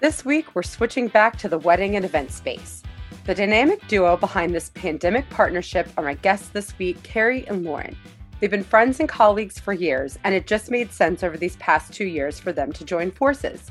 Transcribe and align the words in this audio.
This 0.00 0.24
week, 0.24 0.54
we're 0.54 0.62
switching 0.62 1.08
back 1.08 1.36
to 1.36 1.48
the 1.50 1.58
wedding 1.58 1.94
and 1.94 2.06
event 2.06 2.32
space. 2.32 2.82
The 3.26 3.34
dynamic 3.34 3.86
duo 3.86 4.16
behind 4.16 4.54
this 4.54 4.70
pandemic 4.70 5.28
partnership 5.28 5.90
are 5.98 6.04
my 6.04 6.14
guests 6.14 6.48
this 6.48 6.72
week, 6.78 7.02
Carrie 7.02 7.46
and 7.48 7.64
Lauren. 7.64 7.94
They've 8.38 8.50
been 8.50 8.64
friends 8.64 8.98
and 9.00 9.06
colleagues 9.10 9.60
for 9.60 9.74
years, 9.74 10.18
and 10.24 10.34
it 10.34 10.46
just 10.46 10.70
made 10.70 10.90
sense 10.90 11.22
over 11.22 11.36
these 11.36 11.56
past 11.56 11.92
two 11.92 12.06
years 12.06 12.40
for 12.40 12.50
them 12.50 12.72
to 12.72 12.84
join 12.86 13.10
forces. 13.10 13.70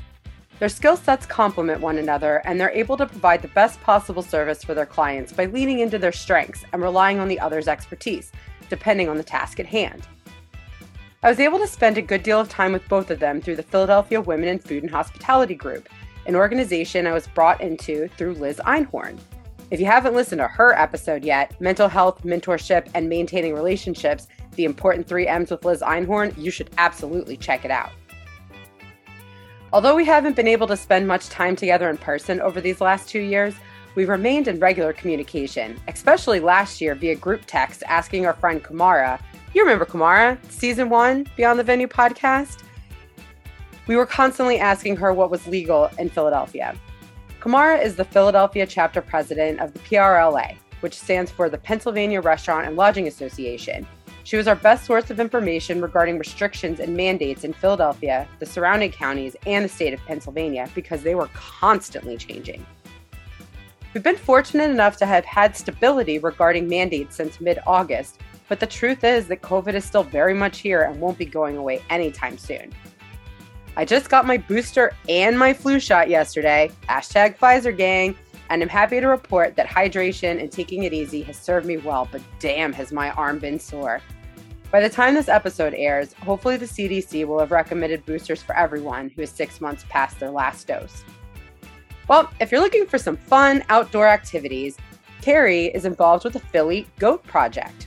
Their 0.60 0.68
skill 0.68 0.96
sets 0.96 1.26
complement 1.26 1.80
one 1.80 1.98
another, 1.98 2.42
and 2.44 2.60
they're 2.60 2.70
able 2.70 2.96
to 2.98 3.06
provide 3.06 3.42
the 3.42 3.48
best 3.48 3.80
possible 3.80 4.22
service 4.22 4.62
for 4.62 4.72
their 4.72 4.86
clients 4.86 5.32
by 5.32 5.46
leaning 5.46 5.80
into 5.80 5.98
their 5.98 6.12
strengths 6.12 6.64
and 6.72 6.80
relying 6.80 7.18
on 7.18 7.26
the 7.26 7.40
other's 7.40 7.66
expertise, 7.66 8.30
depending 8.68 9.08
on 9.08 9.16
the 9.16 9.24
task 9.24 9.58
at 9.58 9.66
hand. 9.66 10.06
I 11.24 11.28
was 11.28 11.40
able 11.40 11.58
to 11.58 11.66
spend 11.66 11.98
a 11.98 12.02
good 12.02 12.22
deal 12.22 12.38
of 12.38 12.48
time 12.48 12.72
with 12.72 12.88
both 12.88 13.10
of 13.10 13.18
them 13.18 13.40
through 13.40 13.56
the 13.56 13.64
Philadelphia 13.64 14.20
Women 14.20 14.48
in 14.48 14.58
Food 14.60 14.84
and 14.84 14.92
Hospitality 14.92 15.56
Group, 15.56 15.88
an 16.30 16.36
organization 16.36 17.08
I 17.08 17.12
was 17.12 17.26
brought 17.26 17.60
into 17.60 18.06
through 18.16 18.34
Liz 18.34 18.60
Einhorn. 18.64 19.18
If 19.72 19.80
you 19.80 19.86
haven't 19.86 20.14
listened 20.14 20.38
to 20.38 20.46
her 20.46 20.78
episode 20.78 21.24
yet, 21.24 21.60
Mental 21.60 21.88
Health, 21.88 22.22
Mentorship, 22.22 22.88
and 22.94 23.08
Maintaining 23.08 23.52
Relationships, 23.52 24.28
the 24.52 24.64
important 24.64 25.08
three 25.08 25.26
M's 25.26 25.50
with 25.50 25.64
Liz 25.64 25.80
Einhorn, 25.80 26.32
you 26.38 26.52
should 26.52 26.70
absolutely 26.78 27.36
check 27.36 27.64
it 27.64 27.72
out. 27.72 27.90
Although 29.72 29.96
we 29.96 30.04
haven't 30.04 30.36
been 30.36 30.46
able 30.46 30.68
to 30.68 30.76
spend 30.76 31.08
much 31.08 31.28
time 31.30 31.56
together 31.56 31.90
in 31.90 31.96
person 31.96 32.40
over 32.40 32.60
these 32.60 32.80
last 32.80 33.08
two 33.08 33.22
years, 33.22 33.56
we've 33.96 34.08
remained 34.08 34.46
in 34.46 34.60
regular 34.60 34.92
communication, 34.92 35.80
especially 35.88 36.38
last 36.38 36.80
year 36.80 36.94
via 36.94 37.16
group 37.16 37.40
text 37.48 37.82
asking 37.88 38.24
our 38.24 38.34
friend 38.34 38.62
Kamara, 38.62 39.20
you 39.52 39.62
remember 39.62 39.84
Kamara, 39.84 40.38
season 40.48 40.90
one, 40.90 41.26
Beyond 41.36 41.58
the 41.58 41.64
Venue 41.64 41.88
podcast? 41.88 42.62
We 43.90 43.96
were 43.96 44.06
constantly 44.06 44.60
asking 44.60 44.98
her 44.98 45.12
what 45.12 45.32
was 45.32 45.48
legal 45.48 45.90
in 45.98 46.10
Philadelphia. 46.10 46.76
Kamara 47.40 47.84
is 47.84 47.96
the 47.96 48.04
Philadelphia 48.04 48.64
chapter 48.64 49.02
president 49.02 49.58
of 49.58 49.72
the 49.72 49.80
PRLA, 49.80 50.54
which 50.78 50.94
stands 50.94 51.28
for 51.28 51.48
the 51.48 51.58
Pennsylvania 51.58 52.20
Restaurant 52.20 52.68
and 52.68 52.76
Lodging 52.76 53.08
Association. 53.08 53.84
She 54.22 54.36
was 54.36 54.46
our 54.46 54.54
best 54.54 54.84
source 54.84 55.10
of 55.10 55.18
information 55.18 55.82
regarding 55.82 56.20
restrictions 56.20 56.78
and 56.78 56.96
mandates 56.96 57.42
in 57.42 57.52
Philadelphia, 57.52 58.28
the 58.38 58.46
surrounding 58.46 58.92
counties, 58.92 59.34
and 59.44 59.64
the 59.64 59.68
state 59.68 59.92
of 59.92 59.98
Pennsylvania 60.06 60.68
because 60.72 61.02
they 61.02 61.16
were 61.16 61.28
constantly 61.34 62.16
changing. 62.16 62.64
We've 63.92 64.04
been 64.04 64.14
fortunate 64.14 64.70
enough 64.70 64.98
to 64.98 65.06
have 65.06 65.24
had 65.24 65.56
stability 65.56 66.20
regarding 66.20 66.68
mandates 66.68 67.16
since 67.16 67.40
mid 67.40 67.58
August, 67.66 68.20
but 68.48 68.60
the 68.60 68.68
truth 68.68 69.02
is 69.02 69.26
that 69.26 69.42
COVID 69.42 69.74
is 69.74 69.84
still 69.84 70.04
very 70.04 70.34
much 70.34 70.60
here 70.60 70.82
and 70.82 71.00
won't 71.00 71.18
be 71.18 71.26
going 71.26 71.56
away 71.56 71.82
anytime 71.90 72.38
soon. 72.38 72.72
I 73.80 73.86
just 73.86 74.10
got 74.10 74.26
my 74.26 74.36
booster 74.36 74.92
and 75.08 75.38
my 75.38 75.54
flu 75.54 75.80
shot 75.80 76.10
yesterday, 76.10 76.70
hashtag 76.86 77.38
Pfizer 77.38 77.74
gang, 77.74 78.14
and 78.50 78.62
I'm 78.62 78.68
happy 78.68 79.00
to 79.00 79.06
report 79.06 79.56
that 79.56 79.66
hydration 79.66 80.38
and 80.38 80.52
taking 80.52 80.82
it 80.82 80.92
easy 80.92 81.22
has 81.22 81.38
served 81.38 81.64
me 81.64 81.78
well, 81.78 82.06
but 82.12 82.20
damn 82.40 82.74
has 82.74 82.92
my 82.92 83.10
arm 83.12 83.38
been 83.38 83.58
sore. 83.58 84.02
By 84.70 84.80
the 84.80 84.90
time 84.90 85.14
this 85.14 85.30
episode 85.30 85.72
airs, 85.72 86.12
hopefully 86.12 86.58
the 86.58 86.66
CDC 86.66 87.26
will 87.26 87.38
have 87.38 87.52
recommended 87.52 88.04
boosters 88.04 88.42
for 88.42 88.54
everyone 88.54 89.08
who 89.16 89.22
is 89.22 89.30
six 89.30 89.62
months 89.62 89.86
past 89.88 90.20
their 90.20 90.30
last 90.30 90.66
dose. 90.66 91.02
Well, 92.06 92.30
if 92.38 92.52
you're 92.52 92.60
looking 92.60 92.84
for 92.84 92.98
some 92.98 93.16
fun 93.16 93.64
outdoor 93.70 94.08
activities, 94.08 94.76
Carrie 95.22 95.68
is 95.68 95.86
involved 95.86 96.24
with 96.24 96.34
the 96.34 96.40
Philly 96.40 96.86
Goat 96.98 97.24
Project. 97.24 97.86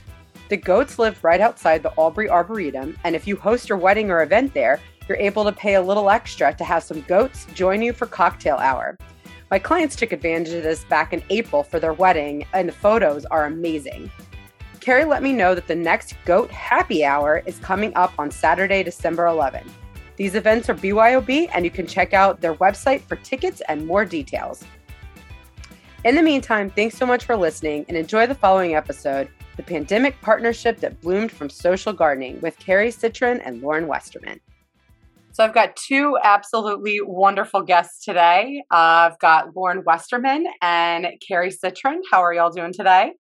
The 0.50 0.56
goats 0.58 0.98
live 0.98 1.24
right 1.24 1.40
outside 1.40 1.82
the 1.82 1.92
Awbury 1.96 2.28
Arboretum, 2.28 2.98
and 3.04 3.16
if 3.16 3.26
you 3.26 3.34
host 3.34 3.70
your 3.70 3.78
wedding 3.78 4.10
or 4.10 4.22
event 4.22 4.52
there, 4.52 4.78
you're 5.08 5.16
able 5.16 5.42
to 5.44 5.52
pay 5.52 5.74
a 5.74 5.82
little 5.82 6.10
extra 6.10 6.52
to 6.54 6.64
have 6.64 6.82
some 6.82 7.00
goats 7.02 7.46
join 7.54 7.80
you 7.80 7.94
for 7.94 8.06
cocktail 8.06 8.56
hour. 8.56 8.98
My 9.50 9.58
clients 9.58 9.96
took 9.96 10.12
advantage 10.12 10.52
of 10.52 10.62
this 10.62 10.84
back 10.84 11.14
in 11.14 11.22
April 11.30 11.62
for 11.62 11.80
their 11.80 11.94
wedding, 11.94 12.44
and 12.52 12.68
the 12.68 12.74
photos 12.74 13.24
are 13.26 13.46
amazing. 13.46 14.10
Carrie 14.80 15.06
let 15.06 15.22
me 15.22 15.32
know 15.32 15.54
that 15.54 15.66
the 15.66 15.74
next 15.74 16.14
Goat 16.26 16.50
Happy 16.50 17.06
Hour 17.06 17.42
is 17.46 17.58
coming 17.60 17.94
up 17.94 18.12
on 18.18 18.30
Saturday, 18.30 18.82
December 18.82 19.24
11th. 19.24 19.70
These 20.16 20.34
events 20.34 20.68
are 20.68 20.74
BYOB, 20.74 21.48
and 21.54 21.64
you 21.64 21.70
can 21.70 21.86
check 21.86 22.12
out 22.12 22.42
their 22.42 22.54
website 22.56 23.00
for 23.00 23.16
tickets 23.16 23.62
and 23.66 23.86
more 23.86 24.04
details. 24.04 24.62
In 26.04 26.16
the 26.16 26.22
meantime, 26.22 26.68
thanks 26.68 26.98
so 26.98 27.06
much 27.06 27.24
for 27.24 27.34
listening 27.34 27.86
and 27.88 27.96
enjoy 27.96 28.26
the 28.26 28.34
following 28.34 28.74
episode 28.74 29.30
The 29.56 29.62
Pandemic 29.62 30.20
Partnership 30.20 30.80
That 30.80 31.00
Bloomed 31.00 31.30
from 31.30 31.48
Social 31.48 31.92
Gardening 31.92 32.40
with 32.40 32.58
Carrie 32.58 32.90
Citron 32.90 33.40
and 33.40 33.62
Lauren 33.62 33.86
Westerman. 33.86 34.40
So 35.32 35.44
I've 35.44 35.54
got 35.54 35.76
two 35.76 36.16
absolutely 36.22 37.00
wonderful 37.02 37.62
guests 37.62 38.04
today. 38.04 38.62
Uh, 38.72 39.10
I've 39.10 39.18
got 39.18 39.56
Lauren 39.56 39.82
Westerman 39.84 40.46
and 40.62 41.06
Carrie 41.26 41.50
Citron. 41.50 42.02
How 42.10 42.20
are 42.22 42.32
y'all 42.32 42.50
doing 42.50 42.72
today? 42.72 43.12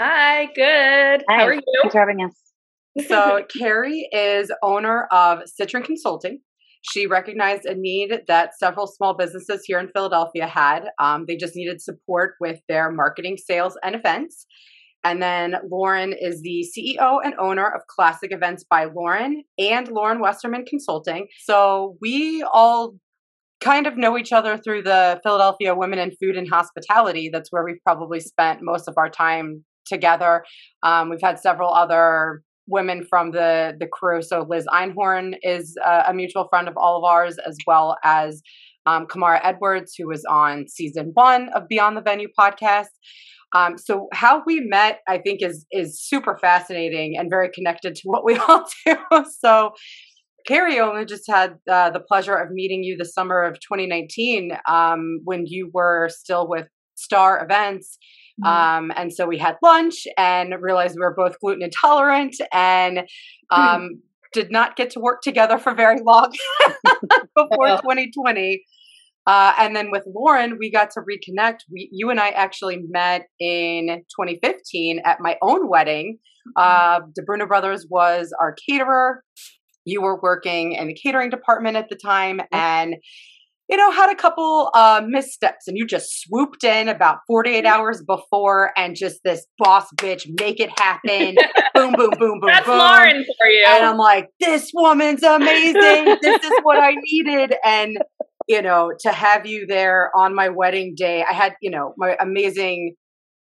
Hi, 0.00 0.46
good. 0.46 1.24
Hi. 1.28 1.36
How 1.36 1.46
are 1.46 1.54
you? 1.54 1.60
Thanks 1.82 1.92
for 1.92 2.00
having 2.00 2.24
us. 2.24 2.34
So 3.06 3.44
Carrie 3.56 4.08
is 4.12 4.50
owner 4.64 5.06
of 5.12 5.42
Citron 5.46 5.84
Consulting. 5.84 6.40
She 6.82 7.06
recognized 7.06 7.64
a 7.64 7.74
need 7.74 8.22
that 8.26 8.58
several 8.58 8.86
small 8.86 9.14
businesses 9.14 9.62
here 9.64 9.78
in 9.78 9.88
Philadelphia 9.88 10.46
had. 10.46 10.88
Um, 10.98 11.24
they 11.26 11.36
just 11.36 11.54
needed 11.54 11.80
support 11.80 12.34
with 12.40 12.60
their 12.68 12.90
marketing, 12.90 13.36
sales, 13.36 13.78
and 13.84 13.94
events. 13.94 14.46
And 15.04 15.22
then 15.22 15.56
Lauren 15.70 16.12
is 16.12 16.42
the 16.42 16.66
CEO 16.76 17.20
and 17.24 17.34
owner 17.38 17.66
of 17.66 17.82
Classic 17.88 18.32
Events 18.32 18.64
by 18.68 18.84
Lauren 18.84 19.44
and 19.58 19.88
Lauren 19.88 20.20
Westerman 20.20 20.64
Consulting. 20.66 21.26
So 21.44 21.96
we 22.00 22.44
all 22.52 22.94
kind 23.60 23.86
of 23.86 23.96
know 23.96 24.16
each 24.16 24.32
other 24.32 24.56
through 24.56 24.82
the 24.82 25.20
Philadelphia 25.22 25.74
Women 25.74 25.98
in 25.98 26.10
Food 26.20 26.36
and 26.36 26.48
Hospitality. 26.48 27.30
That's 27.32 27.50
where 27.50 27.64
we've 27.64 27.82
probably 27.84 28.20
spent 28.20 28.60
most 28.62 28.88
of 28.88 28.94
our 28.96 29.10
time 29.10 29.64
together. 29.86 30.44
Um, 30.82 31.10
we've 31.10 31.20
had 31.22 31.38
several 31.38 31.72
other 31.72 32.42
women 32.66 33.04
from 33.08 33.32
the 33.32 33.74
the 33.78 33.86
crew. 33.86 34.22
So 34.22 34.46
Liz 34.48 34.66
Einhorn 34.72 35.34
is 35.42 35.76
uh, 35.84 36.04
a 36.06 36.14
mutual 36.14 36.46
friend 36.48 36.68
of 36.68 36.74
all 36.76 36.98
of 36.98 37.04
ours, 37.04 37.36
as 37.46 37.56
well 37.66 37.96
as 38.04 38.40
um, 38.86 39.06
Kamara 39.06 39.40
Edwards, 39.42 39.94
who 39.98 40.06
was 40.06 40.24
on 40.30 40.66
season 40.68 41.10
one 41.14 41.50
of 41.54 41.68
Beyond 41.68 41.96
the 41.96 42.02
Venue 42.02 42.28
podcast. 42.38 42.88
Um, 43.54 43.76
so 43.78 44.08
how 44.12 44.42
we 44.46 44.60
met, 44.60 45.00
I 45.08 45.18
think, 45.18 45.42
is 45.42 45.66
is 45.72 46.00
super 46.00 46.38
fascinating 46.38 47.16
and 47.18 47.28
very 47.28 47.50
connected 47.50 47.94
to 47.96 48.02
what 48.04 48.24
we 48.24 48.36
all 48.48 48.64
do. 48.86 48.96
so 49.38 49.72
Carrie 50.46 50.80
only 50.80 51.04
just 51.04 51.24
had 51.28 51.58
uh, 51.70 51.90
the 51.90 52.00
pleasure 52.00 52.34
of 52.34 52.50
meeting 52.50 52.82
you 52.82 52.96
the 52.96 53.04
summer 53.04 53.42
of 53.42 53.54
2019 53.60 54.52
um, 54.68 55.20
when 55.24 55.44
you 55.46 55.70
were 55.72 56.08
still 56.10 56.48
with 56.48 56.66
Starr 56.94 57.44
Events. 57.44 57.98
Mm-hmm. 58.42 58.48
Um, 58.48 58.92
and 58.96 59.12
so 59.12 59.26
we 59.26 59.38
had 59.38 59.56
lunch 59.62 60.06
and 60.16 60.54
realized 60.60 60.94
we 60.96 61.02
were 61.02 61.14
both 61.14 61.38
gluten 61.40 61.62
intolerant 61.62 62.36
and 62.52 63.02
um, 63.50 64.00
did 64.32 64.50
not 64.50 64.76
get 64.76 64.90
to 64.90 65.00
work 65.00 65.22
together 65.22 65.58
for 65.58 65.74
very 65.74 66.00
long 66.00 66.32
before 67.36 67.68
2020. 67.82 68.64
Uh, 69.26 69.52
and 69.58 69.76
then 69.76 69.90
with 69.90 70.04
Lauren, 70.06 70.56
we 70.58 70.70
got 70.70 70.90
to 70.92 71.00
reconnect. 71.00 71.58
We, 71.70 71.88
you 71.92 72.10
and 72.10 72.18
I 72.18 72.30
actually 72.30 72.78
met 72.88 73.26
in 73.38 74.02
2015 74.18 75.00
at 75.04 75.18
my 75.20 75.36
own 75.42 75.68
wedding. 75.68 76.18
Uh, 76.56 77.00
the 77.14 77.22
Bruno 77.22 77.46
Brothers 77.46 77.86
was 77.88 78.34
our 78.40 78.56
caterer. 78.68 79.22
You 79.84 80.02
were 80.02 80.20
working 80.20 80.72
in 80.72 80.88
the 80.88 80.94
catering 80.94 81.30
department 81.30 81.76
at 81.76 81.88
the 81.88 81.96
time, 81.96 82.40
and 82.52 82.96
you 83.68 83.76
know 83.76 83.90
had 83.90 84.10
a 84.10 84.14
couple 84.14 84.70
uh, 84.74 85.02
missteps, 85.06 85.68
and 85.68 85.76
you 85.76 85.86
just 85.86 86.22
swooped 86.22 86.64
in 86.64 86.88
about 86.88 87.18
48 87.26 87.64
hours 87.64 88.02
before, 88.06 88.72
and 88.76 88.94
just 88.96 89.20
this 89.24 89.46
boss 89.58 89.86
bitch, 89.96 90.26
make 90.38 90.60
it 90.60 90.70
happen, 90.78 91.36
boom, 91.74 91.92
boom, 91.92 92.10
boom, 92.18 92.40
boom, 92.40 92.46
That's 92.46 92.66
boom. 92.66 92.78
Lauren 92.78 93.24
for 93.38 93.48
you. 93.48 93.64
And 93.68 93.84
I'm 93.84 93.96
like, 93.96 94.28
this 94.38 94.70
woman's 94.74 95.22
amazing. 95.22 96.18
this 96.20 96.44
is 96.44 96.52
what 96.62 96.78
I 96.78 96.94
needed, 97.02 97.54
and 97.64 97.98
you 98.50 98.60
know, 98.60 98.90
to 98.98 99.12
have 99.12 99.46
you 99.46 99.64
there 99.64 100.10
on 100.16 100.34
my 100.34 100.48
wedding 100.48 100.96
day. 100.96 101.22
I 101.22 101.32
had, 101.32 101.54
you 101.62 101.70
know, 101.70 101.94
my 101.96 102.16
amazing 102.18 102.96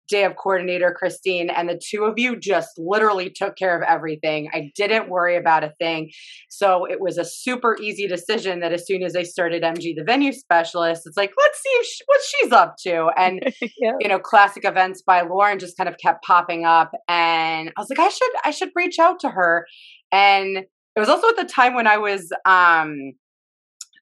day 0.09 0.25
of 0.25 0.35
coordinator, 0.37 0.97
Christine, 0.99 1.51
and 1.51 1.69
the 1.69 1.79
two 1.79 2.05
of 2.05 2.15
you 2.17 2.41
just 2.41 2.71
literally 2.79 3.29
took 3.29 3.55
care 3.55 3.77
of 3.77 3.83
everything. 3.87 4.49
I 4.55 4.73
didn't 4.75 5.11
worry 5.11 5.37
about 5.37 5.62
a 5.62 5.75
thing. 5.79 6.11
So 6.49 6.87
it 6.87 7.03
was 7.03 7.19
a 7.19 7.25
super 7.25 7.77
easy 7.83 8.06
decision 8.06 8.61
that 8.61 8.73
as 8.73 8.87
soon 8.87 9.03
as 9.03 9.15
I 9.15 9.25
started 9.25 9.62
MG, 9.62 9.95
the 9.95 10.05
venue 10.06 10.33
specialist, 10.33 11.03
it's 11.05 11.19
like, 11.19 11.33
let's 11.37 11.61
see 11.61 11.69
if 11.69 11.87
she, 11.87 12.05
what 12.07 12.21
she's 12.27 12.53
up 12.53 12.77
to. 12.85 13.11
And, 13.15 13.43
yeah. 13.77 13.93
you 14.00 14.09
know, 14.09 14.19
classic 14.19 14.65
events 14.65 15.03
by 15.03 15.21
Lauren 15.21 15.59
just 15.59 15.77
kind 15.77 15.89
of 15.89 15.99
kept 15.99 16.25
popping 16.25 16.65
up. 16.65 16.93
And 17.09 17.69
I 17.77 17.81
was 17.81 17.91
like, 17.91 18.00
I 18.00 18.09
should, 18.09 18.33
I 18.43 18.53
should 18.53 18.71
reach 18.75 18.99
out 18.99 19.21
to 19.21 19.29
her. 19.29 19.67
And 20.11 20.57
it 20.97 21.00
was 21.00 21.11
also 21.11 21.29
at 21.29 21.37
the 21.37 21.45
time 21.45 21.75
when 21.75 21.87
I 21.87 21.99
was, 21.99 22.33
um, 22.47 23.12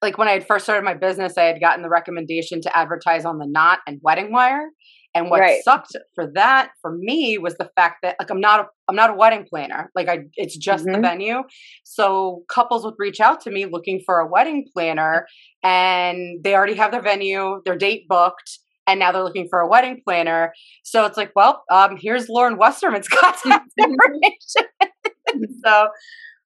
like 0.02 0.18
when 0.18 0.28
I 0.28 0.32
had 0.32 0.46
first 0.46 0.64
started 0.64 0.84
my 0.84 0.94
business, 0.94 1.38
I 1.38 1.44
had 1.44 1.60
gotten 1.60 1.82
the 1.82 1.88
recommendation 1.88 2.60
to 2.62 2.76
advertise 2.76 3.24
on 3.24 3.38
the 3.38 3.46
Knot 3.46 3.78
and 3.86 4.00
Wedding 4.02 4.32
Wire. 4.32 4.68
And 5.14 5.28
what 5.28 5.40
right. 5.40 5.62
sucked 5.62 5.94
for 6.14 6.30
that 6.34 6.70
for 6.80 6.96
me 6.96 7.36
was 7.36 7.56
the 7.58 7.70
fact 7.76 7.96
that 8.02 8.16
like 8.18 8.30
I'm 8.30 8.40
not 8.40 8.60
a 8.60 8.66
I'm 8.88 8.96
not 8.96 9.10
a 9.10 9.14
wedding 9.14 9.46
planner. 9.48 9.90
Like 9.94 10.08
I 10.08 10.20
it's 10.36 10.56
just 10.56 10.84
mm-hmm. 10.84 10.94
the 10.94 11.00
venue. 11.00 11.42
So 11.84 12.42
couples 12.48 12.84
would 12.84 12.94
reach 12.98 13.20
out 13.20 13.40
to 13.42 13.50
me 13.50 13.66
looking 13.66 14.00
for 14.04 14.20
a 14.20 14.26
wedding 14.26 14.66
planner 14.72 15.26
and 15.62 16.42
they 16.42 16.54
already 16.54 16.74
have 16.74 16.92
their 16.92 17.02
venue, 17.02 17.60
their 17.66 17.76
date 17.76 18.08
booked, 18.08 18.58
and 18.86 18.98
now 18.98 19.12
they're 19.12 19.22
looking 19.22 19.48
for 19.50 19.60
a 19.60 19.68
wedding 19.68 20.00
planner. 20.02 20.52
So 20.82 21.04
it's 21.04 21.18
like, 21.18 21.32
well, 21.36 21.62
um, 21.70 21.98
here's 22.00 22.28
Lauren 22.28 22.56
Westerman's 22.56 23.08
contact 23.08 23.70
information. 23.78 25.50
so 25.64 25.88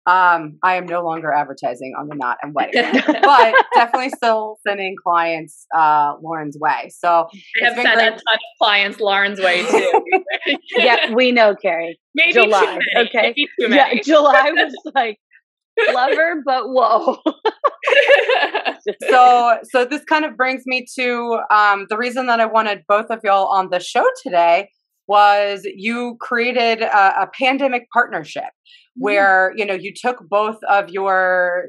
um, 0.07 0.59
I 0.63 0.77
am 0.77 0.87
no 0.87 1.03
longer 1.03 1.33
advertising 1.33 1.95
on 1.99 2.07
the 2.07 2.15
knot 2.15 2.39
and 2.41 2.55
wedding, 2.55 2.85
but 3.23 3.55
definitely 3.75 4.11
still 4.11 4.59
sending 4.67 4.95
clients 5.03 5.67
uh, 5.77 6.15
Lauren's 6.23 6.57
way. 6.59 6.91
So 6.97 7.29
I 7.63 7.65
have 7.65 7.75
sent 7.75 7.95
great. 7.95 8.07
a 8.07 8.11
ton 8.11 8.17
of 8.17 8.41
clients 8.63 9.01
Lauren's 9.01 9.41
way 9.41 9.67
too. 9.67 10.03
yeah, 10.77 11.13
we 11.13 11.33
know, 11.33 11.57
Carrie. 11.61 11.99
Maybe 12.15 12.35
July. 12.35 12.79
Okay. 12.97 13.35
Maybe 13.59 13.75
Yeah, 13.75 13.95
July 14.03 14.51
was 14.55 14.75
like 14.95 15.19
lover, 15.93 16.43
but 16.45 16.69
whoa. 16.69 17.19
so, 19.11 19.59
so 19.65 19.85
this 19.85 20.05
kind 20.05 20.25
of 20.25 20.37
brings 20.37 20.63
me 20.67 20.87
to 20.99 21.41
um, 21.51 21.87
the 21.89 21.97
reason 21.97 22.27
that 22.27 22.39
I 22.39 22.47
wanted 22.47 22.85
both 22.87 23.07
of 23.11 23.21
y'all 23.25 23.49
on 23.49 23.71
the 23.71 23.81
show 23.81 24.07
today 24.23 24.69
was 25.09 25.67
you 25.77 26.17
created 26.21 26.83
a, 26.83 27.23
a 27.23 27.31
pandemic 27.39 27.87
partnership 27.93 28.45
mm-hmm. 28.45 29.03
where 29.03 29.53
you 29.57 29.65
know 29.65 29.75
you 29.75 29.93
took 29.95 30.19
both 30.29 30.59
of 30.69 30.91
your 30.91 31.67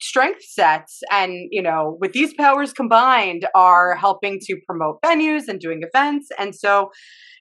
strength 0.00 0.42
sets 0.42 1.00
and 1.10 1.48
you 1.50 1.62
know 1.62 1.96
with 2.00 2.12
these 2.12 2.32
powers 2.34 2.72
combined 2.72 3.46
are 3.54 3.94
helping 3.94 4.38
to 4.40 4.56
promote 4.66 5.00
venues 5.02 5.42
and 5.46 5.60
doing 5.60 5.82
events 5.82 6.28
and 6.38 6.54
so 6.54 6.90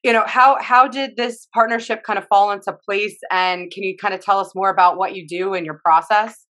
you 0.04 0.12
know 0.12 0.24
how 0.28 0.62
how 0.62 0.88
did 0.88 1.16
this 1.16 1.48
partnership 1.54 2.04
kind 2.04 2.20
of 2.20 2.26
fall 2.28 2.52
into 2.52 2.74
place 2.86 3.18
and 3.32 3.72
can 3.72 3.84
you 3.84 3.96
kind 3.98 4.14
of 4.14 4.20
tell 4.20 4.40
us 4.40 4.52
more 4.56 4.70
about 4.70 4.98
what 4.98 5.16
you 5.16 5.26
do 5.26 5.54
in 5.54 5.64
your 5.64 5.80
process 5.86 6.46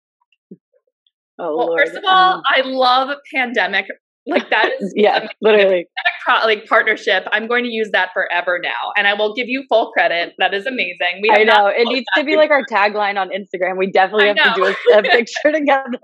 oh 1.40 1.58
well 1.58 1.68
Lord. 1.68 1.80
first 1.80 1.96
of 1.96 2.04
all 2.06 2.36
um, 2.36 2.42
i 2.56 2.62
love 2.62 3.18
pandemic 3.34 3.88
like 4.28 4.50
that 4.50 4.72
is 4.80 4.94
yeah, 4.96 5.28
literally 5.42 5.86
like 6.28 6.66
partnership. 6.68 7.26
I'm 7.32 7.48
going 7.48 7.64
to 7.64 7.70
use 7.70 7.90
that 7.92 8.10
forever 8.14 8.60
now, 8.62 8.92
and 8.98 9.08
I 9.08 9.14
will 9.14 9.34
give 9.34 9.48
you 9.48 9.64
full 9.70 9.92
credit. 9.92 10.34
That 10.40 10.54
is 10.54 10.66
amazing. 10.66 11.22
We 11.22 11.30
I 11.32 11.44
know 11.44 11.68
it 11.68 11.88
needs 11.88 12.06
to 12.18 12.24
be 12.24 12.36
like 12.36 12.50
our 12.50 12.64
tagline 12.72 13.20
on 13.20 13.30
Instagram. 13.30 13.78
We 13.78 13.92
definitely 13.92 14.28
have 14.28 14.38
to 14.38 14.54
do 14.56 14.66
a, 14.66 15.00
a 15.00 15.04
picture 15.04 15.52
together. 15.54 16.00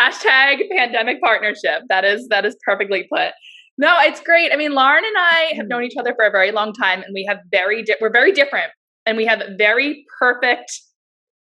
Hashtag 0.00 0.68
pandemic 0.76 1.20
partnership. 1.22 1.82
That 1.88 2.04
is 2.04 2.28
that 2.28 2.44
is 2.44 2.56
perfectly 2.64 3.06
put. 3.12 3.32
No, 3.76 3.96
it's 4.00 4.20
great. 4.20 4.52
I 4.52 4.56
mean, 4.56 4.72
Lauren 4.72 5.04
and 5.04 5.16
I 5.16 5.52
have 5.56 5.66
known 5.66 5.82
each 5.82 5.96
other 5.98 6.14
for 6.16 6.26
a 6.26 6.30
very 6.30 6.52
long 6.52 6.72
time, 6.72 7.02
and 7.02 7.12
we 7.12 7.24
have 7.28 7.38
very 7.50 7.82
di- 7.82 7.96
we're 8.00 8.12
very 8.12 8.32
different, 8.32 8.70
and 9.06 9.16
we 9.16 9.24
have 9.26 9.42
very 9.58 10.04
perfect 10.20 10.80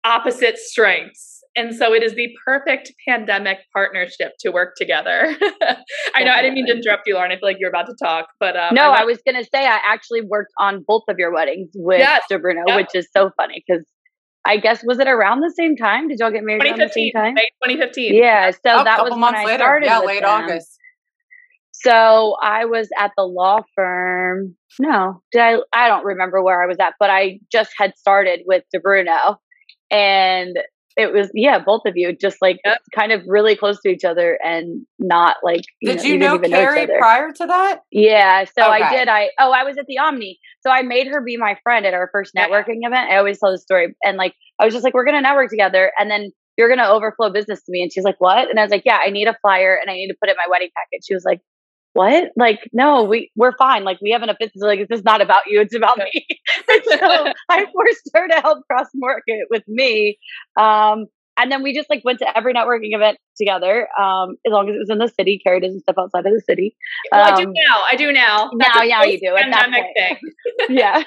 opposite 0.04 0.58
strengths 0.58 1.39
and 1.56 1.76
so 1.76 1.94
it 1.94 2.04
is 2.04 2.14
the 2.14 2.30
perfect 2.46 2.94
pandemic 3.08 3.60
partnership 3.74 4.34
to 4.40 4.52
work 4.52 4.76
together. 4.78 5.36
I 6.16 6.24
know 6.24 6.32
I 6.32 6.42
didn't 6.42 6.56
mean 6.56 6.68
to 6.68 6.74
interrupt 6.74 7.08
you, 7.08 7.16
Lauren. 7.16 7.32
I 7.32 7.36
feel 7.36 7.50
like 7.50 7.58
you're 7.60 7.70
about 7.70 7.88
to 7.88 7.96
talk, 8.02 8.28
but 8.40 8.56
um, 8.56 8.76
no, 8.76 8.92
I, 8.92 9.02
I 9.02 9.04
was 9.04 9.20
going 9.26 9.42
to 9.42 9.50
say 9.54 9.66
I 9.66 9.80
actually 9.86 10.22
worked 10.22 10.52
on 10.60 10.84
both 10.88 11.04
of 11.10 11.18
your 11.18 11.34
weddings 11.34 11.70
with 11.76 12.00
yes, 12.00 12.24
Bruno, 12.30 12.64
yep. 12.68 12.78
which 12.78 12.90
is 12.94 13.08
so 13.16 13.32
funny 13.36 13.64
because 13.66 13.86
I 14.46 14.58
guess 14.58 14.84
was 14.84 15.00
it 15.00 15.08
around 15.08 15.42
the 15.42 15.54
same 15.56 15.76
time? 15.76 16.08
Did 16.08 16.20
y'all 16.20 16.32
get 16.32 16.44
married 16.44 16.64
around 16.64 16.80
the 16.80 16.90
same 16.90 17.12
time? 17.14 17.34
May 17.34 17.50
2015. 17.66 18.16
Yeah, 18.16 18.52
so 18.52 18.60
oh, 18.66 18.84
that 18.84 19.04
was 19.04 19.12
when 19.14 19.24
I 19.24 19.44
later. 19.44 19.58
started. 19.58 19.86
Yeah, 19.86 20.00
late 20.00 20.22
them. 20.22 20.44
August. 20.44 20.78
So 21.72 22.36
I 22.42 22.66
was 22.66 22.90
at 22.98 23.12
the 23.18 23.24
law 23.24 23.62
firm. 23.76 24.56
No, 24.80 25.22
did 25.32 25.42
I? 25.42 25.58
I 25.74 25.88
don't 25.88 26.06
remember 26.06 26.44
where 26.44 26.62
I 26.62 26.68
was 26.68 26.78
at, 26.80 26.94
but 27.00 27.10
I 27.10 27.40
just 27.52 27.72
had 27.78 27.98
started 27.98 28.42
with 28.46 28.64
Di 28.74 28.80
Bruno, 28.80 29.40
and 29.90 30.58
it 31.00 31.14
was 31.14 31.32
yeah, 31.34 31.60
both 31.60 31.84
of 31.86 31.94
you 31.96 32.14
just 32.14 32.38
like 32.42 32.60
yep. 32.66 32.80
kind 32.94 33.14
of 33.14 33.24
really 33.26 33.56
close 33.56 33.80
to 33.82 33.90
each 33.90 34.04
other 34.04 34.38
and 34.44 34.86
not 35.00 35.38
like. 35.44 35.62
You 35.82 35.94
did 35.94 35.98
know, 35.98 36.04
you, 36.04 36.18
know 36.18 36.40
Carrie 36.40 36.86
know 36.86 36.98
prior 36.98 37.32
to 37.32 37.46
that? 37.46 37.80
Yeah, 37.90 38.44
so 38.44 38.64
okay. 38.64 38.84
I 38.84 38.98
did. 38.98 39.08
I 39.08 39.30
oh, 39.40 39.52
I 39.52 39.64
was 39.64 39.78
at 39.78 39.86
the 39.88 39.98
Omni, 39.98 40.38
so 40.60 40.70
I 40.70 40.82
made 40.82 41.08
her 41.08 41.22
be 41.22 41.38
my 41.38 41.58
friend 41.64 41.86
at 41.86 41.94
our 41.94 42.10
first 42.12 42.36
networking 42.36 42.80
yeah. 42.82 42.90
event. 42.90 43.12
I 43.12 43.18
always 43.18 43.40
tell 43.40 43.52
the 43.52 43.58
story, 43.58 43.96
and 44.04 44.18
like 44.18 44.34
I 44.60 44.66
was 44.66 44.74
just 44.74 44.84
like, 44.84 44.94
we're 44.94 45.06
gonna 45.06 45.22
network 45.22 45.50
together, 45.50 45.92
and 45.98 46.12
then 46.12 46.32
you're 46.58 46.70
gonna 46.70 46.90
overflow 46.90 47.30
business 47.30 47.64
to 47.64 47.72
me, 47.72 47.82
and 47.82 47.94
she's 47.94 48.04
like, 48.04 48.20
what? 48.20 48.50
And 48.50 48.60
I 48.60 48.64
was 48.64 48.72
like, 48.72 48.84
yeah, 48.86 49.00
I 49.04 49.10
need 49.10 49.30
a 49.30 49.38
flyer, 49.42 49.80
and 49.82 49.90
I 49.90 49.94
need 49.94 50.10
to 50.10 50.16
put 50.22 50.28
it 50.28 50.34
in 50.34 50.38
my 50.38 50.52
wedding 50.52 50.70
packet. 50.76 51.02
She 51.08 51.14
was 51.14 51.24
like, 51.24 51.40
what? 52.00 52.30
Like, 52.38 52.62
no, 52.72 53.04
we 53.04 53.30
we're 53.36 53.58
fine. 53.58 53.84
Like, 53.84 54.00
we 54.02 54.12
have 54.12 54.24
enough 54.24 54.38
business. 54.40 54.64
Like, 54.64 54.88
this 54.88 55.00
is 55.00 55.04
not 55.04 55.22
about 55.22 55.42
you. 55.48 55.60
It's 55.60 55.76
about 55.76 55.98
me. 55.98 56.26
so 56.86 57.34
I 57.50 57.66
forced 57.74 58.10
her 58.14 58.26
to 58.30 58.36
help 58.36 58.66
cross 58.68 58.88
market 58.96 59.48
with 59.50 59.64
me. 59.68 60.18
Um, 60.56 61.08
and 61.40 61.52
then 61.52 61.64
we 61.64 61.74
just 61.74 61.90
like 61.90 62.04
went 62.04 62.20
to 62.20 62.38
every 62.38 62.54
networking 62.54 62.94
event 62.94 63.18
together. 63.38 63.88
Um, 64.00 64.36
as 64.46 64.52
long 64.52 64.70
as 64.70 64.76
it 64.76 64.80
was 64.80 64.90
in 64.90 64.98
the 64.98 65.08
city, 65.08 65.40
Carrie 65.42 65.62
doesn't 65.62 65.80
step 65.82 65.96
outside 65.98 66.26
of 66.26 66.34
the 66.34 66.42
city. 66.48 66.76
Um, 67.14 67.20
well, 67.20 67.34
I 67.34 67.38
do 67.38 67.48
um, 67.48 67.54
now. 67.54 67.82
I 67.92 67.96
do 67.96 68.12
now. 68.12 68.52
That's 68.60 68.76
now, 68.76 68.84
yeah, 68.84 69.04
you 69.04 69.20
do. 69.20 69.34
Pandemic 69.36 69.86
thing. 69.96 70.18
yeah. 70.70 71.04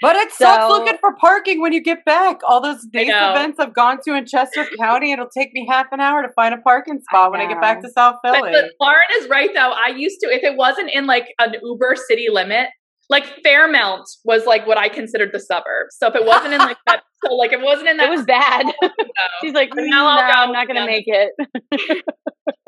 but 0.00 0.16
it 0.16 0.30
so, 0.32 0.44
sucks 0.44 0.68
looking 0.70 0.96
for 1.00 1.14
parking 1.16 1.60
when 1.60 1.72
you 1.72 1.82
get 1.82 2.04
back. 2.04 2.40
All 2.46 2.62
those 2.62 2.84
days 2.92 3.08
events 3.08 3.58
I've 3.58 3.74
gone 3.74 3.98
to 4.06 4.14
in 4.14 4.26
Chester 4.26 4.66
County, 4.78 5.12
it'll 5.12 5.28
take 5.28 5.52
me 5.52 5.66
half 5.68 5.86
an 5.90 6.00
hour 6.00 6.22
to 6.22 6.32
find 6.34 6.54
a 6.54 6.58
parking 6.58 7.00
spot 7.00 7.26
I 7.26 7.28
when 7.30 7.40
I 7.40 7.46
get 7.46 7.60
back 7.60 7.82
to 7.82 7.90
South 7.90 8.16
Philly. 8.24 8.40
But, 8.40 8.52
but 8.52 8.70
Lauren 8.80 9.00
is 9.18 9.28
right 9.28 9.50
though. 9.52 9.72
I 9.72 9.88
used 9.88 10.20
to, 10.20 10.28
if 10.28 10.44
it 10.44 10.56
wasn't 10.56 10.90
in 10.92 11.06
like 11.06 11.26
an 11.40 11.54
Uber 11.62 11.96
city 12.08 12.28
limit, 12.30 12.68
like 13.10 13.26
Fairmount 13.42 14.08
was 14.24 14.46
like 14.46 14.66
what 14.66 14.78
I 14.78 14.88
considered 14.88 15.30
the 15.32 15.40
suburbs. 15.40 15.96
So 15.98 16.08
if 16.08 16.14
it 16.14 16.24
wasn't 16.24 16.54
in 16.54 16.58
like 16.58 16.78
that, 16.86 17.02
so 17.24 17.34
like 17.34 17.52
it 17.52 17.60
wasn't 17.60 17.88
in 17.88 17.96
that, 17.98 18.06
it 18.06 18.10
was 18.10 18.24
bad. 18.24 18.66
No. 19.14 19.28
She's 19.42 19.54
like, 19.54 19.70
mm, 19.70 19.88
no, 19.88 20.06
I'm 20.08 20.50
not 20.50 20.66
gonna 20.66 20.86
make 20.86 21.04
it. 21.06 21.30
but 21.70 22.58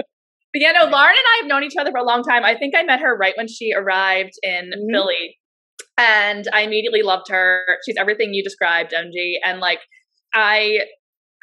yeah, 0.54 0.70
no, 0.72 0.84
Lauren 0.84 1.10
and 1.10 1.18
I 1.18 1.38
have 1.40 1.46
known 1.46 1.64
each 1.64 1.74
other 1.78 1.90
for 1.90 1.98
a 1.98 2.04
long 2.04 2.22
time. 2.22 2.44
I 2.44 2.56
think 2.56 2.74
I 2.76 2.84
met 2.84 3.00
her 3.00 3.16
right 3.16 3.34
when 3.36 3.48
she 3.48 3.72
arrived 3.72 4.34
in 4.44 4.70
mm-hmm. 4.70 4.94
Philly, 4.94 5.38
and 5.98 6.46
I 6.52 6.60
immediately 6.60 7.02
loved 7.02 7.28
her. 7.30 7.64
She's 7.84 7.96
everything 7.98 8.32
you 8.32 8.44
described, 8.44 8.92
MG, 8.92 9.38
and 9.44 9.58
like 9.58 9.80
I 10.32 10.82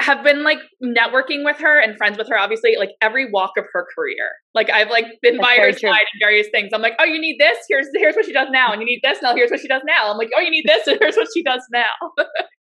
have 0.01 0.23
been 0.23 0.43
like 0.43 0.59
networking 0.83 1.45
with 1.45 1.57
her 1.59 1.79
and 1.79 1.95
friends 1.97 2.17
with 2.17 2.27
her 2.27 2.37
obviously 2.37 2.75
like 2.77 2.91
every 3.01 3.29
walk 3.31 3.51
of 3.57 3.65
her 3.71 3.85
career. 3.95 4.31
Like 4.53 4.69
i've 4.69 4.89
like 4.89 5.05
been 5.21 5.37
That's 5.37 5.47
by 5.47 5.55
her 5.61 5.71
side 5.71 6.05
in 6.13 6.19
various 6.19 6.47
things. 6.51 6.71
I'm 6.73 6.81
like 6.81 6.95
oh 6.99 7.05
you 7.05 7.19
need 7.19 7.37
this? 7.39 7.57
Here's 7.69 7.87
here's 7.95 8.15
what 8.15 8.25
she 8.25 8.33
does 8.33 8.49
now. 8.51 8.71
And 8.71 8.81
you 8.81 8.85
need 8.85 9.01
this 9.03 9.21
now? 9.21 9.35
Here's 9.35 9.51
what 9.51 9.59
she 9.59 9.67
does 9.67 9.83
now? 9.85 10.11
I'm 10.11 10.17
like 10.17 10.29
oh 10.35 10.41
you 10.41 10.51
need 10.51 10.65
this? 10.65 10.87
And 10.87 10.97
here's 11.01 11.15
what 11.15 11.27
she 11.33 11.43
does 11.43 11.63
now. 11.71 12.25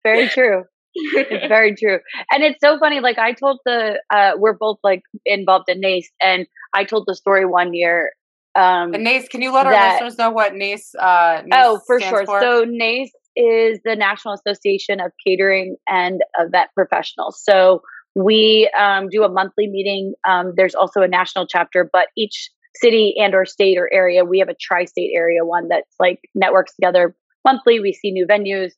Very 0.04 0.28
true. 0.28 0.64
It's 0.94 1.48
very 1.48 1.74
true. 1.74 1.98
And 2.32 2.42
it's 2.42 2.60
so 2.60 2.78
funny 2.78 3.00
like 3.00 3.18
i 3.18 3.32
told 3.32 3.60
the 3.64 4.00
uh 4.14 4.32
we're 4.36 4.56
both 4.56 4.78
like 4.82 5.02
involved 5.24 5.68
in 5.68 5.80
nace 5.80 6.10
and 6.20 6.46
i 6.74 6.84
told 6.84 7.04
the 7.06 7.14
story 7.14 7.44
one 7.44 7.74
year 7.74 8.12
um 8.54 8.94
and 8.94 9.04
nace 9.04 9.28
can 9.28 9.42
you 9.42 9.52
let 9.52 9.66
our 9.66 9.72
that, 9.72 9.94
listeners 9.94 10.18
know 10.18 10.30
what 10.30 10.54
nace 10.54 10.94
uh 10.98 11.42
nace 11.44 11.60
oh 11.64 11.80
for 11.86 12.00
sure. 12.00 12.24
for? 12.24 12.40
so 12.40 12.64
nace 12.66 13.10
is 13.38 13.78
the 13.84 13.94
National 13.94 14.34
Association 14.34 15.00
of 15.00 15.12
Catering 15.24 15.76
and 15.86 16.20
Event 16.38 16.70
Professionals. 16.74 17.40
So 17.42 17.82
we 18.16 18.68
um, 18.78 19.08
do 19.08 19.22
a 19.22 19.28
monthly 19.28 19.68
meeting. 19.68 20.14
Um, 20.28 20.52
there's 20.56 20.74
also 20.74 21.02
a 21.02 21.08
national 21.08 21.46
chapter, 21.46 21.88
but 21.92 22.08
each 22.16 22.50
city 22.74 23.14
and 23.16 23.34
or 23.34 23.46
state 23.46 23.78
or 23.78 23.88
area, 23.92 24.24
we 24.24 24.40
have 24.40 24.48
a 24.48 24.56
tri-state 24.60 25.12
area 25.14 25.44
one 25.44 25.68
that's 25.68 25.94
like 26.00 26.18
networks 26.34 26.74
together 26.74 27.14
monthly. 27.44 27.78
We 27.78 27.92
see 27.92 28.10
new 28.10 28.26
venues, 28.26 28.72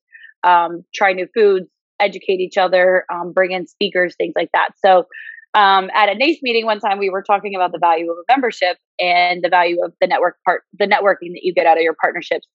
um, 0.44 0.84
try 0.94 1.14
new 1.14 1.26
foods, 1.34 1.66
educate 1.98 2.40
each 2.40 2.58
other, 2.58 3.04
um, 3.12 3.32
bring 3.32 3.52
in 3.52 3.66
speakers, 3.66 4.14
things 4.16 4.34
like 4.36 4.50
that. 4.52 4.70
So 4.84 5.06
um, 5.54 5.90
at 5.94 6.08
a 6.08 6.14
NACE 6.14 6.40
meeting 6.42 6.66
one 6.66 6.80
time, 6.80 6.98
we 6.98 7.10
were 7.10 7.22
talking 7.22 7.54
about 7.54 7.72
the 7.72 7.78
value 7.78 8.10
of 8.10 8.16
a 8.18 8.32
membership 8.32 8.76
and 8.98 9.42
the 9.42 9.48
value 9.48 9.82
of 9.84 9.92
the 10.00 10.06
network 10.06 10.36
part, 10.44 10.62
the 10.78 10.86
networking 10.86 11.32
that 11.32 11.40
you 11.42 11.54
get 11.54 11.66
out 11.66 11.76
of 11.76 11.82
your 11.82 11.96
partnerships. 12.00 12.46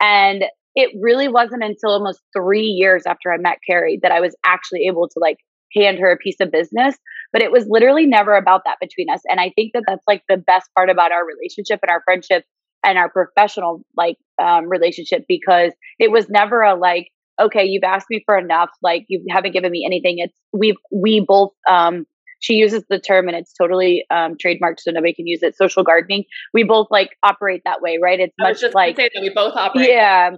And 0.00 0.44
it 0.78 0.90
really 1.00 1.26
wasn't 1.26 1.64
until 1.64 1.90
almost 1.90 2.20
three 2.32 2.68
years 2.68 3.02
after 3.04 3.32
I 3.32 3.36
met 3.36 3.58
Carrie 3.66 3.98
that 4.02 4.12
I 4.12 4.20
was 4.20 4.36
actually 4.46 4.86
able 4.88 5.08
to 5.08 5.18
like 5.20 5.38
hand 5.74 5.98
her 5.98 6.12
a 6.12 6.16
piece 6.16 6.36
of 6.40 6.52
business. 6.52 6.94
But 7.32 7.42
it 7.42 7.50
was 7.50 7.66
literally 7.68 8.06
never 8.06 8.36
about 8.36 8.62
that 8.64 8.76
between 8.80 9.10
us. 9.10 9.20
And 9.28 9.40
I 9.40 9.50
think 9.56 9.72
that 9.74 9.82
that's 9.88 10.04
like 10.06 10.22
the 10.28 10.36
best 10.36 10.70
part 10.76 10.88
about 10.88 11.10
our 11.10 11.26
relationship 11.26 11.80
and 11.82 11.90
our 11.90 12.00
friendship 12.04 12.44
and 12.84 12.96
our 12.96 13.10
professional 13.10 13.82
like 13.96 14.18
um, 14.40 14.68
relationship 14.68 15.24
because 15.26 15.72
it 15.98 16.12
was 16.12 16.28
never 16.30 16.62
a 16.62 16.76
like, 16.76 17.08
okay, 17.42 17.64
you've 17.64 17.82
asked 17.82 18.06
me 18.08 18.22
for 18.24 18.38
enough. 18.38 18.70
Like 18.80 19.04
you 19.08 19.24
haven't 19.30 19.54
given 19.54 19.72
me 19.72 19.84
anything. 19.84 20.18
It's 20.18 20.38
we've 20.52 20.76
we 20.92 21.24
both 21.26 21.54
um 21.68 22.06
she 22.38 22.52
uses 22.54 22.84
the 22.88 23.00
term 23.00 23.26
and 23.26 23.36
it's 23.36 23.52
totally 23.52 24.06
um, 24.12 24.36
trademarked 24.36 24.78
so 24.78 24.92
nobody 24.92 25.12
can 25.12 25.26
use 25.26 25.42
it 25.42 25.56
social 25.56 25.82
gardening 25.82 26.22
we 26.54 26.62
both 26.62 26.86
like 26.88 27.10
operate 27.24 27.62
that 27.64 27.80
way 27.82 27.98
right 28.00 28.20
it's 28.20 28.34
much 28.38 28.62
like 28.74 28.94
say 28.94 29.10
that 29.12 29.20
we 29.20 29.30
both 29.34 29.56
operate 29.56 29.88
yeah 29.88 30.30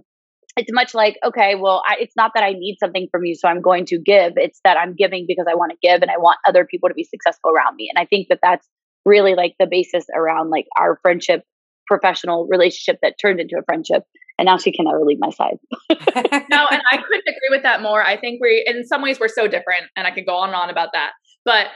it's 0.57 0.73
much 0.73 0.95
like 0.95 1.17
okay 1.25 1.55
well 1.55 1.83
I, 1.87 1.97
it's 2.01 2.17
not 2.17 2.33
that 2.35 2.43
i 2.43 2.53
need 2.53 2.77
something 2.81 3.09
from 3.11 3.25
you 3.25 3.35
so 3.35 3.49
i'm 3.49 3.61
going 3.61 3.87
to 3.87 3.99
give 3.99 4.35
it's 4.37 4.61
that 4.65 4.77
i'm 4.77 4.95
giving 4.95 5.25
because 5.27 5.47
i 5.51 5.55
want 5.55 5.73
to 5.73 5.79
give 5.81 6.03
and 6.03 6.11
i 6.11 6.19
want 6.19 6.39
other 6.47 6.65
people 6.65 6.89
to 6.89 6.95
be 6.95 7.05
successful 7.05 7.51
around 7.51 7.77
me 7.77 7.91
and 7.93 8.03
i 8.03 8.07
think 8.07 8.29
that 8.29 8.41
that's 8.43 8.67
really 9.05 9.35
like 9.35 9.55
the 9.59 9.67
basis 9.71 10.05
around 10.15 10.51
like 10.51 10.67
our 10.79 10.99
friendship 11.03 11.45
professional 11.87 12.47
relationship 12.49 12.99
that 13.03 13.15
turned 13.21 13.41
into 13.41 13.57
a 13.59 13.63
friendship 13.65 14.05
and 14.41 14.47
now 14.47 14.57
she 14.57 14.73
can 14.73 14.87
never 14.87 15.05
leave 15.05 15.19
my 15.21 15.29
side. 15.29 15.59
no, 15.91 16.67
and 16.71 16.83
I 16.91 16.97
couldn't 16.97 17.29
agree 17.29 17.51
with 17.51 17.63
that 17.63 17.83
more. 17.83 18.03
I 18.03 18.17
think 18.19 18.41
we, 18.41 18.65
in 18.67 18.87
some 18.87 19.03
ways, 19.03 19.21
we're 19.21 19.29
so 19.29 19.47
different, 19.47 19.85
and 19.97 20.07
I 20.07 20.13
could 20.13 20.25
go 20.25 20.35
on 20.35 20.49
and 20.49 20.57
on 20.57 20.71
about 20.71 20.89
that. 20.95 21.11
But 21.45 21.67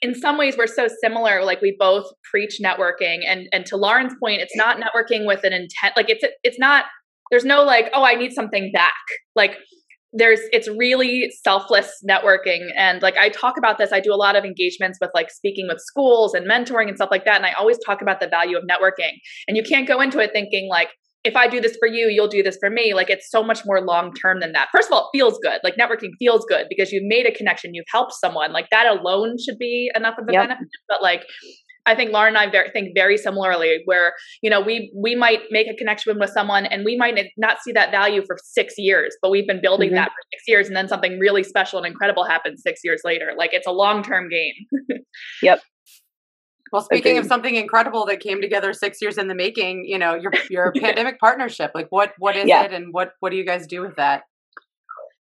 in 0.00 0.14
some 0.14 0.38
ways, 0.38 0.56
we're 0.56 0.66
so 0.66 0.88
similar. 1.02 1.44
Like 1.44 1.60
we 1.60 1.76
both 1.78 2.06
preach 2.30 2.60
networking, 2.64 3.18
and 3.28 3.46
and 3.52 3.66
to 3.66 3.76
Lauren's 3.76 4.14
point, 4.18 4.40
it's 4.40 4.56
not 4.56 4.78
networking 4.78 5.26
with 5.26 5.44
an 5.44 5.52
intent. 5.52 5.96
Like 5.96 6.08
it's 6.08 6.24
it's 6.42 6.58
not. 6.58 6.86
There's 7.30 7.44
no 7.44 7.62
like, 7.62 7.90
oh, 7.94 8.04
I 8.04 8.14
need 8.14 8.32
something 8.32 8.70
back. 8.72 8.94
Like 9.34 9.56
there's 10.16 10.40
it's 10.52 10.68
really 10.68 11.30
selfless 11.42 11.92
networking 12.08 12.68
and 12.76 13.02
like 13.02 13.16
i 13.16 13.28
talk 13.28 13.58
about 13.58 13.78
this 13.78 13.92
i 13.92 13.98
do 13.98 14.14
a 14.14 14.16
lot 14.16 14.36
of 14.36 14.44
engagements 14.44 14.96
with 15.00 15.10
like 15.12 15.28
speaking 15.28 15.66
with 15.66 15.80
schools 15.80 16.34
and 16.34 16.48
mentoring 16.48 16.86
and 16.86 16.96
stuff 16.96 17.08
like 17.10 17.24
that 17.24 17.34
and 17.34 17.44
i 17.44 17.52
always 17.54 17.76
talk 17.84 18.00
about 18.00 18.20
the 18.20 18.28
value 18.28 18.56
of 18.56 18.62
networking 18.62 19.10
and 19.48 19.56
you 19.56 19.62
can't 19.64 19.88
go 19.88 20.00
into 20.00 20.20
it 20.20 20.30
thinking 20.32 20.68
like 20.70 20.90
if 21.24 21.36
I 21.36 21.48
do 21.48 21.58
this 21.58 21.74
for 21.78 21.88
you, 21.88 22.08
you'll 22.08 22.28
do 22.28 22.42
this 22.42 22.58
for 22.60 22.68
me. 22.68 22.92
Like 22.92 23.08
it's 23.08 23.30
so 23.30 23.42
much 23.42 23.62
more 23.64 23.80
long 23.80 24.12
term 24.12 24.40
than 24.40 24.52
that. 24.52 24.68
First 24.70 24.88
of 24.88 24.92
all, 24.92 25.10
it 25.10 25.18
feels 25.18 25.38
good. 25.42 25.58
Like 25.64 25.74
networking 25.76 26.10
feels 26.18 26.44
good 26.46 26.66
because 26.68 26.92
you've 26.92 27.06
made 27.06 27.26
a 27.26 27.32
connection, 27.32 27.72
you've 27.72 27.86
helped 27.90 28.12
someone. 28.12 28.52
Like 28.52 28.68
that 28.70 28.86
alone 28.86 29.36
should 29.42 29.58
be 29.58 29.90
enough 29.96 30.16
of 30.18 30.28
a 30.28 30.32
yep. 30.32 30.48
benefit. 30.48 30.68
But 30.86 31.02
like 31.02 31.22
I 31.86 31.94
think 31.94 32.12
Lauren 32.12 32.36
and 32.36 32.38
I 32.38 32.50
very, 32.50 32.70
think 32.70 32.92
very 32.94 33.16
similarly, 33.16 33.82
where 33.84 34.14
you 34.42 34.50
know 34.50 34.60
we 34.60 34.92
we 34.94 35.14
might 35.14 35.40
make 35.50 35.68
a 35.68 35.74
connection 35.74 36.18
with 36.18 36.30
someone 36.30 36.66
and 36.66 36.84
we 36.84 36.96
might 36.96 37.18
not 37.36 37.58
see 37.62 37.72
that 37.72 37.90
value 37.90 38.22
for 38.26 38.36
six 38.42 38.74
years, 38.78 39.16
but 39.20 39.30
we've 39.30 39.46
been 39.46 39.60
building 39.60 39.90
mm-hmm. 39.90 39.96
that 39.96 40.08
for 40.08 40.22
six 40.32 40.44
years, 40.48 40.66
and 40.66 40.76
then 40.76 40.88
something 40.88 41.18
really 41.18 41.42
special 41.42 41.78
and 41.78 41.86
incredible 41.86 42.24
happens 42.24 42.62
six 42.62 42.80
years 42.84 43.02
later. 43.04 43.32
Like 43.36 43.50
it's 43.52 43.66
a 43.66 43.72
long 43.72 44.02
term 44.02 44.28
game. 44.28 44.54
yep. 45.42 45.60
Well, 46.72 46.82
speaking 46.82 47.18
of 47.18 47.26
something 47.26 47.54
incredible 47.54 48.04
that 48.06 48.18
came 48.18 48.40
together 48.40 48.72
six 48.72 49.00
years 49.00 49.16
in 49.16 49.28
the 49.28 49.34
making, 49.34 49.84
you 49.86 49.98
know, 49.98 50.14
your 50.14 50.32
your 50.50 50.72
pandemic 50.72 51.20
partnership. 51.20 51.70
Like, 51.74 51.86
what 51.90 52.14
what 52.18 52.34
is 52.34 52.48
yeah. 52.48 52.64
it, 52.64 52.72
and 52.72 52.92
what 52.92 53.12
what 53.20 53.30
do 53.30 53.36
you 53.36 53.46
guys 53.46 53.66
do 53.66 53.80
with 53.80 53.96
that? 53.96 54.22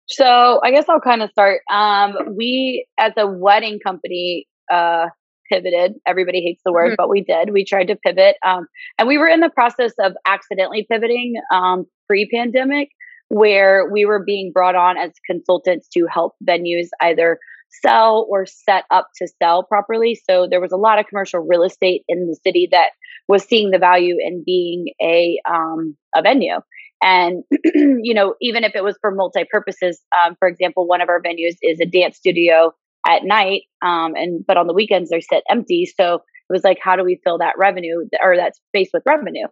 So, 0.07 0.61
I 0.63 0.71
guess 0.71 0.87
I'll 0.89 1.01
kind 1.01 1.23
of 1.23 1.31
start. 1.31 1.61
Um, 1.71 2.15
we, 2.37 2.87
as 2.99 3.13
a 3.17 3.27
wedding 3.27 3.79
company, 3.79 4.47
uh, 4.73 5.07
pivoted. 5.51 5.95
Everybody 6.07 6.41
hates 6.41 6.63
the 6.65 6.73
word, 6.73 6.89
mm-hmm. 6.89 6.95
but 6.97 7.09
we 7.09 7.23
did. 7.23 7.53
We 7.53 7.65
tried 7.65 7.89
to 7.89 7.97
pivot, 7.97 8.37
um, 8.47 8.67
and 8.99 9.09
we 9.09 9.19
were 9.19 9.29
in 9.29 9.41
the 9.41 9.51
process 9.51 9.93
of 10.01 10.13
accidentally 10.27 10.87
pivoting 10.91 11.35
um, 11.53 11.87
pre-pandemic, 12.07 12.91
where 13.29 13.91
we 13.91 14.05
were 14.05 14.23
being 14.25 14.53
brought 14.53 14.75
on 14.75 14.97
as 14.97 15.13
consultants 15.27 15.89
to 15.89 16.07
help 16.13 16.35
venues 16.47 16.89
either 17.01 17.39
sell 17.83 18.27
or 18.31 18.47
set 18.47 18.85
up 18.91 19.09
to 19.17 19.29
sell 19.43 19.65
properly. 19.65 20.15
So 20.15 20.47
there 20.49 20.61
was 20.61 20.73
a 20.73 20.77
lot 20.77 20.99
of 20.99 21.07
commercial 21.07 21.41
real 21.41 21.63
estate 21.63 22.05
in 22.09 22.29
the 22.29 22.39
city 22.45 22.69
that 22.71 22.91
was 23.29 23.45
seeing 23.45 23.71
the 23.71 23.79
value 23.79 24.17
in 24.21 24.43
being 24.45 24.93
a 25.03 25.41
um, 25.49 25.97
a 26.15 26.23
venue. 26.23 26.61
And 27.03 27.45
you 27.75 28.15
know, 28.15 28.35
even 28.41 28.65
if 28.65 28.75
it 28.75 28.85
was 28.85 28.97
for 29.01 29.11
multi 29.11 29.45
purposes, 29.51 30.01
um, 30.25 30.37
for 30.39 30.49
example, 30.49 30.87
one 30.87 31.01
of 31.01 31.09
our 31.09 31.21
venues 31.21 31.57
is 31.63 31.81
a 31.81 31.87
dance 31.87 32.17
studio 32.17 32.73
at 33.07 33.25
night, 33.25 33.63
um, 33.83 34.15
and 34.15 34.45
but 34.47 34.57
on 34.57 34.67
the 34.67 34.75
weekends 34.75 35.11
they're 35.11 35.21
set 35.21 35.43
empty. 35.51 35.87
So 35.87 36.15
it 36.15 36.53
was 36.53 36.65
like, 36.65 36.79
how 36.83 36.97
do 36.97 37.05
we 37.05 37.21
fill 37.25 37.39
that 37.39 37.55
revenue 37.59 38.07
or 38.23 38.37
that 38.37 38.55
space 38.57 38.91
with 38.93 39.03
revenue? 39.07 39.47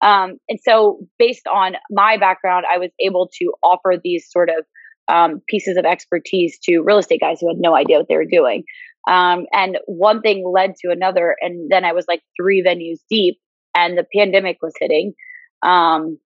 Um, 0.00 0.38
and 0.48 0.58
so, 0.62 0.98
based 1.18 1.46
on 1.46 1.74
my 1.90 2.16
background, 2.18 2.66
I 2.72 2.78
was 2.78 2.90
able 3.00 3.30
to 3.38 3.52
offer 3.62 3.94
these 4.02 4.26
sort 4.30 4.50
of 4.50 4.64
um, 5.08 5.40
pieces 5.48 5.76
of 5.76 5.84
expertise 5.84 6.58
to 6.64 6.80
real 6.80 6.98
estate 6.98 7.20
guys 7.20 7.38
who 7.40 7.48
had 7.48 7.58
no 7.58 7.74
idea 7.74 7.98
what 7.98 8.08
they 8.08 8.16
were 8.16 8.24
doing. 8.24 8.64
Um, 9.08 9.46
and 9.52 9.78
one 9.86 10.22
thing 10.22 10.44
led 10.50 10.76
to 10.76 10.90
another. 10.90 11.36
And 11.40 11.70
then 11.70 11.84
I 11.84 11.92
was 11.92 12.06
like 12.08 12.22
three 12.40 12.62
venues 12.62 13.00
deep, 13.10 13.38
and 13.74 13.96
the 13.96 14.06
pandemic 14.14 14.58
was 14.62 14.72
hitting. 14.78 15.14
Um, 15.62 16.18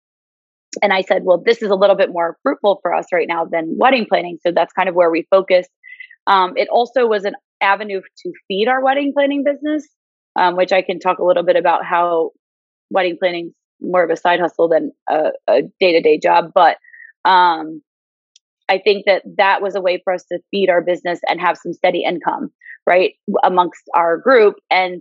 and 0.83 0.93
I 0.93 1.03
said, 1.03 1.23
well, 1.25 1.43
this 1.45 1.63
is 1.63 1.71
a 1.71 1.75
little 1.75 1.97
bit 1.97 2.11
more 2.11 2.37
fruitful 2.43 2.79
for 2.83 2.95
us 2.95 3.07
right 3.13 3.29
now 3.29 3.45
than 3.45 3.77
wedding 3.79 4.07
planning. 4.09 4.39
So 4.45 4.53
that's 4.53 4.73
kind 4.73 4.89
of 4.89 4.95
where 4.95 5.11
we 5.11 5.27
focused. 5.31 5.71
Um, 6.29 6.53
it 6.57 6.69
also 6.71 7.07
was 7.07 7.25
an 7.25 7.35
avenue 7.61 8.03
to 8.03 8.33
feed 8.47 8.69
our 8.69 8.85
wedding 8.85 9.13
planning 9.15 9.43
business, 9.43 9.89
um, 10.37 10.57
which 10.57 10.73
I 10.73 10.83
can 10.83 11.01
talk 11.01 11.19
a 11.19 11.25
little 11.25 11.43
bit 11.43 11.57
about 11.57 11.85
how 11.85 12.31
wedding 12.91 13.17
planning 13.19 13.47
is 13.47 13.55
more 13.81 14.05
of 14.05 14.11
a 14.11 14.17
side 14.17 14.39
hustle 14.39 14.69
than 14.69 14.93
a 15.09 15.63
day 15.81 15.93
to 15.93 16.01
day 16.03 16.21
job. 16.23 16.53
But 16.55 16.77
um, 17.25 17.83
I 18.69 18.79
think 18.79 19.07
that 19.07 19.23
that 19.39 19.63
was 19.63 19.75
a 19.75 19.81
way 19.81 20.01
for 20.05 20.13
us 20.13 20.25
to 20.31 20.39
feed 20.51 20.69
our 20.69 20.83
business 20.83 21.19
and 21.27 21.41
have 21.41 21.57
some 21.57 21.73
steady 21.73 22.05
income, 22.05 22.51
right, 22.87 23.15
amongst 23.43 23.83
our 23.95 24.19
group. 24.19 24.57
And, 24.71 25.01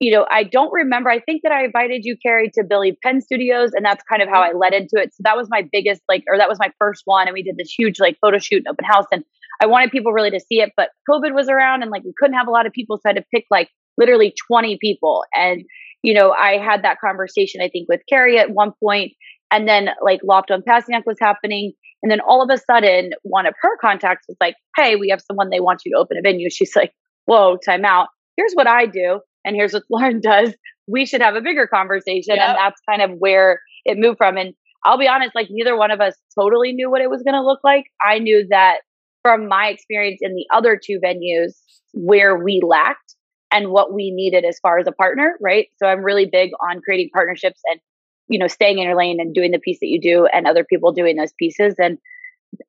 you 0.00 0.12
know, 0.12 0.26
I 0.30 0.44
don't 0.44 0.72
remember. 0.72 1.08
I 1.08 1.20
think 1.20 1.40
that 1.44 1.52
I 1.52 1.64
invited 1.64 2.04
you, 2.04 2.16
Carrie, 2.22 2.50
to 2.54 2.64
Billy 2.64 2.98
Penn 3.02 3.22
Studios, 3.22 3.70
and 3.72 3.84
that's 3.84 4.04
kind 4.04 4.20
of 4.20 4.28
how 4.28 4.42
I 4.42 4.52
led 4.52 4.74
into 4.74 4.96
it. 4.96 5.14
So 5.14 5.22
that 5.24 5.36
was 5.36 5.48
my 5.50 5.66
biggest, 5.72 6.02
like, 6.08 6.24
or 6.28 6.36
that 6.36 6.48
was 6.48 6.58
my 6.58 6.70
first 6.78 7.02
one. 7.06 7.26
And 7.26 7.32
we 7.34 7.42
did 7.42 7.56
this 7.56 7.72
huge, 7.72 7.98
like, 7.98 8.18
photo 8.20 8.38
shoot 8.38 8.64
and 8.66 8.68
open 8.68 8.84
house. 8.84 9.06
And 9.10 9.24
I 9.62 9.66
wanted 9.66 9.90
people 9.90 10.12
really 10.12 10.30
to 10.30 10.40
see 10.40 10.60
it, 10.60 10.72
but 10.76 10.90
COVID 11.08 11.34
was 11.34 11.48
around 11.48 11.82
and, 11.82 11.90
like, 11.90 12.04
we 12.04 12.12
couldn't 12.16 12.36
have 12.36 12.48
a 12.48 12.50
lot 12.50 12.66
of 12.66 12.72
people. 12.72 12.96
So 12.96 13.02
I 13.06 13.08
had 13.10 13.16
to 13.16 13.24
pick, 13.32 13.44
like, 13.50 13.68
literally 13.96 14.34
20 14.48 14.78
people. 14.80 15.24
And, 15.34 15.64
you 16.02 16.14
know, 16.14 16.32
I 16.32 16.58
had 16.58 16.82
that 16.82 16.98
conversation, 17.00 17.60
I 17.60 17.68
think, 17.68 17.88
with 17.88 18.00
Carrie 18.08 18.38
at 18.38 18.50
one 18.50 18.72
point, 18.82 19.12
And 19.50 19.68
then, 19.68 19.90
like, 20.02 20.20
Loft 20.24 20.50
on 20.50 20.62
Passyunk 20.62 21.02
was 21.06 21.18
happening 21.20 21.74
and 22.04 22.10
then 22.10 22.20
all 22.20 22.42
of 22.42 22.50
a 22.50 22.58
sudden, 22.58 23.12
one 23.22 23.46
of 23.46 23.54
her 23.62 23.78
contacts 23.78 24.26
was 24.28 24.36
like, 24.38 24.56
Hey, 24.76 24.94
we 24.94 25.08
have 25.08 25.22
someone 25.22 25.48
they 25.48 25.58
want 25.58 25.80
you 25.86 25.92
to 25.92 25.98
open 25.98 26.18
a 26.18 26.20
venue. 26.20 26.50
She's 26.50 26.76
like, 26.76 26.92
Whoa, 27.24 27.56
time 27.56 27.86
out. 27.86 28.08
Here's 28.36 28.52
what 28.52 28.68
I 28.68 28.84
do. 28.84 29.20
And 29.42 29.56
here's 29.56 29.72
what 29.72 29.84
Lauren 29.90 30.20
does. 30.20 30.54
We 30.86 31.06
should 31.06 31.22
have 31.22 31.34
a 31.34 31.40
bigger 31.40 31.66
conversation. 31.66 32.36
Yep. 32.36 32.46
And 32.46 32.58
that's 32.58 32.80
kind 32.88 33.00
of 33.00 33.18
where 33.18 33.58
it 33.86 33.96
moved 33.96 34.18
from. 34.18 34.36
And 34.36 34.52
I'll 34.84 34.98
be 34.98 35.08
honest, 35.08 35.34
like 35.34 35.48
neither 35.50 35.78
one 35.78 35.90
of 35.90 36.02
us 36.02 36.14
totally 36.38 36.74
knew 36.74 36.90
what 36.90 37.00
it 37.00 37.08
was 37.08 37.22
going 37.22 37.40
to 37.40 37.42
look 37.42 37.60
like. 37.64 37.86
I 38.04 38.18
knew 38.18 38.46
that 38.50 38.80
from 39.24 39.48
my 39.48 39.68
experience 39.68 40.20
in 40.22 40.34
the 40.36 40.46
other 40.54 40.80
two 40.82 41.00
venues 41.04 41.54
where 41.94 42.36
we 42.38 42.60
lacked 42.64 43.16
and 43.50 43.70
what 43.70 43.92
we 43.94 44.12
needed 44.12 44.44
as 44.44 44.60
far 44.60 44.78
as 44.78 44.86
a 44.86 44.92
partner, 44.92 45.36
right? 45.40 45.68
So 45.78 45.86
I'm 45.88 46.04
really 46.04 46.26
big 46.26 46.50
on 46.60 46.80
creating 46.82 47.10
partnerships 47.14 47.60
and 47.70 47.80
you 48.28 48.38
know, 48.38 48.48
staying 48.48 48.78
in 48.78 48.84
your 48.84 48.96
lane 48.96 49.20
and 49.20 49.34
doing 49.34 49.50
the 49.50 49.58
piece 49.58 49.80
that 49.80 49.88
you 49.88 50.00
do 50.00 50.26
and 50.26 50.46
other 50.46 50.64
people 50.64 50.92
doing 50.92 51.16
those 51.16 51.32
pieces. 51.38 51.74
And 51.78 51.98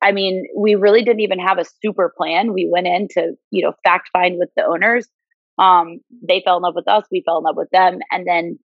I 0.02 0.12
mean, 0.12 0.44
we 0.56 0.74
really 0.74 1.02
didn't 1.02 1.20
even 1.20 1.38
have 1.38 1.58
a 1.58 1.64
super 1.82 2.12
plan. 2.16 2.52
We 2.52 2.68
went 2.70 2.86
in 2.86 3.08
to, 3.12 3.32
you 3.50 3.64
know, 3.64 3.72
fact 3.84 4.10
find 4.12 4.36
with 4.38 4.50
the 4.56 4.64
owners. 4.64 5.08
Um, 5.58 6.00
they 6.22 6.42
fell 6.44 6.58
in 6.58 6.62
love 6.62 6.74
with 6.74 6.88
us, 6.88 7.04
we 7.10 7.22
fell 7.24 7.38
in 7.38 7.44
love 7.44 7.56
with 7.56 7.70
them. 7.70 8.00
And 8.10 8.26
then 8.26 8.58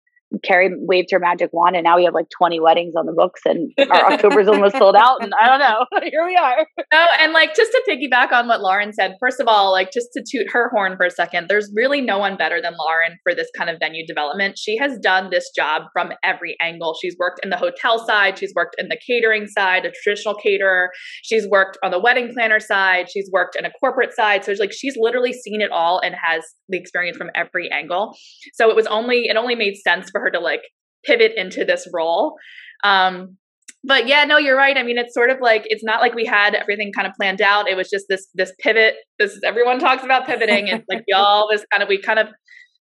Carrie 0.43 0.69
waved 0.77 1.09
her 1.11 1.19
magic 1.19 1.49
wand, 1.51 1.75
and 1.75 1.83
now 1.83 1.97
we 1.97 2.05
have 2.05 2.13
like 2.13 2.29
20 2.29 2.59
weddings 2.59 2.95
on 2.95 3.05
the 3.05 3.11
books, 3.13 3.41
and 3.45 3.71
our 3.91 4.13
October's 4.13 4.47
almost 4.47 4.77
sold 4.77 4.95
out. 4.95 5.23
And 5.23 5.33
I 5.39 5.47
don't 5.47 5.59
know, 5.59 5.85
here 6.09 6.25
we 6.25 6.35
are. 6.35 6.65
Oh, 6.93 7.07
and 7.19 7.33
like 7.33 7.55
just 7.55 7.71
to 7.71 7.83
piggyback 7.89 8.31
on 8.31 8.47
what 8.47 8.61
Lauren 8.61 8.93
said, 8.93 9.15
first 9.19 9.39
of 9.39 9.47
all, 9.47 9.71
like 9.71 9.91
just 9.91 10.07
to 10.13 10.23
toot 10.27 10.49
her 10.51 10.69
horn 10.69 10.95
for 10.97 11.05
a 11.05 11.11
second, 11.11 11.47
there's 11.49 11.71
really 11.75 12.01
no 12.01 12.17
one 12.17 12.37
better 12.37 12.61
than 12.61 12.73
Lauren 12.79 13.17
for 13.23 13.35
this 13.35 13.49
kind 13.57 13.69
of 13.69 13.77
venue 13.79 14.05
development. 14.05 14.57
She 14.57 14.77
has 14.77 14.97
done 14.99 15.29
this 15.29 15.49
job 15.55 15.83
from 15.93 16.11
every 16.23 16.55
angle. 16.61 16.95
She's 17.01 17.15
worked 17.19 17.41
in 17.43 17.49
the 17.49 17.57
hotel 17.57 18.05
side, 18.05 18.37
she's 18.37 18.53
worked 18.55 18.75
in 18.77 18.87
the 18.87 18.99
catering 19.05 19.47
side, 19.47 19.85
a 19.85 19.91
traditional 20.03 20.35
caterer, 20.35 20.91
she's 21.23 21.47
worked 21.47 21.77
on 21.83 21.91
the 21.91 21.99
wedding 21.99 22.31
planner 22.33 22.59
side, 22.59 23.09
she's 23.11 23.29
worked 23.31 23.55
in 23.55 23.65
a 23.65 23.71
corporate 23.79 24.13
side. 24.13 24.45
So 24.45 24.51
it's 24.51 24.59
like 24.59 24.71
she's 24.71 24.95
literally 24.97 25.33
seen 25.33 25.61
it 25.61 25.71
all 25.71 25.99
and 25.99 26.15
has 26.21 26.43
the 26.69 26.77
experience 26.77 27.17
from 27.17 27.29
every 27.35 27.69
angle. 27.71 28.15
So 28.53 28.69
it 28.69 28.75
was 28.75 28.87
only 28.87 29.27
it 29.27 29.35
only 29.35 29.55
made 29.55 29.75
sense 29.75 30.09
for 30.09 30.20
her 30.21 30.31
to 30.31 30.39
like 30.39 30.61
pivot 31.03 31.33
into 31.35 31.65
this 31.65 31.87
role. 31.93 32.35
Um, 32.83 33.37
but 33.83 34.07
yeah, 34.07 34.25
no, 34.25 34.37
you're 34.37 34.57
right. 34.57 34.77
I 34.77 34.83
mean, 34.83 34.99
it's 34.99 35.13
sort 35.13 35.31
of 35.31 35.39
like 35.41 35.63
it's 35.65 35.83
not 35.83 36.01
like 36.01 36.13
we 36.13 36.25
had 36.25 36.53
everything 36.53 36.91
kind 36.93 37.07
of 37.07 37.13
planned 37.13 37.41
out. 37.41 37.67
It 37.67 37.75
was 37.75 37.89
just 37.89 38.05
this 38.09 38.27
this 38.35 38.53
pivot. 38.59 38.95
This 39.17 39.31
is 39.31 39.41
everyone 39.43 39.79
talks 39.79 40.03
about 40.03 40.27
pivoting, 40.27 40.69
and 40.69 40.83
like 40.87 41.03
y'all 41.07 41.47
was 41.49 41.65
kind 41.71 41.81
of 41.81 41.89
we 41.89 41.99
kind 41.99 42.19
of 42.19 42.27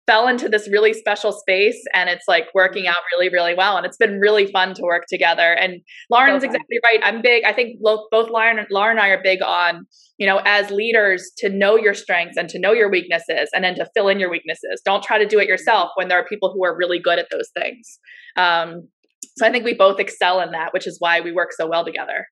fell 0.06 0.28
into 0.28 0.48
this 0.48 0.68
really 0.70 0.92
special 0.92 1.32
space 1.32 1.82
and 1.94 2.08
it's 2.08 2.24
like 2.28 2.46
working 2.54 2.86
out 2.86 3.02
really 3.12 3.28
really 3.28 3.54
well 3.54 3.76
and 3.76 3.84
it's 3.84 3.96
been 3.96 4.18
really 4.20 4.46
fun 4.46 4.74
to 4.74 4.82
work 4.82 5.04
together. 5.08 5.52
And 5.52 5.80
lauren's 6.10 6.38
okay. 6.38 6.46
exactly 6.46 6.78
right 6.84 7.00
i'm 7.02 7.22
big 7.22 7.44
i 7.44 7.52
think 7.52 7.80
both 7.80 8.30
lauren, 8.30 8.64
lauren 8.70 8.98
and 8.98 9.00
i 9.00 9.08
are 9.08 9.22
big 9.22 9.42
on 9.42 9.86
you 10.18 10.26
know 10.26 10.40
as 10.44 10.70
leaders 10.70 11.30
to 11.38 11.48
know 11.48 11.76
your 11.76 11.94
strengths 11.94 12.36
and 12.36 12.48
to 12.48 12.58
know 12.58 12.72
your 12.72 12.90
weaknesses 12.90 13.48
and 13.54 13.64
then 13.64 13.74
to 13.74 13.86
fill 13.94 14.08
in 14.08 14.20
your 14.20 14.30
weaknesses. 14.30 14.80
Don't 14.84 15.02
try 15.02 15.18
to 15.18 15.26
do 15.26 15.38
it 15.38 15.48
yourself 15.48 15.90
when 15.96 16.08
there 16.08 16.18
are 16.18 16.24
people 16.26 16.52
who 16.52 16.64
are 16.64 16.76
really 16.76 16.98
good 16.98 17.18
at 17.18 17.28
those 17.30 17.50
things. 17.58 17.98
Um, 18.36 18.88
so 19.36 19.46
i 19.46 19.50
think 19.50 19.64
we 19.64 19.74
both 19.74 20.00
excel 20.00 20.40
in 20.40 20.50
that 20.52 20.72
which 20.72 20.86
is 20.86 20.96
why 20.98 21.20
we 21.20 21.32
work 21.32 21.52
so 21.52 21.66
well 21.66 21.84
together 21.84 22.26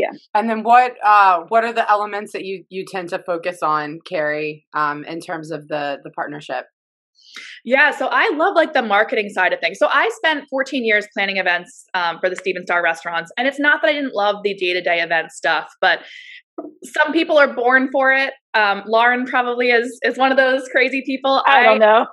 yeah 0.00 0.10
and 0.34 0.48
then 0.48 0.62
what 0.62 0.94
uh 1.04 1.40
what 1.48 1.64
are 1.64 1.72
the 1.72 1.88
elements 1.90 2.32
that 2.32 2.44
you 2.44 2.64
you 2.68 2.84
tend 2.86 3.08
to 3.08 3.18
focus 3.18 3.62
on 3.62 3.98
carrie 4.06 4.66
um 4.74 5.04
in 5.04 5.20
terms 5.20 5.50
of 5.50 5.68
the 5.68 5.98
the 6.04 6.10
partnership 6.10 6.66
yeah, 7.64 7.90
so 7.92 8.08
I 8.10 8.32
love 8.34 8.54
like 8.56 8.72
the 8.72 8.82
marketing 8.82 9.28
side 9.28 9.52
of 9.52 9.60
things. 9.60 9.78
So 9.78 9.86
I 9.88 10.10
spent 10.16 10.46
14 10.50 10.84
years 10.84 11.06
planning 11.14 11.36
events 11.36 11.84
um, 11.94 12.18
for 12.18 12.28
the 12.28 12.34
Stephen 12.34 12.64
Starr 12.64 12.82
restaurants, 12.82 13.30
and 13.36 13.46
it's 13.46 13.60
not 13.60 13.82
that 13.82 13.88
I 13.88 13.92
didn't 13.92 14.14
love 14.14 14.36
the 14.42 14.54
day 14.54 14.72
to 14.72 14.80
day 14.80 15.00
event 15.00 15.30
stuff, 15.30 15.68
but 15.80 16.00
some 16.84 17.12
people 17.12 17.38
are 17.38 17.54
born 17.54 17.88
for 17.92 18.12
it 18.12 18.32
Um, 18.54 18.82
Lauren 18.86 19.26
probably 19.26 19.70
is 19.70 19.98
is 20.02 20.18
one 20.18 20.30
of 20.32 20.36
those 20.36 20.68
crazy 20.68 21.02
people. 21.06 21.42
I, 21.46 21.60
I 21.60 21.62
don't 21.62 21.78
know. 21.78 22.06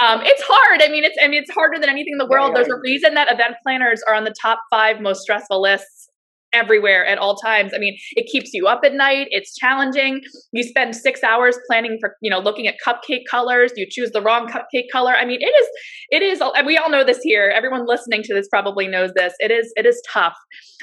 um, 0.00 0.20
it's 0.24 0.42
hard. 0.44 0.82
I 0.82 0.88
mean, 0.88 1.04
it's 1.04 1.16
I 1.22 1.28
mean, 1.28 1.42
it's 1.42 1.52
harder 1.52 1.78
than 1.78 1.88
anything 1.88 2.12
in 2.12 2.18
the 2.18 2.26
world. 2.26 2.56
There's 2.56 2.68
a 2.68 2.78
reason 2.82 3.14
that 3.14 3.32
event 3.32 3.54
planners 3.62 4.02
are 4.08 4.14
on 4.14 4.24
the 4.24 4.34
top 4.40 4.60
five 4.70 5.00
most 5.00 5.22
stressful 5.22 5.60
lists 5.62 6.09
everywhere 6.52 7.04
at 7.06 7.18
all 7.18 7.36
times. 7.36 7.72
I 7.74 7.78
mean, 7.78 7.96
it 8.12 8.30
keeps 8.30 8.50
you 8.52 8.66
up 8.66 8.80
at 8.84 8.94
night. 8.94 9.28
It's 9.30 9.54
challenging. 9.56 10.20
You 10.52 10.62
spend 10.62 10.96
six 10.96 11.22
hours 11.22 11.58
planning 11.66 11.98
for, 12.00 12.16
you 12.20 12.30
know, 12.30 12.38
looking 12.38 12.66
at 12.66 12.76
cupcake 12.86 13.24
colors. 13.30 13.72
You 13.76 13.86
choose 13.88 14.10
the 14.12 14.22
wrong 14.22 14.48
cupcake 14.48 14.90
color. 14.92 15.12
I 15.14 15.24
mean, 15.24 15.40
it 15.40 15.46
is, 15.46 15.68
it 16.10 16.22
is, 16.22 16.40
and 16.40 16.66
we 16.66 16.76
all 16.76 16.90
know 16.90 17.04
this 17.04 17.20
here. 17.22 17.52
Everyone 17.54 17.86
listening 17.86 18.22
to 18.24 18.34
this 18.34 18.48
probably 18.48 18.88
knows 18.88 19.12
this. 19.14 19.34
It 19.38 19.50
is, 19.50 19.72
it 19.76 19.86
is 19.86 20.02
tough. 20.12 20.36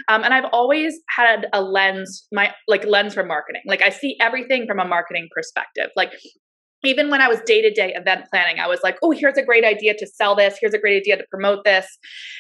Um, 0.08 0.24
and 0.24 0.34
I've 0.34 0.50
always 0.54 0.96
had 1.10 1.48
a 1.54 1.62
lens, 1.62 2.28
my 2.32 2.54
like 2.68 2.86
lens 2.86 3.14
for 3.14 3.24
marketing. 3.24 3.62
Like 3.66 3.82
I 3.82 3.90
see 3.90 4.16
everything 4.22 4.66
from 4.68 4.80
a 4.80 4.86
marketing 4.86 5.28
perspective. 5.36 5.90
Like 5.96 6.12
even 6.88 7.10
when 7.10 7.22
I 7.22 7.28
was 7.28 7.42
day 7.46 7.62
to 7.62 7.70
day 7.70 7.94
event 7.96 8.26
planning, 8.30 8.60
I 8.60 8.68
was 8.68 8.80
like, 8.82 8.98
oh, 9.04 9.12
here's 9.12 9.38
a 9.38 9.44
great 9.44 9.66
idea 9.66 9.94
to 9.96 10.08
sell 10.08 10.36
this. 10.36 10.58
Here's 10.60 10.74
a 10.74 10.80
great 10.80 10.98
idea 10.98 11.18
to 11.18 11.26
promote 11.30 11.66
this. 11.66 11.86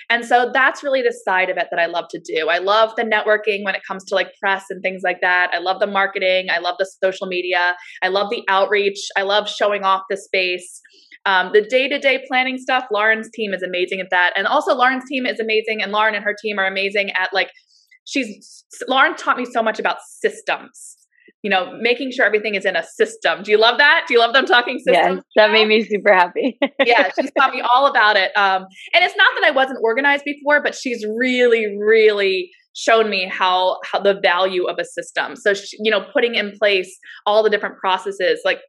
And 0.09 0.23
so 0.23 0.49
that's 0.53 0.83
really 0.83 1.01
the 1.01 1.15
side 1.25 1.49
of 1.49 1.57
it 1.57 1.67
that 1.69 1.79
I 1.79 1.85
love 1.87 2.05
to 2.11 2.19
do. 2.19 2.47
I 2.49 2.59
love 2.59 2.93
the 2.95 3.03
networking 3.03 3.65
when 3.65 3.75
it 3.75 3.81
comes 3.85 4.05
to 4.05 4.15
like 4.15 4.29
press 4.39 4.65
and 4.69 4.81
things 4.81 5.01
like 5.03 5.19
that. 5.21 5.51
I 5.53 5.59
love 5.59 5.79
the 5.79 5.87
marketing. 5.87 6.47
I 6.49 6.59
love 6.59 6.75
the 6.79 6.89
social 7.03 7.27
media. 7.27 7.75
I 8.01 8.07
love 8.07 8.29
the 8.29 8.43
outreach. 8.47 8.99
I 9.17 9.23
love 9.23 9.49
showing 9.49 9.83
off 9.83 10.03
the 10.09 10.17
space. 10.17 10.81
Um, 11.25 11.51
the 11.53 11.61
day 11.61 11.89
to 11.89 11.99
day 11.99 12.23
planning 12.25 12.57
stuff, 12.57 12.85
Lauren's 12.89 13.29
team 13.31 13.53
is 13.53 13.61
amazing 13.61 13.99
at 13.99 14.09
that. 14.11 14.31
And 14.37 14.47
also, 14.47 14.73
Lauren's 14.73 15.03
team 15.09 15.25
is 15.25 15.41
amazing, 15.41 15.81
and 15.81 15.91
Lauren 15.91 16.15
and 16.15 16.23
her 16.23 16.33
team 16.41 16.57
are 16.57 16.65
amazing 16.65 17.11
at 17.11 17.33
like, 17.33 17.51
she's, 18.05 18.63
Lauren 18.87 19.13
taught 19.17 19.35
me 19.37 19.43
so 19.43 19.61
much 19.61 19.77
about 19.77 19.97
systems 20.21 20.96
you 21.43 21.49
know, 21.49 21.77
making 21.79 22.11
sure 22.11 22.25
everything 22.25 22.55
is 22.55 22.65
in 22.65 22.75
a 22.75 22.83
system. 22.83 23.43
Do 23.43 23.51
you 23.51 23.59
love 23.59 23.77
that? 23.77 24.05
Do 24.07 24.13
you 24.13 24.19
love 24.19 24.33
them 24.33 24.45
talking 24.45 24.79
systems? 24.79 25.17
Yes, 25.17 25.23
that 25.35 25.51
made 25.51 25.67
me 25.67 25.83
super 25.83 26.13
happy. 26.13 26.57
yeah, 26.83 27.09
she's 27.19 27.31
taught 27.37 27.53
me 27.53 27.61
all 27.61 27.85
about 27.85 28.17
it. 28.17 28.35
Um, 28.35 28.65
and 28.93 29.03
it's 29.03 29.15
not 29.15 29.29
that 29.35 29.43
I 29.43 29.51
wasn't 29.51 29.79
organized 29.83 30.25
before, 30.25 30.61
but 30.63 30.73
she's 30.73 31.05
really, 31.17 31.77
really 31.79 32.49
shown 32.75 33.09
me 33.09 33.27
how 33.31 33.79
how 33.85 33.99
the 33.99 34.19
value 34.21 34.65
of 34.65 34.77
a 34.79 34.85
system. 34.85 35.35
So 35.35 35.53
she, 35.53 35.77
you 35.79 35.91
know, 35.91 36.05
putting 36.13 36.35
in 36.35 36.53
place 36.57 36.97
all 37.25 37.43
the 37.43 37.49
different 37.49 37.77
processes, 37.77 38.41
like 38.43 38.59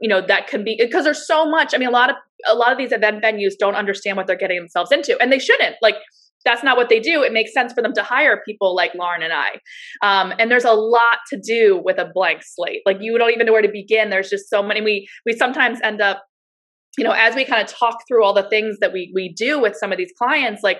you 0.00 0.08
know, 0.08 0.24
that 0.26 0.46
can 0.46 0.64
be 0.64 0.76
because 0.80 1.04
there's 1.04 1.26
so 1.26 1.48
much. 1.48 1.74
I 1.74 1.78
mean, 1.78 1.88
a 1.88 1.92
lot 1.92 2.10
of 2.10 2.16
a 2.48 2.54
lot 2.54 2.72
of 2.72 2.78
these 2.78 2.92
event 2.92 3.22
venues 3.22 3.52
don't 3.58 3.74
understand 3.74 4.16
what 4.16 4.26
they're 4.26 4.36
getting 4.36 4.58
themselves 4.58 4.90
into, 4.90 5.16
and 5.20 5.30
they 5.30 5.38
shouldn't. 5.38 5.76
Like 5.82 5.96
that's 6.44 6.62
not 6.62 6.76
what 6.76 6.88
they 6.88 7.00
do. 7.00 7.22
It 7.22 7.32
makes 7.32 7.52
sense 7.52 7.72
for 7.72 7.82
them 7.82 7.92
to 7.94 8.02
hire 8.02 8.42
people 8.46 8.74
like 8.74 8.94
Lauren 8.94 9.22
and 9.22 9.32
I. 9.32 9.60
Um, 10.02 10.32
and 10.38 10.50
there's 10.50 10.64
a 10.64 10.72
lot 10.72 11.18
to 11.32 11.38
do 11.38 11.80
with 11.84 11.98
a 11.98 12.10
blank 12.12 12.42
slate. 12.44 12.82
Like 12.86 12.98
you 13.00 13.18
don't 13.18 13.32
even 13.32 13.46
know 13.46 13.52
where 13.52 13.62
to 13.62 13.68
begin. 13.70 14.10
There's 14.10 14.30
just 14.30 14.48
so 14.48 14.62
many. 14.62 14.80
We 14.80 15.08
we 15.26 15.32
sometimes 15.32 15.78
end 15.82 16.00
up, 16.00 16.24
you 16.96 17.04
know, 17.04 17.12
as 17.12 17.34
we 17.34 17.44
kind 17.44 17.62
of 17.62 17.68
talk 17.72 17.98
through 18.08 18.24
all 18.24 18.32
the 18.32 18.48
things 18.48 18.78
that 18.80 18.92
we 18.92 19.12
we 19.14 19.32
do 19.32 19.60
with 19.60 19.76
some 19.76 19.92
of 19.92 19.98
these 19.98 20.12
clients, 20.18 20.62
like 20.62 20.78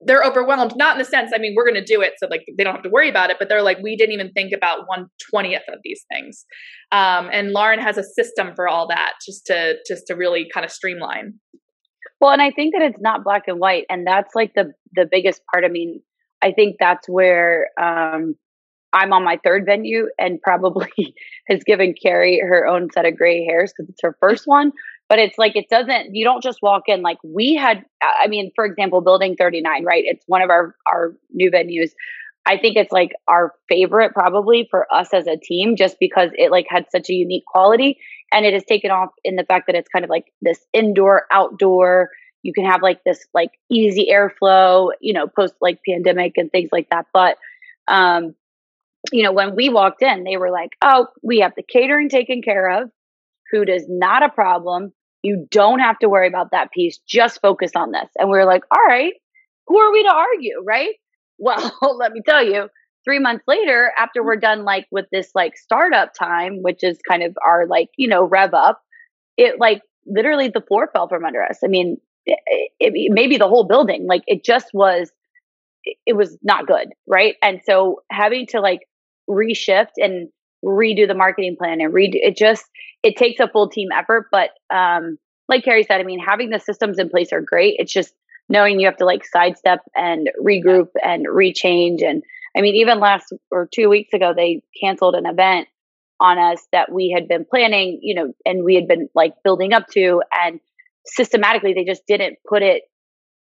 they're 0.00 0.22
overwhelmed. 0.22 0.74
Not 0.76 0.96
in 0.96 0.98
the 0.98 1.04
sense, 1.04 1.32
I 1.34 1.38
mean, 1.38 1.54
we're 1.56 1.64
going 1.64 1.82
to 1.82 1.84
do 1.84 2.02
it, 2.02 2.14
so 2.18 2.26
like 2.30 2.44
they 2.56 2.64
don't 2.64 2.74
have 2.74 2.82
to 2.84 2.90
worry 2.90 3.08
about 3.08 3.30
it. 3.30 3.36
But 3.38 3.48
they're 3.48 3.62
like, 3.62 3.78
we 3.82 3.96
didn't 3.96 4.12
even 4.12 4.30
think 4.32 4.52
about 4.52 4.86
one 4.86 5.06
twentieth 5.30 5.62
of 5.68 5.78
these 5.84 6.04
things. 6.12 6.44
Um, 6.92 7.30
and 7.32 7.52
Lauren 7.52 7.80
has 7.80 7.96
a 7.96 8.02
system 8.02 8.52
for 8.54 8.68
all 8.68 8.86
that, 8.88 9.12
just 9.24 9.46
to 9.46 9.76
just 9.86 10.06
to 10.08 10.14
really 10.14 10.46
kind 10.52 10.64
of 10.64 10.70
streamline. 10.70 11.34
Well, 12.20 12.30
and 12.30 12.42
I 12.42 12.50
think 12.50 12.74
that 12.74 12.82
it's 12.82 13.00
not 13.00 13.24
black 13.24 13.44
and 13.46 13.60
white, 13.60 13.84
and 13.90 14.06
that's 14.06 14.34
like 14.34 14.54
the 14.54 14.72
the 14.94 15.06
biggest 15.10 15.42
part. 15.52 15.64
I 15.64 15.68
mean, 15.68 16.00
I 16.42 16.52
think 16.52 16.76
that's 16.80 17.08
where 17.08 17.68
um, 17.80 18.34
I'm 18.92 19.12
on 19.12 19.24
my 19.24 19.38
third 19.44 19.66
venue, 19.66 20.08
and 20.18 20.40
probably 20.40 21.14
has 21.48 21.62
given 21.64 21.94
Carrie 22.00 22.40
her 22.40 22.66
own 22.66 22.88
set 22.92 23.04
of 23.04 23.16
gray 23.16 23.44
hairs 23.44 23.72
because 23.76 23.90
it's 23.90 24.02
her 24.02 24.16
first 24.20 24.46
one. 24.46 24.72
But 25.08 25.18
it's 25.18 25.38
like 25.38 25.56
it 25.56 25.68
doesn't. 25.68 26.14
You 26.14 26.24
don't 26.24 26.42
just 26.42 26.60
walk 26.62 26.84
in 26.88 27.02
like 27.02 27.18
we 27.22 27.54
had. 27.54 27.84
I 28.02 28.26
mean, 28.28 28.50
for 28.56 28.64
example, 28.64 29.02
Building 29.02 29.36
39, 29.36 29.84
right? 29.84 30.04
It's 30.06 30.24
one 30.26 30.42
of 30.42 30.50
our 30.50 30.74
our 30.86 31.14
new 31.32 31.50
venues. 31.50 31.90
I 32.46 32.56
think 32.56 32.76
it's 32.76 32.92
like 32.92 33.10
our 33.28 33.52
favorite 33.68 34.14
probably 34.14 34.68
for 34.70 34.86
us 34.92 35.12
as 35.12 35.26
a 35.26 35.36
team 35.36 35.76
just 35.76 35.98
because 36.00 36.30
it 36.34 36.50
like 36.50 36.66
had 36.68 36.86
such 36.90 37.10
a 37.10 37.12
unique 37.12 37.44
quality 37.44 37.98
and 38.32 38.44
it 38.44 38.54
has 38.54 38.64
taken 38.64 38.90
off 38.90 39.10
in 39.24 39.36
the 39.36 39.44
fact 39.44 39.66
that 39.66 39.76
it's 39.76 39.88
kind 39.88 40.04
of 40.04 40.10
like 40.10 40.26
this 40.42 40.60
indoor 40.72 41.24
outdoor. 41.32 42.10
You 42.42 42.52
can 42.52 42.64
have 42.64 42.82
like 42.82 43.02
this 43.04 43.26
like 43.34 43.50
easy 43.70 44.08
airflow 44.12 44.90
you 45.00 45.12
know 45.12 45.26
post 45.26 45.54
like 45.60 45.80
pandemic 45.88 46.34
and 46.36 46.50
things 46.50 46.70
like 46.72 46.88
that. 46.90 47.06
But 47.12 47.36
um 47.88 48.34
you 49.12 49.22
know 49.22 49.32
when 49.32 49.54
we 49.54 49.68
walked 49.68 50.02
in 50.02 50.24
they 50.24 50.36
were 50.36 50.50
like 50.50 50.70
oh 50.82 51.06
we 51.22 51.40
have 51.40 51.52
the 51.56 51.62
catering 51.62 52.08
taken 52.08 52.42
care 52.42 52.82
of. 52.82 52.90
Food 53.50 53.68
is 53.68 53.86
not 53.88 54.22
a 54.22 54.28
problem. 54.28 54.92
You 55.22 55.46
don't 55.50 55.78
have 55.78 55.98
to 56.00 56.08
worry 56.08 56.26
about 56.28 56.50
that 56.50 56.72
piece. 56.72 56.98
Just 57.06 57.40
focus 57.40 57.72
on 57.76 57.92
this. 57.92 58.08
And 58.16 58.28
we 58.30 58.38
are 58.38 58.46
like 58.46 58.62
all 58.70 58.84
right. 58.86 59.14
Who 59.68 59.78
are 59.78 59.92
we 59.92 60.02
to 60.04 60.12
argue 60.14 60.62
right? 60.64 60.94
Well, 61.38 61.74
let 61.98 62.12
me 62.12 62.22
tell 62.26 62.42
you, 62.42 62.70
three 63.06 63.20
months 63.20 63.44
later, 63.46 63.92
after 63.96 64.22
we're 64.22 64.36
done 64.36 64.64
like 64.64 64.86
with 64.90 65.06
this 65.12 65.30
like 65.34 65.56
startup 65.56 66.12
time, 66.12 66.62
which 66.62 66.82
is 66.82 66.98
kind 67.08 67.22
of 67.22 67.36
our 67.46 67.66
like, 67.66 67.88
you 67.96 68.08
know, 68.08 68.24
rev 68.24 68.52
up, 68.52 68.82
it 69.36 69.60
like 69.60 69.80
literally 70.06 70.48
the 70.48 70.60
floor 70.60 70.90
fell 70.92 71.08
from 71.08 71.24
under 71.24 71.42
us. 71.42 71.60
I 71.64 71.68
mean, 71.68 71.98
it, 72.26 72.38
it, 72.80 73.12
maybe 73.12 73.38
the 73.38 73.48
whole 73.48 73.64
building, 73.64 74.06
like 74.06 74.22
it 74.26 74.44
just 74.44 74.66
was, 74.74 75.10
it 76.04 76.14
was 76.14 76.36
not 76.42 76.66
good. 76.66 76.88
Right. 77.06 77.36
And 77.42 77.60
so 77.64 78.02
having 78.10 78.46
to 78.48 78.60
like 78.60 78.80
reshift 79.30 79.92
and 79.98 80.28
redo 80.64 81.06
the 81.06 81.14
marketing 81.14 81.56
plan 81.56 81.80
and 81.80 81.94
redo 81.94 82.14
it 82.14 82.36
just, 82.36 82.64
it 83.04 83.16
takes 83.16 83.38
a 83.38 83.46
full 83.48 83.68
team 83.68 83.88
effort. 83.96 84.26
But, 84.32 84.50
um, 84.74 85.18
like 85.48 85.62
Carrie 85.62 85.84
said, 85.84 86.00
I 86.00 86.04
mean, 86.04 86.18
having 86.18 86.50
the 86.50 86.58
systems 86.58 86.98
in 86.98 87.08
place 87.08 87.32
are 87.32 87.40
great. 87.40 87.76
It's 87.78 87.92
just 87.92 88.12
knowing 88.48 88.80
you 88.80 88.86
have 88.86 88.96
to 88.96 89.04
like 89.04 89.24
sidestep 89.24 89.78
and 89.94 90.28
regroup 90.44 90.88
and 91.04 91.26
rechange. 91.26 92.04
And 92.04 92.24
I 92.56 92.62
mean, 92.62 92.76
even 92.76 93.00
last 93.00 93.32
or 93.50 93.68
two 93.72 93.88
weeks 93.88 94.12
ago, 94.12 94.32
they 94.34 94.62
canceled 94.80 95.14
an 95.14 95.26
event 95.26 95.68
on 96.18 96.38
us 96.38 96.66
that 96.72 96.90
we 96.90 97.10
had 97.14 97.28
been 97.28 97.44
planning, 97.44 97.98
you 98.02 98.14
know, 98.14 98.32
and 98.44 98.64
we 98.64 98.74
had 98.74 98.88
been 98.88 99.08
like 99.14 99.34
building 99.44 99.72
up 99.72 99.86
to. 99.88 100.22
And 100.32 100.60
systematically, 101.04 101.74
they 101.74 101.84
just 101.84 102.06
didn't 102.06 102.38
put 102.48 102.62
it 102.62 102.84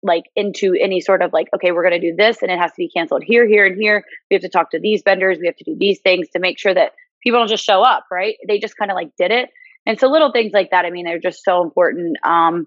like 0.03 0.25
into 0.37 0.75
any 0.79 1.01
sort 1.01 1.23
of 1.23 1.33
like, 1.33 1.49
okay, 1.55 1.73
we're 1.73 1.89
going 1.89 2.01
to 2.01 2.11
do 2.11 2.17
this 2.17 2.43
and 2.43 2.51
it 2.51 2.59
has 2.59 2.73
to 2.73 2.77
be 2.79 2.91
canceled 2.91 3.23
here, 3.25 3.47
here, 3.47 3.65
and 3.65 3.81
here. 3.81 4.05
We 4.31 4.35
have 4.35 4.43
to 4.43 4.49
talk 4.49 4.71
to 4.73 4.81
these 4.81 5.03
vendors. 5.05 5.39
We 5.41 5.47
have 5.47 5.57
to 5.57 5.65
do 5.65 5.77
these 5.79 6.01
things 6.01 6.29
to 6.31 6.41
make 6.41 6.59
sure 6.59 6.75
that 6.75 6.93
people 7.23 7.39
don't 7.39 7.49
just 7.49 7.65
show 7.65 7.83
up, 7.83 8.07
right? 8.11 8.37
They 8.47 8.59
just 8.59 8.77
kind 8.77 8.91
of 8.91 8.97
like 8.97 9.11
did 9.17 9.31
it. 9.31 9.49
And 9.87 9.99
so 9.99 10.09
little 10.09 10.33
things 10.33 10.53
like 10.53 10.71
that, 10.71 10.85
I 10.85 10.91
mean, 10.91 11.05
they're 11.05 11.19
just 11.19 11.43
so 11.45 11.63
important. 11.63 12.17
Um, 12.25 12.67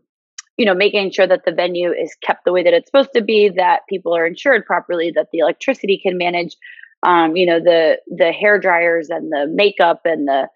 you 0.57 0.65
know, 0.65 0.73
making 0.73 1.11
sure 1.11 1.27
that 1.27 1.45
the 1.45 1.51
venue 1.51 1.91
is 1.91 2.15
kept 2.23 2.43
the 2.43 2.51
way 2.51 2.63
that 2.63 2.73
it's 2.73 2.87
supposed 2.87 3.13
to 3.15 3.21
be, 3.21 3.49
that 3.55 3.81
people 3.87 4.15
are 4.15 4.25
insured 4.25 4.65
properly, 4.65 5.11
that 5.15 5.27
the 5.31 5.39
electricity 5.39 5.99
can 6.01 6.17
manage, 6.17 6.55
um, 7.03 7.35
you 7.35 7.45
know, 7.45 7.59
the 7.59 7.97
the 8.07 8.31
hair 8.31 8.59
dryers 8.59 9.09
and 9.09 9.31
the 9.31 9.47
makeup 9.47 10.01
and 10.03 10.27
the 10.27 10.47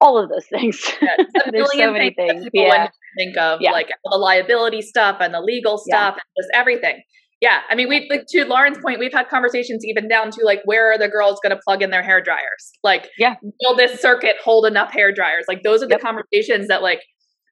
all 0.00 0.16
of 0.16 0.30
those 0.30 0.46
things. 0.50 0.80
Yeah, 1.00 1.24
There's 1.50 1.72
so 1.72 1.92
many 1.92 2.12
things. 2.14 2.44
people 2.44 2.68
yeah. 2.68 2.88
think 3.16 3.36
of 3.36 3.60
yeah. 3.60 3.72
like 3.72 3.88
the 4.04 4.16
liability 4.16 4.80
stuff 4.80 5.18
and 5.20 5.34
the 5.34 5.40
legal 5.40 5.78
stuff 5.78 6.14
and 6.14 6.22
just 6.38 6.50
everything. 6.54 7.02
Yeah, 7.40 7.60
I 7.70 7.76
mean, 7.76 7.88
we 7.88 8.08
like 8.10 8.24
to 8.30 8.44
Lauren's 8.46 8.78
point, 8.78 8.98
we've 8.98 9.12
had 9.12 9.28
conversations 9.28 9.84
even 9.84 10.08
down 10.08 10.32
to 10.32 10.40
like, 10.44 10.60
where 10.64 10.90
are 10.90 10.98
the 10.98 11.06
girls 11.06 11.38
going 11.40 11.54
to 11.54 11.60
plug 11.64 11.82
in 11.82 11.90
their 11.90 12.02
hair 12.02 12.20
dryers? 12.20 12.72
Like, 12.82 13.10
yeah, 13.16 13.36
will 13.62 13.76
this 13.76 14.00
circuit 14.00 14.36
hold 14.42 14.66
enough 14.66 14.92
hair 14.92 15.12
dryers? 15.12 15.44
Like, 15.46 15.62
those 15.62 15.80
are 15.80 15.86
the 15.86 15.94
yep. 15.94 16.00
conversations 16.00 16.66
that 16.66 16.82
like 16.82 17.00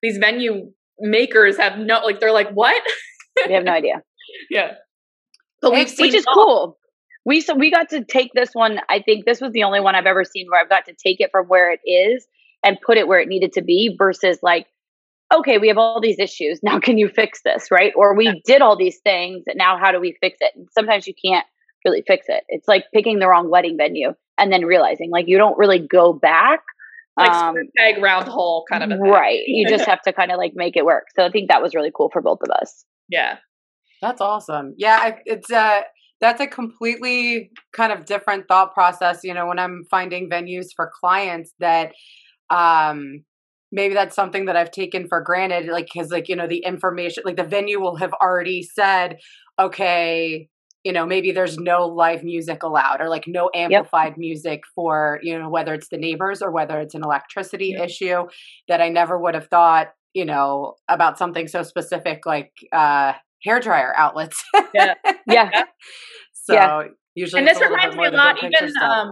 these 0.03 0.19
venue 0.19 0.73
makers 1.01 1.57
have 1.57 1.79
no 1.79 2.01
like 2.01 2.21
they're 2.21 2.33
like 2.33 2.51
what? 2.51 2.83
They 3.47 3.53
have 3.55 3.65
no 3.65 3.73
idea. 3.73 4.03
Yeah. 4.51 4.73
But 5.63 5.73
we've 5.73 5.89
seen 5.89 6.07
which 6.07 6.15
is 6.15 6.25
cool. 6.25 6.79
We 7.25 7.41
so 7.41 7.55
we 7.55 7.71
got 7.71 7.89
to 7.91 8.05
take 8.05 8.33
this 8.35 8.51
one 8.55 8.81
i 8.89 9.01
think 9.01 9.25
this 9.25 9.41
was 9.41 9.53
the 9.53 9.63
only 9.63 9.79
one 9.79 9.95
i've 9.95 10.07
ever 10.07 10.25
seen 10.25 10.47
where 10.51 10.61
i've 10.61 10.69
got 10.69 10.85
to 10.87 10.93
take 10.93 11.21
it 11.21 11.31
from 11.31 11.47
where 11.47 11.71
it 11.71 11.79
is 11.89 12.27
and 12.65 12.77
put 12.85 12.99
it 12.99 13.07
where 13.07 13.21
it 13.21 13.29
needed 13.29 13.53
to 13.53 13.63
be 13.63 13.95
versus 13.97 14.41
like 14.43 14.67
okay 15.35 15.59
we 15.59 15.69
have 15.69 15.79
all 15.79 16.01
these 16.01 16.19
issues. 16.19 16.61
Now 16.63 16.79
can 16.79 16.99
you 16.99 17.09
fix 17.09 17.43
this? 17.45 17.71
Right? 17.71 17.93
Or 17.97 18.15
we 18.15 18.27
yeah. 18.27 18.35
did 18.45 18.63
all 18.63 18.77
these 18.77 18.99
things 18.99 19.45
now 19.55 19.79
how 19.79 19.93
do 19.93 20.01
we 20.01 20.17
fix 20.21 20.39
it? 20.41 20.53
And 20.55 20.69
sometimes 20.73 21.07
you 21.07 21.15
can't 21.15 21.47
really 21.85 22.03
fix 22.07 22.27
it. 22.29 22.45
It's 22.49 22.69
like 22.69 22.85
picking 22.93 23.19
the 23.19 23.29
wrong 23.29 23.51
wedding 23.51 23.77
venue 23.77 24.15
and 24.39 24.53
then 24.53 24.65
realizing 24.65 25.11
like 25.11 25.29
you 25.29 25.39
don't 25.39 25.59
really 25.59 25.79
go 25.79 26.13
back 26.13 26.61
like 27.17 27.31
um, 27.31 27.57
peg 27.77 28.03
round 28.03 28.29
hole 28.29 28.65
kind 28.71 28.83
of 28.83 28.91
a 28.91 28.95
thing. 29.01 29.11
right. 29.11 29.41
You 29.47 29.69
just 29.69 29.87
have 29.87 30.03
to 30.03 30.13
kind 30.13 30.31
of 30.31 30.39
like 30.39 30.53
make 30.55 30.77
it 30.77 30.85
work. 30.85 31.05
So 31.17 31.25
i 31.25 31.31
think 31.31 31.51
that 31.51 31.63
was 31.63 31.75
really 31.75 31.93
cool 31.95 32.11
for 32.13 32.23
both 32.23 32.41
of 32.43 32.51
us. 32.51 32.85
Yeah. 33.09 33.39
That's 34.03 34.21
awesome. 34.21 34.75
Yeah 34.77 35.17
it's 35.25 35.51
uh 35.51 35.83
that's 36.21 36.41
a 36.41 36.47
completely 36.47 37.51
kind 37.73 37.93
of 37.93 38.05
different 38.05 38.47
thought 38.49 38.73
process 38.73 39.21
you 39.23 39.35
know 39.35 39.47
when 39.47 39.59
i'm 39.59 39.85
finding 39.91 40.31
venues 40.31 40.69
for 40.75 40.91
clients 41.01 41.53
that 41.61 41.93
um 42.51 43.25
maybe 43.73 43.95
that's 43.95 44.17
something 44.17 44.47
that 44.47 44.57
i've 44.57 44.71
taken 44.71 45.09
for 45.09 45.21
granted 45.21 45.67
like 45.67 45.89
because 45.93 46.11
like 46.11 46.29
you 46.29 46.37
know 46.37 46.47
the 46.47 46.65
information 46.65 47.23
like 47.27 47.37
the 47.37 47.45
venue 47.45 47.81
will 47.81 47.97
have 47.97 48.13
already 48.15 48.63
said 48.63 49.19
okay 49.59 50.49
you 50.87 50.93
know 50.93 51.05
maybe 51.05 51.33
there's 51.33 51.59
no 51.59 51.85
live 51.85 52.23
music 52.23 52.63
allowed 52.63 53.01
or 53.01 53.09
like 53.09 53.25
no 53.27 53.51
amplified 53.57 54.13
yep. 54.13 54.19
music 54.19 54.61
for 54.73 55.19
you 55.21 55.37
know 55.37 55.51
whether 55.51 55.75
it's 55.75 55.89
the 55.89 55.99
neighbors 55.99 56.41
or 56.41 56.53
whether 56.53 56.81
it's 56.81 56.95
an 56.95 57.03
electricity 57.03 57.75
yep. 57.77 57.87
issue 57.87 58.23
that 58.69 58.81
i 58.81 58.89
never 58.89 59.19
would 59.19 59.35
have 59.35 59.49
thought 59.49 59.89
you 60.15 60.25
know 60.25 60.75
about 60.89 61.19
something 61.19 61.49
so 61.49 61.65
specific 61.65 62.25
like 62.25 62.53
uh 62.73 63.13
hair 63.43 63.59
dryer 63.59 63.93
outlets 63.97 64.41
yeah 64.73 64.95
yeah 65.27 65.51
so 66.33 66.55
yeah. 66.55 66.83
usually 67.17 67.41
and 67.41 67.49
this 67.49 67.61
reminds 67.61 67.97
me 67.97 68.07
a 68.07 68.11
lot 68.13 68.37
even 68.39 68.73
um 68.81 69.11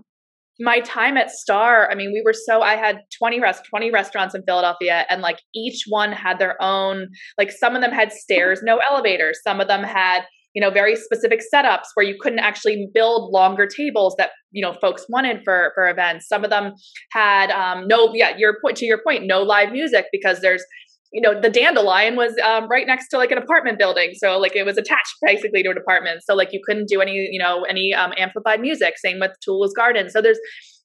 my 0.60 0.78
time 0.78 1.16
at 1.16 1.30
Starr, 1.30 1.90
I 1.90 1.96
mean, 1.96 2.12
we 2.12 2.22
were 2.24 2.32
so 2.32 2.62
I 2.62 2.76
had 2.76 3.00
20 3.18 3.40
rest 3.40 3.64
20 3.68 3.90
restaurants 3.90 4.37
in 4.37 4.42
Philadelphia 4.46 5.04
and 5.10 5.20
like 5.20 5.40
each 5.52 5.82
one 5.88 6.12
had 6.12 6.38
their 6.38 6.54
own 6.62 7.08
like 7.38 7.50
some 7.50 7.74
of 7.74 7.82
them 7.82 7.90
had 7.90 8.12
stairs, 8.12 8.60
no 8.62 8.78
elevators. 8.78 9.40
Some 9.42 9.60
of 9.60 9.66
them 9.66 9.82
had 9.82 10.20
you 10.54 10.60
know 10.60 10.70
very 10.70 10.96
specific 10.96 11.40
setups 11.52 11.86
where 11.94 12.06
you 12.06 12.16
couldn't 12.20 12.38
actually 12.38 12.88
build 12.94 13.32
longer 13.32 13.66
tables 13.66 14.14
that 14.18 14.30
you 14.52 14.62
know 14.62 14.72
folks 14.72 15.04
wanted 15.08 15.42
for 15.44 15.72
for 15.74 15.88
events. 15.88 16.28
Some 16.28 16.44
of 16.44 16.50
them 16.50 16.74
had 17.12 17.50
um 17.50 17.86
no 17.86 18.12
yeah 18.14 18.36
your 18.36 18.56
point 18.60 18.76
to 18.78 18.86
your 18.86 19.02
point 19.02 19.24
no 19.26 19.42
live 19.42 19.72
music 19.72 20.06
because 20.12 20.40
there's 20.40 20.64
you 21.12 21.20
know 21.20 21.40
the 21.40 21.50
dandelion 21.50 22.16
was 22.16 22.34
um, 22.44 22.68
right 22.68 22.86
next 22.86 23.08
to 23.08 23.18
like 23.18 23.30
an 23.30 23.38
apartment 23.38 23.78
building. 23.78 24.12
So 24.14 24.38
like 24.38 24.56
it 24.56 24.64
was 24.64 24.76
attached 24.76 25.14
basically 25.22 25.62
to 25.62 25.70
an 25.70 25.78
apartment. 25.78 26.22
So 26.24 26.34
like 26.34 26.52
you 26.52 26.60
couldn't 26.64 26.88
do 26.88 27.00
any 27.00 27.28
you 27.30 27.38
know 27.38 27.64
any 27.68 27.94
um, 27.94 28.12
amplified 28.16 28.60
music. 28.60 28.94
Same 28.98 29.20
with 29.20 29.32
Talula's 29.44 29.72
garden. 29.74 30.10
So 30.10 30.20
there's 30.20 30.38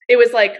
it 0.07 0.17
was 0.17 0.33
like 0.33 0.53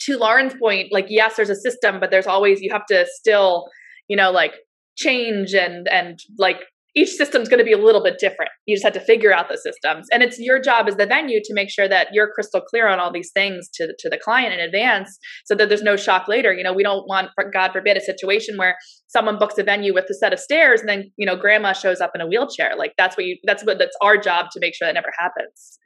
to 0.00 0.16
lauren's 0.16 0.54
point 0.54 0.92
like 0.92 1.06
yes 1.08 1.36
there's 1.36 1.50
a 1.50 1.54
system 1.54 2.00
but 2.00 2.10
there's 2.10 2.26
always 2.26 2.60
you 2.60 2.72
have 2.72 2.84
to 2.86 3.06
still 3.06 3.66
you 4.08 4.16
know 4.16 4.32
like 4.32 4.54
change 4.96 5.54
and 5.54 5.88
and 5.88 6.18
like 6.38 6.60
each 6.94 7.08
system's 7.08 7.48
going 7.48 7.58
to 7.58 7.64
be 7.64 7.72
a 7.72 7.78
little 7.78 8.02
bit 8.02 8.18
different. 8.18 8.50
You 8.66 8.76
just 8.76 8.84
have 8.84 8.92
to 8.92 9.00
figure 9.00 9.32
out 9.32 9.48
the 9.48 9.56
systems. 9.56 10.08
And 10.12 10.22
it's 10.22 10.38
your 10.38 10.60
job 10.60 10.88
as 10.88 10.96
the 10.96 11.06
venue 11.06 11.40
to 11.42 11.54
make 11.54 11.70
sure 11.70 11.88
that 11.88 12.08
you're 12.12 12.30
crystal 12.34 12.60
clear 12.60 12.86
on 12.86 13.00
all 13.00 13.10
these 13.10 13.30
things 13.32 13.70
to, 13.74 13.94
to 13.98 14.10
the 14.10 14.18
client 14.18 14.52
in 14.52 14.60
advance 14.60 15.18
so 15.46 15.54
that 15.54 15.70
there's 15.70 15.82
no 15.82 15.96
shock 15.96 16.28
later. 16.28 16.52
You 16.52 16.62
know, 16.62 16.74
we 16.74 16.82
don't 16.82 17.08
want, 17.08 17.30
God 17.52 17.72
forbid, 17.72 17.96
a 17.96 18.00
situation 18.00 18.58
where 18.58 18.76
someone 19.06 19.38
books 19.38 19.56
a 19.56 19.62
venue 19.62 19.94
with 19.94 20.04
a 20.10 20.14
set 20.14 20.34
of 20.34 20.38
stairs 20.38 20.80
and 20.80 20.88
then, 20.88 21.10
you 21.16 21.24
know, 21.24 21.34
grandma 21.34 21.72
shows 21.72 22.02
up 22.02 22.10
in 22.14 22.20
a 22.20 22.26
wheelchair. 22.26 22.76
Like 22.76 22.92
that's 22.98 23.16
what 23.16 23.24
you, 23.24 23.38
that's 23.44 23.64
what, 23.64 23.78
that's 23.78 23.96
our 24.02 24.18
job 24.18 24.50
to 24.52 24.60
make 24.60 24.74
sure 24.74 24.86
that 24.86 24.92
never 24.94 25.12
happens. 25.18 25.78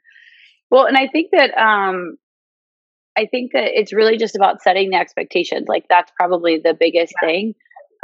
Well, 0.69 0.85
and 0.85 0.97
I 0.97 1.07
think 1.07 1.29
that, 1.31 1.57
um, 1.57 2.17
I 3.17 3.27
think 3.31 3.53
that 3.53 3.69
it's 3.73 3.93
really 3.93 4.17
just 4.17 4.35
about 4.35 4.61
setting 4.61 4.89
the 4.89 4.97
expectations. 4.97 5.67
Like 5.69 5.85
that's 5.89 6.11
probably 6.19 6.59
the 6.61 6.75
biggest 6.77 7.13
yeah. 7.21 7.27
thing. 7.27 7.53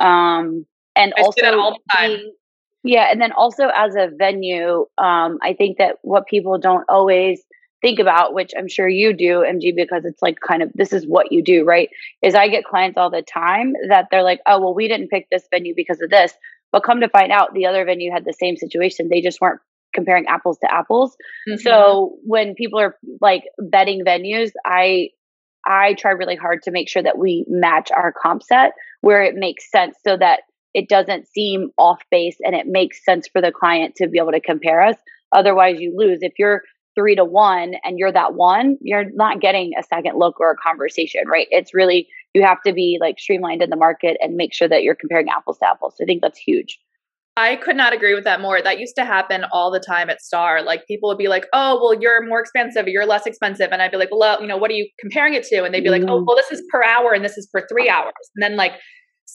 Um, 0.01 0.65
and 0.95 1.13
I 1.17 1.21
also 1.21 1.59
all 1.59 1.71
the 1.71 1.97
time. 1.97 2.09
Being, 2.09 2.33
yeah, 2.83 3.09
and 3.11 3.21
then 3.21 3.31
also 3.31 3.69
as 3.73 3.95
a 3.95 4.09
venue, 4.15 4.85
um, 4.97 5.39
I 5.41 5.53
think 5.57 5.77
that 5.77 5.97
what 6.01 6.27
people 6.27 6.57
don't 6.57 6.85
always 6.89 7.41
think 7.81 7.99
about, 7.99 8.33
which 8.33 8.51
I'm 8.57 8.67
sure 8.67 8.87
you 8.87 9.13
do, 9.13 9.45
MG, 9.47 9.75
because 9.75 10.05
it's 10.05 10.21
like 10.21 10.39
kind 10.39 10.63
of 10.63 10.71
this 10.73 10.93
is 10.93 11.05
what 11.05 11.31
you 11.31 11.43
do, 11.43 11.63
right? 11.63 11.89
Is 12.21 12.35
I 12.35 12.47
get 12.47 12.65
clients 12.65 12.97
all 12.97 13.09
the 13.09 13.21
time 13.21 13.73
that 13.89 14.07
they're 14.11 14.23
like, 14.23 14.41
oh, 14.45 14.59
well, 14.59 14.73
we 14.73 14.87
didn't 14.87 15.09
pick 15.09 15.27
this 15.31 15.43
venue 15.51 15.73
because 15.75 16.01
of 16.01 16.09
this. 16.09 16.33
But 16.71 16.83
come 16.83 17.01
to 17.01 17.09
find 17.09 17.31
out, 17.31 17.53
the 17.53 17.67
other 17.67 17.85
venue 17.85 18.11
had 18.11 18.25
the 18.25 18.33
same 18.33 18.57
situation. 18.57 19.07
They 19.09 19.21
just 19.21 19.39
weren't 19.39 19.61
comparing 19.93 20.25
apples 20.27 20.57
to 20.59 20.73
apples. 20.73 21.15
Mm-hmm. 21.47 21.59
So 21.59 22.17
when 22.23 22.55
people 22.55 22.79
are 22.79 22.95
like 23.21 23.43
betting 23.59 24.03
venues, 24.03 24.51
I 24.65 25.09
I 25.65 25.93
try 25.93 26.11
really 26.11 26.35
hard 26.35 26.63
to 26.63 26.71
make 26.71 26.89
sure 26.89 27.03
that 27.03 27.17
we 27.17 27.45
match 27.47 27.91
our 27.91 28.11
comp 28.11 28.43
set 28.43 28.73
where 29.01 29.23
it 29.23 29.35
makes 29.35 29.69
sense 29.69 29.95
so 30.05 30.17
that 30.17 30.41
it 30.73 30.89
doesn't 30.89 31.27
seem 31.27 31.69
off 31.77 32.01
base 32.09 32.37
and 32.43 32.55
it 32.55 32.67
makes 32.67 33.03
sense 33.03 33.27
for 33.27 33.41
the 33.41 33.51
client 33.51 33.95
to 33.95 34.07
be 34.07 34.17
able 34.17 34.31
to 34.31 34.39
compare 34.39 34.81
us. 34.81 34.97
Otherwise, 35.31 35.79
you 35.79 35.93
lose. 35.95 36.19
If 36.21 36.33
you're 36.37 36.61
three 36.95 37.15
to 37.15 37.25
one 37.25 37.73
and 37.83 37.97
you're 37.97 38.11
that 38.11 38.35
one, 38.35 38.77
you're 38.81 39.05
not 39.13 39.41
getting 39.41 39.73
a 39.77 39.83
second 39.83 40.17
look 40.17 40.39
or 40.39 40.51
a 40.51 40.57
conversation, 40.57 41.23
right? 41.27 41.47
It's 41.49 41.73
really, 41.73 42.07
you 42.33 42.43
have 42.43 42.61
to 42.65 42.73
be 42.73 42.97
like 43.01 43.19
streamlined 43.19 43.61
in 43.61 43.69
the 43.69 43.75
market 43.75 44.17
and 44.21 44.35
make 44.35 44.53
sure 44.53 44.67
that 44.67 44.83
you're 44.83 44.95
comparing 44.95 45.27
apples 45.29 45.57
to 45.59 45.67
apples. 45.67 45.95
So 45.97 46.03
I 46.03 46.05
think 46.05 46.21
that's 46.21 46.37
huge. 46.37 46.79
I 47.35 47.55
could 47.55 47.75
not 47.75 47.93
agree 47.93 48.13
with 48.13 48.25
that 48.25 48.41
more. 48.41 48.61
That 48.61 48.79
used 48.79 48.95
to 48.97 49.05
happen 49.05 49.43
all 49.51 49.71
the 49.71 49.79
time 49.79 50.11
at 50.11 50.21
Starr. 50.21 50.61
Like 50.61 50.85
people 50.85 51.09
would 51.09 51.17
be 51.17 51.27
like, 51.27 51.47
"Oh, 51.51 51.79
well, 51.81 51.99
you're 51.99 52.23
more 52.27 52.39
expensive, 52.39 52.87
you're 52.87 53.07
less 53.07 53.25
expensive," 53.25 53.69
and 53.71 53.81
I'd 53.81 53.89
be 53.89 53.97
like, 53.97 54.09
"Well, 54.11 54.39
you 54.39 54.45
know, 54.45 54.57
what 54.57 54.69
are 54.69 54.75
you 54.75 54.87
comparing 54.99 55.33
it 55.33 55.43
to?" 55.45 55.63
And 55.63 55.73
they'd 55.73 55.83
be 55.83 55.89
like, 55.89 56.03
"Oh, 56.03 56.21
mm. 56.21 56.25
well, 56.27 56.35
this 56.35 56.51
is 56.51 56.61
per 56.71 56.83
hour, 56.83 57.11
and 57.11 57.25
this 57.25 57.35
is 57.35 57.47
for 57.49 57.65
three 57.67 57.89
hours." 57.89 58.13
And 58.35 58.43
then 58.43 58.55
like 58.55 58.73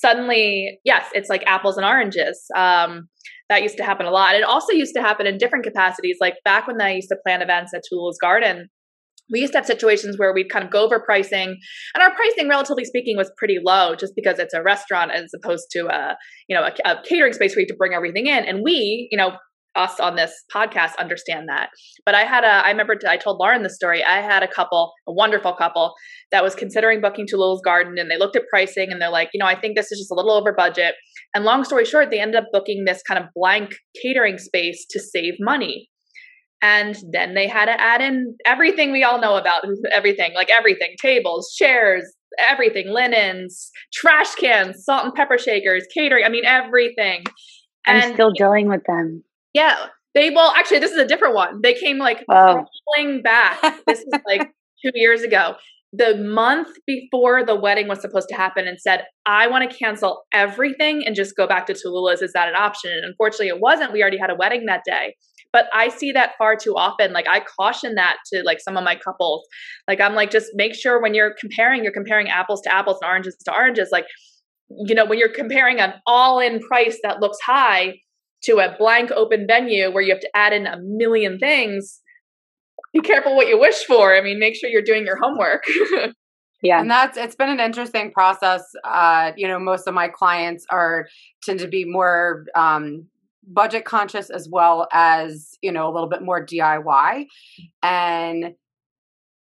suddenly, 0.01 0.79
yes, 0.85 1.07
it's 1.13 1.29
like 1.29 1.43
apples 1.47 1.77
and 1.77 1.85
oranges. 1.85 2.45
Um, 2.57 3.09
that 3.49 3.63
used 3.63 3.79
to 3.79 3.85
happen 3.85 4.07
a 4.07 4.11
lot. 4.11 4.35
It 4.35 4.45
also 4.45 4.73
used 4.73 4.95
to 4.95 5.01
happen 5.01 5.27
in 5.27 5.39
different 5.39 5.65
capacities. 5.65 6.19
Like 6.21 6.35
back 6.45 6.67
when 6.67 6.81
I 6.81 6.93
used 6.93 7.09
to 7.09 7.17
plan 7.27 7.41
events 7.43 7.73
at 7.75 7.83
Talula's 7.91 8.19
Garden, 8.21 8.69
we 9.31 9.41
used 9.41 9.53
to 9.53 9.59
have 9.59 9.67
situations 9.67 10.19
where 10.19 10.33
we'd 10.33 10.51
kind 10.51 10.65
of 10.65 10.71
go 10.71 10.85
over 10.85 11.01
pricing 11.01 11.57
and 11.95 12.03
our 12.03 12.15
pricing 12.15 12.49
relatively 12.49 12.85
speaking 12.85 13.17
was 13.17 13.31
pretty 13.37 13.59
low 13.63 13.95
just 13.95 14.15
because 14.17 14.39
it's 14.39 14.55
a 14.55 14.63
restaurant 14.63 15.11
as 15.11 15.31
opposed 15.35 15.67
to 15.73 15.87
a 15.87 16.17
you 16.49 16.57
know 16.57 16.63
a, 16.63 16.91
a 16.91 17.03
catering 17.03 17.33
space 17.35 17.55
where 17.55 17.61
you 17.61 17.67
have 17.69 17.75
to 17.75 17.77
bring 17.77 17.93
everything 17.93 18.27
in 18.27 18.45
and 18.45 18.63
we 18.65 19.09
you 19.11 19.19
know 19.19 19.33
us 19.79 20.01
on 20.01 20.17
this 20.17 20.33
podcast 20.55 20.97
understand 20.99 21.49
that. 21.49 21.71
But 22.05 22.15
I 22.15 22.25
had 22.25 22.45
a, 22.45 22.49
I 22.49 22.71
remember 22.71 22.97
I 23.09 23.17
told 23.17 23.39
Lauren 23.39 23.63
the 23.63 23.71
story. 23.71 24.05
I 24.05 24.21
had 24.21 24.43
a 24.43 24.49
couple, 24.49 24.93
a 25.07 25.13
wonderful 25.13 25.55
couple 25.55 25.95
that 26.33 26.43
was 26.43 26.55
considering 26.55 27.01
booking 27.01 27.27
Talula's 27.27 27.63
Garden 27.65 27.95
and 27.99 28.11
they 28.11 28.19
looked 28.19 28.37
at 28.37 28.49
pricing 28.51 28.89
and 28.91 29.01
they're 29.01 29.11
like, 29.11 29.31
you 29.33 29.39
know, 29.39 29.47
I 29.47 29.59
think 29.59 29.77
this 29.77 29.91
is 29.93 29.99
just 29.99 30.11
a 30.11 30.15
little 30.15 30.33
over 30.33 30.53
budget. 30.53 30.95
And 31.35 31.45
long 31.45 31.65
story 31.65 31.85
short, 31.85 32.11
they 32.11 32.21
ended 32.21 32.43
up 32.43 32.49
booking 32.53 32.85
this 32.85 33.03
kind 33.03 33.23
of 33.23 33.31
blank 33.35 33.75
catering 34.03 34.39
space 34.39 34.85
to 34.91 35.01
save 35.01 35.35
money. 35.41 35.89
And 36.61 36.97
then 37.13 37.35
they 37.35 37.47
had 37.47 37.67
to 37.67 37.81
add 37.81 38.01
in 38.01 38.37
everything 38.45 38.91
we 38.91 39.05
all 39.05 39.21
know 39.21 39.37
about 39.37 39.63
everything, 39.93 40.33
like 40.35 40.51
everything 40.51 40.97
tables, 41.01 41.55
chairs, 41.57 42.03
everything, 42.39 42.89
linens, 42.89 43.71
trash 43.93 44.35
cans, 44.35 44.85
salt 44.85 45.05
and 45.05 45.15
pepper 45.15 45.39
shakers, 45.39 45.87
catering. 45.95 46.25
I 46.25 46.29
mean, 46.29 46.45
everything. 46.45 47.25
I'm 47.87 48.03
and 48.03 48.15
still 48.15 48.33
dealing 48.33 48.69
with 48.69 48.83
them. 48.87 49.23
Yeah. 49.59 49.87
They 50.15 50.31
well 50.31 50.53
actually 50.57 50.79
this 50.79 50.93
is 50.93 50.99
a 50.99 51.07
different 51.07 51.35
one. 51.35 51.61
They 51.63 51.75
came 51.75 51.99
like 51.99 52.25
oh. 52.31 52.65
back. 53.23 53.61
This 53.87 54.01
is 54.01 54.21
like 54.27 54.51
two 54.85 54.93
years 54.95 55.23
ago. 55.23 55.55
The 55.93 56.17
month 56.17 56.69
before 56.87 57.45
the 57.45 57.57
wedding 57.57 57.89
was 57.89 58.01
supposed 58.01 58.29
to 58.29 58.37
happen 58.37 58.69
and 58.69 58.79
said, 58.79 59.05
I 59.25 59.47
want 59.47 59.69
to 59.69 59.77
cancel 59.77 60.23
everything 60.35 61.03
and 61.07 61.17
just 61.17 61.35
go 61.35 61.47
back 61.47 61.67
to 61.67 61.75
Talula's. 61.75 62.21
Is 62.21 62.33
that 62.35 62.49
an 62.49 62.55
option? 62.55 62.93
And 62.93 63.05
unfortunately 63.05 63.49
it 63.49 63.61
wasn't. 63.61 63.93
We 63.93 64.03
already 64.03 64.19
had 64.19 64.31
a 64.31 64.35
wedding 64.35 64.67
that 64.67 64.83
day. 64.85 65.17
But 65.51 65.67
I 65.73 65.89
see 65.89 66.13
that 66.13 66.33
far 66.37 66.57
too 66.57 66.75
often. 66.77 67.13
Like 67.13 67.27
I 67.27 67.41
caution 67.41 67.95
that 67.95 68.19
to 68.33 68.43
like 68.45 68.61
some 68.61 68.77
of 68.77 68.85
my 68.85 68.97
couples. 68.97 69.47
Like 69.89 70.01
I'm 70.01 70.15
like, 70.15 70.31
just 70.31 70.51
make 70.55 70.75
sure 70.75 71.01
when 71.01 71.15
you're 71.15 71.35
comparing, 71.41 71.83
you're 71.83 71.93
comparing 71.93 72.29
apples 72.29 72.61
to 72.63 72.75
apples 72.75 72.99
and 73.01 73.09
oranges 73.09 73.37
to 73.47 73.53
oranges. 73.53 73.89
Like, 73.91 74.05
you 74.69 74.95
know, 74.95 75.07
when 75.07 75.19
you're 75.19 75.33
comparing 75.33 75.81
an 75.81 75.95
all-in 76.07 76.61
price 76.61 76.99
that 77.03 77.21
looks 77.21 77.39
high 77.41 77.95
to 78.43 78.59
a 78.59 78.77
blank 78.79 79.11
open 79.11 79.47
venue 79.47 79.91
where 79.91 80.03
you 80.03 80.13
have 80.13 80.21
to 80.21 80.37
add 80.37 80.53
in 80.53 80.67
a 80.67 80.79
million 80.81 81.39
things, 81.39 82.01
be 82.93 83.01
careful 83.01 83.37
what 83.37 83.49
you 83.49 83.59
wish 83.59 83.85
for. 83.85 84.15
I 84.15 84.21
mean, 84.21 84.39
make 84.39 84.55
sure 84.55 84.71
you're 84.71 84.83
doing 84.83 85.05
your 85.05 85.19
homework. 85.21 85.65
yeah. 86.63 86.81
And 86.81 86.91
that's 86.91 87.17
it's 87.17 87.35
been 87.35 87.49
an 87.49 87.61
interesting 87.61 88.13
process. 88.13 88.63
Uh, 88.85 89.33
you 89.37 89.49
know, 89.49 89.59
most 89.59 89.87
of 89.87 89.95
my 89.95 90.09
clients 90.09 90.65
are 90.71 91.07
tend 91.43 91.61
to 91.61 91.69
be 91.69 91.85
more 91.85 92.45
um 92.55 93.07
budget 93.51 93.85
conscious 93.85 94.31
as 94.31 94.49
well 94.51 94.87
as, 94.93 95.57
you 95.63 95.73
know, 95.73 95.91
a 95.91 95.93
little 95.93 96.09
bit 96.09 96.23
more 96.23 96.45
DIY. 96.45 97.27
And 97.83 98.55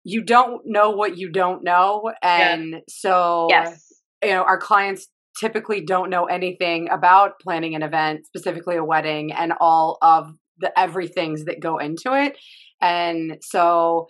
you 0.03 0.23
don't 0.23 0.61
know 0.65 0.91
what 0.91 1.17
you 1.17 1.31
don't 1.31 1.63
know. 1.63 2.11
And 2.21 2.71
yeah. 2.71 2.79
so 2.87 3.47
yes. 3.49 3.91
you 4.23 4.29
know, 4.29 4.43
our 4.43 4.59
clients 4.59 5.07
typically 5.39 5.81
don't 5.81 6.09
know 6.09 6.25
anything 6.25 6.89
about 6.89 7.39
planning 7.41 7.75
an 7.75 7.83
event, 7.83 8.25
specifically 8.25 8.77
a 8.77 8.83
wedding, 8.83 9.31
and 9.31 9.53
all 9.59 9.97
of 10.01 10.31
the 10.59 10.77
everythings 10.77 11.45
that 11.45 11.59
go 11.59 11.77
into 11.77 12.13
it. 12.13 12.37
And 12.81 13.37
so, 13.41 14.07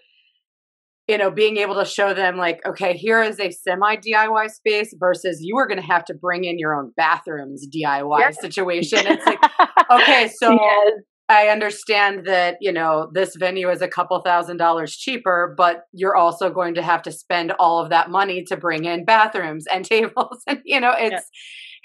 you 1.07 1.17
know, 1.17 1.31
being 1.31 1.57
able 1.57 1.75
to 1.75 1.85
show 1.85 2.13
them, 2.13 2.37
like, 2.37 2.61
okay, 2.65 2.93
here 2.93 3.21
is 3.21 3.39
a 3.39 3.51
semi 3.51 3.95
DIY 3.97 4.49
space 4.49 4.93
versus 4.99 5.39
you 5.41 5.57
are 5.57 5.67
going 5.67 5.79
to 5.79 5.85
have 5.85 6.05
to 6.05 6.13
bring 6.13 6.45
in 6.45 6.59
your 6.59 6.75
own 6.75 6.91
bathrooms 6.97 7.67
DIY 7.67 8.19
yes. 8.19 8.41
situation. 8.41 8.99
It's 9.05 9.25
like, 9.25 9.39
okay, 9.91 10.31
so 10.39 10.51
yes. 10.51 10.91
I 11.27 11.47
understand 11.47 12.25
that, 12.27 12.57
you 12.61 12.71
know, 12.71 13.09
this 13.11 13.35
venue 13.35 13.69
is 13.71 13.81
a 13.81 13.87
couple 13.87 14.19
thousand 14.21 14.57
dollars 14.57 14.95
cheaper, 14.95 15.55
but 15.57 15.85
you're 15.91 16.15
also 16.15 16.51
going 16.51 16.75
to 16.75 16.83
have 16.83 17.01
to 17.03 17.11
spend 17.11 17.51
all 17.53 17.79
of 17.79 17.89
that 17.89 18.11
money 18.11 18.43
to 18.43 18.57
bring 18.57 18.85
in 18.85 19.05
bathrooms 19.05 19.65
and 19.71 19.83
tables. 19.85 20.43
And, 20.45 20.61
you 20.65 20.79
know, 20.79 20.93
it's 20.95 21.11
yeah. 21.11 21.19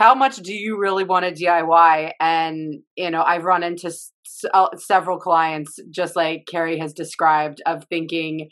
how 0.07 0.15
much 0.15 0.37
do 0.37 0.53
you 0.53 0.79
really 0.79 1.05
want 1.05 1.25
to 1.25 1.45
DIY? 1.45 2.13
And, 2.21 2.83
you 2.97 3.11
know, 3.11 3.23
I've 3.23 3.45
run 3.45 3.63
into 3.63 3.87
s- 3.87 4.13
uh, 4.53 4.69
several 4.77 5.19
clients, 5.19 5.79
just 5.91 6.17
like 6.17 6.45
Carrie 6.47 6.79
has 6.79 6.93
described, 6.93 7.63
of 7.65 7.85
thinking, 7.89 8.51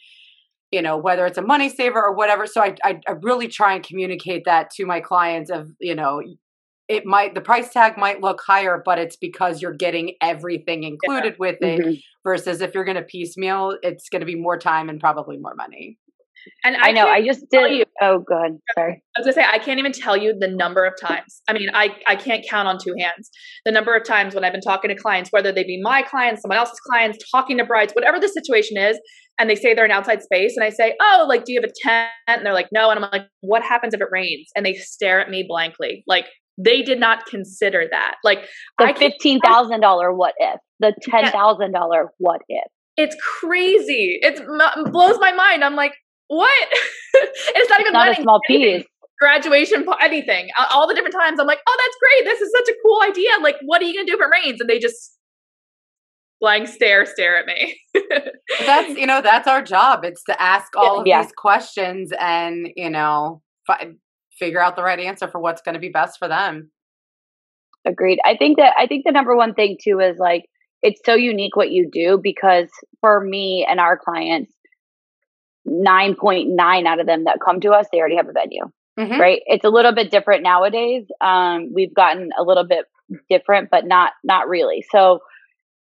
you 0.70 0.80
know, 0.80 0.96
whether 0.96 1.26
it's 1.26 1.38
a 1.38 1.42
money 1.42 1.68
saver 1.68 2.02
or 2.02 2.14
whatever. 2.14 2.46
So 2.46 2.62
I, 2.62 2.74
I, 2.82 3.00
I 3.06 3.12
really 3.20 3.48
try 3.48 3.74
and 3.74 3.84
communicate 3.84 4.44
that 4.46 4.70
to 4.76 4.86
my 4.86 5.00
clients 5.00 5.50
of, 5.50 5.68
you 5.80 5.94
know, 5.94 6.22
it 6.88 7.04
might 7.04 7.34
the 7.34 7.40
price 7.40 7.70
tag 7.72 7.98
might 7.98 8.20
look 8.20 8.40
higher, 8.46 8.82
but 8.84 8.98
it's 8.98 9.16
because 9.16 9.60
you're 9.62 9.74
getting 9.74 10.14
everything 10.22 10.84
included 10.84 11.34
yeah. 11.34 11.38
with 11.38 11.56
it. 11.60 11.80
Mm-hmm. 11.80 11.92
Versus 12.24 12.60
if 12.60 12.74
you're 12.74 12.84
going 12.84 12.96
to 12.96 13.02
piecemeal, 13.02 13.78
it's 13.82 14.08
going 14.10 14.20
to 14.20 14.26
be 14.26 14.34
more 14.34 14.58
time 14.58 14.90
and 14.90 15.00
probably 15.00 15.38
more 15.38 15.54
money. 15.54 15.98
And 16.64 16.76
I, 16.76 16.88
I 16.88 16.92
know 16.92 17.06
I 17.06 17.24
just 17.24 17.44
did. 17.50 17.70
You, 17.72 17.84
oh, 18.00 18.20
good. 18.20 18.58
Sorry. 18.74 19.02
I 19.16 19.20
was 19.20 19.24
gonna 19.24 19.32
say 19.32 19.44
I 19.44 19.58
can't 19.58 19.78
even 19.78 19.92
tell 19.92 20.16
you 20.16 20.34
the 20.38 20.48
number 20.48 20.84
of 20.84 20.94
times. 21.00 21.42
I 21.48 21.52
mean, 21.52 21.68
I 21.74 21.90
I 22.06 22.16
can't 22.16 22.44
count 22.48 22.68
on 22.68 22.78
two 22.82 22.94
hands 22.98 23.30
the 23.64 23.72
number 23.72 23.94
of 23.96 24.04
times 24.04 24.34
when 24.34 24.44
I've 24.44 24.52
been 24.52 24.60
talking 24.60 24.88
to 24.88 24.94
clients, 24.94 25.30
whether 25.30 25.52
they 25.52 25.64
be 25.64 25.80
my 25.82 26.02
clients, 26.02 26.42
someone 26.42 26.58
else's 26.58 26.80
clients, 26.80 27.18
talking 27.30 27.58
to 27.58 27.64
brides, 27.64 27.92
whatever 27.92 28.18
the 28.18 28.28
situation 28.28 28.76
is, 28.76 28.98
and 29.38 29.48
they 29.48 29.54
say 29.54 29.74
they're 29.74 29.84
in 29.84 29.90
outside 29.90 30.22
space, 30.22 30.54
and 30.56 30.64
I 30.64 30.70
say, 30.70 30.94
oh, 31.00 31.26
like, 31.28 31.44
do 31.44 31.52
you 31.52 31.60
have 31.60 31.68
a 31.68 31.88
tent? 31.88 32.10
And 32.26 32.46
they're 32.46 32.54
like, 32.54 32.68
no, 32.72 32.90
and 32.90 33.04
I'm 33.04 33.10
like, 33.10 33.28
what 33.40 33.62
happens 33.62 33.94
if 33.94 34.00
it 34.00 34.08
rains? 34.10 34.48
And 34.56 34.64
they 34.64 34.74
stare 34.74 35.20
at 35.20 35.30
me 35.30 35.44
blankly, 35.46 36.04
like 36.06 36.26
they 36.58 36.82
did 36.82 36.98
not 36.98 37.24
consider 37.26 37.86
that. 37.90 38.16
Like 38.24 38.40
the 38.78 38.94
fifteen 38.98 39.40
thousand 39.40 39.80
dollar 39.80 40.12
what 40.12 40.34
if, 40.38 40.60
the 40.80 40.92
ten 41.02 41.30
thousand 41.30 41.72
dollar 41.72 42.12
what 42.18 42.40
if. 42.48 42.70
It's 42.96 43.16
crazy. 43.40 44.18
It 44.20 44.44
blows 44.90 45.18
my 45.20 45.32
mind. 45.32 45.62
I'm 45.62 45.76
like, 45.76 45.92
what? 46.26 46.68
it's 47.14 47.70
not 47.70 47.80
even 47.80 47.92
not 47.92 48.18
a 48.18 48.20
small 48.20 48.40
piece. 48.46 48.84
Graduation, 49.20 49.86
anything. 50.00 50.48
All 50.70 50.86
the 50.86 50.94
different 50.94 51.14
times, 51.14 51.40
I'm 51.40 51.46
like, 51.46 51.60
oh, 51.66 51.76
that's 51.78 51.96
great. 52.00 52.32
This 52.32 52.40
is 52.40 52.52
such 52.56 52.68
a 52.68 52.76
cool 52.84 53.00
idea. 53.02 53.30
Like, 53.42 53.56
what 53.64 53.80
are 53.82 53.84
you 53.84 53.94
gonna 53.94 54.06
do 54.06 54.14
if 54.14 54.20
it 54.20 54.44
rains? 54.44 54.60
And 54.60 54.68
they 54.68 54.78
just 54.78 55.16
blank 56.40 56.68
stare 56.68 57.04
stare 57.04 57.36
at 57.36 57.46
me. 57.46 57.80
that's 58.66 58.96
you 58.96 59.06
know 59.06 59.20
that's 59.20 59.48
our 59.48 59.62
job. 59.62 60.04
It's 60.04 60.22
to 60.24 60.40
ask 60.40 60.76
all 60.76 61.00
of 61.00 61.06
yeah. 61.06 61.22
these 61.22 61.32
questions 61.36 62.12
and 62.18 62.68
you 62.76 62.90
know 62.90 63.42
fi- 63.66 63.92
figure 64.38 64.60
out 64.60 64.76
the 64.76 64.82
right 64.82 64.98
answer 64.98 65.28
for 65.28 65.40
what's 65.40 65.62
going 65.62 65.74
to 65.74 65.80
be 65.80 65.88
best 65.88 66.18
for 66.18 66.28
them. 66.28 66.70
Agreed. 67.84 68.18
I 68.24 68.36
think 68.36 68.58
that 68.58 68.74
I 68.78 68.86
think 68.86 69.04
the 69.04 69.12
number 69.12 69.36
one 69.36 69.54
thing 69.54 69.78
too 69.82 70.00
is 70.00 70.18
like 70.18 70.46
it's 70.82 71.00
so 71.04 71.14
unique 71.14 71.56
what 71.56 71.70
you 71.70 71.88
do 71.90 72.18
because 72.22 72.68
for 73.00 73.20
me 73.20 73.66
and 73.68 73.80
our 73.80 73.96
clients 73.96 74.52
9.9 75.66 76.86
out 76.86 77.00
of 77.00 77.06
them 77.06 77.24
that 77.24 77.38
come 77.44 77.60
to 77.60 77.70
us, 77.70 77.86
they 77.92 77.98
already 77.98 78.16
have 78.16 78.28
a 78.28 78.32
venue. 78.32 78.64
Mm-hmm. 78.98 79.20
Right. 79.20 79.42
It's 79.46 79.64
a 79.64 79.70
little 79.70 79.92
bit 79.92 80.10
different 80.10 80.42
nowadays. 80.42 81.04
Um, 81.20 81.72
we've 81.72 81.94
gotten 81.94 82.30
a 82.38 82.42
little 82.42 82.66
bit 82.66 82.86
different, 83.30 83.70
but 83.70 83.86
not 83.86 84.12
not 84.24 84.48
really. 84.48 84.84
So, 84.90 85.20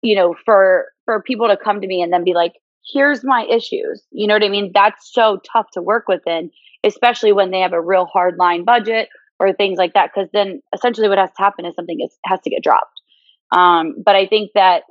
you 0.02 0.14
know, 0.14 0.34
for 0.44 0.88
for 1.06 1.22
people 1.22 1.48
to 1.48 1.56
come 1.56 1.80
to 1.80 1.86
me 1.86 2.02
and 2.02 2.12
then 2.12 2.24
be 2.24 2.34
like, 2.34 2.52
here's 2.92 3.24
my 3.24 3.46
issues. 3.50 4.02
You 4.10 4.26
know 4.26 4.34
what 4.34 4.44
I 4.44 4.48
mean? 4.48 4.70
That's 4.74 5.12
so 5.12 5.40
tough 5.50 5.66
to 5.72 5.82
work 5.82 6.08
within, 6.08 6.50
especially 6.86 7.32
when 7.32 7.50
they 7.50 7.60
have 7.60 7.72
a 7.72 7.80
real 7.80 8.06
hard 8.06 8.36
line 8.38 8.64
budget 8.64 9.08
or 9.38 9.52
things 9.52 9.76
like 9.76 9.94
that. 9.94 10.12
Cause 10.14 10.28
then 10.32 10.62
essentially 10.74 11.08
what 11.08 11.18
has 11.18 11.30
to 11.36 11.42
happen 11.42 11.66
is 11.66 11.74
something 11.74 12.00
is, 12.00 12.16
has 12.24 12.40
to 12.40 12.50
get 12.50 12.62
dropped. 12.62 13.00
Um, 13.52 13.96
but 14.04 14.16
I 14.16 14.26
think 14.26 14.52
that 14.54 14.84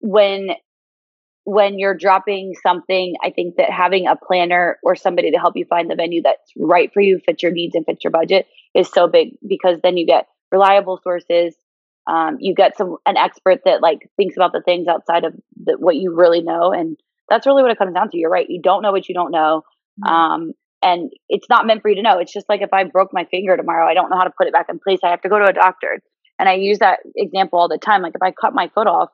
when 0.00 0.50
when 1.44 1.78
you're 1.78 1.96
dropping 1.96 2.54
something, 2.62 3.14
I 3.24 3.30
think 3.30 3.56
that 3.56 3.70
having 3.70 4.06
a 4.06 4.14
planner 4.14 4.78
or 4.82 4.94
somebody 4.94 5.30
to 5.30 5.38
help 5.38 5.56
you 5.56 5.64
find 5.64 5.90
the 5.90 5.96
venue 5.96 6.22
that's 6.22 6.52
right 6.56 6.92
for 6.92 7.00
you, 7.00 7.18
fits 7.18 7.42
your 7.42 7.50
needs 7.50 7.74
and 7.74 7.84
fits 7.84 8.04
your 8.04 8.10
budget 8.10 8.46
is 8.74 8.88
so 8.88 9.08
big 9.08 9.30
because 9.46 9.78
then 9.82 9.96
you 9.96 10.06
get 10.06 10.26
reliable 10.52 11.00
sources. 11.02 11.54
Um, 12.06 12.36
you 12.40 12.54
get 12.54 12.76
some 12.76 12.96
an 13.06 13.16
expert 13.16 13.60
that 13.64 13.82
like 13.82 14.10
thinks 14.16 14.36
about 14.36 14.52
the 14.52 14.62
things 14.62 14.86
outside 14.86 15.24
of 15.24 15.34
the, 15.62 15.76
what 15.78 15.96
you 15.96 16.14
really 16.14 16.42
know, 16.42 16.72
and 16.72 16.96
that's 17.28 17.46
really 17.46 17.62
what 17.62 17.72
it 17.72 17.78
comes 17.78 17.94
down 17.94 18.10
to. 18.10 18.18
You're 18.18 18.30
right. 18.30 18.48
You 18.48 18.60
don't 18.60 18.82
know 18.82 18.92
what 18.92 19.08
you 19.08 19.14
don't 19.14 19.30
know, 19.30 19.62
mm-hmm. 20.04 20.12
um, 20.12 20.52
and 20.82 21.10
it's 21.28 21.48
not 21.48 21.66
meant 21.66 21.82
for 21.82 21.88
you 21.88 21.96
to 21.96 22.02
know. 22.02 22.18
It's 22.18 22.32
just 22.32 22.48
like 22.48 22.62
if 22.62 22.72
I 22.72 22.84
broke 22.84 23.12
my 23.12 23.24
finger 23.24 23.56
tomorrow, 23.56 23.86
I 23.86 23.94
don't 23.94 24.10
know 24.10 24.16
how 24.16 24.24
to 24.24 24.32
put 24.36 24.46
it 24.46 24.52
back 24.52 24.66
in 24.68 24.78
place. 24.78 25.00
I 25.04 25.10
have 25.10 25.22
to 25.22 25.28
go 25.28 25.38
to 25.38 25.46
a 25.46 25.52
doctor, 25.52 26.00
and 26.38 26.48
I 26.48 26.54
use 26.54 26.78
that 26.78 27.00
example 27.16 27.58
all 27.58 27.68
the 27.68 27.78
time. 27.78 28.02
Like 28.02 28.14
if 28.14 28.22
I 28.22 28.32
cut 28.32 28.54
my 28.54 28.68
foot 28.74 28.86
off, 28.86 29.10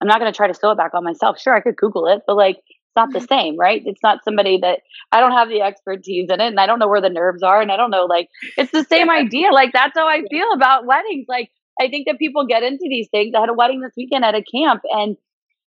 I'm 0.00 0.08
not 0.08 0.18
going 0.18 0.32
to 0.32 0.36
try 0.36 0.48
to 0.48 0.54
sew 0.54 0.70
it 0.70 0.78
back 0.78 0.94
on 0.94 1.04
myself. 1.04 1.38
Sure, 1.38 1.54
I 1.54 1.60
could 1.60 1.76
Google 1.76 2.06
it, 2.06 2.22
but 2.26 2.36
like 2.36 2.56
it's 2.56 2.96
not 2.96 3.12
the 3.12 3.18
mm-hmm. 3.20 3.26
same, 3.28 3.56
right? 3.56 3.82
It's 3.84 4.02
not 4.02 4.24
somebody 4.24 4.58
that 4.62 4.80
I 5.12 5.20
don't 5.20 5.32
have 5.32 5.48
the 5.48 5.60
expertise 5.60 6.28
in 6.28 6.40
it 6.40 6.46
and 6.46 6.58
I 6.58 6.66
don't 6.66 6.80
know 6.80 6.88
where 6.88 7.00
the 7.00 7.08
nerves 7.08 7.42
are 7.42 7.60
and 7.60 7.70
I 7.70 7.76
don't 7.76 7.90
know 7.90 8.06
like 8.06 8.28
it's 8.56 8.72
the 8.72 8.84
same 8.84 9.08
idea. 9.10 9.52
Like 9.52 9.72
that's 9.72 9.96
how 9.96 10.08
I 10.08 10.22
feel 10.28 10.52
about 10.52 10.86
weddings. 10.86 11.26
Like 11.28 11.50
I 11.80 11.88
think 11.88 12.06
that 12.06 12.18
people 12.18 12.46
get 12.46 12.64
into 12.64 12.86
these 12.88 13.08
things. 13.10 13.34
I 13.36 13.40
had 13.40 13.48
a 13.48 13.54
wedding 13.54 13.80
this 13.80 13.92
weekend 13.96 14.24
at 14.24 14.34
a 14.34 14.42
camp 14.42 14.82
and 14.90 15.16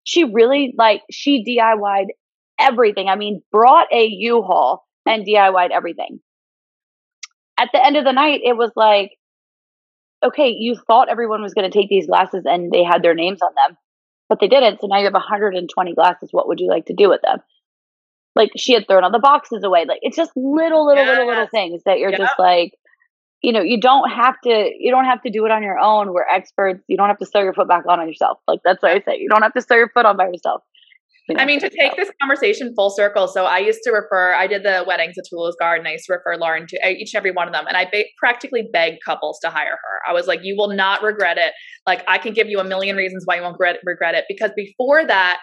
she 0.04 0.24
really 0.24 0.74
like 0.78 1.02
she 1.10 1.44
DIY'd 1.44 2.12
everything. 2.58 3.08
I 3.08 3.16
mean, 3.16 3.42
brought 3.52 3.92
a 3.92 4.06
U-Haul 4.06 4.82
Mm-hmm. 5.10 5.28
and 5.30 5.54
DIY'd 5.54 5.72
everything. 5.72 6.20
At 7.58 7.70
the 7.72 7.84
end 7.84 7.96
of 7.96 8.04
the 8.04 8.12
night, 8.12 8.40
it 8.44 8.56
was 8.56 8.70
like, 8.74 9.12
okay, 10.24 10.48
you 10.48 10.76
thought 10.86 11.10
everyone 11.10 11.42
was 11.42 11.54
going 11.54 11.70
to 11.70 11.76
take 11.76 11.88
these 11.88 12.06
glasses 12.06 12.44
and 12.46 12.70
they 12.70 12.82
had 12.82 13.02
their 13.02 13.14
names 13.14 13.40
on 13.42 13.52
them 13.54 13.76
but 14.30 14.38
they 14.40 14.48
didn't. 14.48 14.80
So 14.80 14.86
now 14.86 14.98
you 14.98 15.04
have 15.04 15.12
120 15.12 15.94
glasses. 15.94 16.28
What 16.30 16.48
would 16.48 16.60
you 16.60 16.68
like 16.68 16.86
to 16.86 16.94
do 16.94 17.10
with 17.10 17.20
them? 17.20 17.40
Like 18.36 18.52
she 18.56 18.72
had 18.72 18.86
thrown 18.86 19.02
all 19.02 19.10
the 19.10 19.18
boxes 19.18 19.64
away. 19.64 19.84
Like 19.86 19.98
it's 20.02 20.16
just 20.16 20.30
little, 20.36 20.86
little, 20.86 21.04
yes. 21.04 21.08
little, 21.08 21.26
little 21.26 21.48
things 21.48 21.82
that 21.84 21.98
you're 21.98 22.10
yep. 22.10 22.20
just 22.20 22.38
like, 22.38 22.72
you 23.42 23.52
know, 23.52 23.60
you 23.60 23.80
don't 23.80 24.08
have 24.08 24.40
to, 24.44 24.70
you 24.78 24.92
don't 24.92 25.06
have 25.06 25.20
to 25.22 25.30
do 25.30 25.44
it 25.46 25.50
on 25.50 25.64
your 25.64 25.78
own. 25.78 26.12
We're 26.12 26.26
experts. 26.32 26.84
You 26.86 26.96
don't 26.96 27.08
have 27.08 27.18
to 27.18 27.26
sew 27.26 27.40
your 27.40 27.52
foot 27.52 27.66
back 27.66 27.84
on 27.88 27.98
on 27.98 28.06
yourself. 28.06 28.38
Like 28.46 28.60
that's 28.64 28.80
what 28.80 28.92
I 28.92 29.00
say. 29.00 29.18
You 29.18 29.28
don't 29.28 29.42
have 29.42 29.54
to 29.54 29.62
sew 29.62 29.74
your 29.74 29.88
foot 29.88 30.06
on 30.06 30.16
by 30.16 30.28
yourself. 30.28 30.62
You 31.30 31.36
know, 31.36 31.42
I 31.42 31.46
mean, 31.46 31.60
to 31.60 31.70
take 31.70 31.94
this 31.96 32.10
conversation 32.20 32.74
full 32.74 32.90
circle. 32.90 33.28
So 33.28 33.44
I 33.44 33.58
used 33.58 33.80
to 33.84 33.92
refer, 33.92 34.34
I 34.34 34.48
did 34.48 34.64
the 34.64 34.84
weddings 34.86 35.14
at 35.16 35.24
Talula's 35.30 35.56
Garden. 35.60 35.86
I 35.86 35.92
used 35.92 36.06
to 36.06 36.14
refer 36.14 36.36
Lauren 36.36 36.66
to 36.66 36.88
each 36.88 37.14
and 37.14 37.18
every 37.18 37.30
one 37.30 37.46
of 37.46 37.54
them. 37.54 37.66
And 37.68 37.76
I 37.76 37.84
ba- 37.84 38.04
practically 38.18 38.68
begged 38.72 38.98
couples 39.06 39.38
to 39.44 39.50
hire 39.50 39.70
her. 39.70 40.00
I 40.08 40.12
was 40.12 40.26
like, 40.26 40.40
you 40.42 40.56
will 40.56 40.74
not 40.74 41.02
regret 41.02 41.38
it. 41.38 41.52
Like, 41.86 42.02
I 42.08 42.18
can 42.18 42.32
give 42.32 42.48
you 42.48 42.58
a 42.58 42.64
million 42.64 42.96
reasons 42.96 43.22
why 43.26 43.36
you 43.36 43.42
won't 43.42 43.54
regret, 43.54 43.76
regret 43.84 44.14
it. 44.16 44.24
Because 44.28 44.50
before 44.56 45.06
that, 45.06 45.38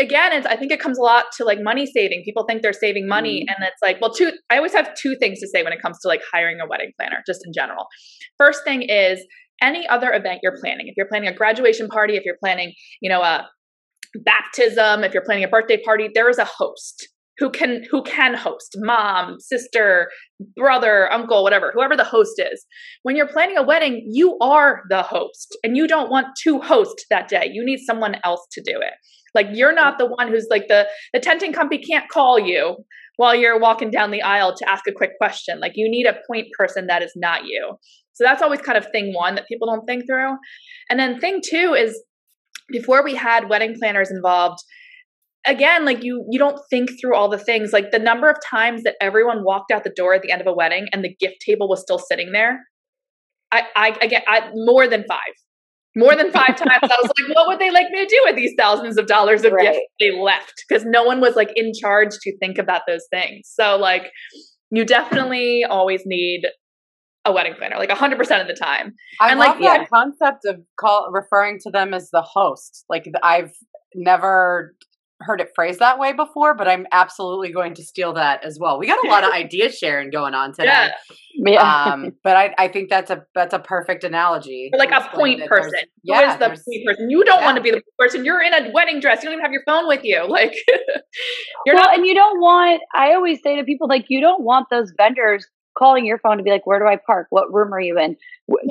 again, 0.00 0.32
it's, 0.32 0.46
I 0.46 0.56
think 0.56 0.72
it 0.72 0.80
comes 0.80 0.98
a 0.98 1.02
lot 1.02 1.26
to 1.36 1.44
like 1.44 1.60
money 1.60 1.84
saving. 1.84 2.22
People 2.24 2.44
think 2.48 2.62
they're 2.62 2.72
saving 2.72 3.06
money. 3.06 3.42
Mm-hmm. 3.42 3.62
And 3.62 3.68
it's 3.68 3.82
like, 3.82 4.00
well, 4.00 4.12
two, 4.12 4.32
I 4.48 4.56
always 4.56 4.72
have 4.72 4.94
two 4.94 5.16
things 5.20 5.38
to 5.40 5.48
say 5.48 5.62
when 5.62 5.74
it 5.74 5.82
comes 5.82 5.98
to 6.00 6.08
like 6.08 6.22
hiring 6.32 6.60
a 6.60 6.66
wedding 6.66 6.92
planner, 6.98 7.22
just 7.26 7.42
in 7.44 7.52
general. 7.52 7.86
First 8.38 8.64
thing 8.64 8.82
is, 8.82 9.22
any 9.60 9.88
other 9.88 10.12
event 10.12 10.38
you're 10.42 10.56
planning, 10.60 10.86
if 10.86 10.94
you're 10.96 11.08
planning 11.08 11.28
a 11.28 11.34
graduation 11.34 11.88
party, 11.88 12.16
if 12.16 12.24
you're 12.24 12.38
planning, 12.40 12.72
you 13.00 13.10
know, 13.10 13.22
a 13.22 13.48
baptism, 14.14 15.04
if 15.04 15.12
you're 15.12 15.24
planning 15.24 15.44
a 15.44 15.48
birthday 15.48 15.80
party, 15.82 16.08
there 16.14 16.28
is 16.28 16.38
a 16.38 16.44
host 16.44 17.08
who 17.38 17.50
can 17.50 17.84
who 17.90 18.02
can 18.02 18.34
host 18.34 18.74
mom 18.78 19.38
sister 19.38 20.10
brother 20.56 21.10
uncle 21.12 21.42
whatever 21.42 21.72
whoever 21.74 21.96
the 21.96 22.04
host 22.04 22.32
is. 22.38 22.66
When 23.02 23.16
you're 23.16 23.28
planning 23.28 23.56
a 23.56 23.62
wedding 23.62 24.04
you 24.10 24.36
are 24.40 24.82
the 24.90 25.02
host 25.02 25.56
and 25.62 25.76
you 25.76 25.86
don't 25.86 26.10
want 26.10 26.26
to 26.42 26.60
host 26.60 27.06
that 27.10 27.28
day. 27.28 27.48
You 27.52 27.64
need 27.64 27.78
someone 27.78 28.16
else 28.24 28.44
to 28.52 28.60
do 28.60 28.72
it. 28.76 28.94
Like 29.34 29.46
you're 29.52 29.74
not 29.74 29.98
the 29.98 30.06
one 30.06 30.28
who's 30.28 30.46
like 30.50 30.68
the 30.68 30.88
the 31.12 31.20
tenting 31.20 31.52
company 31.52 31.82
can't 31.82 32.08
call 32.08 32.38
you 32.38 32.76
while 33.16 33.34
you're 33.34 33.58
walking 33.58 33.90
down 33.90 34.10
the 34.10 34.22
aisle 34.22 34.54
to 34.56 34.68
ask 34.68 34.86
a 34.86 34.92
quick 34.92 35.10
question. 35.18 35.60
Like 35.60 35.72
you 35.74 35.88
need 35.90 36.06
a 36.06 36.16
point 36.28 36.46
person 36.56 36.86
that 36.86 37.02
is 37.02 37.12
not 37.16 37.44
you. 37.44 37.76
So 38.14 38.24
that's 38.24 38.42
always 38.42 38.60
kind 38.60 38.76
of 38.76 38.86
thing 38.90 39.14
one 39.14 39.36
that 39.36 39.46
people 39.46 39.68
don't 39.68 39.86
think 39.86 40.04
through. 40.08 40.36
And 40.90 40.98
then 40.98 41.20
thing 41.20 41.40
two 41.44 41.74
is 41.74 42.02
before 42.68 43.02
we 43.02 43.14
had 43.14 43.48
wedding 43.48 43.74
planners 43.78 44.10
involved 44.10 44.60
again 45.46 45.84
like 45.84 46.02
you 46.02 46.24
you 46.30 46.38
don't 46.38 46.60
think 46.70 46.90
through 47.00 47.14
all 47.14 47.28
the 47.28 47.38
things 47.38 47.72
like 47.72 47.90
the 47.90 47.98
number 47.98 48.28
of 48.28 48.36
times 48.44 48.82
that 48.82 48.96
everyone 49.00 49.44
walked 49.44 49.70
out 49.70 49.84
the 49.84 49.92
door 49.96 50.14
at 50.14 50.22
the 50.22 50.30
end 50.30 50.40
of 50.40 50.46
a 50.46 50.52
wedding 50.52 50.86
and 50.92 51.04
the 51.04 51.14
gift 51.20 51.36
table 51.40 51.68
was 51.68 51.80
still 51.80 51.98
sitting 51.98 52.32
there 52.32 52.60
i 53.52 53.62
i, 53.76 53.96
I 54.00 54.06
get 54.06 54.24
I, 54.28 54.50
more 54.54 54.86
than 54.86 55.04
five. 55.08 55.18
More 55.96 56.14
than 56.14 56.30
five 56.30 56.54
times 56.56 56.68
i 56.82 56.96
was 57.02 57.10
like 57.18 57.36
what 57.36 57.48
would 57.48 57.58
they 57.58 57.70
like 57.70 57.86
me 57.90 58.04
to 58.04 58.06
do 58.06 58.22
with 58.26 58.36
these 58.36 58.52
thousands 58.58 58.98
of 58.98 59.06
dollars 59.06 59.44
of 59.44 59.52
right. 59.52 59.72
gifts 59.72 59.80
they 59.98 60.20
left? 60.20 60.64
Because 60.68 60.84
no 60.84 61.02
one 61.02 61.20
was 61.20 61.34
like 61.34 61.50
in 61.56 61.72
charge 61.80 62.10
to 62.22 62.38
think 62.38 62.58
about 62.58 62.82
those 62.86 63.06
things. 63.10 63.50
So 63.52 63.76
like 63.76 64.10
you 64.70 64.84
definitely 64.84 65.64
always 65.64 66.02
need 66.04 66.42
a 67.28 67.32
wedding 67.32 67.54
planner, 67.54 67.76
like 67.76 67.90
100% 67.90 68.40
of 68.40 68.46
the 68.46 68.54
time. 68.54 68.94
I 69.20 69.30
and 69.30 69.38
love 69.38 69.56
like, 69.56 69.60
that 69.60 69.80
yeah. 69.80 69.86
concept 69.86 70.44
of 70.44 70.60
call 70.78 71.10
referring 71.12 71.58
to 71.60 71.70
them 71.70 71.94
as 71.94 72.10
the 72.10 72.22
host. 72.22 72.84
Like 72.88 73.06
I've 73.22 73.52
never 73.94 74.74
heard 75.20 75.40
it 75.40 75.50
phrased 75.54 75.80
that 75.80 75.98
way 75.98 76.12
before, 76.12 76.54
but 76.54 76.68
I'm 76.68 76.86
absolutely 76.92 77.52
going 77.52 77.74
to 77.74 77.82
steal 77.82 78.12
that 78.12 78.44
as 78.44 78.58
well. 78.60 78.78
We 78.78 78.86
got 78.86 79.04
a 79.04 79.08
lot 79.08 79.24
of 79.24 79.30
idea 79.34 79.70
sharing 79.70 80.10
going 80.10 80.34
on 80.34 80.52
today. 80.52 80.90
Yeah. 81.34 81.50
yeah. 81.50 81.84
Um, 81.84 82.12
but 82.22 82.36
I, 82.36 82.54
I 82.56 82.68
think 82.68 82.88
that's 82.88 83.10
a 83.10 83.24
that's 83.34 83.52
a 83.52 83.58
perfect 83.58 84.04
analogy. 84.04 84.70
like 84.76 84.92
a 84.92 85.08
point 85.12 85.44
person. 85.46 85.72
Yeah, 86.04 86.26
Who 86.26 86.32
is 86.32 86.38
the 86.38 86.48
point 86.48 86.86
person? 86.86 87.10
You 87.10 87.24
don't 87.24 87.40
yeah. 87.40 87.46
want 87.46 87.56
to 87.56 87.62
be 87.62 87.70
the 87.70 87.82
person. 87.98 88.24
You're 88.24 88.42
in 88.42 88.54
a 88.54 88.70
wedding 88.70 89.00
dress. 89.00 89.22
You 89.22 89.28
don't 89.28 89.34
even 89.34 89.44
have 89.44 89.52
your 89.52 89.62
phone 89.66 89.88
with 89.88 90.04
you. 90.04 90.26
Like 90.38 90.54
you're 91.66 91.74
well, 91.74 91.84
not 91.84 91.96
and 91.96 92.06
you 92.06 92.14
don't 92.14 92.38
want 92.38 92.80
I 92.94 93.14
always 93.14 93.42
say 93.42 93.56
to 93.56 93.64
people 93.64 93.88
like 93.88 94.04
you 94.08 94.20
don't 94.20 94.44
want 94.44 94.68
those 94.70 94.92
vendors 94.96 95.44
calling 95.78 96.04
your 96.04 96.18
phone 96.18 96.38
to 96.38 96.42
be 96.42 96.50
like, 96.50 96.66
where 96.66 96.78
do 96.78 96.86
I 96.86 96.96
park? 96.96 97.28
What 97.30 97.52
room 97.52 97.72
are 97.72 97.80
you 97.80 97.98
in? 97.98 98.16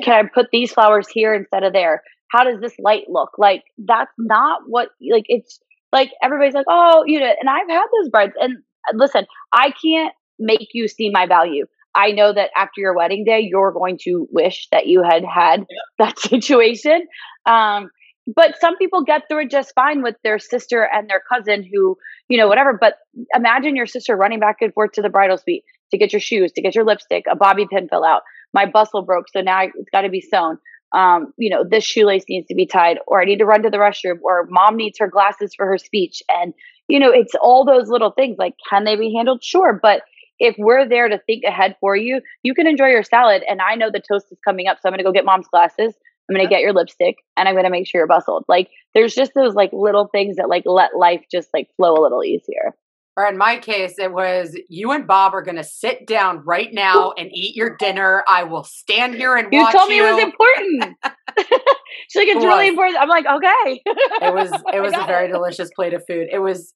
Can 0.02 0.26
I 0.26 0.28
put 0.28 0.46
these 0.52 0.72
flowers 0.72 1.08
here 1.08 1.34
instead 1.34 1.62
of 1.64 1.72
there? 1.72 2.02
How 2.30 2.44
does 2.44 2.60
this 2.60 2.74
light 2.78 3.04
look? 3.08 3.30
Like, 3.38 3.64
that's 3.78 4.12
not 4.18 4.62
what, 4.66 4.90
like, 5.10 5.24
it's 5.28 5.60
like 5.92 6.10
everybody's 6.22 6.54
like, 6.54 6.66
oh, 6.68 7.04
you 7.06 7.20
know, 7.20 7.32
and 7.40 7.48
I've 7.48 7.68
had 7.68 7.86
those 8.00 8.10
brides. 8.10 8.34
And 8.38 8.58
uh, 8.88 8.96
listen, 8.96 9.26
I 9.52 9.72
can't 9.82 10.12
make 10.38 10.68
you 10.74 10.88
see 10.88 11.10
my 11.10 11.26
value. 11.26 11.66
I 11.94 12.12
know 12.12 12.32
that 12.32 12.50
after 12.56 12.80
your 12.80 12.94
wedding 12.94 13.24
day, 13.24 13.40
you're 13.40 13.72
going 13.72 13.98
to 14.02 14.28
wish 14.30 14.68
that 14.70 14.86
you 14.86 15.02
had 15.02 15.24
had 15.24 15.64
that 15.98 16.18
situation. 16.18 17.06
Um, 17.46 17.90
but 18.34 18.60
some 18.60 18.76
people 18.76 19.04
get 19.04 19.22
through 19.28 19.44
it 19.44 19.50
just 19.50 19.72
fine 19.74 20.02
with 20.02 20.16
their 20.22 20.38
sister 20.38 20.86
and 20.92 21.08
their 21.08 21.22
cousin 21.32 21.62
who, 21.64 21.96
you 22.28 22.36
know, 22.36 22.46
whatever. 22.46 22.76
But 22.78 22.96
imagine 23.34 23.74
your 23.74 23.86
sister 23.86 24.14
running 24.14 24.38
back 24.38 24.56
and 24.60 24.72
forth 24.74 24.92
to 24.92 25.02
the 25.02 25.08
bridal 25.08 25.38
suite 25.38 25.64
to 25.90 25.98
get 25.98 26.12
your 26.12 26.20
shoes, 26.20 26.52
to 26.52 26.62
get 26.62 26.74
your 26.74 26.84
lipstick, 26.84 27.24
a 27.30 27.36
bobby 27.36 27.66
pin 27.70 27.88
fell 27.88 28.04
out. 28.04 28.22
My 28.54 28.66
bustle 28.66 29.02
broke, 29.02 29.26
so 29.30 29.40
now 29.40 29.62
it's 29.62 29.90
got 29.92 30.02
to 30.02 30.08
be 30.08 30.20
sewn. 30.20 30.58
Um, 30.92 31.34
you 31.36 31.50
know, 31.50 31.64
this 31.68 31.84
shoelace 31.84 32.24
needs 32.28 32.46
to 32.48 32.54
be 32.54 32.66
tied, 32.66 32.98
or 33.06 33.20
I 33.20 33.24
need 33.24 33.38
to 33.38 33.44
run 33.44 33.62
to 33.62 33.70
the 33.70 33.76
restroom, 33.76 34.18
or 34.22 34.46
mom 34.48 34.76
needs 34.76 34.98
her 34.98 35.08
glasses 35.08 35.54
for 35.54 35.66
her 35.66 35.76
speech. 35.76 36.22
And, 36.28 36.54
you 36.88 36.98
know, 36.98 37.10
it's 37.10 37.34
all 37.42 37.64
those 37.64 37.88
little 37.88 38.10
things 38.10 38.36
like, 38.38 38.54
can 38.70 38.84
they 38.84 38.96
be 38.96 39.12
handled? 39.14 39.44
Sure. 39.44 39.78
But 39.80 40.02
if 40.38 40.54
we're 40.58 40.88
there 40.88 41.08
to 41.08 41.18
think 41.26 41.44
ahead 41.44 41.76
for 41.80 41.96
you, 41.96 42.22
you 42.42 42.54
can 42.54 42.66
enjoy 42.66 42.86
your 42.86 43.02
salad. 43.02 43.42
And 43.48 43.60
I 43.60 43.74
know 43.74 43.90
the 43.90 44.00
toast 44.00 44.26
is 44.30 44.38
coming 44.44 44.66
up, 44.66 44.78
so 44.80 44.88
I'm 44.88 44.92
going 44.92 44.98
to 44.98 45.04
go 45.04 45.12
get 45.12 45.24
mom's 45.24 45.48
glasses. 45.48 45.94
I'm 46.28 46.36
going 46.36 46.46
to 46.46 46.52
get 46.52 46.60
your 46.60 46.74
lipstick 46.74 47.16
and 47.36 47.48
I'm 47.48 47.54
going 47.54 47.64
to 47.64 47.70
make 47.70 47.86
sure 47.86 48.00
you're 48.00 48.06
bustled. 48.06 48.44
Like 48.48 48.68
there's 48.94 49.14
just 49.14 49.32
those 49.34 49.54
like 49.54 49.70
little 49.72 50.08
things 50.08 50.36
that 50.36 50.48
like 50.48 50.64
let 50.66 50.94
life 50.96 51.24
just 51.30 51.48
like 51.54 51.68
flow 51.76 51.94
a 51.94 52.02
little 52.02 52.22
easier. 52.22 52.74
Or 53.18 53.26
in 53.26 53.36
my 53.36 53.58
case, 53.58 53.94
it 53.98 54.12
was 54.12 54.56
you 54.68 54.92
and 54.92 55.04
Bob 55.04 55.34
are 55.34 55.42
going 55.42 55.56
to 55.56 55.64
sit 55.64 56.06
down 56.06 56.44
right 56.46 56.68
now 56.72 57.10
and 57.18 57.28
eat 57.34 57.56
your 57.56 57.76
dinner. 57.76 58.22
I 58.28 58.44
will 58.44 58.62
stand 58.62 59.16
here 59.16 59.34
and 59.34 59.48
you 59.52 59.58
watch 59.58 59.74
told 59.74 59.88
me 59.88 59.96
you. 59.96 60.06
it 60.06 60.12
was 60.14 60.22
important. 60.22 60.96
She's 62.08 62.20
like, 62.20 62.28
it's 62.28 62.44
It 62.44 62.46
really 62.46 62.68
important. 62.68 62.96
I'm 63.00 63.08
like, 63.08 63.26
okay. 63.26 63.82
it 63.84 64.32
was 64.32 64.52
it 64.72 64.80
was 64.80 64.92
a 64.94 65.04
very 65.04 65.28
it. 65.28 65.32
delicious 65.32 65.68
plate 65.74 65.94
of 65.94 66.04
food. 66.06 66.28
It 66.32 66.38
was 66.38 66.72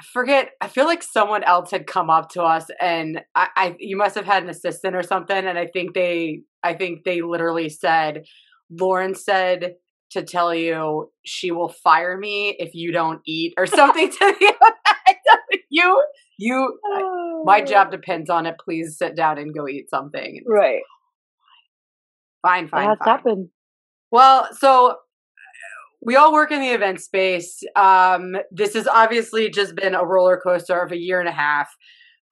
I 0.00 0.04
forget. 0.14 0.52
I 0.62 0.68
feel 0.68 0.86
like 0.86 1.02
someone 1.02 1.44
else 1.44 1.70
had 1.70 1.86
come 1.86 2.08
up 2.08 2.30
to 2.30 2.42
us, 2.42 2.64
and 2.80 3.20
I, 3.34 3.48
I 3.54 3.76
you 3.78 3.98
must 3.98 4.14
have 4.14 4.24
had 4.24 4.42
an 4.42 4.48
assistant 4.48 4.96
or 4.96 5.02
something. 5.02 5.36
And 5.36 5.58
I 5.58 5.66
think 5.66 5.92
they 5.92 6.40
I 6.62 6.72
think 6.72 7.04
they 7.04 7.20
literally 7.20 7.68
said, 7.68 8.24
Lauren 8.70 9.14
said 9.14 9.74
to 10.12 10.22
tell 10.22 10.54
you 10.54 11.10
she 11.22 11.50
will 11.50 11.68
fire 11.68 12.16
me 12.16 12.56
if 12.58 12.74
you 12.74 12.92
don't 12.92 13.20
eat 13.26 13.52
or 13.58 13.66
something 13.66 14.10
to 14.10 14.18
the 14.18 14.54
you 15.72 16.04
you 16.38 16.78
my 17.44 17.60
job 17.60 17.90
depends 17.90 18.30
on 18.30 18.46
it. 18.46 18.54
Please 18.64 18.96
sit 18.96 19.16
down 19.16 19.38
and 19.38 19.54
go 19.54 19.66
eat 19.66 19.90
something. 19.90 20.42
Right. 20.46 20.82
Fine, 22.42 22.68
fine, 22.68 22.96
fine. 22.98 23.08
happened. 23.08 23.48
Well, 24.10 24.48
so 24.58 24.96
we 26.04 26.16
all 26.16 26.32
work 26.32 26.50
in 26.50 26.60
the 26.60 26.70
event 26.70 27.00
space. 27.00 27.62
Um, 27.76 28.36
this 28.50 28.74
has 28.74 28.86
obviously 28.86 29.48
just 29.48 29.74
been 29.76 29.94
a 29.94 30.04
roller 30.04 30.40
coaster 30.42 30.80
of 30.80 30.92
a 30.92 30.98
year 30.98 31.20
and 31.20 31.28
a 31.28 31.32
half. 31.32 31.68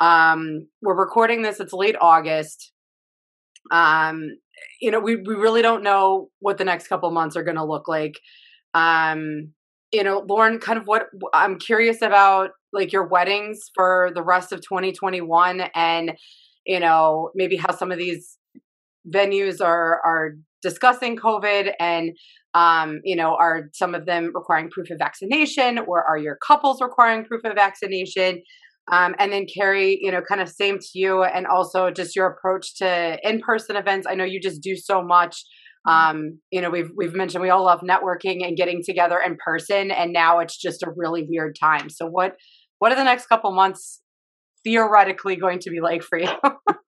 Um, 0.01 0.67
we're 0.83 0.99
recording 0.99 1.43
this, 1.43 1.61
it's 1.61 1.73
late 1.73 1.97
August. 2.01 2.73
Um, 3.71 4.31
you 4.81 4.91
know, 4.91 4.99
we, 4.99 5.17
we 5.17 5.35
really 5.35 5.63
don't 5.63 5.85
know 5.85 6.31
what 6.41 6.59
the 6.59 6.65
next 6.65 6.89
couple 6.89 7.11
months 7.13 7.37
are 7.37 7.45
going 7.45 7.57
to 7.57 7.65
look 7.65 7.87
like. 7.87 8.19
Um, 8.75 9.53
you 9.93 10.03
know, 10.03 10.25
Lauren, 10.29 10.59
kind 10.59 10.79
of 10.79 10.87
what 10.87 11.07
I'm 11.33 11.59
curious 11.59 12.03
about, 12.03 12.51
like 12.73 12.93
your 12.93 13.07
weddings 13.07 13.71
for 13.75 14.11
the 14.15 14.23
rest 14.23 14.53
of 14.53 14.61
2021 14.61 15.63
and, 15.75 16.13
you 16.67 16.81
know, 16.81 17.31
maybe 17.35 17.57
how 17.57 17.75
some 17.75 17.91
of 17.91 17.99
these 17.99 18.37
venues 19.13 19.61
are, 19.61 20.01
are 20.05 20.33
discussing 20.63 21.17
COVID 21.17 21.73
and, 21.81 22.11
um, 22.55 23.01
you 23.05 23.17
know, 23.17 23.37
are 23.41 23.69
some 23.73 23.95
of 23.95 24.07
them 24.07 24.31
requiring 24.35 24.71
proof 24.71 24.91
of 24.91 24.99
vaccination 24.99 25.79
or 25.79 26.05
are 26.05 26.19
your 26.19 26.37
couples 26.47 26.81
requiring 26.83 27.25
proof 27.25 27.43
of 27.45 27.55
vaccination? 27.55 28.43
Um, 28.91 29.15
and 29.19 29.33
then 29.33 29.47
Carrie, 29.47 29.99
you 30.01 30.11
know, 30.11 30.21
kind 30.21 30.41
of 30.41 30.49
same 30.49 30.79
to 30.79 30.89
you, 30.95 31.23
and 31.23 31.47
also 31.47 31.91
just 31.91 32.17
your 32.17 32.27
approach 32.27 32.77
to 32.79 33.19
in-person 33.23 33.77
events. 33.77 34.07
I 34.09 34.15
know 34.15 34.25
you 34.25 34.41
just 34.41 34.63
do 34.63 34.75
so 34.75 35.03
much. 35.03 35.45
Um, 35.89 36.41
you 36.51 36.61
know, 36.61 36.71
we've 36.71 36.91
we've 36.97 37.15
mentioned 37.15 37.43
we 37.43 37.51
all 37.51 37.65
love 37.65 37.81
networking 37.81 38.47
and 38.47 38.57
getting 38.57 38.83
together 38.85 39.19
in 39.25 39.37
person, 39.45 39.91
and 39.91 40.13
now 40.13 40.41
it's 40.41 40.57
just 40.57 40.83
a 40.83 40.93
really 40.95 41.27
weird 41.29 41.57
time. 41.59 41.89
So 41.89 42.07
what 42.07 42.33
what 42.81 42.91
are 42.91 42.97
the 42.97 43.05
next 43.05 43.27
couple 43.27 43.53
months 43.53 44.01
theoretically 44.65 45.37
going 45.37 45.61
to 45.61 45.71
be 45.71 45.81
like 45.81 46.03
for 46.03 46.19
you? 46.19 46.29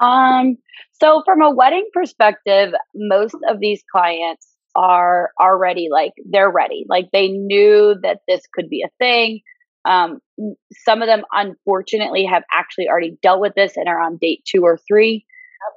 Um, 0.00 0.56
so 1.00 1.22
from 1.24 1.42
a 1.42 1.50
wedding 1.50 1.86
perspective, 1.92 2.72
most 2.94 3.36
of 3.48 3.60
these 3.60 3.82
clients 3.92 4.48
are 4.74 5.30
already 5.40 5.88
like 5.90 6.12
they're 6.30 6.50
ready. 6.50 6.86
Like 6.88 7.10
they 7.12 7.28
knew 7.28 7.96
that 8.02 8.20
this 8.26 8.42
could 8.52 8.68
be 8.68 8.82
a 8.82 8.90
thing. 8.98 9.40
Um, 9.84 10.20
some 10.84 11.02
of 11.02 11.08
them 11.08 11.22
unfortunately 11.32 12.24
have 12.24 12.44
actually 12.52 12.88
already 12.88 13.16
dealt 13.22 13.40
with 13.40 13.54
this 13.54 13.76
and 13.76 13.88
are 13.88 14.00
on 14.00 14.18
date 14.20 14.42
two 14.46 14.62
or 14.62 14.78
three. 14.88 15.26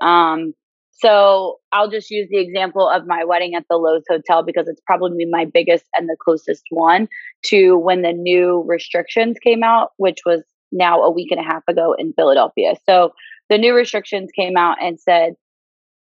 Um, 0.01 0.53
so 0.95 1.57
I'll 1.71 1.89
just 1.89 2.09
use 2.09 2.27
the 2.29 2.39
example 2.39 2.87
of 2.87 3.07
my 3.07 3.23
wedding 3.25 3.55
at 3.55 3.65
the 3.69 3.75
Loews 3.75 4.03
Hotel 4.09 4.43
because 4.43 4.67
it's 4.67 4.81
probably 4.85 5.25
my 5.29 5.45
biggest 5.51 5.85
and 5.95 6.07
the 6.07 6.17
closest 6.23 6.63
one 6.69 7.07
to 7.45 7.77
when 7.77 8.03
the 8.03 8.13
new 8.13 8.63
restrictions 8.67 9.37
came 9.43 9.63
out, 9.63 9.89
which 9.97 10.19
was 10.25 10.43
now 10.71 11.01
a 11.01 11.11
week 11.11 11.31
and 11.31 11.39
a 11.39 11.43
half 11.43 11.63
ago 11.67 11.95
in 11.97 12.13
Philadelphia. 12.13 12.75
So 12.85 13.11
the 13.49 13.57
new 13.57 13.75
restrictions 13.75 14.29
came 14.37 14.55
out 14.55 14.77
and 14.81 14.99
said 14.99 15.33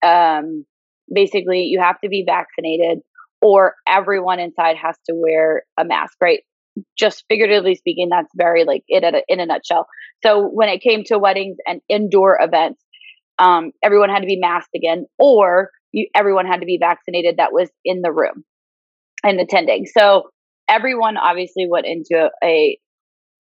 um, 0.02 0.64
basically 1.12 1.62
you 1.62 1.80
have 1.80 2.00
to 2.00 2.08
be 2.08 2.24
vaccinated 2.26 3.00
or 3.42 3.74
everyone 3.86 4.40
inside 4.40 4.76
has 4.76 4.96
to 5.06 5.14
wear 5.14 5.64
a 5.78 5.84
mask, 5.84 6.16
right? 6.20 6.40
Just 6.96 7.24
figuratively 7.28 7.74
speaking, 7.74 8.08
that's 8.10 8.30
very 8.36 8.64
like 8.64 8.84
it 8.88 9.24
in 9.28 9.40
a 9.40 9.46
nutshell. 9.46 9.86
So 10.22 10.46
when 10.46 10.68
it 10.68 10.80
came 10.80 11.04
to 11.04 11.18
weddings 11.18 11.56
and 11.66 11.80
indoor 11.88 12.38
events, 12.40 12.82
um, 13.38 13.72
everyone 13.82 14.10
had 14.10 14.20
to 14.20 14.26
be 14.26 14.38
masked 14.38 14.74
again, 14.74 15.06
or 15.18 15.70
you, 15.92 16.08
everyone 16.14 16.46
had 16.46 16.60
to 16.60 16.66
be 16.66 16.78
vaccinated 16.80 17.36
that 17.36 17.52
was 17.52 17.68
in 17.84 18.02
the 18.02 18.12
room 18.12 18.44
and 19.22 19.40
attending. 19.40 19.86
So 19.86 20.30
everyone 20.68 21.16
obviously 21.16 21.66
went 21.68 21.86
into 21.86 22.30
a, 22.42 22.78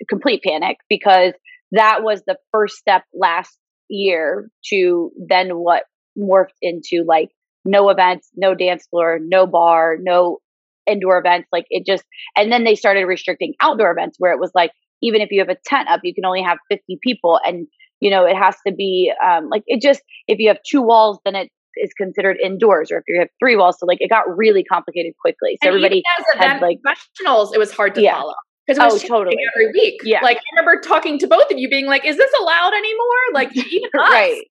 a 0.00 0.04
complete 0.08 0.42
panic 0.42 0.78
because 0.88 1.32
that 1.72 2.02
was 2.02 2.22
the 2.26 2.36
first 2.52 2.76
step 2.76 3.02
last 3.14 3.56
year 3.88 4.48
to 4.70 5.10
then 5.28 5.50
what 5.50 5.84
morphed 6.18 6.56
into 6.62 7.04
like 7.06 7.30
no 7.64 7.88
events, 7.90 8.30
no 8.36 8.54
dance 8.54 8.86
floor, 8.88 9.18
no 9.20 9.46
bar, 9.46 9.96
no 10.00 10.38
indoor 10.86 11.18
events. 11.18 11.48
Like 11.52 11.66
it 11.68 11.84
just, 11.84 12.04
and 12.36 12.50
then 12.50 12.64
they 12.64 12.74
started 12.74 13.04
restricting 13.06 13.54
outdoor 13.60 13.90
events 13.90 14.16
where 14.18 14.32
it 14.32 14.40
was 14.40 14.52
like, 14.54 14.70
even 15.02 15.20
if 15.20 15.30
you 15.30 15.40
have 15.40 15.48
a 15.48 15.58
tent 15.66 15.88
up, 15.88 16.00
you 16.04 16.14
can 16.14 16.24
only 16.24 16.42
have 16.42 16.58
50 16.70 16.98
people. 17.02 17.38
And, 17.44 17.66
you 18.00 18.10
know, 18.10 18.24
it 18.24 18.36
has 18.36 18.56
to 18.66 18.72
be 18.72 19.12
um, 19.26 19.48
like 19.48 19.62
it 19.66 19.80
just, 19.80 20.00
if 20.28 20.38
you 20.38 20.48
have 20.48 20.58
two 20.68 20.82
walls, 20.82 21.18
then 21.24 21.34
it 21.34 21.48
is 21.76 21.92
considered 21.96 22.36
indoors, 22.42 22.90
or 22.90 22.98
if 22.98 23.04
you 23.08 23.18
have 23.18 23.28
three 23.38 23.56
walls. 23.56 23.76
So 23.78 23.86
like 23.86 23.98
it 24.00 24.08
got 24.08 24.24
really 24.36 24.64
complicated 24.64 25.12
quickly. 25.20 25.58
So 25.62 25.68
And 25.68 25.76
everybody 25.76 26.02
had 26.38 26.60
like, 26.62 26.78
professionals, 26.82 27.52
it 27.54 27.58
was 27.58 27.70
hard 27.72 27.94
to 27.96 28.02
Yeah. 28.02 28.18
follow 28.18 28.34
because 28.66 28.78
it 28.78 28.92
was 28.94 29.04
Oh, 29.04 29.08
totally. 29.08 29.36
every 29.54 29.72
week. 29.72 30.00
Yeah. 30.02 30.20
like 30.22 30.38
I 30.38 30.40
remember 30.58 30.80
talking 30.80 31.18
to 31.20 31.26
both 31.26 31.50
of 31.50 31.58
you, 31.58 31.68
being 31.68 31.86
like, 31.86 32.04
"Is 32.04 32.16
this 32.16 32.30
allowed 32.40 32.72
anymore?" 32.72 33.06
Like 33.34 33.54
even 33.56 33.90
us 33.98 34.10
right. 34.10 34.42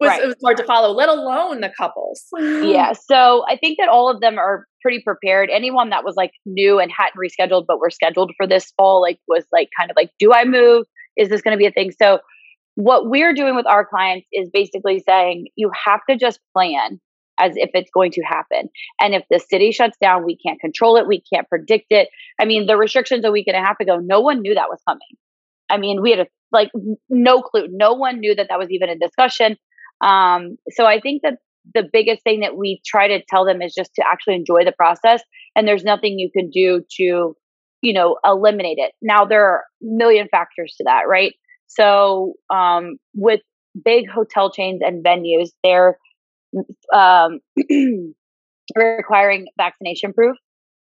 was 0.00 0.08
right. 0.08 0.22
it 0.22 0.26
was 0.26 0.36
hard 0.44 0.56
to 0.56 0.64
follow, 0.64 0.90
let 0.92 1.08
alone 1.08 1.60
the 1.60 1.70
couples. 1.76 2.24
yeah 2.38 2.92
so 3.10 3.44
i 3.48 3.56
think 3.56 3.76
that 3.78 3.88
all 3.88 4.08
of 4.10 4.20
them 4.20 4.38
are 4.38 4.66
pretty 4.82 5.00
prepared 5.02 5.50
anyone 5.52 5.90
that 5.90 6.04
was 6.04 6.14
like 6.16 6.32
new 6.46 6.78
and 6.78 6.90
hadn't 6.90 7.16
rescheduled 7.18 7.64
but 7.66 7.78
were 7.78 7.90
scheduled 7.90 8.32
for 8.36 8.46
this 8.46 8.72
fall 8.76 9.00
like 9.00 9.18
was 9.28 9.44
like 9.52 9.68
kind 9.78 9.90
of 9.90 9.96
like 9.96 10.10
do 10.18 10.32
i 10.32 10.44
move 10.44 10.84
is 11.16 11.28
this 11.28 11.40
going 11.42 11.52
to 11.56 11.58
be 11.58 11.66
a 11.66 11.70
thing 11.70 11.90
so 12.02 12.18
what 12.76 13.08
we're 13.08 13.34
doing 13.34 13.54
with 13.54 13.66
our 13.66 13.86
clients 13.86 14.26
is 14.32 14.50
basically 14.52 15.02
saying 15.06 15.46
you 15.56 15.70
have 15.84 16.00
to 16.08 16.16
just 16.16 16.40
plan 16.52 17.00
as 17.38 17.52
if 17.56 17.70
it's 17.74 17.90
going 17.92 18.12
to 18.12 18.22
happen. 18.22 18.68
And 19.00 19.14
if 19.14 19.24
the 19.28 19.40
city 19.40 19.72
shuts 19.72 19.96
down 20.00 20.24
we 20.24 20.36
can't 20.36 20.60
control 20.60 20.96
it 20.96 21.06
we 21.06 21.22
can't 21.32 21.48
predict 21.48 21.86
it. 21.90 22.08
I 22.40 22.44
mean 22.44 22.66
the 22.66 22.76
restrictions 22.76 23.24
a 23.24 23.32
week 23.32 23.46
and 23.48 23.56
a 23.56 23.60
half 23.60 23.80
ago 23.80 23.96
no 23.96 24.20
one 24.20 24.40
knew 24.40 24.54
that 24.54 24.68
was 24.68 24.80
coming. 24.88 25.00
I 25.70 25.78
mean 25.78 26.02
we 26.02 26.10
had 26.10 26.20
a, 26.20 26.26
like 26.52 26.70
no 27.08 27.42
clue. 27.42 27.66
No 27.70 27.94
one 27.94 28.20
knew 28.20 28.34
that 28.34 28.46
that 28.48 28.58
was 28.58 28.70
even 28.70 28.88
a 28.88 28.98
discussion. 28.98 29.56
Um, 30.00 30.56
so 30.70 30.86
I 30.86 31.00
think 31.00 31.22
that 31.22 31.38
the 31.74 31.88
biggest 31.90 32.22
thing 32.22 32.40
that 32.40 32.56
we 32.56 32.80
try 32.86 33.08
to 33.08 33.22
tell 33.28 33.44
them 33.44 33.62
is 33.62 33.74
just 33.74 33.94
to 33.94 34.04
actually 34.06 34.34
enjoy 34.36 34.64
the 34.64 34.72
process, 34.72 35.22
and 35.56 35.66
there's 35.66 35.84
nothing 35.84 36.18
you 36.18 36.30
can 36.30 36.50
do 36.50 36.84
to, 36.98 37.34
you 37.82 37.92
know, 37.92 38.18
eliminate 38.24 38.78
it. 38.78 38.92
Now 39.00 39.24
there 39.24 39.44
are 39.44 39.58
a 39.60 39.62
million 39.80 40.28
factors 40.30 40.74
to 40.78 40.84
that, 40.84 41.08
right? 41.08 41.32
So 41.66 42.34
um, 42.52 42.96
with 43.14 43.40
big 43.84 44.08
hotel 44.08 44.50
chains 44.50 44.80
and 44.84 45.04
venues, 45.04 45.48
they're 45.62 45.98
um, 46.92 47.40
requiring 48.76 49.46
vaccination 49.56 50.12
proof 50.12 50.36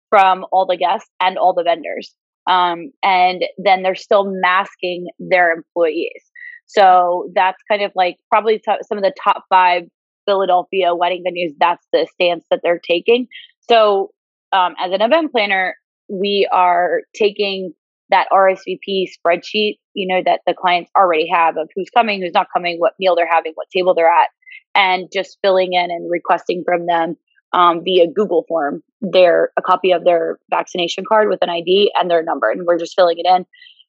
from 0.10 0.46
all 0.52 0.66
the 0.66 0.78
guests 0.78 1.10
and 1.20 1.38
all 1.38 1.54
the 1.54 1.64
vendors. 1.64 2.14
Um, 2.50 2.92
and 3.04 3.44
then 3.58 3.84
they're 3.84 3.96
still 3.96 4.26
masking 4.26 5.08
their 5.20 5.52
employees. 5.52 6.24
So 6.66 7.30
that's 7.36 7.62
kind 7.70 7.82
of 7.82 7.92
like 7.96 8.18
probably 8.30 8.60
to- 8.60 8.84
some 8.88 8.98
of 8.98 9.04
the 9.04 9.14
top 9.22 9.44
five 9.50 9.84
Philadelphia 10.26 10.96
wedding 10.96 11.24
venues. 11.28 11.54
That's 11.60 11.86
the 11.92 12.08
stance 12.14 12.46
that 12.52 12.62
they're 12.64 12.80
taking. 12.80 13.28
So 13.70 14.12
um, 14.54 14.76
as 14.80 14.92
an 14.92 15.02
event 15.02 15.32
planner, 15.32 15.76
we 16.10 16.48
are 16.52 17.02
taking 17.14 17.74
that 18.10 18.28
RSVP 18.32 19.10
spreadsheet, 19.12 19.78
you 19.94 20.08
know, 20.08 20.22
that 20.26 20.42
the 20.46 20.54
clients 20.54 20.92
already 20.98 21.28
have 21.30 21.58
of 21.58 21.70
who's 21.76 21.90
coming, 21.90 22.22
who's 22.22 22.34
not 22.34 22.48
coming, 22.54 22.78
what 22.78 22.94
meal 23.00 23.16
they're 23.16 23.30
having, 23.30 23.54
what 23.56 23.70
table 23.70 23.94
they're 23.94 24.10
at, 24.10 24.30
and 24.76 25.10
just 25.12 25.38
filling 25.42 25.74
in 25.74 25.92
and 25.92 26.10
requesting 26.10 26.64
from 26.66 26.86
them 26.86 27.18
um, 27.54 27.84
via 27.84 28.08
Google 28.08 28.46
form 28.48 28.84
their 29.02 29.52
a 29.58 29.62
copy 29.62 29.92
of 29.92 30.04
their 30.04 30.38
vaccination 30.50 31.04
card 31.08 31.30
with 31.30 31.40
an 31.42 31.50
ID 31.50 31.92
and 31.96 32.10
their 32.10 32.24
number, 32.24 32.50
and 32.50 32.66
we're 32.66 32.80
just 32.80 32.96
filling 32.96 33.18
it 33.20 33.28
in. 33.28 33.46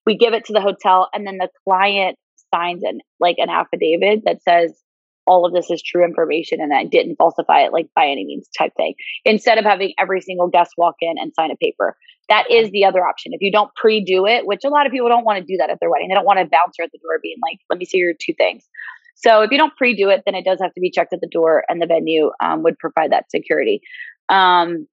We 0.07 0.17
give 0.17 0.35
it 0.35 0.47
to 0.47 0.53
the 0.53 0.61
hotel, 0.61 1.09
and 1.13 1.27
then 1.27 1.39
the 1.39 1.49
client 1.65 2.19
signs 2.55 2.83
an 2.83 3.01
like 3.21 3.37
an 3.39 3.51
affidavit 3.51 4.23
that 4.25 4.43
says 4.43 4.73
all 5.29 5.47
of 5.47 5.53
this 5.53 5.71
is 5.71 5.83
true 5.83 6.05
information 6.05 6.61
and 6.61 6.75
I 6.75 6.85
didn't 6.85 7.17
falsify 7.17 7.61
it 7.61 7.73
like 7.73 7.89
by 7.95 8.07
any 8.07 8.25
means 8.25 8.49
type 8.57 8.73
thing. 8.77 8.95
Instead 9.25 9.59
of 9.59 9.65
having 9.65 9.93
every 9.99 10.21
single 10.21 10.49
guest 10.49 10.73
walk 10.77 10.97
in 11.01 11.15
and 11.19 11.33
sign 11.35 11.51
a 11.51 11.57
paper. 11.57 11.97
That 12.29 12.51
is 12.51 12.71
the 12.71 12.85
other 12.85 13.05
option. 13.07 13.33
If 13.33 13.41
you 13.41 13.53
don't 13.53 13.75
pre-do 13.75 14.27
it, 14.27 14.47
which 14.47 14.65
a 14.65 14.69
lot 14.69 14.87
of 14.87 14.93
people 14.93 15.09
don't 15.09 15.25
want 15.25 15.39
to 15.39 15.45
do 15.45 15.57
that 15.59 15.71
at 15.71 15.79
their 15.81 15.91
wedding. 15.91 16.09
They 16.09 16.15
don't 16.15 16.27
want 16.27 16.41
a 16.41 16.45
bouncer 16.45 16.83
at 16.83 16.91
the 16.93 16.99
door 16.99 17.19
being 17.23 17.37
like, 17.43 17.59
let 17.71 17.79
me 17.79 17.85
see 17.85 17.99
your 17.99 18.13
two 18.13 18.35
things. 18.37 18.65
So 19.15 19.43
if 19.43 19.51
you 19.51 19.59
don't 19.59 19.75
pre-do 19.77 20.11
it, 20.11 20.23
then 20.25 20.35
it 20.35 20.45
does 20.45 20.61
have 20.61 20.73
to 20.75 20.81
be 20.81 20.91
checked 20.91 21.13
at 21.13 21.21
the 21.21 21.29
door 21.31 21.65
and 21.69 21.83
the 21.83 21.87
venue 21.87 22.31
um, 22.43 22.63
would 22.63 22.79
provide 22.79 23.13
that 23.13 23.31
security. 23.31 23.81
Um, 24.29 24.87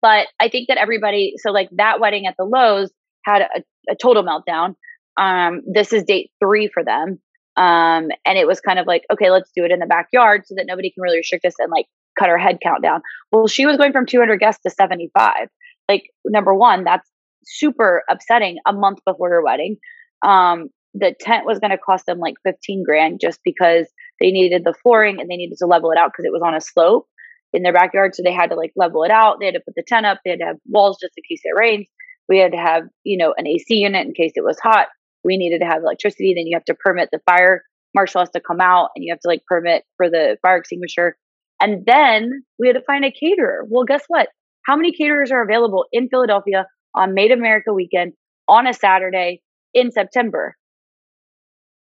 but 0.00 0.26
I 0.40 0.48
think 0.48 0.68
that 0.68 0.78
everybody, 0.78 1.34
so 1.36 1.50
like 1.52 1.68
that 1.76 2.00
wedding 2.00 2.26
at 2.26 2.34
the 2.38 2.46
Loews 2.46 2.88
had 3.24 3.42
a, 3.42 3.92
a 3.92 3.96
total 4.00 4.24
meltdown. 4.24 4.74
Um, 5.16 5.62
this 5.72 5.92
is 5.92 6.04
date 6.04 6.30
three 6.40 6.68
for 6.72 6.84
them. 6.84 7.20
Um, 7.56 8.08
and 8.26 8.36
it 8.36 8.46
was 8.46 8.60
kind 8.60 8.78
of 8.78 8.86
like, 8.86 9.04
okay, 9.12 9.30
let's 9.30 9.50
do 9.56 9.64
it 9.64 9.70
in 9.70 9.78
the 9.78 9.86
backyard 9.86 10.42
so 10.46 10.54
that 10.56 10.66
nobody 10.66 10.90
can 10.90 11.02
really 11.02 11.18
restrict 11.18 11.44
us 11.44 11.54
and 11.58 11.70
like 11.70 11.86
cut 12.18 12.28
our 12.28 12.38
head 12.38 12.58
count 12.62 12.82
down. 12.82 13.00
Well, 13.32 13.46
she 13.46 13.66
was 13.66 13.76
going 13.76 13.92
from 13.92 14.06
200 14.06 14.38
guests 14.38 14.62
to 14.62 14.70
75. 14.70 15.48
Like, 15.88 16.10
number 16.24 16.54
one, 16.54 16.84
that's 16.84 17.08
super 17.44 18.02
upsetting 18.10 18.58
a 18.66 18.72
month 18.72 18.98
before 19.06 19.30
her 19.30 19.42
wedding. 19.42 19.76
Um, 20.22 20.68
the 20.92 21.14
tent 21.18 21.46
was 21.46 21.58
going 21.58 21.70
to 21.70 21.78
cost 21.78 22.06
them 22.06 22.18
like 22.18 22.34
15 22.44 22.82
grand 22.84 23.20
just 23.20 23.40
because 23.44 23.86
they 24.20 24.30
needed 24.30 24.62
the 24.64 24.74
flooring 24.82 25.20
and 25.20 25.30
they 25.30 25.36
needed 25.36 25.58
to 25.58 25.66
level 25.66 25.90
it 25.90 25.98
out 25.98 26.10
because 26.10 26.24
it 26.24 26.32
was 26.32 26.42
on 26.44 26.54
a 26.54 26.60
slope 26.60 27.06
in 27.52 27.62
their 27.62 27.72
backyard. 27.72 28.14
So 28.14 28.22
they 28.22 28.32
had 28.32 28.50
to 28.50 28.56
like 28.56 28.72
level 28.76 29.04
it 29.04 29.10
out. 29.10 29.36
They 29.38 29.46
had 29.46 29.54
to 29.54 29.60
put 29.60 29.74
the 29.76 29.84
tent 29.86 30.06
up. 30.06 30.20
They 30.24 30.30
had 30.30 30.40
to 30.40 30.46
have 30.46 30.56
walls 30.66 30.98
just 31.00 31.12
in 31.16 31.22
case 31.28 31.42
it 31.44 31.56
rains. 31.56 31.86
We 32.28 32.38
had 32.38 32.52
to 32.52 32.58
have, 32.58 32.84
you 33.04 33.18
know, 33.18 33.34
an 33.36 33.46
AC 33.46 33.76
unit 33.76 34.06
in 34.06 34.14
case 34.14 34.32
it 34.34 34.44
was 34.44 34.58
hot 34.58 34.88
we 35.26 35.36
needed 35.36 35.58
to 35.58 35.66
have 35.66 35.82
electricity. 35.82 36.34
Then 36.34 36.46
you 36.46 36.56
have 36.56 36.64
to 36.66 36.74
permit 36.74 37.10
the 37.12 37.20
fire 37.26 37.62
marshal 37.96 38.20
has 38.20 38.30
to 38.30 38.40
come 38.40 38.60
out 38.60 38.90
and 38.94 39.04
you 39.04 39.12
have 39.12 39.20
to 39.20 39.28
like 39.28 39.42
permit 39.48 39.82
for 39.96 40.08
the 40.08 40.36
fire 40.42 40.58
extinguisher. 40.58 41.16
And 41.60 41.84
then 41.86 42.44
we 42.58 42.68
had 42.68 42.74
to 42.74 42.82
find 42.82 43.04
a 43.04 43.10
caterer. 43.10 43.64
Well, 43.68 43.84
guess 43.84 44.04
what? 44.06 44.28
How 44.66 44.76
many 44.76 44.92
caterers 44.92 45.32
are 45.32 45.42
available 45.42 45.86
in 45.90 46.08
Philadelphia 46.08 46.66
on 46.94 47.14
Made 47.14 47.32
America 47.32 47.72
weekend 47.72 48.12
on 48.48 48.66
a 48.66 48.74
Saturday 48.74 49.40
in 49.72 49.90
September? 49.90 50.54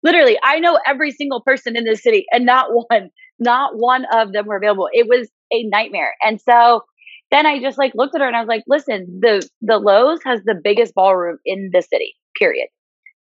Literally, 0.04 0.38
I 0.44 0.60
know 0.60 0.78
every 0.86 1.12
single 1.12 1.42
person 1.42 1.78
in 1.78 1.86
this 1.86 2.04
city 2.04 2.26
and 2.32 2.46
not 2.46 2.68
one, 2.72 3.10
not 3.40 3.72
one 3.76 4.06
of 4.14 4.34
them 4.34 4.48
were 4.48 4.58
available. 4.58 4.90
It 4.92 5.08
was 5.08 5.30
a 5.54 5.64
nightmare. 5.64 6.16
And 6.24 6.42
so 6.42 6.82
then 7.30 7.46
I 7.46 7.62
just 7.62 7.78
like 7.78 7.94
looked 7.96 8.16
at 8.16 8.22
her 8.22 8.28
and 8.28 8.36
I 8.36 8.42
was 8.42 8.50
like, 8.50 8.64
listen, 8.68 9.20
the 9.22 9.48
the 9.62 9.80
Loews 9.80 10.20
has 10.26 10.42
the 10.44 10.60
biggest 10.62 10.94
ballroom 10.96 11.38
in 11.46 11.70
the 11.72 11.82
city, 11.82 12.16
period 12.38 12.68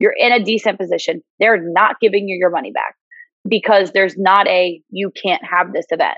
you're 0.01 0.15
in 0.17 0.33
a 0.33 0.43
decent 0.43 0.79
position. 0.79 1.23
They're 1.39 1.63
not 1.63 2.01
giving 2.01 2.29
you 2.29 2.37
your 2.37 2.51
money 2.51 2.73
back 2.73 2.97
because 3.49 3.93
there's 3.93 4.17
not 4.19 4.49
a 4.49 4.81
you 4.91 5.11
can't 5.11 5.43
have 5.45 5.73
this 5.73 5.87
event. 5.91 6.17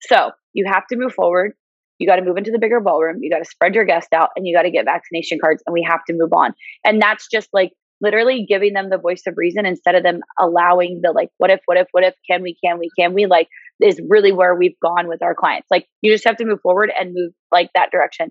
So 0.00 0.30
you 0.54 0.64
have 0.66 0.86
to 0.86 0.96
move 0.96 1.12
forward. 1.12 1.52
You 1.98 2.06
got 2.06 2.16
to 2.16 2.24
move 2.24 2.36
into 2.36 2.52
the 2.52 2.60
bigger 2.60 2.80
ballroom. 2.80 3.18
You 3.20 3.30
got 3.30 3.40
to 3.40 3.44
spread 3.44 3.74
your 3.74 3.84
guests 3.84 4.12
out 4.14 4.30
and 4.36 4.46
you 4.46 4.56
got 4.56 4.62
to 4.62 4.70
get 4.70 4.84
vaccination 4.84 5.38
cards 5.40 5.62
and 5.66 5.74
we 5.74 5.84
have 5.88 6.04
to 6.06 6.14
move 6.14 6.32
on. 6.32 6.54
And 6.84 7.02
that's 7.02 7.26
just 7.28 7.48
like 7.52 7.72
literally 8.00 8.46
giving 8.48 8.74
them 8.74 8.90
the 8.90 8.98
voice 8.98 9.22
of 9.26 9.34
reason 9.36 9.66
instead 9.66 9.96
of 9.96 10.04
them 10.04 10.20
allowing 10.38 11.00
the 11.02 11.10
like, 11.10 11.30
what 11.38 11.50
if, 11.50 11.60
what 11.66 11.76
if, 11.76 11.88
what 11.90 12.04
if, 12.04 12.14
can 12.30 12.42
we, 12.42 12.56
can 12.64 12.78
we, 12.78 12.88
can 12.96 13.14
we, 13.14 13.26
like, 13.26 13.48
is 13.82 14.00
really 14.08 14.30
where 14.30 14.54
we've 14.54 14.78
gone 14.80 15.08
with 15.08 15.22
our 15.22 15.34
clients. 15.34 15.66
Like, 15.72 15.86
you 16.00 16.12
just 16.12 16.24
have 16.24 16.36
to 16.36 16.44
move 16.44 16.60
forward 16.60 16.92
and 16.98 17.12
move 17.12 17.32
like 17.50 17.70
that 17.74 17.90
direction. 17.90 18.30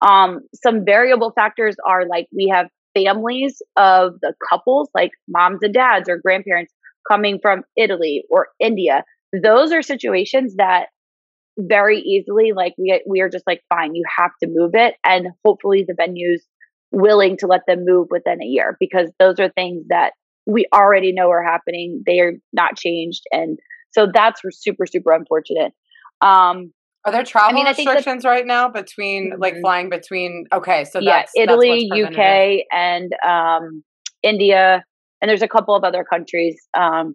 Um, 0.00 0.40
some 0.54 0.84
variable 0.84 1.32
factors 1.32 1.76
are 1.86 2.06
like 2.06 2.26
we 2.34 2.50
have 2.52 2.68
families 2.94 3.60
of 3.76 4.14
the 4.20 4.34
couples, 4.50 4.88
like 4.94 5.10
moms 5.28 5.60
and 5.62 5.74
dads 5.74 6.08
or 6.08 6.18
grandparents 6.18 6.72
coming 7.10 7.38
from 7.40 7.62
Italy 7.76 8.24
or 8.30 8.48
India. 8.60 9.04
Those 9.32 9.72
are 9.72 9.82
situations 9.82 10.56
that 10.56 10.86
very 11.58 11.98
easily, 11.98 12.52
like 12.54 12.74
we 12.78 13.02
we 13.06 13.20
are 13.20 13.28
just 13.28 13.46
like, 13.46 13.62
fine, 13.68 13.94
you 13.94 14.04
have 14.16 14.30
to 14.42 14.48
move 14.48 14.72
it, 14.74 14.94
and 15.04 15.28
hopefully 15.44 15.84
the 15.86 15.94
venues 15.94 16.40
willing 16.90 17.36
to 17.38 17.46
let 17.46 17.62
them 17.66 17.84
move 17.86 18.08
within 18.10 18.42
a 18.42 18.46
year 18.46 18.76
because 18.78 19.10
those 19.18 19.40
are 19.40 19.48
things 19.50 19.84
that 19.88 20.12
we 20.46 20.66
already 20.74 21.12
know 21.12 21.30
are 21.30 21.42
happening. 21.42 22.02
They 22.06 22.20
are 22.20 22.34
not 22.52 22.76
changed, 22.76 23.22
and 23.32 23.58
so 23.92 24.08
that's 24.12 24.40
super 24.50 24.86
super 24.86 25.12
unfortunate. 25.12 25.72
Um, 26.20 26.72
are 27.04 27.12
there 27.12 27.24
travel 27.24 27.50
I 27.50 27.54
mean, 27.54 27.66
restrictions 27.66 28.24
right 28.24 28.46
now 28.46 28.68
between 28.68 29.32
like 29.38 29.54
mm-hmm. 29.54 29.62
flying 29.62 29.90
between? 29.90 30.44
Okay, 30.52 30.84
so 30.84 31.00
yeah, 31.00 31.24
Italy, 31.36 31.90
UK, 31.92 32.64
and 32.72 33.12
um, 33.26 33.82
India, 34.22 34.84
and 35.20 35.28
there's 35.28 35.42
a 35.42 35.48
couple 35.48 35.74
of 35.74 35.82
other 35.82 36.04
countries. 36.04 36.60
Um, 36.74 37.14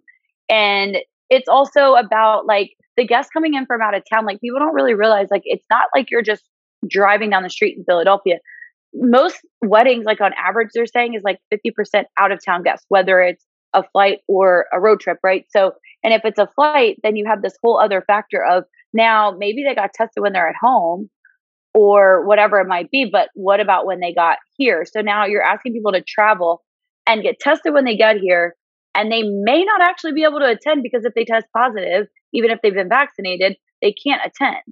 and 0.50 0.98
it's 1.30 1.48
also 1.48 1.94
about 1.94 2.46
like 2.46 2.70
the 2.98 3.06
guests 3.06 3.30
coming 3.32 3.54
in 3.54 3.64
from 3.64 3.80
out 3.80 3.94
of 3.94 4.02
town. 4.12 4.26
Like 4.26 4.40
people 4.40 4.58
don't 4.58 4.74
really 4.74 4.94
realize 4.94 5.28
like 5.30 5.42
it's 5.44 5.64
not 5.70 5.88
like 5.94 6.10
you're 6.10 6.22
just 6.22 6.44
driving 6.86 7.30
down 7.30 7.42
the 7.42 7.50
street 7.50 7.78
in 7.78 7.84
Philadelphia. 7.84 8.38
Most 8.94 9.38
weddings, 9.62 10.04
like 10.04 10.20
on 10.20 10.32
average, 10.34 10.68
they're 10.74 10.86
saying 10.86 11.14
is 11.14 11.22
like 11.22 11.38
50% 11.52 12.04
out 12.18 12.32
of 12.32 12.44
town 12.44 12.62
guests, 12.62 12.84
whether 12.88 13.20
it's 13.20 13.44
a 13.74 13.84
flight 13.92 14.20
or 14.28 14.66
a 14.72 14.80
road 14.80 15.00
trip, 15.00 15.18
right? 15.22 15.44
So, 15.50 15.72
and 16.02 16.12
if 16.12 16.22
it's 16.24 16.38
a 16.38 16.48
flight, 16.54 16.96
then 17.02 17.16
you 17.16 17.26
have 17.26 17.42
this 17.42 17.54
whole 17.62 17.80
other 17.80 18.02
factor 18.06 18.44
of 18.44 18.64
now, 18.92 19.34
maybe 19.36 19.64
they 19.64 19.74
got 19.74 19.92
tested 19.94 20.22
when 20.22 20.32
they're 20.32 20.48
at 20.48 20.56
home 20.60 21.10
or 21.74 22.26
whatever 22.26 22.58
it 22.60 22.66
might 22.66 22.90
be, 22.90 23.08
but 23.10 23.28
what 23.34 23.60
about 23.60 23.86
when 23.86 24.00
they 24.00 24.12
got 24.14 24.38
here? 24.56 24.84
So 24.90 25.00
now 25.00 25.26
you're 25.26 25.42
asking 25.42 25.74
people 25.74 25.92
to 25.92 26.02
travel 26.02 26.62
and 27.06 27.22
get 27.22 27.38
tested 27.40 27.72
when 27.72 27.84
they 27.84 27.96
get 27.96 28.16
here, 28.16 28.54
and 28.94 29.10
they 29.12 29.22
may 29.22 29.64
not 29.64 29.80
actually 29.80 30.12
be 30.12 30.24
able 30.24 30.40
to 30.40 30.48
attend 30.50 30.82
because 30.82 31.04
if 31.04 31.14
they 31.14 31.24
test 31.24 31.46
positive, 31.56 32.06
even 32.32 32.50
if 32.50 32.58
they've 32.62 32.74
been 32.74 32.88
vaccinated, 32.88 33.56
they 33.80 33.92
can't 33.92 34.20
attend. 34.24 34.62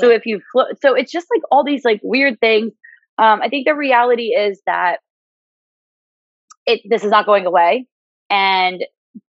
So 0.00 0.10
if 0.10 0.26
you 0.26 0.40
flo- 0.52 0.72
so 0.80 0.94
it's 0.94 1.10
just 1.10 1.26
like 1.34 1.42
all 1.50 1.64
these 1.64 1.84
like 1.84 2.00
weird 2.02 2.38
things. 2.40 2.72
Um, 3.18 3.40
I 3.42 3.48
think 3.48 3.66
the 3.66 3.74
reality 3.74 4.28
is 4.28 4.60
that 4.66 4.98
it 6.66 6.80
this 6.88 7.04
is 7.04 7.10
not 7.10 7.26
going 7.26 7.46
away, 7.46 7.86
and 8.30 8.84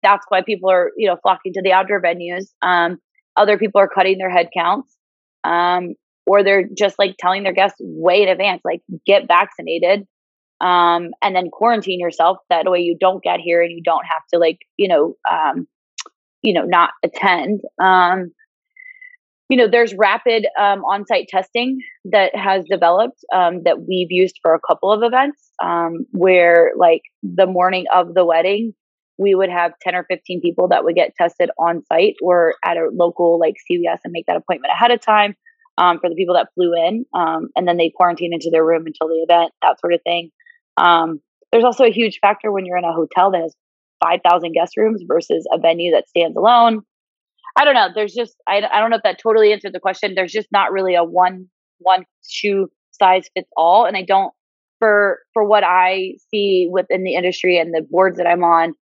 that's 0.03 0.25
why 0.29 0.43
people 0.43 0.71
are 0.71 0.93
you 0.97 1.09
know 1.09 1.17
flocking 1.23 1.53
to 1.55 1.63
the 1.63 1.73
outdoor 1.73 2.01
venues. 2.01 2.47
Um, 2.63 2.99
other 3.37 3.59
people 3.59 3.81
are 3.81 3.89
cutting 3.89 4.19
their 4.19 4.31
head 4.31 4.49
counts 4.57 4.97
um, 5.45 5.95
or 6.27 6.43
they're 6.43 6.69
just 6.77 6.99
like 6.99 7.17
telling 7.19 7.43
their 7.43 7.53
guests 7.53 7.79
way 7.81 8.23
in 8.23 8.29
advance 8.29 8.61
like 8.65 8.81
get 9.07 9.27
vaccinated 9.27 10.07
um, 10.61 11.11
and 11.21 11.35
then 11.35 11.51
quarantine 11.51 12.01
yourself. 12.01 12.39
That 12.49 12.71
way 12.71 12.81
you 12.81 12.97
don't 12.99 13.23
get 13.23 13.41
here 13.41 13.63
and 13.63 13.73
you 13.73 13.83
don't 13.83 14.05
have 14.05 14.23
to 14.33 14.39
like 14.39 14.59
you 14.77 14.89
know 14.89 15.15
um, 15.31 15.67
you 16.43 16.55
know 16.55 16.65
not 16.65 16.91
attend. 17.03 17.61
Um, 17.83 18.33
you 19.49 19.59
know 19.59 19.69
there's 19.69 19.95
rapid 19.95 20.47
um, 20.59 20.83
on-site 20.85 21.29
testing 21.29 21.81
that 22.05 22.35
has 22.35 22.65
developed 22.71 23.25
um, 23.35 23.63
that 23.65 23.81
we've 23.81 24.11
used 24.11 24.39
for 24.41 24.55
a 24.55 24.61
couple 24.61 24.93
of 24.93 25.03
events 25.03 25.51
where 26.13 26.73
like 26.77 27.03
the 27.23 27.47
morning 27.47 27.85
of 27.95 28.15
the 28.15 28.25
wedding 28.25 28.73
we 29.19 29.35
would 29.35 29.51
have 29.51 29.73
10 29.83 29.95
or 29.95 30.05
15 30.05 30.41
people 30.41 30.69
that 30.69 30.85
would 30.85 30.95
get 30.95 31.15
tested 31.17 31.51
on 31.59 31.85
site 31.87 32.15
or 32.23 32.55
at 32.65 32.77
a 32.77 32.89
local 32.93 33.39
like 33.39 33.57
CVS 33.71 33.99
and 34.05 34.13
make 34.13 34.27
that 34.27 34.37
appointment 34.37 34.73
ahead 34.73 34.91
of 34.91 35.01
time 35.01 35.35
um, 35.79 35.99
for 36.01 36.09
the 36.09 36.17
people 36.17 36.35
that 36.35 36.49
flew 36.55 36.75
in. 36.75 37.05
Um, 37.15 37.49
and 37.57 37.67
then 37.67 37.77
they 37.77 37.93
quarantine 37.95 38.33
into 38.33 38.51
their 38.51 38.65
room 38.65 38.87
until 38.87 39.09
the 39.09 39.25
event, 39.29 39.53
that 39.63 39.81
sort 39.81 39.95
of 39.95 40.01
thing. 40.03 40.31
Um, 40.77 41.21
there's 41.51 41.65
also 41.65 41.85
a 41.85 41.93
huge 41.93 42.19
factor 42.21 42.51
when 42.51 42.65
you're 42.65 42.79
in 42.79 42.85
a 42.85 42.93
hotel 42.93 43.31
that 43.31 43.43
has 43.43 43.55
5,000 44.03 44.53
guest 44.53 44.77
rooms 44.77 45.03
versus 45.07 45.47
a 45.53 45.59
venue 45.59 45.93
that 45.93 46.09
stands 46.09 46.37
alone. 46.37 46.83
I 47.57 47.65
don't 47.65 47.75
know. 47.75 47.89
There's 47.95 48.15
just, 48.15 48.35
I, 48.49 48.63
I 48.73 48.81
don't 48.81 48.91
know 48.91 48.97
if 48.97 49.03
that 49.03 49.21
totally 49.23 49.53
answered 49.53 49.75
the 49.75 49.81
question. 49.81 50.15
There's 50.15 50.33
just 50.33 50.49
not 50.51 50.73
really 50.73 50.95
a 50.95 51.05
one, 51.05 51.49
one 51.79 52.05
shoe 52.27 52.69
size 52.93 53.29
fits 53.35 53.51
all. 53.57 53.85
And 53.85 53.97
I 53.97 54.03
don't, 54.03 54.33
for, 54.79 55.21
for 55.35 55.45
what 55.45 55.63
I 55.63 56.15
see 56.31 56.69
within 56.71 57.05
the 57.05 57.15
industry 57.15 57.59
and 57.59 57.73
the 57.73 57.87
boards 57.89 58.17
that 58.17 58.27
I'm 58.27 58.43
on, 58.43 58.73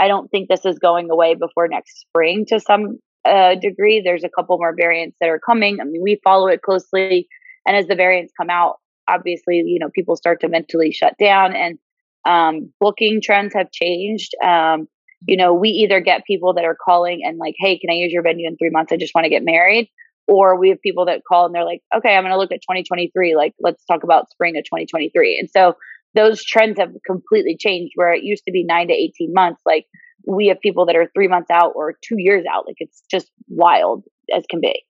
I 0.00 0.08
don't 0.08 0.30
think 0.30 0.48
this 0.48 0.64
is 0.64 0.78
going 0.78 1.10
away 1.10 1.34
before 1.34 1.68
next 1.68 2.00
spring 2.00 2.46
to 2.48 2.58
some 2.58 2.98
uh, 3.26 3.54
degree. 3.56 4.00
There's 4.02 4.24
a 4.24 4.30
couple 4.30 4.56
more 4.56 4.74
variants 4.74 5.16
that 5.20 5.28
are 5.28 5.38
coming. 5.38 5.78
I 5.80 5.84
mean, 5.84 6.02
we 6.02 6.18
follow 6.24 6.48
it 6.48 6.62
closely, 6.62 7.28
and 7.66 7.76
as 7.76 7.86
the 7.86 7.94
variants 7.94 8.32
come 8.38 8.48
out, 8.48 8.76
obviously, 9.08 9.62
you 9.66 9.78
know, 9.78 9.90
people 9.94 10.16
start 10.16 10.40
to 10.40 10.48
mentally 10.48 10.90
shut 10.90 11.14
down, 11.20 11.54
and 11.54 11.78
um, 12.24 12.72
booking 12.80 13.20
trends 13.22 13.52
have 13.54 13.70
changed. 13.72 14.30
Um, 14.42 14.88
you 15.26 15.36
know, 15.36 15.52
we 15.52 15.68
either 15.68 16.00
get 16.00 16.24
people 16.24 16.54
that 16.54 16.64
are 16.64 16.76
calling 16.82 17.20
and 17.22 17.36
like, 17.36 17.54
"Hey, 17.58 17.78
can 17.78 17.90
I 17.90 17.94
use 17.94 18.10
your 18.10 18.22
venue 18.22 18.48
in 18.48 18.56
three 18.56 18.70
months? 18.70 18.92
I 18.92 18.96
just 18.96 19.14
want 19.14 19.26
to 19.26 19.30
get 19.30 19.44
married," 19.44 19.90
or 20.26 20.58
we 20.58 20.70
have 20.70 20.80
people 20.80 21.04
that 21.04 21.20
call 21.28 21.44
and 21.44 21.54
they're 21.54 21.64
like, 21.64 21.82
"Okay, 21.94 22.16
I'm 22.16 22.22
going 22.22 22.32
to 22.32 22.38
look 22.38 22.52
at 22.52 22.62
2023. 22.62 23.36
Like, 23.36 23.52
let's 23.60 23.84
talk 23.84 24.02
about 24.02 24.30
spring 24.30 24.56
of 24.56 24.64
2023." 24.64 25.38
And 25.38 25.50
so 25.50 25.76
those 26.14 26.44
trends 26.44 26.78
have 26.78 26.90
completely 27.06 27.56
changed 27.58 27.92
where 27.94 28.12
it 28.12 28.22
used 28.22 28.44
to 28.44 28.52
be 28.52 28.64
nine 28.64 28.88
to 28.88 28.94
18 28.94 29.32
months. 29.32 29.60
Like 29.64 29.86
we 30.26 30.48
have 30.48 30.60
people 30.60 30.86
that 30.86 30.96
are 30.96 31.10
three 31.14 31.28
months 31.28 31.50
out 31.50 31.72
or 31.74 31.94
two 32.02 32.16
years 32.18 32.44
out. 32.52 32.66
Like 32.66 32.76
it's 32.78 33.02
just 33.10 33.30
wild 33.48 34.04
as 34.34 34.44
can 34.48 34.60
be. 34.60 34.84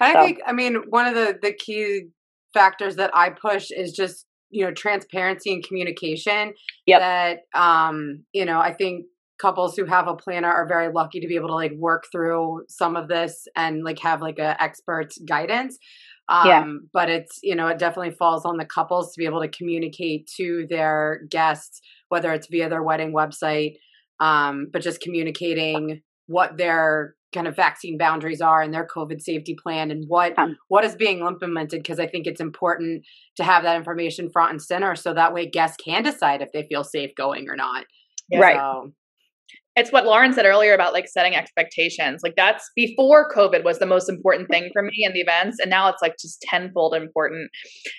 I 0.00 0.12
so. 0.12 0.24
think, 0.24 0.38
I 0.46 0.52
mean, 0.52 0.76
one 0.88 1.06
of 1.06 1.14
the, 1.14 1.38
the 1.40 1.52
key 1.52 2.08
factors 2.54 2.96
that 2.96 3.10
I 3.14 3.30
push 3.30 3.70
is 3.70 3.92
just, 3.92 4.26
you 4.50 4.64
know, 4.64 4.72
transparency 4.72 5.52
and 5.52 5.64
communication. 5.64 6.54
Yep. 6.86 7.00
That, 7.00 7.38
um, 7.54 8.24
you 8.32 8.44
know, 8.44 8.60
I 8.60 8.72
think 8.72 9.06
couples 9.40 9.76
who 9.76 9.84
have 9.84 10.06
a 10.06 10.14
planner 10.14 10.48
are 10.48 10.66
very 10.68 10.92
lucky 10.92 11.20
to 11.20 11.26
be 11.26 11.34
able 11.34 11.48
to 11.48 11.54
like 11.54 11.72
work 11.76 12.04
through 12.12 12.64
some 12.68 12.96
of 12.96 13.08
this 13.08 13.46
and 13.56 13.82
like 13.82 13.98
have 13.98 14.20
like 14.20 14.38
a 14.38 14.60
expert 14.62 15.12
guidance. 15.26 15.78
Um, 16.28 16.46
yeah. 16.46 16.64
But 16.92 17.10
it's, 17.10 17.38
you 17.42 17.54
know, 17.54 17.68
it 17.68 17.78
definitely 17.78 18.12
falls 18.12 18.44
on 18.44 18.56
the 18.56 18.64
couples 18.64 19.12
to 19.12 19.18
be 19.18 19.26
able 19.26 19.40
to 19.40 19.48
communicate 19.48 20.30
to 20.36 20.66
their 20.70 21.22
guests, 21.28 21.80
whether 22.08 22.32
it's 22.32 22.46
via 22.48 22.68
their 22.68 22.82
wedding 22.82 23.12
website, 23.12 23.74
um, 24.20 24.68
but 24.72 24.82
just 24.82 25.00
communicating 25.00 26.02
what 26.26 26.56
their 26.56 27.14
kind 27.32 27.48
of 27.48 27.56
vaccine 27.56 27.98
boundaries 27.98 28.40
are 28.40 28.62
and 28.62 28.72
their 28.72 28.86
COVID 28.86 29.20
safety 29.20 29.56
plan 29.60 29.90
and 29.90 30.04
what 30.06 30.34
what 30.68 30.84
is 30.84 30.94
being 30.94 31.20
implemented 31.20 31.82
because 31.82 31.98
I 31.98 32.06
think 32.06 32.26
it's 32.26 32.40
important 32.40 33.04
to 33.36 33.44
have 33.44 33.62
that 33.62 33.76
information 33.76 34.30
front 34.30 34.50
and 34.50 34.62
center 34.62 34.94
so 34.94 35.14
that 35.14 35.32
way 35.32 35.48
guests 35.48 35.78
can 35.82 36.02
decide 36.02 36.42
if 36.42 36.52
they 36.52 36.64
feel 36.64 36.84
safe 36.84 37.14
going 37.16 37.48
or 37.48 37.56
not. 37.56 37.86
Yeah. 38.28 38.40
Right. 38.40 38.56
So, 38.56 38.92
it's 39.74 39.90
what 39.90 40.04
Lauren 40.04 40.34
said 40.34 40.44
earlier 40.44 40.74
about 40.74 40.92
like 40.92 41.08
setting 41.08 41.34
expectations. 41.34 42.20
Like 42.22 42.34
that's 42.36 42.70
before 42.76 43.30
COVID 43.30 43.64
was 43.64 43.78
the 43.78 43.86
most 43.86 44.08
important 44.08 44.48
thing 44.50 44.68
for 44.72 44.82
me 44.82 45.04
in 45.06 45.12
the 45.14 45.20
events. 45.20 45.58
And 45.60 45.70
now 45.70 45.88
it's 45.88 46.02
like 46.02 46.16
just 46.20 46.42
tenfold 46.42 46.94
important. 46.94 47.50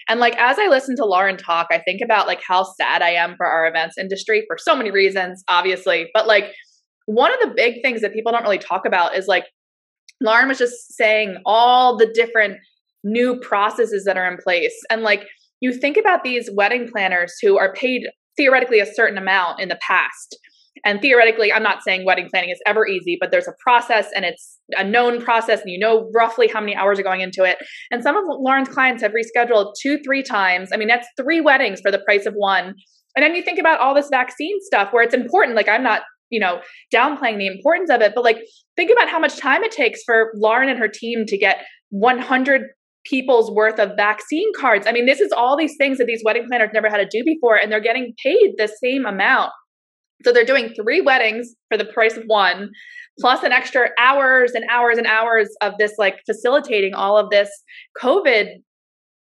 And 0.08 0.20
like 0.20 0.36
as 0.38 0.60
I 0.60 0.68
listen 0.68 0.96
to 0.98 1.06
Lauren 1.06 1.36
talk, 1.36 1.68
I 1.72 1.80
think 1.80 2.02
about 2.04 2.28
like 2.28 2.42
how 2.48 2.64
sad 2.64 3.02
I 3.02 3.12
am 3.12 3.36
for 3.38 3.48
our 3.48 3.68
events 3.68 3.98
industry 3.98 4.44
for 4.48 4.58
so 4.60 4.76
many 4.76 4.92
reasons, 4.92 5.44
obviously. 5.48 6.10
But 6.14 6.28
like 6.28 6.54
one 7.08 7.34
of 7.34 7.40
the 7.42 7.54
big 7.56 7.82
things 7.82 8.02
that 8.02 8.14
people 8.14 8.32
don't 8.32 8.44
really 8.44 8.60
talk 8.60 8.86
about 8.86 9.18
is 9.18 9.28
like 9.28 9.46
Lauren 10.22 10.48
was 10.48 10.60
just 10.60 10.94
saying 10.94 11.38
all 11.44 11.98
the 11.98 12.12
different 12.14 12.58
new 13.04 13.40
processes 13.40 14.04
that 14.06 14.16
are 14.16 14.32
in 14.32 14.38
place. 14.38 14.76
And 14.92 15.02
like 15.02 15.26
you 15.60 15.74
think 15.74 15.98
about 15.98 16.24
these 16.24 16.50
wedding 16.54 16.88
planners 16.88 17.34
who 17.42 17.58
are 17.58 17.74
paid 17.74 18.04
theoretically 18.38 18.80
a 18.80 18.86
certain 18.86 19.18
amount 19.18 19.60
in 19.60 19.70
the 19.70 19.80
past 19.82 20.38
and 20.86 21.02
theoretically, 21.02 21.52
I'm 21.54 21.64
not 21.64 21.84
saying 21.84 22.06
wedding 22.06 22.28
planning 22.30 22.50
is 22.50 22.60
ever 22.66 22.88
easy, 22.88 23.18
but 23.20 23.32
there's 23.32 23.48
a 23.48 23.54
process 23.64 24.08
and 24.16 24.26
it's 24.26 24.60
a 24.72 24.84
known 24.84 25.22
process 25.22 25.62
and 25.62 25.70
you 25.70 25.80
know 25.80 26.10
roughly 26.14 26.48
how 26.48 26.60
many 26.60 26.76
hours 26.76 27.00
are 27.00 27.04
going 27.04 27.22
into 27.22 27.44
it. 27.44 27.58
And 27.92 28.04
some 28.04 28.18
of 28.18 28.24
Lauren's 28.28 28.70
clients 28.70 29.04
have 29.04 29.14
rescheduled 29.14 29.74
two, 29.82 30.00
three 30.04 30.24
times. 30.24 30.70
I 30.74 30.78
mean, 30.78 30.88
that's 30.88 31.08
three 31.18 31.42
weddings 31.42 31.80
for 31.82 31.92
the 31.92 32.00
price 32.00 32.26
of 32.26 32.34
one. 32.34 32.74
And 33.16 33.24
then 33.24 33.36
you 33.36 33.44
think 33.44 33.60
about 33.60 33.80
all 33.80 33.94
this 33.94 34.10
vaccine 34.10 34.58
stuff 34.62 34.92
where 34.92 35.04
it's 35.04 35.14
important. 35.14 35.56
Like, 35.56 35.70
I'm 35.70 35.84
not, 35.84 36.02
you 36.30 36.40
know, 36.40 36.62
downplaying 36.94 37.38
the 37.38 37.48
importance 37.48 37.92
of 37.92 38.02
it, 38.02 38.14
but 38.16 38.24
like, 38.24 38.40
think 38.76 38.92
about 38.92 39.10
how 39.10 39.20
much 39.20 39.38
time 39.38 39.64
it 39.64 39.72
takes 39.72 40.02
for 40.04 40.32
Lauren 40.36 40.70
and 40.70 40.80
her 40.80 40.88
team 40.88 41.26
to 41.28 41.38
get 41.38 41.64
100 41.92 42.64
people's 43.06 43.52
worth 43.52 43.80
of 43.80 43.92
vaccine 43.96 44.50
cards. 44.60 44.88
I 44.88 44.92
mean, 44.92 45.06
this 45.06 45.20
is 45.20 45.32
all 45.32 45.58
these 45.58 45.76
things 45.78 45.98
that 45.98 46.08
these 46.08 46.24
wedding 46.26 46.48
planners 46.48 46.72
never 46.74 46.90
had 46.90 46.98
to 46.98 47.08
do 47.10 47.24
before, 47.24 47.56
and 47.56 47.72
they're 47.72 47.82
getting 47.82 48.14
paid 48.24 48.54
the 48.58 48.72
same 48.82 49.06
amount. 49.06 49.52
So 50.24 50.32
they're 50.32 50.46
doing 50.46 50.74
three 50.74 51.02
weddings 51.02 51.54
for 51.70 51.78
the 51.78 51.86
price 51.86 52.18
of 52.18 52.24
one, 52.28 52.70
plus 53.20 53.44
an 53.44 53.52
extra 53.52 53.90
hours 54.00 54.52
and 54.54 54.66
hours 54.70 54.98
and 54.98 55.08
hours 55.08 55.50
of 55.62 55.74
this, 55.78 55.94
like 55.98 56.20
facilitating 56.26 56.94
all 56.94 57.18
of 57.18 57.30
this 57.30 57.50
COVID 58.02 58.48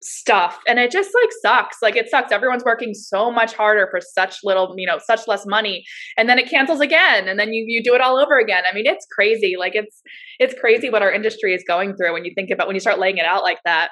stuff. 0.03 0.59
And 0.67 0.79
it 0.79 0.91
just 0.91 1.09
like 1.21 1.29
sucks. 1.41 1.77
Like 1.81 1.95
it 1.95 2.09
sucks. 2.09 2.31
Everyone's 2.31 2.63
working 2.63 2.93
so 2.93 3.31
much 3.31 3.53
harder 3.53 3.87
for 3.89 3.99
such 4.01 4.37
little, 4.43 4.73
you 4.77 4.85
know, 4.85 4.99
such 5.03 5.27
less 5.27 5.45
money. 5.45 5.83
And 6.17 6.29
then 6.29 6.37
it 6.37 6.49
cancels 6.49 6.81
again. 6.81 7.27
And 7.27 7.39
then 7.39 7.53
you 7.53 7.65
you 7.67 7.81
do 7.83 7.95
it 7.95 8.01
all 8.01 8.19
over 8.19 8.37
again. 8.37 8.63
I 8.69 8.73
mean, 8.75 8.85
it's 8.85 9.05
crazy. 9.11 9.55
Like 9.57 9.75
it's 9.75 10.01
it's 10.39 10.53
crazy 10.59 10.89
what 10.89 11.01
our 11.01 11.11
industry 11.11 11.53
is 11.53 11.63
going 11.67 11.95
through 11.95 12.13
when 12.13 12.25
you 12.25 12.31
think 12.35 12.49
about 12.51 12.67
when 12.67 12.75
you 12.75 12.81
start 12.81 12.99
laying 12.99 13.17
it 13.17 13.25
out 13.25 13.43
like 13.43 13.59
that. 13.65 13.89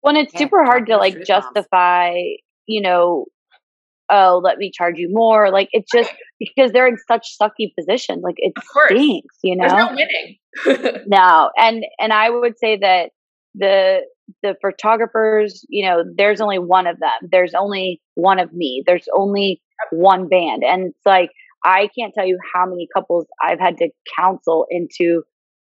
When 0.00 0.16
it's 0.16 0.34
yeah, 0.34 0.40
super 0.40 0.64
hard 0.64 0.86
to 0.86 0.96
like 0.96 1.24
justify, 1.24 2.12
you 2.66 2.82
know, 2.82 3.26
oh, 4.10 4.40
let 4.42 4.58
me 4.58 4.70
charge 4.70 4.98
you 4.98 5.08
more. 5.10 5.50
Like 5.50 5.68
it's 5.72 5.90
just 5.90 6.12
because 6.38 6.72
they're 6.72 6.86
in 6.86 6.98
such 7.08 7.36
sucky 7.40 7.72
positions. 7.78 8.22
Like 8.22 8.36
it 8.38 8.52
stinks, 8.88 9.36
you 9.42 9.56
know. 9.56 9.68
There's 9.68 9.90
no 9.90 9.96
winning. 9.96 11.02
no, 11.06 11.50
and 11.56 11.84
and 11.98 12.12
I 12.12 12.30
would 12.30 12.58
say 12.58 12.78
that 12.78 13.10
the 13.54 14.00
the 14.42 14.56
photographers, 14.60 15.64
you 15.68 15.86
know, 15.86 16.04
there's 16.16 16.40
only 16.40 16.58
one 16.58 16.86
of 16.86 16.98
them. 16.98 17.30
There's 17.30 17.54
only 17.54 18.00
one 18.14 18.38
of 18.38 18.52
me. 18.52 18.82
There's 18.86 19.08
only 19.16 19.60
one 19.90 20.28
band, 20.28 20.62
and 20.64 20.86
it's 20.86 21.06
like 21.06 21.30
I 21.64 21.88
can't 21.98 22.12
tell 22.14 22.26
you 22.26 22.38
how 22.54 22.66
many 22.66 22.88
couples 22.94 23.26
I've 23.42 23.60
had 23.60 23.78
to 23.78 23.88
counsel 24.18 24.66
into 24.70 25.22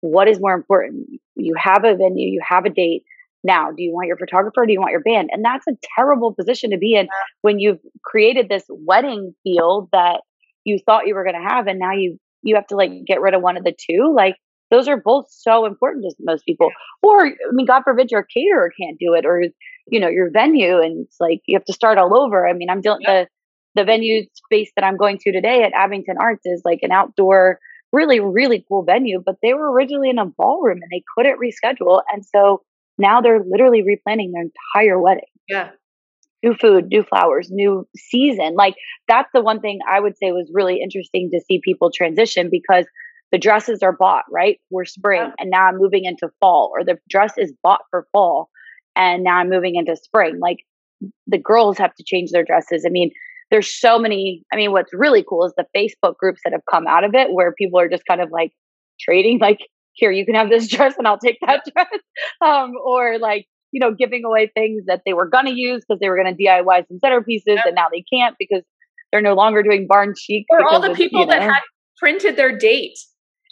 what 0.01 0.29
is 0.29 0.41
more 0.41 0.55
important. 0.55 1.09
You 1.37 1.55
have 1.59 1.85
a 1.85 1.95
venue, 1.95 2.29
you 2.29 2.41
have 2.47 2.65
a 2.65 2.71
date 2.71 3.03
now? 3.45 3.71
Do 3.71 3.83
you 3.83 3.93
want 3.93 4.09
your 4.09 4.17
photographer? 4.17 4.67
Do 4.67 4.73
you 4.73 4.81
want 4.81 4.93
your 4.93 5.03
band? 5.03 5.31
And 5.33 5.45
that's 5.45 5.67
a 5.67 5.77
terrible 5.97 6.35
position 6.35 6.71
to 6.71 6.79
be 6.79 6.95
in 6.95 7.09
when 7.43 7.59
you've 7.59 7.81
created 8.05 8.49
this 8.49 8.65
wedding 8.69 9.35
field 9.43 9.89
that 9.93 10.21
you 10.65 10.79
thought 10.85 11.07
you 11.07 11.15
were 11.15 11.25
going 11.25 11.41
to 11.41 11.49
have 11.49 11.67
and 11.67 11.79
now 11.79 11.93
you 11.93 12.19
you 12.43 12.55
have 12.55 12.67
to 12.69 12.77
like 12.77 12.91
get 13.07 13.21
rid 13.21 13.35
of 13.35 13.43
one 13.43 13.57
of 13.57 13.65
the 13.65 13.73
two? 13.73 14.13
Like 14.15 14.37
those 14.71 14.89
are 14.89 14.97
both 14.97 15.27
so 15.29 15.67
important 15.67 16.05
to 16.05 16.15
most 16.21 16.45
people. 16.45 16.71
Or 17.03 17.27
i 17.27 17.33
mean 17.53 17.67
god 17.67 17.83
forbid 17.85 18.11
your 18.11 18.23
caterer 18.25 18.71
can't 18.81 18.99
do 18.99 19.15
it 19.15 19.25
or 19.27 19.45
you 19.89 20.01
know 20.01 20.09
your 20.09 20.31
venue 20.31 20.81
and 20.81 21.07
it's 21.07 21.17
like 21.21 21.41
you 21.47 21.57
have 21.57 21.65
to 21.65 21.73
start 21.73 21.99
all 21.99 22.19
over. 22.19 22.47
I 22.47 22.53
mean 22.53 22.71
i'm 22.71 22.81
doing 22.81 23.01
the 23.05 23.27
the 23.75 23.85
venue 23.85 24.25
space 24.35 24.71
that 24.77 24.85
i'm 24.85 24.97
going 24.97 25.19
to 25.19 25.33
today 25.33 25.63
at 25.63 25.73
abington 25.73 26.17
arts 26.21 26.45
is 26.45 26.63
like 26.65 26.81
an 26.83 26.91
outdoor 26.91 27.59
really 27.93 28.21
really 28.21 28.65
cool 28.69 28.83
venue 28.85 29.23
but 29.25 29.37
they 29.43 29.55
were 29.55 29.73
originally 29.73 30.11
in 30.11 30.19
a 30.19 30.27
ballroom 30.27 30.79
and 30.83 30.91
they 30.91 31.03
couldn't 31.17 31.39
reschedule 31.39 32.03
and 32.13 32.25
so 32.25 32.63
now 33.01 33.21
they're 33.21 33.43
literally 33.45 33.83
replanning 33.83 34.33
their 34.33 34.45
entire 34.45 35.01
wedding. 35.01 35.25
Yeah. 35.49 35.71
New 36.43 36.55
food, 36.55 36.87
new 36.87 37.03
flowers, 37.03 37.51
new 37.51 37.87
season. 37.97 38.55
Like 38.55 38.75
that's 39.09 39.29
the 39.35 39.43
one 39.43 39.61
thing 39.61 39.81
I 39.91 40.01
would 40.01 40.17
say 40.17 40.33
was 40.33 40.51
really 40.55 40.81
interesting 40.83 41.31
to 41.33 41.41
see 41.41 41.61
people 41.63 41.91
transition 41.91 42.49
because 42.51 42.87
the 43.33 43.39
dresses 43.39 43.83
are 43.83 43.93
bought, 43.93 44.25
right? 44.31 44.59
We're 44.71 44.85
spring 44.85 45.23
yeah. 45.23 45.35
and 45.39 45.51
now 45.51 45.67
I'm 45.67 45.79
moving 45.79 46.05
into 46.05 46.31
fall, 46.41 46.71
or 46.75 46.85
the 46.85 46.99
dress 47.09 47.35
is 47.37 47.53
bought 47.63 47.83
for 47.91 48.07
fall 48.13 48.51
and 48.97 49.23
now 49.23 49.39
I'm 49.39 49.49
moving 49.49 49.77
into 49.77 49.97
spring. 49.97 50.39
Like 50.41 50.59
the 51.27 51.39
girls 51.39 51.79
have 51.79 51.95
to 51.95 52.05
change 52.05 52.31
their 52.31 52.45
dresses. 52.45 52.85
I 52.87 52.91
mean, 52.91 53.11
there's 53.51 53.69
so 53.69 53.99
many. 53.99 54.45
I 54.53 54.57
mean, 54.57 54.73
what's 54.73 54.93
really 54.93 55.25
cool 55.29 55.45
is 55.45 55.53
the 55.57 55.67
Facebook 55.77 56.17
groups 56.17 56.41
that 56.45 56.53
have 56.53 56.63
come 56.71 56.87
out 56.87 57.05
of 57.05 57.15
it 57.15 57.33
where 57.33 57.53
people 57.53 57.81
are 57.81 57.89
just 57.89 58.05
kind 58.07 58.21
of 58.21 58.31
like 58.31 58.53
trading 59.01 59.39
like 59.41 59.61
here 59.93 60.11
you 60.11 60.25
can 60.25 60.35
have 60.35 60.49
this 60.49 60.69
dress 60.75 60.95
and 60.99 61.07
i'll 61.07 61.19
take 61.19 61.39
that 61.47 61.63
dress. 61.73 61.89
Um, 62.41 62.73
or 62.83 63.19
like 63.19 63.47
you 63.73 63.81
know 63.81 63.95
giving 63.95 64.25
away 64.25 64.51
things 64.55 64.85
that 64.87 65.03
they 65.05 65.13
were 65.13 65.29
going 65.29 65.47
to 65.47 65.55
use 65.55 65.85
because 65.87 66.01
they 66.01 66.09
were 66.09 66.17
going 66.17 66.35
to 66.35 66.43
diy 66.43 66.85
some 66.89 66.99
centerpieces 67.05 67.43
yep. 67.47 67.67
and 67.67 67.75
now 67.75 67.87
they 67.91 68.05
can't 68.13 68.37
because 68.39 68.63
they're 69.13 69.23
no 69.23 69.35
longer 69.35 69.63
doing 69.63 69.87
barn 69.87 70.15
chic 70.19 70.47
or 70.51 70.65
all 70.65 70.81
the 70.81 70.95
people 70.95 71.21
you 71.21 71.27
know, 71.27 71.33
that 71.33 71.43
had 71.43 71.63
printed 71.99 72.37
their 72.37 72.57
date 72.57 72.99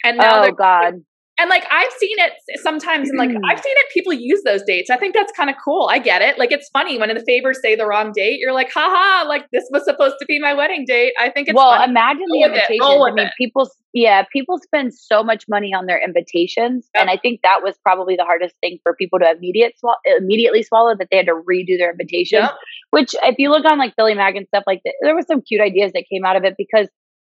and 0.03 0.17
now 0.17 0.45
oh 0.45 0.51
god 0.51 0.95
and 1.39 1.49
like 1.49 1.65
I've 1.71 1.91
seen 1.97 2.17
it 2.19 2.33
sometimes, 2.61 3.09
and 3.09 3.17
like 3.17 3.29
I've 3.29 3.59
mm. 3.59 3.63
seen 3.63 3.73
it, 3.77 3.85
people 3.93 4.13
use 4.13 4.43
those 4.43 4.61
dates. 4.63 4.89
I 4.89 4.97
think 4.97 5.15
that's 5.15 5.31
kind 5.31 5.49
of 5.49 5.55
cool. 5.63 5.89
I 5.91 5.99
get 5.99 6.21
it. 6.21 6.37
Like 6.37 6.51
it's 6.51 6.69
funny 6.69 6.97
when 6.97 7.09
in 7.09 7.17
the 7.17 7.23
favors 7.25 7.59
say 7.61 7.75
the 7.75 7.85
wrong 7.85 8.11
date, 8.13 8.39
you're 8.39 8.53
like, 8.53 8.69
haha, 8.73 9.27
like 9.27 9.45
this 9.51 9.63
was 9.71 9.83
supposed 9.85 10.15
to 10.19 10.25
be 10.25 10.39
my 10.39 10.53
wedding 10.53 10.85
date. 10.87 11.13
I 11.19 11.29
think 11.29 11.47
it's 11.47 11.55
well. 11.55 11.71
Funny. 11.71 11.91
Imagine 11.91 12.25
the 12.31 12.43
invitations. 12.43 12.81
I 12.81 13.11
mean, 13.13 13.29
people, 13.37 13.69
yeah, 13.93 14.23
people 14.31 14.59
spend 14.59 14.93
so 14.93 15.23
much 15.23 15.45
money 15.47 15.73
on 15.73 15.85
their 15.85 16.01
invitations, 16.03 16.89
yep. 16.93 17.01
and 17.01 17.09
I 17.09 17.17
think 17.17 17.41
that 17.43 17.61
was 17.63 17.75
probably 17.83 18.15
the 18.15 18.25
hardest 18.25 18.55
thing 18.61 18.77
for 18.83 18.93
people 18.95 19.19
to 19.19 19.31
immediate 19.31 19.73
immediately 20.17 20.63
swallow 20.63 20.95
that 20.97 21.07
they 21.09 21.17
had 21.17 21.27
to 21.27 21.41
redo 21.49 21.77
their 21.77 21.91
invitation. 21.91 22.41
Yep. 22.41 22.51
Which, 22.91 23.15
if 23.23 23.35
you 23.37 23.49
look 23.49 23.65
on 23.65 23.77
like 23.77 23.95
Philly 23.95 24.15
Mag 24.15 24.35
and 24.35 24.47
stuff 24.47 24.63
like 24.67 24.81
that, 24.83 24.93
there 25.01 25.15
was 25.15 25.25
some 25.27 25.41
cute 25.41 25.61
ideas 25.61 25.91
that 25.93 26.05
came 26.11 26.25
out 26.25 26.35
of 26.35 26.43
it 26.43 26.55
because 26.57 26.87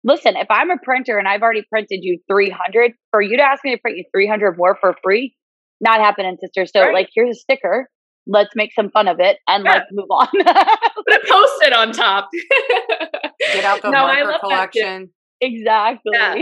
listen, 0.05 0.37
if 0.37 0.47
I'm 0.49 0.69
a 0.69 0.77
printer 0.77 1.17
and 1.17 1.27
I've 1.27 1.41
already 1.41 1.63
printed 1.67 1.99
you 2.03 2.19
300, 2.29 2.93
for 3.11 3.21
you 3.21 3.35
to 3.37 3.43
ask 3.43 3.63
me 3.65 3.75
to 3.75 3.81
print 3.81 3.97
you 3.97 4.05
300 4.13 4.57
more 4.57 4.77
for 4.79 4.95
free, 5.03 5.35
not 5.81 5.99
happening, 5.99 6.37
sister. 6.39 6.65
So, 6.65 6.81
right. 6.81 6.93
like, 6.93 7.09
here's 7.13 7.35
a 7.35 7.39
sticker. 7.39 7.89
Let's 8.27 8.55
make 8.55 8.71
some 8.73 8.89
fun 8.89 9.07
of 9.07 9.19
it 9.19 9.37
and 9.47 9.65
yeah. 9.65 9.71
let's 9.73 9.85
move 9.91 10.07
on. 10.09 10.27
Put 10.31 10.45
a 10.45 11.19
post 11.27 11.63
it 11.63 11.73
on 11.73 11.91
top. 11.91 12.29
Get 13.39 13.65
out 13.65 13.81
the 13.81 13.91
no, 13.91 14.07
marker 14.07 14.39
collection. 14.39 15.09
Exactly. 15.41 16.11
Yeah, 16.13 16.35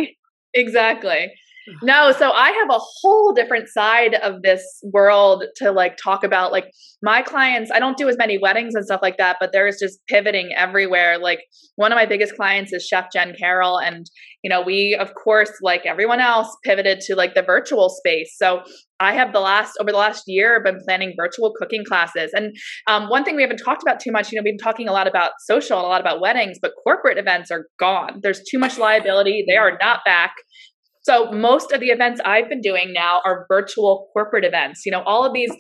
exactly. 0.54 1.34
No, 1.82 2.12
so 2.12 2.32
I 2.32 2.52
have 2.52 2.70
a 2.70 2.80
whole 2.80 3.34
different 3.34 3.70
side 3.70 4.16
of 4.16 4.42
this 4.42 4.64
world 4.92 5.46
to 5.58 5.72
like 5.72 5.98
talk 6.04 6.24
about. 6.24 6.52
Like 6.52 6.66
my 7.02 7.22
clients, 7.22 7.72
I 7.74 7.80
don't 7.80 7.98
do 7.98 8.10
as 8.10 8.18
many 8.18 8.38
weddings 8.38 8.76
and 8.76 8.86
stuff 8.86 9.00
like 9.02 9.18
that, 9.18 9.38
but 9.40 9.52
there's 9.54 9.78
just 9.82 10.00
pivoting 10.08 10.52
everywhere. 10.56 11.18
Like 11.18 11.40
one 11.76 11.92
of 11.92 11.96
my 11.96 12.06
biggest 12.06 12.36
clients 12.36 12.74
is 12.74 12.86
Chef 12.86 13.06
Jen 13.14 13.34
Carroll. 13.40 13.80
And, 13.80 14.06
you 14.44 14.50
know, 14.50 14.62
we, 14.62 14.98
of 15.00 15.14
course, 15.16 15.52
like 15.62 15.86
everyone 15.86 16.20
else, 16.20 16.54
pivoted 16.66 17.00
to 17.02 17.16
like 17.16 17.34
the 17.34 17.42
virtual 17.42 17.90
space. 17.90 18.36
So 18.38 18.62
I 19.00 19.14
have 19.14 19.34
the 19.34 19.40
last, 19.40 19.74
over 19.80 19.92
the 19.92 19.98
last 19.98 20.24
year, 20.28 20.62
been 20.64 20.80
planning 20.86 21.14
virtual 21.18 21.54
cooking 21.58 21.84
classes. 21.86 22.32
And 22.34 22.56
um, 22.88 23.10
one 23.10 23.24
thing 23.24 23.36
we 23.36 23.42
haven't 23.42 23.58
talked 23.58 23.82
about 23.82 24.00
too 24.00 24.12
much, 24.12 24.32
you 24.32 24.38
know, 24.38 24.44
we've 24.44 24.58
been 24.58 24.64
talking 24.64 24.88
a 24.88 24.94
lot 24.94 25.08
about 25.08 25.32
social 25.46 25.78
and 25.78 25.86
a 25.86 25.90
lot 25.90 26.02
about 26.02 26.22
weddings, 26.22 26.58
but 26.62 26.72
corporate 26.84 27.18
events 27.18 27.52
are 27.52 27.68
gone. 27.80 28.20
There's 28.22 28.42
too 28.50 28.60
much 28.60 28.78
liability. 28.78 29.46
They 29.48 29.58
are 29.58 29.78
not 29.82 30.02
back. 30.06 30.34
So 31.04 31.32
most 31.32 31.72
of 31.72 31.80
the 31.80 31.88
events 31.88 32.22
I've 32.26 32.50
been 32.50 32.62
doing 32.62 32.94
now 32.94 33.22
are 33.26 33.46
virtual 33.50 34.10
corporate 34.14 34.46
events. 34.46 34.86
You 34.86 34.92
know, 34.92 35.04
all 35.04 35.26
of 35.26 35.34
these 35.34 35.52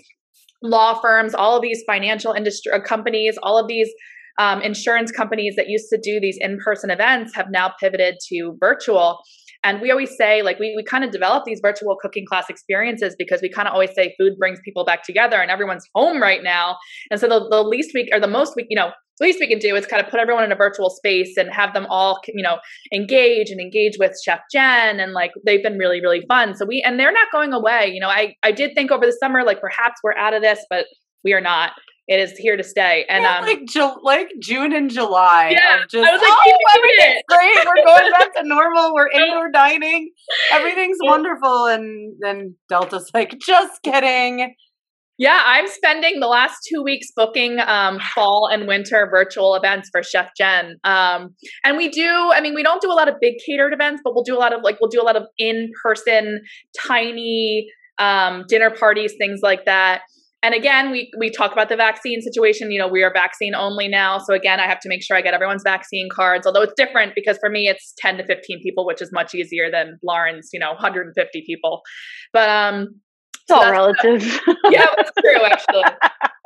law 0.62 1.00
firms, 1.00 1.36
all 1.36 1.56
of 1.56 1.62
these 1.62 1.84
financial 1.86 2.32
industry 2.32 2.72
uh, 2.72 2.80
companies, 2.80 3.38
all 3.44 3.58
of 3.58 3.68
these 3.68 3.90
um, 4.40 4.62
insurance 4.62 5.12
companies 5.12 5.56
that 5.58 5.68
used 5.68 5.90
to 5.90 6.00
do 6.02 6.20
these 6.20 6.38
in-person 6.40 6.90
events 6.90 7.36
have 7.36 7.48
now 7.52 7.74
pivoted 7.80 8.16
to 8.30 8.56
virtual. 8.60 9.20
And 9.66 9.80
we 9.82 9.92
always 9.92 10.16
say, 10.18 10.42
like, 10.42 10.60
we, 10.60 10.74
we 10.76 10.84
kind 10.84 11.04
of 11.04 11.12
develop 11.12 11.44
these 11.46 11.60
virtual 11.62 11.96
cooking 12.02 12.26
class 12.26 12.50
experiences 12.50 13.16
because 13.18 13.42
we 13.42 13.50
kind 13.50 13.68
of 13.68 13.74
always 13.74 13.92
say 13.94 14.14
food 14.20 14.34
brings 14.38 14.60
people 14.64 14.84
back 14.84 15.04
together 15.04 15.42
and 15.42 15.52
everyone's 15.52 15.88
home 15.94 16.22
right 16.22 16.44
now. 16.44 16.78
And 17.12 17.20
so 17.20 17.28
the, 17.28 17.48
the 17.50 17.64
least 17.64 17.92
week 17.94 18.10
or 18.12 18.20
the 18.20 18.28
most 18.28 18.56
week, 18.56 18.68
you 18.70 18.78
know, 18.78 18.92
least 19.22 19.40
we 19.40 19.48
can 19.48 19.60
do 19.60 19.76
is 19.76 19.86
kind 19.86 20.04
of 20.04 20.10
put 20.10 20.20
everyone 20.20 20.44
in 20.44 20.52
a 20.52 20.56
virtual 20.56 20.90
space 20.90 21.38
and 21.38 21.52
have 21.52 21.74
them 21.74 21.86
all 21.90 22.20
you 22.28 22.44
know 22.44 22.58
engage 22.94 23.50
and 23.50 23.60
engage 23.60 23.98
with 24.00 24.14
chef 24.24 24.40
jen 24.52 25.00
and 25.00 25.14
like 25.14 25.32
they've 25.46 25.64
been 25.64 25.78
really 25.78 26.02
really 26.02 26.24
fun. 26.28 26.56
So 26.56 26.66
we 26.66 26.82
and 26.82 27.00
they're 27.00 27.12
not 27.12 27.28
going 27.32 27.54
away. 27.54 27.92
You 27.94 28.00
know 28.00 28.10
i 28.10 28.36
i 28.44 28.52
did 28.52 28.72
think 28.76 28.92
over 28.92 29.06
the 29.06 29.18
summer 29.20 29.44
like 29.44 29.62
perhaps 29.62 30.00
we're 30.04 30.16
out 30.16 30.34
of 30.34 30.42
this 30.42 30.60
but 30.70 30.86
we 31.24 31.34
are 31.34 31.42
not. 31.42 31.72
It 32.06 32.20
is 32.20 32.38
here 32.38 32.58
to 32.58 32.64
stay. 32.66 33.06
And 33.08 33.22
yeah, 33.24 33.38
um 33.38 33.46
like 33.46 33.66
Ju- 33.66 34.00
like 34.04 34.30
june 34.42 34.74
and 34.74 34.90
july 34.90 35.52
yeah 35.52 35.84
just, 35.90 36.06
i 36.06 36.12
was 36.12 36.22
like 36.22 36.32
oh, 36.32 36.58
everything's 36.76 37.24
great. 37.30 37.66
We're 37.66 37.86
going 37.86 38.12
back 38.12 38.34
to 38.36 38.42
normal. 38.44 38.94
We're 38.94 39.10
indoor 39.14 39.50
dining. 39.52 40.12
Everything's 40.52 40.98
wonderful. 41.02 41.68
And 41.68 42.14
then 42.20 42.56
delta's 42.68 43.10
like 43.14 43.38
just 43.40 43.82
kidding 43.84 44.54
yeah, 45.24 45.42
I'm 45.46 45.70
spending 45.70 46.20
the 46.20 46.28
last 46.28 46.68
two 46.68 46.84
weeks 46.84 47.08
booking 47.16 47.58
um, 47.66 47.98
fall 48.14 48.50
and 48.52 48.68
winter 48.68 49.08
virtual 49.10 49.56
events 49.56 49.88
for 49.90 50.04
Chef 50.04 50.30
Jen. 50.38 50.76
Um, 50.84 51.34
and 51.64 51.78
we 51.78 51.88
do, 51.88 52.32
I 52.34 52.42
mean, 52.42 52.54
we 52.54 52.62
don't 52.62 52.82
do 52.82 52.92
a 52.92 52.94
lot 52.94 53.08
of 53.08 53.16
big 53.22 53.36
catered 53.46 53.72
events, 53.72 54.02
but 54.04 54.14
we'll 54.14 54.26
do 54.26 54.36
a 54.36 54.38
lot 54.38 54.52
of 54.52 54.64
like, 54.64 54.80
we'll 54.82 54.90
do 54.90 55.02
a 55.02 55.06
lot 55.06 55.16
of 55.16 55.24
in 55.38 55.72
person, 55.82 56.42
tiny 56.78 57.70
um, 58.00 58.44
dinner 58.50 58.70
parties, 58.70 59.14
things 59.18 59.40
like 59.42 59.64
that. 59.64 60.02
And 60.42 60.54
again, 60.54 60.92
we 60.92 61.10
we 61.18 61.30
talk 61.30 61.54
about 61.54 61.70
the 61.70 61.78
vaccine 61.78 62.20
situation. 62.20 62.70
You 62.70 62.80
know, 62.80 62.90
we 62.90 63.02
are 63.02 63.14
vaccine 63.14 63.56
only 63.56 63.88
now, 63.88 64.18
so 64.18 64.34
again, 64.34 64.60
I 64.60 64.68
have 64.68 64.82
to 64.82 64.90
make 64.90 65.02
sure 65.02 65.16
I 65.16 65.22
get 65.22 65.34
everyone's 65.34 65.64
vaccine 65.64 66.10
cards. 66.12 66.46
Although 66.46 66.64
it's 66.64 66.74
different 66.76 67.16
because 67.16 67.38
for 67.40 67.50
me, 67.50 67.70
it's 67.70 67.94
ten 67.98 68.18
to 68.18 68.26
fifteen 68.26 68.60
people, 68.62 68.86
which 68.86 69.02
is 69.02 69.10
much 69.14 69.34
easier 69.34 69.72
than 69.72 70.00
Lauren's, 70.04 70.50
you 70.52 70.60
know, 70.60 70.74
150 70.74 71.44
people. 71.48 71.82
But 72.34 72.50
um, 72.50 72.90
it's 73.48 73.52
all 73.52 73.72
relative. 73.72 74.24
yeah, 74.70 74.86
that's 74.96 75.12
true 75.20 75.42
actually. 75.44 75.84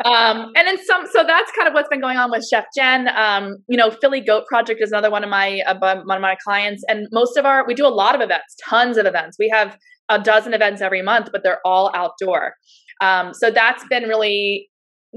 Um, 0.06 0.52
and 0.56 0.68
then 0.68 0.78
some, 0.84 1.06
so 1.12 1.24
that's 1.24 1.52
kind 1.52 1.68
of 1.68 1.74
what's 1.74 1.90
been 1.90 2.02
going 2.02 2.18
on 2.18 2.32
with 2.32 2.48
Chef 2.48 2.66
Jen. 2.76 3.08
Um, 3.10 3.58
you 3.68 3.78
know, 3.78 3.92
Philly 3.92 4.22
Goat 4.22 4.46
Project 4.48 4.82
is 4.82 4.92
another 4.92 5.12
one 5.12 5.24
of 5.24 5.30
my 5.30 5.62
uh, 5.62 5.76
one 5.80 6.18
of 6.18 6.22
my 6.22 6.36
clients, 6.44 6.84
and 6.88 7.08
most 7.12 7.38
of 7.38 7.46
our 7.46 7.66
we 7.68 7.74
do 7.74 7.86
a 7.86 7.90
lot 7.90 8.16
of 8.16 8.22
events, 8.22 8.56
tons 8.64 8.98
of 8.98 9.06
events. 9.06 9.38
We 9.40 9.50
have 9.50 9.78
a 10.10 10.20
dozen 10.20 10.54
events 10.54 10.82
every 10.82 11.02
month, 11.02 11.30
but 11.32 11.44
they're 11.44 11.60
all 11.66 11.92
outdoor. 11.94 12.54
Um, 13.02 13.34
so 13.34 13.52
that's 13.52 13.84
been 13.90 14.04
really 14.04 14.70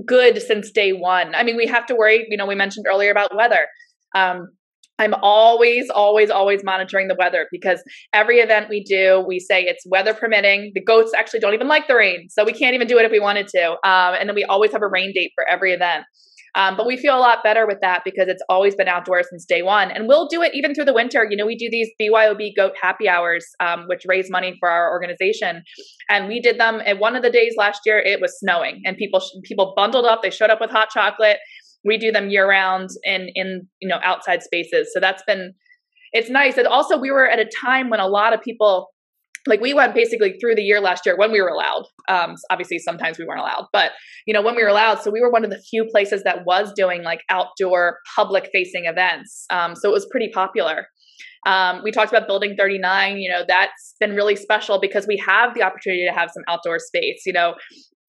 good 0.05 0.41
since 0.43 0.71
day 0.71 0.93
one. 0.93 1.35
I 1.35 1.43
mean, 1.43 1.57
we 1.57 1.67
have 1.67 1.87
to 1.87 1.95
worry. 1.95 2.27
You 2.29 2.37
know, 2.37 2.47
we 2.47 2.55
mentioned 2.55 2.87
earlier 2.89 3.11
about 3.11 3.35
weather. 3.35 3.67
Um, 4.15 4.49
I'm 5.01 5.15
always, 5.23 5.89
always, 5.89 6.31
always 6.31 6.63
monitoring 6.63 7.09
the 7.09 7.17
weather 7.19 7.49
because 7.51 7.83
every 8.13 8.39
event 8.39 8.69
we 8.69 8.85
do, 8.85 9.25
we 9.27 9.41
say 9.41 9.63
it's 9.63 9.85
weather 9.87 10.13
permitting. 10.13 10.73
The 10.75 10.83
goats 10.83 11.13
actually 11.17 11.41
don't 11.41 11.55
even 11.55 11.69
like 11.69 11.89
the 11.89 11.95
rain, 11.95 12.29
so 12.29 12.45
we 12.45 12.53
can't 12.53 12.75
even 12.75 12.87
do 12.87 12.99
it 12.99 13.07
if 13.07 13.11
we 13.11 13.19
wanted 13.19 13.49
to. 13.49 13.71
Um, 13.71 14.15
and 14.19 14.29
then 14.29 14.35
we 14.35 14.45
always 14.45 14.73
have 14.73 14.83
a 14.83 14.89
rain 14.89 15.13
date 15.15 15.33
for 15.35 15.49
every 15.49 15.73
event. 15.73 16.05
Um, 16.55 16.77
but 16.77 16.87
we 16.87 16.97
feel 16.97 17.17
a 17.17 17.21
lot 17.21 17.39
better 17.45 17.67
with 17.67 17.79
that 17.81 18.03
because 18.05 18.29
it's 18.29 18.43
always 18.49 18.75
been 18.75 18.89
outdoors 18.89 19.27
since 19.31 19.45
day 19.45 19.63
one. 19.63 19.91
And 19.91 20.09
we'll 20.09 20.27
do 20.27 20.43
it 20.43 20.53
even 20.55 20.75
through 20.75 20.87
the 20.87 20.93
winter. 20.93 21.27
You 21.29 21.37
know, 21.37 21.47
we 21.47 21.57
do 21.57 21.69
these 21.71 21.89
BYOB 22.01 22.57
goat 22.57 22.73
happy 22.81 23.09
hours, 23.09 23.47
um, 23.61 23.85
which 23.87 24.03
raise 24.07 24.31
money 24.31 24.57
for 24.59 24.69
our 24.69 24.91
organization. 24.91 25.63
And 26.09 26.29
we 26.29 26.41
did 26.41 26.59
them 26.59 26.83
at 26.85 26.99
one 26.99 27.15
of 27.15 27.23
the 27.23 27.31
days 27.31 27.55
last 27.57 27.83
year, 27.87 27.99
it 27.99 28.21
was 28.21 28.37
snowing 28.39 28.83
and 28.85 28.97
people, 28.97 29.23
people 29.45 29.75
bundled 29.77 30.07
up. 30.07 30.23
They 30.23 30.31
showed 30.31 30.51
up 30.51 30.61
with 30.61 30.71
hot 30.71 30.91
chocolate 30.91 31.39
we 31.85 31.99
do 31.99 32.13
them 32.13 32.31
year 32.31 32.49
round 32.49 32.91
in 33.05 33.29
in 33.35 33.67
you 33.81 33.89
know 33.89 33.99
outside 34.03 34.43
spaces. 34.43 34.91
So 34.93 35.01
that's 35.01 35.23
been 35.27 35.55
it's 36.13 36.31
nice. 36.31 36.57
And 36.57 36.67
also 36.67 36.99
we 36.99 37.11
were 37.11 37.29
at 37.29 37.39
a 37.39 37.49
time 37.61 37.89
when 37.91 38.01
a 38.01 38.09
lot 38.09 38.33
of 38.33 38.41
people 38.43 38.89
like 39.47 39.61
we 39.61 39.73
went 39.73 39.95
basically 39.95 40.37
through 40.39 40.55
the 40.55 40.63
year 40.63 40.81
last 40.81 41.07
year 41.07 41.17
when 41.17 41.33
we 41.33 41.41
were 41.41 41.49
allowed. 41.49 41.85
Um 42.09 42.35
obviously 42.51 42.79
sometimes 42.79 43.19
we 43.19 43.25
weren't 43.25 43.41
allowed 43.41 43.67
but 43.73 43.93
you 44.27 44.35
know 44.35 44.43
when 44.43 44.57
we 44.57 44.63
were 44.63 44.69
allowed 44.69 45.01
so 45.03 45.11
we 45.11 45.21
were 45.21 45.31
one 45.31 45.45
of 45.45 45.51
the 45.51 45.63
few 45.71 45.85
places 45.87 46.23
that 46.25 46.45
was 46.45 46.73
doing 46.75 47.03
like 47.03 47.23
outdoor 47.31 47.99
public 48.15 48.51
facing 48.53 48.85
events. 48.87 49.47
Um 49.51 49.75
so 49.75 49.89
it 49.89 49.93
was 49.93 50.07
pretty 50.11 50.31
popular. 50.33 50.87
Um, 51.47 51.81
we 51.83 51.91
talked 51.91 52.13
about 52.13 52.27
building 52.27 52.55
39 52.55 53.17
you 53.17 53.31
know 53.31 53.45
that's 53.49 53.95
been 53.99 54.15
really 54.15 54.37
special 54.37 54.79
because 54.79 55.07
we 55.07 55.17
have 55.27 55.55
the 55.55 55.63
opportunity 55.63 56.05
to 56.07 56.13
have 56.13 56.31
some 56.31 56.43
outdoor 56.49 56.79
space 56.79 57.23
you 57.25 57.33
know 57.33 57.55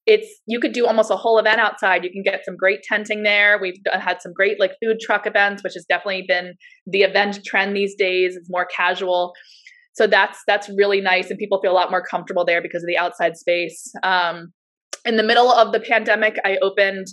it's 0.06 0.28
you 0.48 0.60
could 0.60 0.74
do 0.74 0.88
almost 0.88 1.12
a 1.12 1.16
whole 1.16 1.38
event 1.38 1.60
outside. 1.60 2.04
You 2.04 2.12
can 2.12 2.24
get 2.24 2.44
some 2.44 2.56
great 2.56 2.82
tenting 2.84 3.24
there. 3.24 3.60
We've 3.62 3.78
had 3.94 4.22
some 4.22 4.34
great 4.34 4.60
like 4.60 4.72
food 4.84 5.00
truck 5.00 5.28
events, 5.28 5.64
which 5.64 5.74
has 5.74 5.86
definitely 5.86 6.26
been 6.28 6.56
the 6.88 7.02
event 7.02 7.40
trend 7.46 7.76
these 7.76 7.96
days. 7.96 8.36
It's 8.36 8.50
more 8.50 8.66
casual, 8.66 9.34
so 9.94 10.08
that's 10.08 10.40
that's 10.48 10.70
really 10.70 11.02
nice, 11.02 11.30
and 11.30 11.38
people 11.38 11.60
feel 11.62 11.72
a 11.72 11.74
lot 11.74 11.92
more 11.92 12.04
comfortable 12.04 12.46
there 12.46 12.62
because 12.62 12.84
of 12.84 12.88
the 12.88 12.98
outside 12.98 13.38
space. 13.38 13.92
Um, 14.04 14.54
in 15.06 15.18
the 15.18 15.24
middle 15.24 15.52
of 15.52 15.72
the 15.72 15.80
pandemic, 15.80 16.38
I 16.46 16.58
opened 16.62 17.08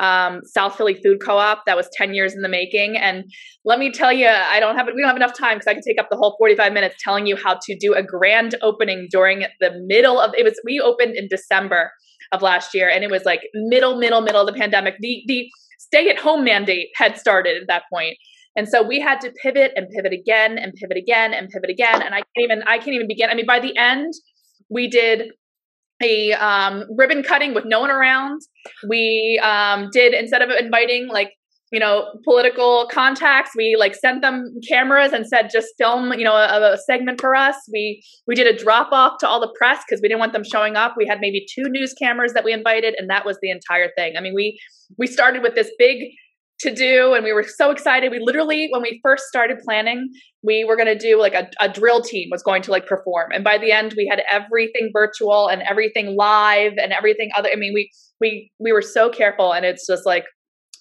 um, 0.00 0.40
South 0.44 0.76
Philly 0.76 0.94
Food 0.94 1.18
Co-op. 1.24 1.64
That 1.66 1.76
was 1.76 1.88
10 1.92 2.14
years 2.14 2.34
in 2.34 2.42
the 2.42 2.48
making. 2.48 2.96
And 2.96 3.24
let 3.64 3.78
me 3.78 3.90
tell 3.90 4.12
you, 4.12 4.28
I 4.28 4.60
don't 4.60 4.76
have 4.76 4.86
we 4.86 5.00
don't 5.00 5.08
have 5.08 5.16
enough 5.16 5.36
time 5.38 5.56
because 5.56 5.66
I 5.68 5.74
could 5.74 5.84
take 5.86 6.00
up 6.00 6.08
the 6.10 6.16
whole 6.16 6.36
45 6.38 6.72
minutes 6.72 6.96
telling 7.02 7.26
you 7.26 7.36
how 7.36 7.58
to 7.62 7.76
do 7.78 7.94
a 7.94 8.02
grand 8.02 8.56
opening 8.62 9.08
during 9.10 9.44
the 9.60 9.70
middle 9.86 10.18
of 10.20 10.32
it 10.36 10.44
was 10.44 10.60
we 10.64 10.80
opened 10.80 11.16
in 11.16 11.28
December 11.28 11.92
of 12.34 12.42
last 12.42 12.74
year, 12.74 12.88
and 12.88 13.04
it 13.04 13.10
was 13.10 13.24
like 13.24 13.40
middle, 13.54 13.96
middle, 13.96 14.20
middle 14.20 14.40
of 14.40 14.46
the 14.46 14.58
pandemic. 14.58 14.94
The 15.00 15.22
the 15.26 15.48
stay 15.78 16.08
at 16.08 16.18
home 16.18 16.44
mandate 16.44 16.88
had 16.96 17.16
started 17.18 17.60
at 17.60 17.68
that 17.68 17.84
point. 17.92 18.16
And 18.56 18.68
so 18.68 18.82
we 18.82 19.00
had 19.00 19.20
to 19.20 19.32
pivot 19.42 19.72
and 19.74 19.88
pivot 19.88 20.12
again 20.12 20.58
and 20.58 20.72
pivot 20.74 20.96
again 20.96 21.34
and 21.34 21.48
pivot 21.48 21.70
again. 21.70 22.02
And 22.02 22.14
I 22.14 22.18
can't 22.18 22.44
even 22.44 22.62
I 22.66 22.78
can't 22.78 22.94
even 22.94 23.08
begin. 23.08 23.30
I 23.30 23.34
mean, 23.34 23.46
by 23.46 23.60
the 23.60 23.76
end, 23.76 24.12
we 24.68 24.88
did 24.88 25.32
a 26.02 26.32
um, 26.32 26.84
ribbon 26.96 27.22
cutting 27.22 27.54
with 27.54 27.64
no 27.64 27.80
one 27.80 27.90
around. 27.90 28.40
We 28.88 29.40
um, 29.42 29.88
did 29.92 30.14
instead 30.14 30.42
of 30.42 30.50
inviting 30.50 31.08
like 31.08 31.32
you 31.72 31.80
know 31.80 32.06
political 32.24 32.88
contacts. 32.90 33.52
We 33.56 33.76
like 33.78 33.94
sent 33.94 34.22
them 34.22 34.54
cameras 34.68 35.12
and 35.12 35.26
said 35.26 35.48
just 35.52 35.68
film 35.78 36.12
you 36.12 36.24
know 36.24 36.34
a, 36.34 36.74
a 36.74 36.78
segment 36.78 37.20
for 37.20 37.34
us. 37.34 37.56
We 37.72 38.02
we 38.26 38.34
did 38.34 38.46
a 38.46 38.56
drop 38.56 38.92
off 38.92 39.18
to 39.20 39.28
all 39.28 39.40
the 39.40 39.52
press 39.58 39.82
because 39.86 40.00
we 40.00 40.08
didn't 40.08 40.20
want 40.20 40.32
them 40.32 40.44
showing 40.44 40.76
up. 40.76 40.94
We 40.96 41.06
had 41.06 41.20
maybe 41.20 41.46
two 41.52 41.68
news 41.68 41.94
cameras 41.94 42.32
that 42.34 42.44
we 42.44 42.52
invited 42.52 42.94
and 42.98 43.08
that 43.10 43.24
was 43.24 43.38
the 43.42 43.50
entire 43.50 43.90
thing. 43.96 44.14
I 44.16 44.20
mean 44.20 44.34
we 44.34 44.58
we 44.98 45.06
started 45.06 45.42
with 45.42 45.54
this 45.54 45.70
big 45.78 45.98
to 46.60 46.72
do 46.72 47.14
and 47.14 47.24
we 47.24 47.32
were 47.32 47.42
so 47.42 47.70
excited. 47.70 48.12
We 48.12 48.20
literally 48.20 48.68
when 48.70 48.82
we 48.82 49.00
first 49.02 49.24
started 49.24 49.58
planning 49.64 50.08
we 50.42 50.62
were 50.62 50.76
going 50.76 50.86
to 50.86 50.98
do 50.98 51.18
like 51.18 51.32
a, 51.32 51.48
a 51.58 51.68
drill 51.70 52.02
team 52.02 52.28
was 52.30 52.42
going 52.42 52.60
to 52.62 52.70
like 52.70 52.86
perform. 52.86 53.32
And 53.32 53.42
by 53.42 53.58
the 53.58 53.72
end 53.72 53.94
we 53.96 54.06
had 54.08 54.22
everything 54.30 54.90
virtual 54.92 55.48
and 55.48 55.62
everything 55.62 56.16
live 56.16 56.74
and 56.76 56.92
everything 56.92 57.30
other 57.36 57.48
i 57.52 57.56
mean 57.56 57.72
we 57.74 57.90
we 58.20 58.50
we 58.60 58.72
were 58.72 58.82
so 58.82 59.10
careful 59.10 59.52
and 59.52 59.64
it's 59.64 59.86
just 59.86 60.06
like 60.06 60.24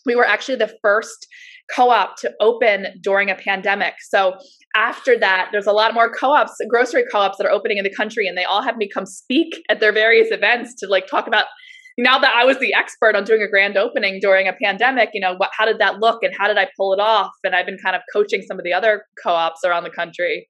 we 0.06 0.16
were 0.16 0.26
actually 0.26 0.58
the 0.58 0.74
first 0.82 1.28
co-op 1.74 2.18
to 2.18 2.32
open 2.40 2.88
during 3.02 3.30
a 3.30 3.36
pandemic. 3.36 3.96
So 4.02 4.34
after 4.76 5.18
that, 5.20 5.50
there's 5.52 5.68
a 5.68 5.72
lot 5.72 5.94
more 5.94 6.12
co-ops, 6.12 6.56
grocery 6.70 7.06
co-ops 7.12 7.38
that 7.38 7.48
are 7.48 7.52
opening 7.52 7.78
in 7.78 7.84
the 7.84 7.94
country, 7.94 8.28
and 8.28 8.38
they 8.38 8.44
all 8.44 8.62
have 8.62 8.78
me 8.78 8.90
come 8.92 9.06
speak 9.06 9.56
at 9.70 9.80
their 9.80 9.94
various 9.94 10.30
events 10.32 10.74
to 10.80 10.88
like 10.88 11.08
talk 11.08 11.28
about. 11.28 11.46
Now 11.98 12.18
that 12.18 12.34
I 12.36 12.44
was 12.44 12.58
the 12.58 12.74
expert 12.74 13.16
on 13.16 13.24
doing 13.24 13.44
a 13.44 13.48
grand 13.48 13.78
opening 13.78 14.20
during 14.20 14.48
a 14.48 14.54
pandemic, 14.54 15.10
you 15.14 15.22
know, 15.22 15.36
what, 15.38 15.52
how 15.56 15.66
did 15.66 15.78
that 15.78 16.00
look 16.00 16.24
and 16.24 16.34
how 16.36 16.48
did 16.48 16.58
I 16.58 16.68
pull 16.76 16.92
it 16.94 17.00
off? 17.00 17.32
And 17.44 17.56
I've 17.56 17.68
been 17.68 17.78
kind 17.78 17.96
of 17.96 18.02
coaching 18.12 18.42
some 18.42 18.58
of 18.58 18.64
the 18.64 18.74
other 18.74 19.06
co-ops 19.24 19.64
around 19.64 19.84
the 19.84 19.92
country. 19.92 20.48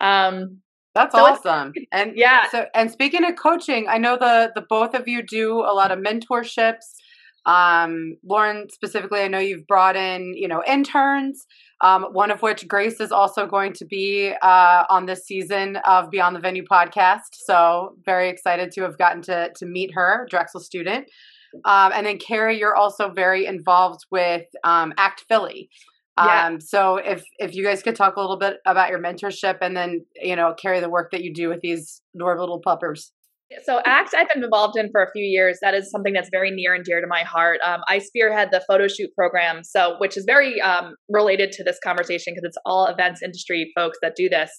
Um, 0.00 0.60
that's 0.94 1.14
so 1.14 1.24
awesome. 1.24 1.72
And 1.92 2.12
yeah. 2.16 2.48
So 2.50 2.66
and 2.74 2.90
speaking 2.90 3.24
of 3.24 3.36
coaching, 3.36 3.86
I 3.88 3.98
know 3.98 4.16
the 4.16 4.50
the 4.54 4.64
both 4.68 4.94
of 4.94 5.06
you 5.06 5.22
do 5.22 5.60
a 5.60 5.74
lot 5.74 5.92
of 5.92 5.98
mentorships 5.98 6.86
um, 7.46 8.16
Lauren, 8.24 8.68
specifically, 8.70 9.20
I 9.20 9.28
know 9.28 9.38
you've 9.38 9.66
brought 9.66 9.96
in, 9.96 10.34
you 10.34 10.48
know, 10.48 10.62
interns. 10.66 11.46
Um, 11.80 12.06
one 12.12 12.32
of 12.32 12.42
which 12.42 12.66
Grace 12.66 13.00
is 13.00 13.12
also 13.12 13.46
going 13.46 13.72
to 13.74 13.84
be 13.84 14.32
uh, 14.42 14.84
on 14.90 15.06
this 15.06 15.24
season 15.24 15.76
of 15.86 16.10
Beyond 16.10 16.34
the 16.34 16.40
Venue 16.40 16.64
podcast. 16.70 17.30
So 17.32 17.94
very 18.04 18.28
excited 18.28 18.72
to 18.72 18.82
have 18.82 18.98
gotten 18.98 19.22
to 19.22 19.52
to 19.54 19.66
meet 19.66 19.92
her, 19.94 20.26
Drexel 20.28 20.60
student. 20.60 21.06
Um, 21.64 21.92
and 21.94 22.04
then 22.06 22.18
Carrie, 22.18 22.58
you're 22.58 22.76
also 22.76 23.10
very 23.10 23.46
involved 23.46 24.00
with 24.10 24.44
um, 24.64 24.92
ACCT 24.98 25.20
Philly. 25.28 25.70
Yeah. 26.18 26.46
Um, 26.46 26.60
so 26.60 26.96
if 26.96 27.22
if 27.38 27.54
you 27.54 27.64
guys 27.64 27.82
could 27.82 27.94
talk 27.94 28.16
a 28.16 28.20
little 28.20 28.38
bit 28.38 28.56
about 28.66 28.90
your 28.90 29.00
mentorship 29.00 29.58
and 29.60 29.76
then 29.76 30.04
you 30.20 30.34
know 30.34 30.54
Carrie 30.60 30.80
the 30.80 30.90
work 30.90 31.12
that 31.12 31.22
you 31.22 31.32
do 31.32 31.48
with 31.48 31.60
these 31.60 32.02
adorable 32.14 32.42
little 32.42 32.60
puppers. 32.60 33.12
So 33.64 33.80
ACCT 33.86 34.14
I've 34.16 34.28
been 34.32 34.44
involved 34.44 34.76
in 34.76 34.90
for 34.90 35.02
a 35.02 35.10
few 35.10 35.24
years. 35.24 35.58
That 35.62 35.74
is 35.74 35.90
something 35.90 36.12
that's 36.12 36.28
very 36.30 36.50
near 36.50 36.74
and 36.74 36.84
dear 36.84 37.00
to 37.00 37.06
my 37.06 37.22
heart. 37.22 37.60
Um, 37.64 37.80
I 37.88 37.98
spearhead 37.98 38.48
the 38.52 38.62
photo 38.68 38.88
shoot 38.88 39.10
program, 39.14 39.64
so 39.64 39.96
which 39.98 40.16
is 40.16 40.24
very 40.26 40.60
um, 40.60 40.94
related 41.08 41.52
to 41.52 41.64
this 41.64 41.78
conversation 41.82 42.34
because 42.34 42.46
it's 42.46 42.58
all 42.66 42.86
events 42.86 43.22
industry 43.22 43.70
folks 43.74 43.98
that 44.02 44.14
do 44.16 44.28
this. 44.28 44.50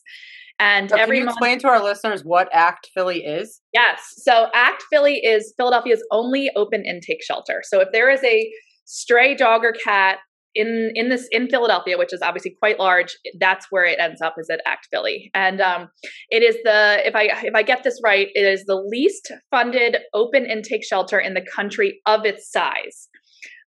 And 0.60 0.90
so 0.90 0.98
every 0.98 1.18
can 1.18 1.24
you 1.24 1.30
explain 1.30 1.52
month, 1.54 1.62
to 1.62 1.68
our 1.70 1.84
listeners 1.84 2.22
what 2.24 2.52
ACCT 2.52 2.88
Philly 2.94 3.20
is? 3.20 3.62
Yes. 3.74 4.02
So 4.18 4.48
ACCT 4.54 4.82
Philly 4.92 5.16
is 5.24 5.54
Philadelphia's 5.56 6.04
only 6.12 6.50
open 6.56 6.84
intake 6.84 7.24
shelter. 7.24 7.62
So 7.64 7.80
if 7.80 7.90
there 7.94 8.10
is 8.10 8.24
a 8.24 8.52
stray 8.86 9.36
dog 9.36 9.64
or 9.64 9.72
cat 9.72 10.18
in 10.56 10.92
in 10.96 11.10
this 11.10 11.28
in 11.32 11.48
Philadelphia, 11.48 11.98
which 11.98 12.14
is 12.14 12.22
obviously 12.22 12.56
quite 12.60 12.80
large, 12.80 13.16
that's 13.40 13.68
where 13.70 13.86
it 13.86 14.00
ends 14.00 14.22
up 14.22 14.36
is 14.38 14.50
at 14.50 14.62
ACCT 14.68 14.90
Philly, 14.92 15.32
and 15.34 15.62
um, 15.62 15.90
it 16.30 16.44
is 16.44 16.58
the 16.64 17.06
if 17.06 17.16
I 17.16 17.30
if 17.44 17.56
I 17.56 17.64
get 17.64 17.84
this 17.84 18.00
right, 18.04 18.28
it 18.34 18.46
is 18.46 18.66
the 18.66 18.76
least 18.76 19.32
funded 19.52 19.98
open 20.14 20.46
intake 20.46 20.84
shelter 20.84 21.20
in 21.20 21.34
the 21.34 21.46
country 21.56 22.00
of 22.06 22.26
its 22.26 22.52
size. 22.52 23.10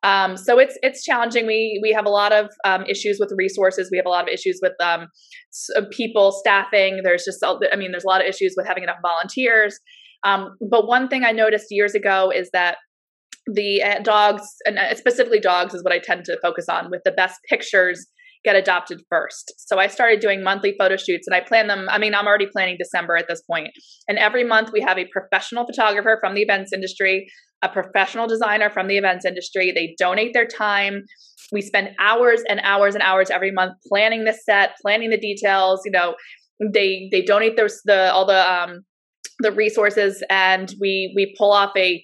Um, 0.03 0.37
so 0.37 0.59
it's 0.59 0.77
it's 0.83 1.05
challenging. 1.05 1.47
We 1.47 1.79
we 1.83 1.93
have 1.93 2.07
a 2.07 2.11
lot 2.11 2.33
of 2.33 2.51
um, 2.65 2.85
issues 2.87 3.19
with 3.21 3.33
resources. 3.37 3.89
We 3.91 3.99
have 3.99 4.07
a 4.07 4.11
lot 4.11 4.25
of 4.25 4.29
issues 4.29 4.59
with 4.61 4.73
um, 4.81 5.07
uh, 5.77 5.83
people 5.91 6.33
staffing. 6.33 7.03
There's 7.05 7.25
just 7.25 7.45
I 7.45 7.77
mean 7.77 7.93
there's 7.93 8.05
a 8.05 8.09
lot 8.09 8.21
of 8.21 8.27
issues 8.27 8.55
with 8.57 8.67
having 8.67 8.83
enough 8.83 8.99
volunteers. 9.03 9.79
Um, 10.25 10.57
but 10.71 10.87
one 10.87 11.09
thing 11.09 11.25
I 11.25 11.33
noticed 11.33 11.67
years 11.71 11.95
ago 11.95 12.33
is 12.35 12.51
that 12.53 12.77
the 13.47 13.83
uh, 13.83 14.01
dogs, 14.01 14.47
and 14.67 14.79
uh, 14.79 14.95
specifically 14.95 15.41
dogs, 15.41 15.75
is 15.75 15.83
what 15.83 15.93
I 15.93 15.99
tend 15.99 16.25
to 16.27 16.39
focus 16.43 16.67
on 16.69 16.91
with 16.91 17.03
the 17.05 17.13
best 17.13 17.41
pictures 17.49 18.07
get 18.45 18.57
adopted 18.57 19.01
first. 19.09 19.53
So 19.57 19.79
I 19.79 19.87
started 19.87 20.21
doing 20.21 20.43
monthly 20.43 20.75
photo 20.79 20.97
shoots 20.97 21.29
and 21.29 21.35
I 21.35 21.41
plan 21.41 21.69
them. 21.69 21.87
I 21.89 21.99
mean, 21.99 22.15
I'm 22.15 22.27
already 22.27 22.47
planning 22.47 22.77
December 22.77 23.17
at 23.17 23.29
this 23.29 23.41
point. 23.43 23.69
And 24.09 24.19
every 24.19 24.43
month 24.43 24.71
we 24.73 24.81
have 24.81 24.99
a 24.99 25.07
professional 25.13 25.65
photographer 25.65 26.19
from 26.21 26.35
the 26.35 26.43
events 26.43 26.73
industry, 26.73 27.29
a 27.63 27.69
professional 27.69 28.27
designer 28.27 28.69
from 28.69 28.89
the 28.89 28.99
events 28.99 29.25
industry. 29.25 29.71
They 29.71 29.95
donate 29.97 30.33
their 30.35 30.47
time. 30.47 31.03
We 31.53 31.61
spend 31.61 31.91
hours 32.01 32.43
and 32.49 32.61
hours 32.65 32.95
and 32.95 33.03
hours 33.03 33.31
every 33.31 33.53
month 33.53 33.75
planning 33.87 34.25
the 34.25 34.33
set, 34.33 34.73
planning 34.83 35.11
the 35.11 35.21
details, 35.21 35.83
you 35.85 35.93
know, 35.93 36.15
they 36.73 37.09
they 37.11 37.23
donate 37.23 37.57
those 37.57 37.81
the 37.85 38.13
all 38.13 38.27
the 38.27 38.53
um 38.53 38.83
the 39.41 39.53
resources 39.53 40.23
and 40.31 40.73
we 40.81 41.13
we 41.17 41.35
pull 41.37 41.53
off 41.53 41.73
a 41.77 42.03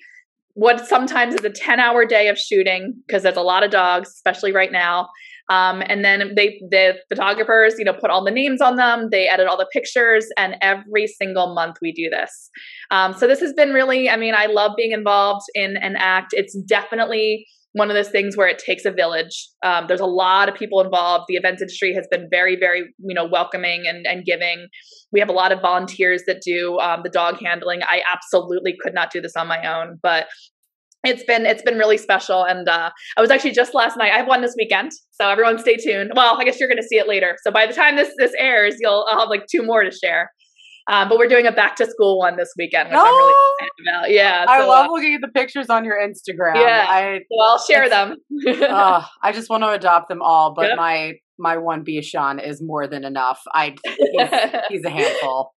what 0.59 0.89
sometimes 0.89 1.37
is 1.37 1.45
a 1.45 1.51
10 1.51 1.79
hour 1.79 2.05
day 2.05 2.27
of 2.27 2.37
shooting 2.37 2.93
because 3.07 3.23
there's 3.23 3.37
a 3.37 3.43
lot 3.43 3.63
of 3.63 3.71
dogs, 3.71 4.09
especially 4.09 4.51
right 4.51 4.73
now. 4.73 5.09
Um, 5.49 5.85
and 5.87 6.05
then 6.05 6.33
they, 6.35 6.61
the 6.69 6.97
photographers, 7.09 7.77
you 7.79 7.85
know, 7.85 7.93
put 7.93 8.11
all 8.11 8.25
the 8.25 8.33
names 8.33 8.61
on 8.61 8.75
them. 8.75 9.09
They 9.13 9.29
edit 9.29 9.47
all 9.47 9.57
the 9.57 9.69
pictures, 9.73 10.27
and 10.37 10.57
every 10.61 11.07
single 11.07 11.55
month 11.55 11.77
we 11.81 11.93
do 11.93 12.11
this. 12.11 12.51
Um, 12.91 13.15
so 13.15 13.29
this 13.29 13.39
has 13.39 13.53
been 13.53 13.73
really, 13.73 14.11
I 14.11 14.17
mean, 14.17 14.35
I 14.37 14.47
love 14.47 14.73
being 14.77 14.91
involved 14.91 15.47
in 15.55 15.77
an 15.77 15.95
act. 15.97 16.31
It's 16.33 16.55
definitely 16.67 17.47
one 17.79 17.91
of 17.91 17.95
those 17.95 18.11
things 18.11 18.37
where 18.37 18.49
it 18.49 18.59
takes 18.59 18.85
a 18.85 18.91
village. 18.91 19.49
Um, 19.65 19.87
there's 19.89 20.01
a 20.01 20.07
lot 20.07 20.49
of 20.49 20.55
people 20.55 20.81
involved. 20.81 21.25
The 21.29 21.37
events 21.37 21.63
industry 21.63 21.95
has 21.95 22.07
been 22.11 22.29
very, 22.31 22.57
very, 22.57 22.81
you 22.99 23.15
know, 23.15 23.25
welcoming 23.25 23.85
and, 23.87 24.07
and 24.07 24.25
giving. 24.25 24.69
We 25.13 25.21
have 25.21 25.29
a 25.29 25.33
lot 25.33 25.53
of 25.53 25.61
volunteers 25.61 26.23
that 26.27 26.43
do 26.43 26.79
um, 26.81 27.01
the 27.05 27.11
dog 27.11 27.39
handling. 27.43 27.81
I 27.83 28.03
absolutely 28.13 28.77
could 28.83 28.95
not 28.95 29.11
do 29.11 29.21
this 29.21 29.37
on 29.37 29.47
my 29.47 29.65
own, 29.67 29.99
but 30.03 30.27
it's 31.05 31.23
been 31.25 31.47
it's 31.47 31.63
been 31.63 31.79
really 31.79 31.97
special 31.97 32.43
and 32.43 32.69
uh, 32.69 32.91
i 33.17 33.21
was 33.21 33.31
actually 33.31 33.53
just 33.53 33.73
last 33.73 33.97
night 33.97 34.11
i 34.13 34.17
have 34.17 34.27
one 34.27 34.43
this 34.43 34.57
weekend 34.59 34.91
so 35.13 35.29
everyone 35.29 35.57
stay 35.57 35.77
tuned 35.77 36.11
well 36.17 36.37
i 36.41 36.45
guess 36.45 36.59
you're 36.59 36.69
going 36.69 36.77
to 36.81 36.87
see 36.87 36.97
it 36.97 37.07
later 37.07 37.37
so 37.45 37.53
by 37.53 37.67
the 37.67 37.73
time 37.73 37.95
this 37.95 38.13
this 38.19 38.33
airs 38.37 38.75
you'll 38.81 39.07
i'll 39.09 39.21
have 39.21 39.29
like 39.29 39.47
two 39.47 39.63
more 39.63 39.85
to 39.85 39.93
share 39.93 40.29
um, 40.89 41.09
but 41.09 41.19
we're 41.19 41.29
doing 41.29 41.47
a 41.47 41.53
back 41.53 41.77
to 41.77 41.87
school 41.87 42.19
one 42.19 42.37
this 42.37 42.53
weekend, 42.57 42.89
which 42.89 42.99
oh, 42.99 43.05
I'm 43.05 43.15
really 43.15 43.33
oh! 43.37 43.57
excited 43.61 43.89
about. 43.89 44.11
Yeah, 44.11 44.45
I 44.49 44.65
love 44.65 44.87
uh, 44.87 44.93
looking 44.93 45.15
at 45.15 45.21
the 45.21 45.29
pictures 45.29 45.69
on 45.69 45.85
your 45.85 45.97
Instagram. 45.97 46.57
Yeah, 46.57 46.87
I, 46.89 47.21
so 47.31 47.43
I'll 47.43 47.59
share 47.59 47.89
them. 47.89 48.17
uh, 48.49 49.05
I 49.23 49.33
just 49.33 49.51
want 49.51 49.65
to 49.65 49.71
adopt 49.71 50.09
them 50.09 50.23
all, 50.23 50.55
but 50.55 50.69
yep. 50.69 50.77
my 50.77 51.15
my 51.39 51.59
one 51.59 51.85
Bichon 51.85 52.45
is 52.45 52.63
more 52.63 52.87
than 52.87 53.05
enough. 53.05 53.41
I 53.53 53.77
he's, 53.85 54.31
he's 54.69 54.85
a 54.85 54.91
handful. 54.91 55.53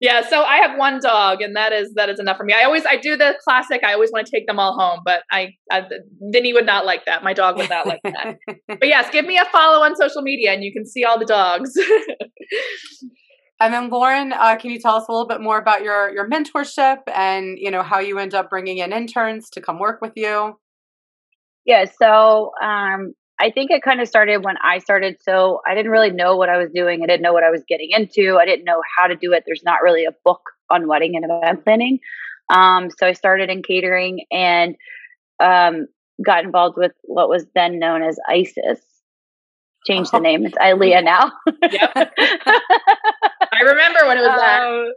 Yeah, 0.00 0.24
so 0.28 0.42
I 0.42 0.58
have 0.58 0.78
one 0.78 1.00
dog, 1.00 1.40
and 1.40 1.56
that 1.56 1.72
is 1.72 1.94
that 1.94 2.08
is 2.08 2.20
enough 2.20 2.36
for 2.36 2.44
me. 2.44 2.52
I 2.52 2.62
always 2.62 2.84
I 2.86 2.96
do 2.96 3.16
the 3.16 3.34
classic. 3.42 3.82
I 3.82 3.94
always 3.94 4.12
want 4.12 4.26
to 4.26 4.30
take 4.30 4.46
them 4.46 4.60
all 4.60 4.78
home, 4.78 5.00
but 5.04 5.22
I, 5.32 5.54
I 5.72 5.88
Vinny 6.30 6.52
would 6.52 6.66
not 6.66 6.86
like 6.86 7.04
that. 7.06 7.24
My 7.24 7.32
dog 7.32 7.56
would 7.56 7.68
not 7.68 7.86
like 7.86 8.00
that. 8.04 8.36
but 8.68 8.86
yes, 8.86 9.10
give 9.10 9.24
me 9.24 9.38
a 9.38 9.44
follow 9.46 9.82
on 9.82 9.96
social 9.96 10.22
media, 10.22 10.52
and 10.52 10.62
you 10.62 10.72
can 10.72 10.86
see 10.86 11.04
all 11.04 11.18
the 11.18 11.24
dogs. 11.24 11.72
And 13.60 13.74
then 13.74 13.90
Lauren, 13.90 14.32
uh, 14.32 14.56
can 14.56 14.70
you 14.70 14.78
tell 14.78 14.94
us 14.94 15.08
a 15.08 15.12
little 15.12 15.26
bit 15.26 15.40
more 15.40 15.58
about 15.58 15.82
your 15.82 16.12
your 16.14 16.28
mentorship 16.28 16.98
and 17.12 17.58
you 17.58 17.70
know 17.70 17.82
how 17.82 17.98
you 17.98 18.18
end 18.18 18.34
up 18.34 18.50
bringing 18.50 18.78
in 18.78 18.92
interns 18.92 19.50
to 19.50 19.60
come 19.60 19.78
work 19.78 20.00
with 20.00 20.12
you? 20.14 20.58
Yeah, 21.64 21.84
so 22.00 22.52
um, 22.62 23.14
I 23.40 23.50
think 23.50 23.70
it 23.70 23.82
kind 23.82 24.00
of 24.00 24.08
started 24.08 24.44
when 24.44 24.56
I 24.62 24.78
started. 24.78 25.16
So 25.20 25.60
I 25.66 25.74
didn't 25.74 25.90
really 25.90 26.10
know 26.10 26.36
what 26.36 26.48
I 26.48 26.56
was 26.56 26.70
doing. 26.74 27.02
I 27.02 27.06
didn't 27.06 27.22
know 27.22 27.32
what 27.32 27.44
I 27.44 27.50
was 27.50 27.62
getting 27.68 27.90
into. 27.90 28.38
I 28.40 28.46
didn't 28.46 28.64
know 28.64 28.80
how 28.96 29.06
to 29.06 29.16
do 29.16 29.32
it. 29.32 29.42
There's 29.44 29.62
not 29.64 29.82
really 29.82 30.04
a 30.04 30.14
book 30.24 30.40
on 30.70 30.88
wedding 30.88 31.16
and 31.16 31.24
event 31.24 31.64
planning. 31.64 31.98
Um, 32.48 32.88
so 32.96 33.06
I 33.06 33.12
started 33.12 33.50
in 33.50 33.62
catering 33.62 34.24
and 34.30 34.76
um, 35.40 35.86
got 36.24 36.44
involved 36.44 36.76
with 36.76 36.92
what 37.02 37.28
was 37.28 37.44
then 37.54 37.78
known 37.78 38.02
as 38.02 38.18
ISES. 38.28 38.80
Changed 39.86 40.10
the 40.12 40.18
name. 40.18 40.44
It's 40.44 40.58
ILEA 40.58 41.04
now. 41.04 41.32
yep. 41.70 42.12
I 43.58 43.64
remember 43.64 44.00
when 44.06 44.18
it 44.18 44.20
was 44.20 44.40
that. 44.40 44.62
Um, 44.62 44.92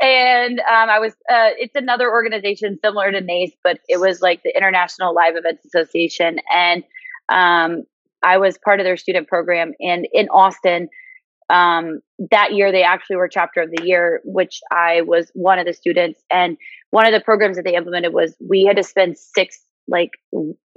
and 0.00 0.60
um, 0.60 0.90
I 0.90 0.98
was, 0.98 1.12
uh, 1.30 1.50
it's 1.58 1.74
another 1.74 2.10
organization 2.10 2.78
similar 2.84 3.10
to 3.10 3.20
NACE, 3.20 3.56
but 3.62 3.80
it 3.88 3.98
was 3.98 4.20
like 4.20 4.42
the 4.42 4.56
International 4.56 5.14
Live 5.14 5.36
Events 5.36 5.64
Association. 5.64 6.38
And 6.52 6.84
um, 7.28 7.84
I 8.22 8.38
was 8.38 8.58
part 8.58 8.80
of 8.80 8.84
their 8.84 8.96
student 8.96 9.28
program. 9.28 9.72
And 9.80 10.06
in 10.12 10.28
Austin, 10.28 10.88
um, 11.50 12.00
that 12.30 12.54
year, 12.54 12.72
they 12.72 12.82
actually 12.82 13.16
were 13.16 13.28
chapter 13.28 13.60
of 13.62 13.70
the 13.70 13.84
year, 13.84 14.20
which 14.24 14.60
I 14.70 15.02
was 15.02 15.30
one 15.34 15.58
of 15.58 15.66
the 15.66 15.72
students. 15.72 16.22
And 16.30 16.56
one 16.90 17.06
of 17.06 17.12
the 17.12 17.20
programs 17.20 17.56
that 17.56 17.64
they 17.64 17.74
implemented 17.74 18.14
was 18.14 18.36
we 18.40 18.64
had 18.64 18.76
to 18.76 18.82
spend 18.82 19.18
six 19.18 19.60
like 19.88 20.10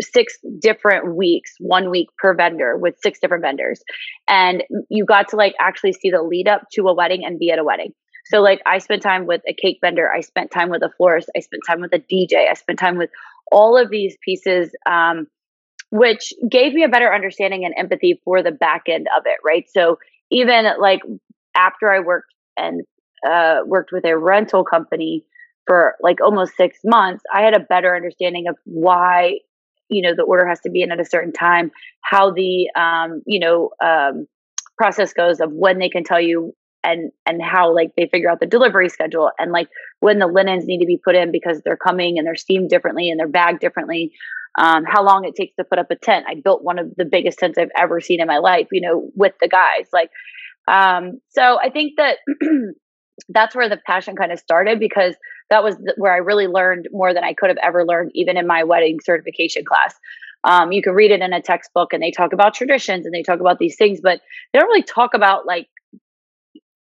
six 0.02 0.38
different 0.60 1.16
weeks, 1.16 1.56
one 1.60 1.90
week 1.90 2.08
per 2.18 2.36
vendor 2.36 2.78
with 2.78 2.96
six 3.02 3.20
different 3.20 3.44
vendors. 3.44 3.82
And 4.28 4.64
you 4.90 5.06
got 5.06 5.30
to 5.30 5.36
like 5.36 5.54
actually 5.60 5.94
see 5.94 6.10
the 6.10 6.22
lead 6.22 6.48
up 6.48 6.64
to 6.74 6.88
a 6.88 6.94
wedding 6.94 7.24
and 7.26 7.40
be 7.40 7.52
at 7.52 7.60
a 7.60 7.64
wedding. 7.64 7.94
So 8.26 8.42
like 8.42 8.62
I 8.66 8.80
spent 8.80 9.02
time 9.02 9.26
with 9.26 9.42
a 9.48 9.54
cake 9.54 9.80
vendor, 9.82 10.12
I 10.12 10.22
spent 10.22 10.52
time 10.52 10.70
with 10.70 10.84
a 10.84 10.90
florist, 10.98 11.30
I 11.36 11.40
spent 11.40 11.64
time 11.68 11.82
with 11.82 11.94
a 11.94 12.00
DJ, 12.00 12.50
I 12.50 12.54
spent 12.56 12.78
time 12.78 12.98
with 12.98 13.10
all 13.52 13.78
of 13.78 13.90
these 13.90 14.18
pieces, 14.24 14.70
um, 14.86 15.28
which 15.92 16.34
gave 16.50 16.74
me 16.74 16.84
a 16.84 16.90
better 16.90 17.14
understanding 17.14 17.64
and 17.64 17.74
empathy 17.78 18.20
for 18.26 18.44
the 18.44 18.52
back 18.52 18.84
end 18.90 19.08
of 19.18 19.24
it, 19.26 19.38
right? 19.46 19.66
So 19.70 19.98
even 20.30 20.66
like 20.80 21.00
after 21.56 21.90
I 21.90 22.00
worked 22.00 22.34
and 22.58 22.82
uh, 23.26 23.60
worked 23.66 23.94
with 23.94 24.06
a 24.06 24.18
rental 24.18 24.66
company, 24.66 25.24
for 25.68 25.96
like 26.02 26.22
almost 26.22 26.56
six 26.56 26.80
months, 26.84 27.24
I 27.34 27.42
had 27.42 27.56
a 27.56 27.60
better 27.60 27.96
understanding 27.96 28.46
of 28.48 28.56
why, 28.64 29.40
you 29.90 30.02
know, 30.02 30.16
the 30.16 30.24
order 30.24 30.48
has 30.48 30.60
to 30.62 30.70
be 30.70 30.82
in 30.82 30.92
at 30.92 31.00
a 31.00 31.06
certain 31.06 31.34
time, 31.34 31.72
how 32.02 32.32
the, 32.32 32.70
um, 32.76 33.22
you 33.26 33.40
know, 33.40 33.70
um, 33.84 34.28
process 34.78 35.14
goes 35.14 35.40
of 35.40 35.52
when 35.52 35.80
they 35.80 35.90
can 35.90 36.04
tell 36.04 36.22
you 36.22 36.54
and 36.84 37.12
and 37.26 37.42
how 37.42 37.74
like 37.74 37.92
they 37.98 38.08
figure 38.08 38.30
out 38.30 38.40
the 38.40 38.46
delivery 38.46 38.90
schedule 38.90 39.32
and 39.40 39.52
like 39.52 39.68
when 40.00 40.20
the 40.20 40.28
linens 40.28 40.66
need 40.66 40.80
to 40.80 40.86
be 40.86 41.00
put 41.04 41.16
in 41.16 41.32
because 41.32 41.62
they're 41.64 41.78
coming 41.78 42.18
and 42.18 42.26
they're 42.26 42.36
steamed 42.36 42.70
differently 42.70 43.10
and 43.10 43.20
they're 43.20 43.28
bagged 43.28 43.60
differently 43.60 44.12
um, 44.60 44.86
how 44.86 45.04
long 45.04 45.26
it 45.26 45.36
takes 45.36 45.56
to 45.56 45.64
put 45.64 45.78
up 45.78 45.92
a 45.92 45.96
tent. 45.96 46.26
I 46.28 46.34
built 46.44 46.64
one 46.64 46.80
of 46.80 46.94
the 46.96 47.06
biggest 47.06 47.40
tents 47.40 47.58
i've 47.58 47.70
ever 47.78 48.00
seen 48.00 48.22
in 48.22 48.28
my 48.28 48.38
life 48.38 48.68
you 48.72 48.82
know 48.82 49.10
with 49.16 49.34
the 49.42 49.48
guys 49.48 49.88
like 49.92 50.12
um, 50.68 51.20
so 51.30 51.58
i 51.60 51.70
think 51.70 51.94
that 51.98 52.18
that's 53.30 53.56
where 53.56 53.70
the 53.70 53.80
passion 53.86 54.16
kind 54.16 54.32
of 54.32 54.40
started 54.40 54.80
because 54.80 55.16
that 55.50 55.64
was 55.64 55.76
where 55.98 56.14
I 56.14 56.18
really 56.18 56.48
learned 56.48 56.88
more 56.92 57.14
than 57.14 57.24
I 57.24 57.34
could 57.34 57.50
have 57.50 57.58
ever 57.64 57.86
learned, 57.86 58.12
even 58.14 58.38
in 58.38 58.48
my 58.48 58.64
wedding 58.64 59.00
certification 59.04 59.64
class. 59.66 59.96
Um, 60.44 60.72
you 60.72 60.82
can 60.82 60.94
read 60.94 61.12
it 61.12 61.22
in 61.22 61.34
a 61.34 61.42
textbook 61.42 61.94
and 61.94 62.02
they 62.02 62.12
talk 62.12 62.34
about 62.34 62.54
traditions 62.54 63.06
and 63.06 63.14
they 63.14 63.24
talk 63.24 63.40
about 63.40 63.60
these 63.60 63.76
things, 63.76 64.00
but 64.02 64.22
they 64.52 64.60
don't 64.60 64.68
really 64.68 64.84
talk 64.84 65.14
about 65.14 65.46
like 65.46 65.68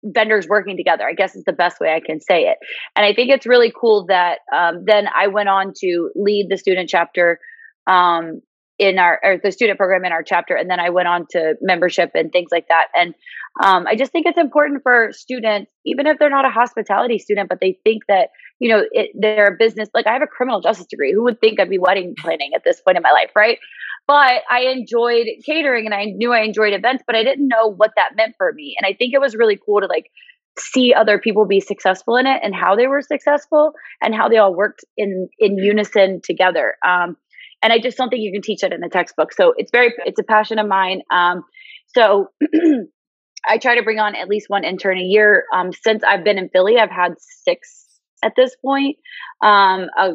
vendors 0.03 0.47
working 0.47 0.77
together, 0.77 1.07
I 1.07 1.13
guess 1.13 1.35
is 1.35 1.43
the 1.43 1.53
best 1.53 1.79
way 1.79 1.93
I 1.93 1.99
can 1.99 2.21
say 2.21 2.43
it. 2.43 2.57
And 2.95 3.05
I 3.05 3.13
think 3.13 3.29
it's 3.31 3.45
really 3.45 3.71
cool 3.75 4.05
that 4.07 4.39
um, 4.55 4.85
then 4.85 5.07
I 5.13 5.27
went 5.27 5.49
on 5.49 5.73
to 5.77 6.11
lead 6.15 6.47
the 6.49 6.57
student 6.57 6.89
chapter 6.89 7.39
um, 7.87 8.41
in 8.79 8.97
our 8.97 9.19
or 9.21 9.37
the 9.43 9.51
student 9.51 9.77
program 9.77 10.05
in 10.05 10.11
our 10.11 10.23
chapter 10.23 10.55
and 10.55 10.69
then 10.69 10.79
i 10.79 10.89
went 10.89 11.07
on 11.07 11.27
to 11.29 11.55
membership 11.61 12.11
and 12.15 12.31
things 12.31 12.49
like 12.51 12.67
that. 12.69 12.87
And 12.95 13.13
um, 13.61 13.85
i 13.87 13.95
just 13.95 14.11
think 14.11 14.25
it's 14.25 14.37
important 14.37 14.81
for 14.81 15.11
students 15.11 15.69
even 15.85 16.07
if 16.07 16.17
they're 16.17 16.29
not 16.29 16.45
a 16.45 16.49
hospitality 16.49 17.19
student 17.19 17.49
but 17.49 17.59
they 17.61 17.77
think 17.83 18.03
that 18.07 18.29
you 18.59 18.69
know 18.69 18.83
it, 18.91 19.11
they're 19.13 19.53
a 19.53 19.57
business 19.57 19.89
like 19.93 20.07
i 20.07 20.13
have 20.13 20.21
a 20.21 20.27
criminal 20.27 20.61
justice 20.61 20.87
degree. 20.87 21.13
Who 21.13 21.23
would 21.23 21.39
think 21.41 21.59
i'd 21.59 21.69
be 21.69 21.77
wedding 21.77 22.15
planning 22.17 22.51
at 22.55 22.63
this 22.63 22.81
point 22.81 22.97
in 22.97 23.03
my 23.03 23.11
life 23.11 23.31
right? 23.35 23.59
But 24.07 24.41
i 24.49 24.61
enjoyed 24.61 25.27
catering 25.45 25.85
and 25.85 25.93
i 25.93 26.05
knew 26.05 26.33
i 26.33 26.41
enjoyed 26.41 26.73
events 26.73 27.03
but 27.05 27.15
i 27.15 27.23
didn't 27.23 27.47
know 27.47 27.67
what 27.67 27.91
that 27.97 28.15
meant 28.15 28.35
for 28.37 28.51
me. 28.53 28.75
And 28.79 28.89
i 28.89 28.95
think 28.95 29.13
it 29.13 29.19
was 29.19 29.35
really 29.35 29.59
cool 29.63 29.81
to 29.81 29.87
like 29.87 30.09
see 30.57 30.93
other 30.93 31.19
people 31.19 31.45
be 31.45 31.59
successful 31.59 32.15
in 32.15 32.27
it 32.27 32.39
and 32.43 32.53
how 32.55 32.75
they 32.75 32.87
were 32.87 33.01
successful 33.01 33.73
and 34.01 34.13
how 34.13 34.27
they 34.29 34.37
all 34.37 34.53
worked 34.53 34.83
in 34.97 35.29
in 35.37 35.57
unison 35.57 36.21
together. 36.23 36.75
Um, 36.85 37.17
and 37.61 37.73
i 37.73 37.79
just 37.79 37.97
don't 37.97 38.09
think 38.09 38.21
you 38.21 38.31
can 38.31 38.41
teach 38.41 38.61
that 38.61 38.73
in 38.73 38.81
the 38.81 38.89
textbook. 38.89 39.33
So 39.33 39.53
it's 39.57 39.71
very 39.71 39.93
it's 40.05 40.19
a 40.19 40.23
passion 40.23 40.59
of 40.59 40.67
mine. 40.67 41.01
Um, 41.11 41.43
so 41.87 42.27
i 43.47 43.57
try 43.57 43.75
to 43.75 43.83
bring 43.83 43.99
on 43.99 44.15
at 44.15 44.27
least 44.27 44.49
one 44.49 44.63
intern 44.63 44.97
a 44.97 45.03
year. 45.03 45.45
Um, 45.53 45.71
since 45.73 46.03
i've 46.03 46.23
been 46.23 46.37
in 46.37 46.49
philly 46.49 46.77
i've 46.77 46.91
had 46.91 47.13
six 47.19 47.85
at 48.23 48.33
this 48.35 48.55
point. 48.63 48.97
Um, 49.41 49.87
uh, 49.97 50.13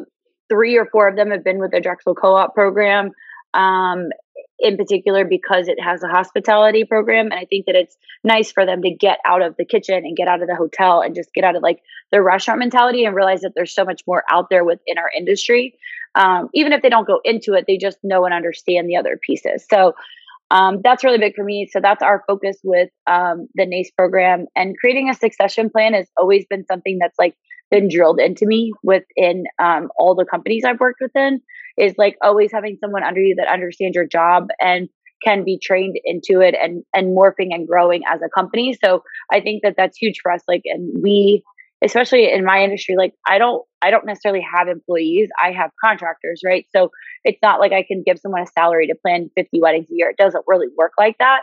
three 0.49 0.77
or 0.77 0.85
four 0.91 1.07
of 1.07 1.15
them 1.15 1.31
have 1.31 1.43
been 1.43 1.59
with 1.59 1.71
the 1.71 1.81
drexel 1.81 2.13
co-op 2.13 2.53
program 2.53 3.09
um, 3.55 4.09
in 4.59 4.77
particular 4.77 5.25
because 5.25 5.67
it 5.67 5.81
has 5.81 6.03
a 6.03 6.07
hospitality 6.07 6.85
program. 6.85 7.25
And 7.25 7.33
i 7.33 7.45
think 7.45 7.65
that 7.65 7.75
it's 7.75 7.97
nice 8.23 8.51
for 8.51 8.65
them 8.65 8.81
to 8.81 8.91
get 8.91 9.19
out 9.25 9.41
of 9.41 9.55
the 9.57 9.65
kitchen 9.65 9.95
and 9.95 10.15
get 10.15 10.27
out 10.27 10.41
of 10.41 10.47
the 10.47 10.55
hotel 10.55 11.01
and 11.01 11.15
just 11.15 11.33
get 11.33 11.43
out 11.43 11.55
of 11.55 11.63
like 11.63 11.79
the 12.11 12.21
restaurant 12.21 12.59
mentality 12.59 13.05
and 13.05 13.15
realize 13.15 13.41
that 13.41 13.53
there's 13.55 13.73
so 13.73 13.85
much 13.85 14.01
more 14.07 14.23
out 14.29 14.49
there 14.49 14.63
within 14.63 14.97
our 14.97 15.09
industry 15.15 15.77
um, 16.15 16.49
even 16.53 16.73
if 16.73 16.81
they 16.81 16.89
don't 16.89 17.07
go 17.07 17.19
into 17.23 17.53
it 17.53 17.65
they 17.67 17.77
just 17.77 17.97
know 18.03 18.25
and 18.25 18.33
understand 18.33 18.89
the 18.89 18.95
other 18.95 19.19
pieces 19.21 19.65
so 19.69 19.93
um, 20.51 20.79
that's 20.83 21.03
really 21.03 21.17
big 21.17 21.35
for 21.35 21.43
me 21.43 21.67
so 21.71 21.79
that's 21.81 22.03
our 22.03 22.23
focus 22.27 22.57
with 22.63 22.89
um, 23.07 23.47
the 23.55 23.65
nace 23.65 23.91
program 23.91 24.45
and 24.55 24.75
creating 24.79 25.09
a 25.09 25.13
succession 25.15 25.69
plan 25.69 25.93
has 25.93 26.07
always 26.17 26.45
been 26.49 26.65
something 26.65 26.97
that's 26.99 27.17
like 27.17 27.35
been 27.71 27.89
drilled 27.89 28.19
into 28.19 28.45
me 28.45 28.71
within 28.83 29.45
um, 29.59 29.89
all 29.97 30.15
the 30.15 30.25
companies 30.25 30.63
I've 30.63 30.79
worked 30.79 31.01
within 31.01 31.41
is 31.77 31.93
like 31.97 32.15
always 32.21 32.51
having 32.51 32.77
someone 32.79 33.03
under 33.03 33.21
you 33.21 33.35
that 33.35 33.51
understands 33.51 33.95
your 33.95 34.07
job 34.07 34.47
and 34.61 34.87
can 35.23 35.43
be 35.43 35.57
trained 35.61 35.97
into 36.03 36.41
it 36.41 36.55
and 36.61 36.83
and 36.93 37.17
morphing 37.17 37.53
and 37.53 37.67
growing 37.67 38.01
as 38.11 38.21
a 38.21 38.29
company. 38.29 38.77
So 38.83 39.03
I 39.31 39.41
think 39.41 39.63
that 39.63 39.75
that's 39.77 39.97
huge 39.97 40.19
for 40.21 40.31
us. 40.31 40.43
Like, 40.47 40.61
and 40.65 41.01
we, 41.01 41.43
especially 41.83 42.31
in 42.31 42.45
my 42.45 42.63
industry, 42.63 42.95
like 42.97 43.13
I 43.27 43.37
don't 43.37 43.63
I 43.81 43.91
don't 43.91 44.05
necessarily 44.05 44.45
have 44.53 44.67
employees. 44.67 45.29
I 45.41 45.51
have 45.51 45.71
contractors, 45.83 46.41
right? 46.45 46.65
So 46.75 46.89
it's 47.23 47.39
not 47.41 47.59
like 47.59 47.71
I 47.71 47.83
can 47.83 48.03
give 48.05 48.19
someone 48.19 48.41
a 48.41 48.47
salary 48.47 48.87
to 48.87 48.95
plan 48.95 49.29
50 49.35 49.61
weddings 49.61 49.87
a 49.91 49.93
year. 49.93 50.09
It 50.09 50.17
doesn't 50.17 50.43
really 50.47 50.67
work 50.77 50.93
like 50.97 51.17
that. 51.19 51.41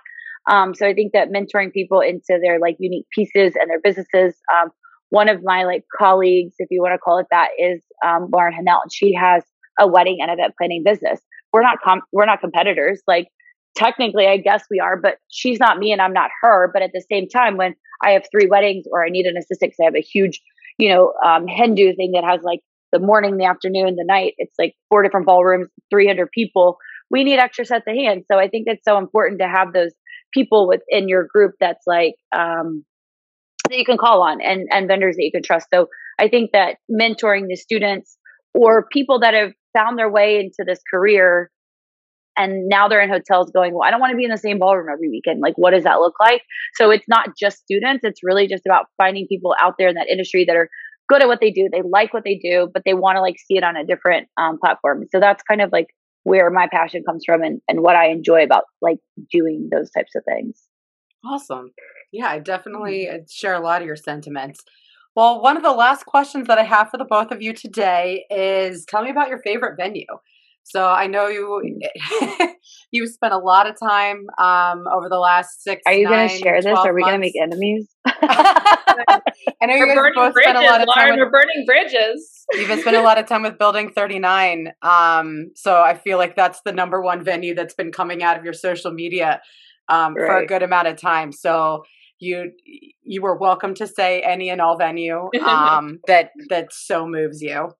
Um, 0.51 0.75
so 0.75 0.87
I 0.87 0.95
think 0.95 1.13
that 1.13 1.29
mentoring 1.31 1.73
people 1.73 2.01
into 2.01 2.39
their 2.43 2.59
like 2.59 2.77
unique 2.81 3.07
pieces 3.15 3.55
and 3.55 3.71
their 3.71 3.81
businesses, 3.81 4.35
um, 4.53 4.71
one 5.11 5.29
of 5.29 5.41
my 5.45 5.65
like 5.65 5.85
colleagues, 5.97 6.55
if 6.59 6.69
you 6.71 6.83
want 6.83 6.95
to 6.95 6.99
call 6.99 7.19
it 7.19 7.27
that, 7.31 7.49
is 7.59 7.83
um, 8.05 8.29
Lauren 8.33 8.55
Hanel, 8.55 8.81
and 8.83 8.93
she 8.93 9.15
has 9.15 9.45
a 9.79 9.87
wedding 9.87 10.19
and 10.21 10.31
event 10.31 10.55
planning 10.59 10.83
business. 10.85 11.21
We're 11.53 11.63
not 11.63 11.79
com- 11.85 12.03
we're 12.13 12.27
not 12.27 12.41
competitors. 12.41 13.03
Like 13.07 13.29
technically, 13.75 14.27
I 14.27 14.37
guess 14.37 14.65
we 14.71 14.81
are, 14.81 14.97
but 14.97 15.19
she's 15.31 15.59
not 15.59 15.79
me 15.79 15.93
and 15.93 16.01
I'm 16.01 16.13
not 16.13 16.31
her. 16.43 16.71
But 16.73 16.83
at 16.83 16.91
the 16.93 17.05
same 17.11 17.29
time, 17.29 17.57
when 17.57 17.75
I 18.05 18.11
have 18.11 18.25
three 18.31 18.49
weddings 18.49 18.87
or 18.91 19.05
I 19.05 19.09
need 19.09 19.27
an 19.27 19.37
assistant 19.37 19.73
because 19.73 19.81
I 19.81 19.85
have 19.85 19.97
a 19.97 20.01
huge, 20.01 20.41
you 20.79 20.89
know, 20.89 21.13
um, 21.25 21.47
Hindu 21.47 21.95
thing 21.95 22.13
that 22.13 22.25
has 22.25 22.43
like 22.43 22.61
the 22.93 22.99
morning, 22.99 23.39
the 23.39 23.47
afternoon, 23.47 23.97
the 23.97 24.05
night. 24.05 24.35
It's 24.39 24.55
like 24.59 24.75
four 24.89 25.03
different 25.03 25.27
ballrooms, 25.27 25.69
300 25.91 26.31
people. 26.31 26.77
We 27.11 27.25
need 27.25 27.39
extra 27.39 27.65
sets 27.65 27.85
of 27.89 27.95
hands. 27.95 28.25
So 28.31 28.39
I 28.39 28.49
think 28.49 28.65
it's 28.67 28.85
so 28.87 28.99
important 28.99 29.41
to 29.41 29.49
have 29.49 29.73
those 29.73 29.93
people 30.33 30.69
within 30.69 31.09
your 31.09 31.27
group 31.27 31.53
that's 31.59 31.87
like 31.87 32.15
um, 32.35 32.85
that 33.69 33.79
you 33.79 33.85
can 33.85 33.99
call 33.99 34.23
on 34.23 34.41
and, 34.41 34.69
and 34.71 34.89
vendors 34.89 35.17
that 35.17 35.25
you 35.25 35.33
can 35.33 35.43
trust. 35.43 35.67
So 35.73 35.89
I 36.19 36.29
think 36.29 36.53
that 36.53 36.77
mentoring 36.91 37.49
the 37.49 37.57
students 37.57 38.17
or 38.55 38.87
people 38.91 39.21
that 39.21 39.35
have 39.35 39.53
found 39.77 39.99
their 39.99 40.11
way 40.11 40.39
into 40.39 40.65
this 40.67 40.81
career 40.91 41.51
and 42.37 42.69
now 42.69 42.89
they're 42.89 43.01
in 43.03 43.11
hotels 43.11 43.51
going, 43.51 43.75
well, 43.75 43.87
I 43.87 43.91
don't 43.91 44.01
want 44.01 44.13
to 44.13 44.17
be 44.17 44.25
in 44.25 44.31
the 44.31 44.39
same 44.39 44.59
ballroom 44.59 44.89
every 44.93 45.09
weekend. 45.09 45.41
Like, 45.41 45.55
what 45.57 45.73
does 45.73 45.85
that 45.85 46.01
look 46.01 46.15
like? 46.21 46.43
So 46.75 46.91
it's 46.91 47.09
not 47.09 47.31
just 47.39 47.59
students. 47.59 48.05
It's 48.05 48.21
really 48.23 48.47
just 48.47 48.65
about 48.67 48.87
finding 48.97 49.27
people 49.29 49.55
out 49.61 49.75
there 49.79 49.89
in 49.89 49.95
that 49.95 50.09
industry 50.09 50.45
that 50.47 50.57
are 50.57 50.69
good 51.09 51.23
at 51.23 51.29
what 51.29 51.41
they 51.41 51.51
do. 51.51 51.69
They 51.71 51.83
like 51.83 52.15
what 52.15 52.25
they 52.25 52.39
do, 52.43 52.69
but 52.73 52.83
they 52.85 52.95
want 52.95 53.17
to 53.17 53.21
like 53.21 53.37
see 53.39 53.57
it 53.57 53.65
on 53.65 53.77
a 53.77 53.85
different 53.85 54.29
um, 54.37 54.59
platform. 54.59 55.05
So 55.13 55.21
that's 55.21 55.43
kind 55.43 55.61
of 55.61 55.71
like 55.73 55.89
where 56.25 56.51
my 56.51 56.69
passion 56.71 57.03
comes 57.07 57.25
from 57.27 57.43
and, 57.43 57.61
and 57.69 57.81
what 57.81 57.97
I 57.97 58.09
enjoy 58.09 58.45
about 58.45 58.65
like 58.81 58.99
doing 59.31 59.69
those 59.71 59.91
types 59.91 60.13
of 60.17 60.23
things. 60.25 60.63
Awesome. 61.25 61.73
Yeah, 62.13 62.29
I 62.29 62.39
definitely 62.39 63.07
mm-hmm. 63.07 63.17
uh, 63.17 63.27
share 63.31 63.55
a 63.55 63.61
lot 63.61 63.83
of 63.83 63.87
your 63.87 63.97
sentiments. 63.97 64.61
Well, 65.15 65.43
one 65.43 65.59
of 65.59 65.63
the 65.63 65.73
last 65.73 66.07
questions 66.07 66.47
that 66.47 66.59
I 66.59 66.63
have 66.63 66.91
for 66.91 66.97
the 66.97 67.05
both 67.05 67.31
of 67.33 67.43
you 67.43 67.53
today 67.53 68.25
is 68.31 68.87
tell 68.87 69.03
me 69.03 69.11
about 69.11 69.29
your 69.29 69.41
favorite 69.43 69.77
venue. 69.77 70.07
So 70.65 70.87
I 70.87 71.07
know 71.07 71.29
you 71.29 71.61
you 72.93 73.07
spent 73.07 73.33
a 73.33 73.39
lot 73.39 73.69
of 73.69 73.77
time 73.79 74.27
um, 74.39 74.85
over 74.93 75.09
the 75.09 75.19
last 75.19 75.63
six. 75.63 75.83
Are 75.87 75.93
you 75.93 76.09
going 76.09 76.29
to 76.29 76.35
share 76.35 76.63
this? 76.63 76.79
Are 76.79 76.95
we 76.95 77.03
going 77.03 77.15
to 77.15 77.19
make 77.19 77.35
enemies? 77.41 77.89
I 78.07 79.67
know 79.67 79.75
we're 79.79 79.87
you 79.87 79.95
guys 79.95 80.13
both 80.15 80.35
bridges, 80.35 80.51
spent 80.51 80.59
a 80.59 80.71
lot 80.71 80.81
of 80.81 80.89
time. 80.95 81.09
Lauren, 81.09 81.11
with, 81.11 81.19
we're 81.19 81.31
burning 81.31 81.65
bridges. 81.67 82.45
You've 82.53 82.69
been 82.69 82.81
spending 82.81 83.03
a 83.03 83.05
lot 83.05 83.19
of 83.19 83.27
time 83.27 83.43
with 83.43 83.59
Building 83.59 83.91
39. 83.91 84.73
Um, 84.83 85.51
so 85.55 85.81
I 85.81 85.95
feel 85.95 86.19
like 86.19 86.37
that's 86.37 86.61
the 86.65 86.73
number 86.73 87.01
one 87.01 87.25
venue 87.25 87.55
that's 87.55 87.75
been 87.75 87.93
coming 87.93 88.23
out 88.23 88.39
of 88.39 88.45
your 88.45 88.53
social 88.53 88.93
media 88.93 89.41
um, 89.89 90.15
right. 90.15 90.27
for 90.27 90.37
a 90.39 90.47
good 90.47 90.63
amount 90.63 90.89
of 90.89 91.01
time. 91.01 91.33
So 91.33 91.85
you 92.19 92.53
you 93.03 93.21
were 93.21 93.37
welcome 93.37 93.75
to 93.75 93.87
say 93.87 94.21
any 94.21 94.49
and 94.49 94.61
all 94.61 94.79
venue 94.79 95.29
um, 95.45 95.99
that 96.07 96.31
that 96.49 96.73
so 96.73 97.07
moves 97.07 97.43
you. 97.43 97.71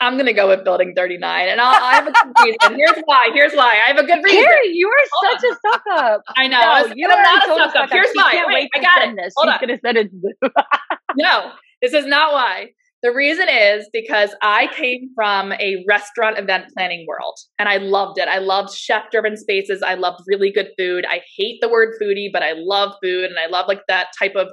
I, 0.00 0.06
am 0.06 0.14
going 0.14 0.26
to 0.26 0.32
go 0.32 0.48
with 0.48 0.64
Building 0.64 0.92
39, 0.96 1.48
and 1.48 1.60
I'll, 1.60 1.82
I 1.82 1.94
have 1.94 2.06
a 2.06 2.12
good 2.12 2.32
reason. 2.44 2.76
Here's 2.78 3.02
why. 3.04 3.30
Here's 3.32 3.52
why. 3.52 3.78
I 3.84 3.88
have 3.88 3.98
a 3.98 4.06
good 4.06 4.22
reason. 4.22 4.42
Carrie, 4.42 4.72
you 4.72 4.88
are 4.88 5.06
Hold 5.12 5.40
such 5.40 5.44
on. 5.44 5.52
a 5.52 5.72
suck 5.72 5.82
up. 5.92 6.22
I 6.36 6.46
know. 6.48 6.60
No, 6.60 6.94
you 6.94 7.08
are 7.08 7.22
not 7.22 7.44
a 7.44 7.54
suck 7.54 7.76
up. 7.76 7.90
Here's 7.90 8.12
why. 8.14 8.44
Wait, 8.46 8.70
I 8.74 8.80
got 8.80 9.08
it. 9.08 9.16
This. 9.16 9.32
Hold 9.36 9.50
She's 9.52 9.66
going 9.66 9.78
to 9.78 9.80
send 9.84 9.98
it. 9.98 10.10
no, 11.16 11.52
this 11.82 11.92
is 11.94 12.06
not 12.06 12.32
why. 12.32 12.70
The 13.02 13.12
reason 13.12 13.48
is 13.48 13.88
because 13.94 14.34
I 14.42 14.68
came 14.76 15.10
from 15.14 15.52
a 15.52 15.82
restaurant 15.88 16.38
event 16.38 16.66
planning 16.76 17.06
world 17.08 17.38
and 17.58 17.66
I 17.66 17.78
loved 17.78 18.18
it. 18.18 18.28
I 18.28 18.38
loved 18.38 18.74
chef 18.74 19.10
driven 19.10 19.38
spaces. 19.38 19.82
I 19.82 19.94
loved 19.94 20.20
really 20.26 20.52
good 20.52 20.68
food. 20.76 21.06
I 21.08 21.22
hate 21.38 21.60
the 21.62 21.70
word 21.70 21.94
foodie, 22.00 22.28
but 22.30 22.42
I 22.42 22.52
love 22.54 22.92
food 23.02 23.24
and 23.24 23.38
I 23.38 23.46
love 23.46 23.68
like 23.68 23.80
that 23.88 24.08
type 24.18 24.34
of 24.36 24.48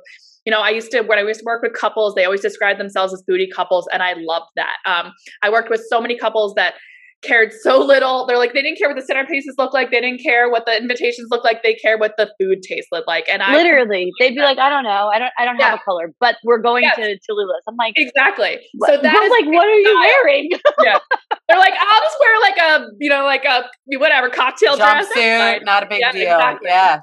you 0.48 0.52
know, 0.52 0.62
I 0.62 0.70
used 0.70 0.92
to 0.92 1.02
when 1.02 1.20
I 1.20 1.24
used 1.24 1.42
to 1.42 1.46
work 1.46 1.62
with 1.62 1.74
couples, 1.74 2.16
they 2.16 2.24
always 2.24 2.40
described 2.40 2.80
themselves 2.80 3.12
as 3.14 3.22
foodie 3.30 3.52
couples, 3.54 3.86
and 3.92 4.02
I 4.02 4.14
loved 4.18 4.46
that. 4.56 4.78
Um, 4.86 5.12
I 5.44 5.50
worked 5.50 5.70
with 5.70 5.84
so 5.90 6.00
many 6.00 6.18
couples 6.18 6.54
that 6.56 6.76
cared 7.22 7.52
so 7.52 7.80
little. 7.80 8.26
They're 8.26 8.38
like, 8.38 8.54
they 8.54 8.62
didn't 8.62 8.78
care 8.78 8.88
what 8.88 8.96
the 8.96 9.14
centerpieces 9.14 9.58
look 9.58 9.74
like. 9.74 9.92
They 9.92 10.00
didn't 10.00 10.24
care 10.24 10.50
what 10.50 10.66
the 10.66 10.78
invitations 10.78 11.28
look 11.32 11.44
like. 11.44 11.64
They 11.64 11.74
care 11.74 11.98
what 11.98 12.14
the 12.18 12.32
food 12.40 12.62
tastes 12.62 12.88
like. 13.08 13.28
And 13.28 13.44
I 13.44 13.58
literally, 13.58 14.10
they'd 14.20 14.36
be 14.36 14.40
like, 14.40 14.58
I 14.58 14.70
don't 14.70 14.86
know, 14.86 15.12
I 15.14 15.20
don't, 15.20 15.34
I 15.38 15.44
don't 15.44 15.58
yeah. 15.58 15.72
have 15.72 15.80
a 15.80 15.84
color, 15.84 16.14
but 16.22 16.38
we're 16.46 16.60
going 16.60 16.84
yes. 16.84 16.96
to 16.96 17.20
Talula's. 17.28 17.64
I'm 17.68 17.76
like, 17.76 17.96
exactly. 17.98 18.58
What? 18.76 18.88
So 18.88 18.98
that's 19.02 19.30
like, 19.30 19.48
what 19.48 19.68
are 19.68 19.76
you 19.76 19.84
style. 19.84 20.00
wearing? 20.24 20.50
yeah, 20.82 21.00
they're 21.50 21.60
like, 21.60 21.74
I'll 21.78 22.02
just 22.04 22.18
wear 22.22 22.40
like 22.40 22.58
a, 22.58 22.86
you 23.02 23.10
know, 23.10 23.26
like 23.26 23.44
a 23.44 23.66
whatever 23.98 24.30
cocktail 24.30 24.78
dress. 24.78 25.10
Jumpsuit, 25.14 25.66
not 25.66 25.84
a 25.84 25.88
big 25.88 26.00
yeah, 26.00 26.12
deal. 26.14 26.36
Exactly. 26.36 26.70
Yeah. 26.70 27.00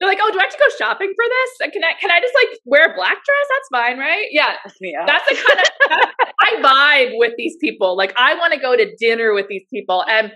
They're 0.00 0.08
like, 0.08 0.18
oh, 0.20 0.30
do 0.32 0.38
I 0.38 0.42
have 0.42 0.50
to 0.50 0.58
go 0.58 0.76
shopping 0.78 1.12
for 1.14 1.24
this? 1.28 1.72
Can 1.72 1.84
I 1.84 1.92
can 2.00 2.10
I 2.10 2.20
just 2.20 2.34
like 2.34 2.58
wear 2.64 2.92
a 2.92 2.94
black 2.96 3.18
dress? 3.24 3.46
That's 3.50 3.68
fine, 3.82 3.98
right? 3.98 4.26
Yeah, 4.30 4.54
yeah. 4.80 5.04
that's 5.06 5.28
the 5.28 5.36
kind 5.36 5.60
of 5.60 6.08
I 6.40 7.08
vibe 7.10 7.18
with 7.18 7.34
these 7.36 7.56
people. 7.60 7.96
Like 7.96 8.14
I 8.16 8.34
want 8.34 8.54
to 8.54 8.60
go 8.60 8.76
to 8.76 8.96
dinner 8.98 9.34
with 9.34 9.46
these 9.48 9.64
people, 9.70 10.04
and 10.08 10.32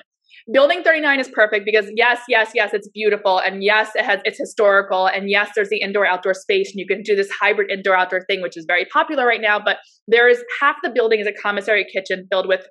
Building 0.53 0.83
39 0.83 1.21
is 1.21 1.29
perfect 1.29 1.65
because 1.65 1.87
yes, 1.95 2.21
yes, 2.29 2.51
yes, 2.55 2.75
it's 2.75 2.89
beautiful, 2.89 3.39
and 3.39 3.63
yes, 3.63 3.93
it 3.95 4.05
has 4.05 4.21
it's 4.27 4.39
historical, 4.39 5.07
and 5.07 5.31
yes, 5.31 5.51
there's 5.55 5.71
the 5.71 5.81
indoor 5.81 6.07
outdoor 6.07 6.35
space, 6.35 6.71
and 6.71 6.79
you 6.79 6.87
can 6.87 7.03
do 7.03 7.17
this 7.17 7.31
hybrid 7.31 7.71
indoor 7.71 7.97
outdoor 7.97 8.27
thing, 8.27 8.43
which 8.43 8.55
is 8.55 8.67
very 8.67 8.85
popular 8.93 9.27
right 9.27 9.41
now. 9.41 9.59
But 9.59 9.79
there 10.07 10.29
is 10.29 10.45
half 10.61 10.77
the 10.83 10.91
building 10.91 11.21
is 11.21 11.27
a 11.27 11.33
commissary 11.33 11.87
kitchen 11.91 12.27
filled 12.31 12.47
with 12.47 12.67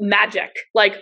magic, 0.00 0.52
like 0.74 0.94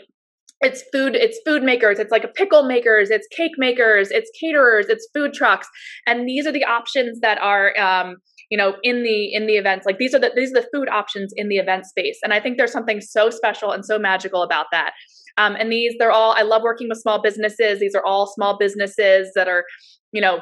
it's 0.61 0.85
food 0.93 1.17
it's 1.17 1.39
food 1.45 1.63
makers 1.63 1.99
it's 1.99 2.11
like 2.11 2.25
a 2.25 2.29
pickle 2.29 2.65
makers 2.65 3.11
it's 3.11 3.27
cake 3.35 3.53
makers 3.57 4.11
it's 4.11 4.31
caterers 4.39 4.87
it's 4.89 5.09
food 5.15 5.33
trucks. 5.33 5.69
And 6.07 6.29
these 6.29 6.47
are 6.47 6.53
the 6.53 6.65
options 6.65 7.21
that 7.21 7.39
are 7.39 7.77
um, 7.79 8.17
you 8.51 8.59
know 8.59 8.75
in 8.83 9.03
the 9.03 9.33
in 9.33 9.47
the 9.47 9.55
events 9.55 9.87
like 9.87 9.99
these 9.99 10.15
are 10.15 10.19
the 10.19 10.33
these 10.35 10.51
are 10.51 10.61
the 10.61 10.69
food 10.73 10.89
options 10.89 11.33
in 11.37 11.49
the 11.49 11.57
event 11.57 11.87
space. 11.87 12.19
And 12.23 12.33
i 12.33 12.41
think 12.41 12.59
there's 12.59 12.73
something 12.73 13.01
so 13.01 13.31
special 13.31 13.73
and 13.73 13.85
so 13.85 13.99
magical 13.99 14.43
about 14.43 14.67
that. 14.73 14.93
Um, 15.39 15.57
and 15.59 15.73
these 15.73 15.95
they're 15.99 16.13
all 16.13 16.35
i 16.37 16.43
love 16.43 16.63
working 16.63 16.89
with 16.89 16.99
small 16.99 17.23
businesses. 17.23 17.81
These 17.81 17.95
are 17.95 18.05
all 18.05 18.27
small 18.27 18.59
businesses 18.59 19.33
that 19.35 19.49
are 19.49 19.65
you 20.13 20.21
know 20.21 20.41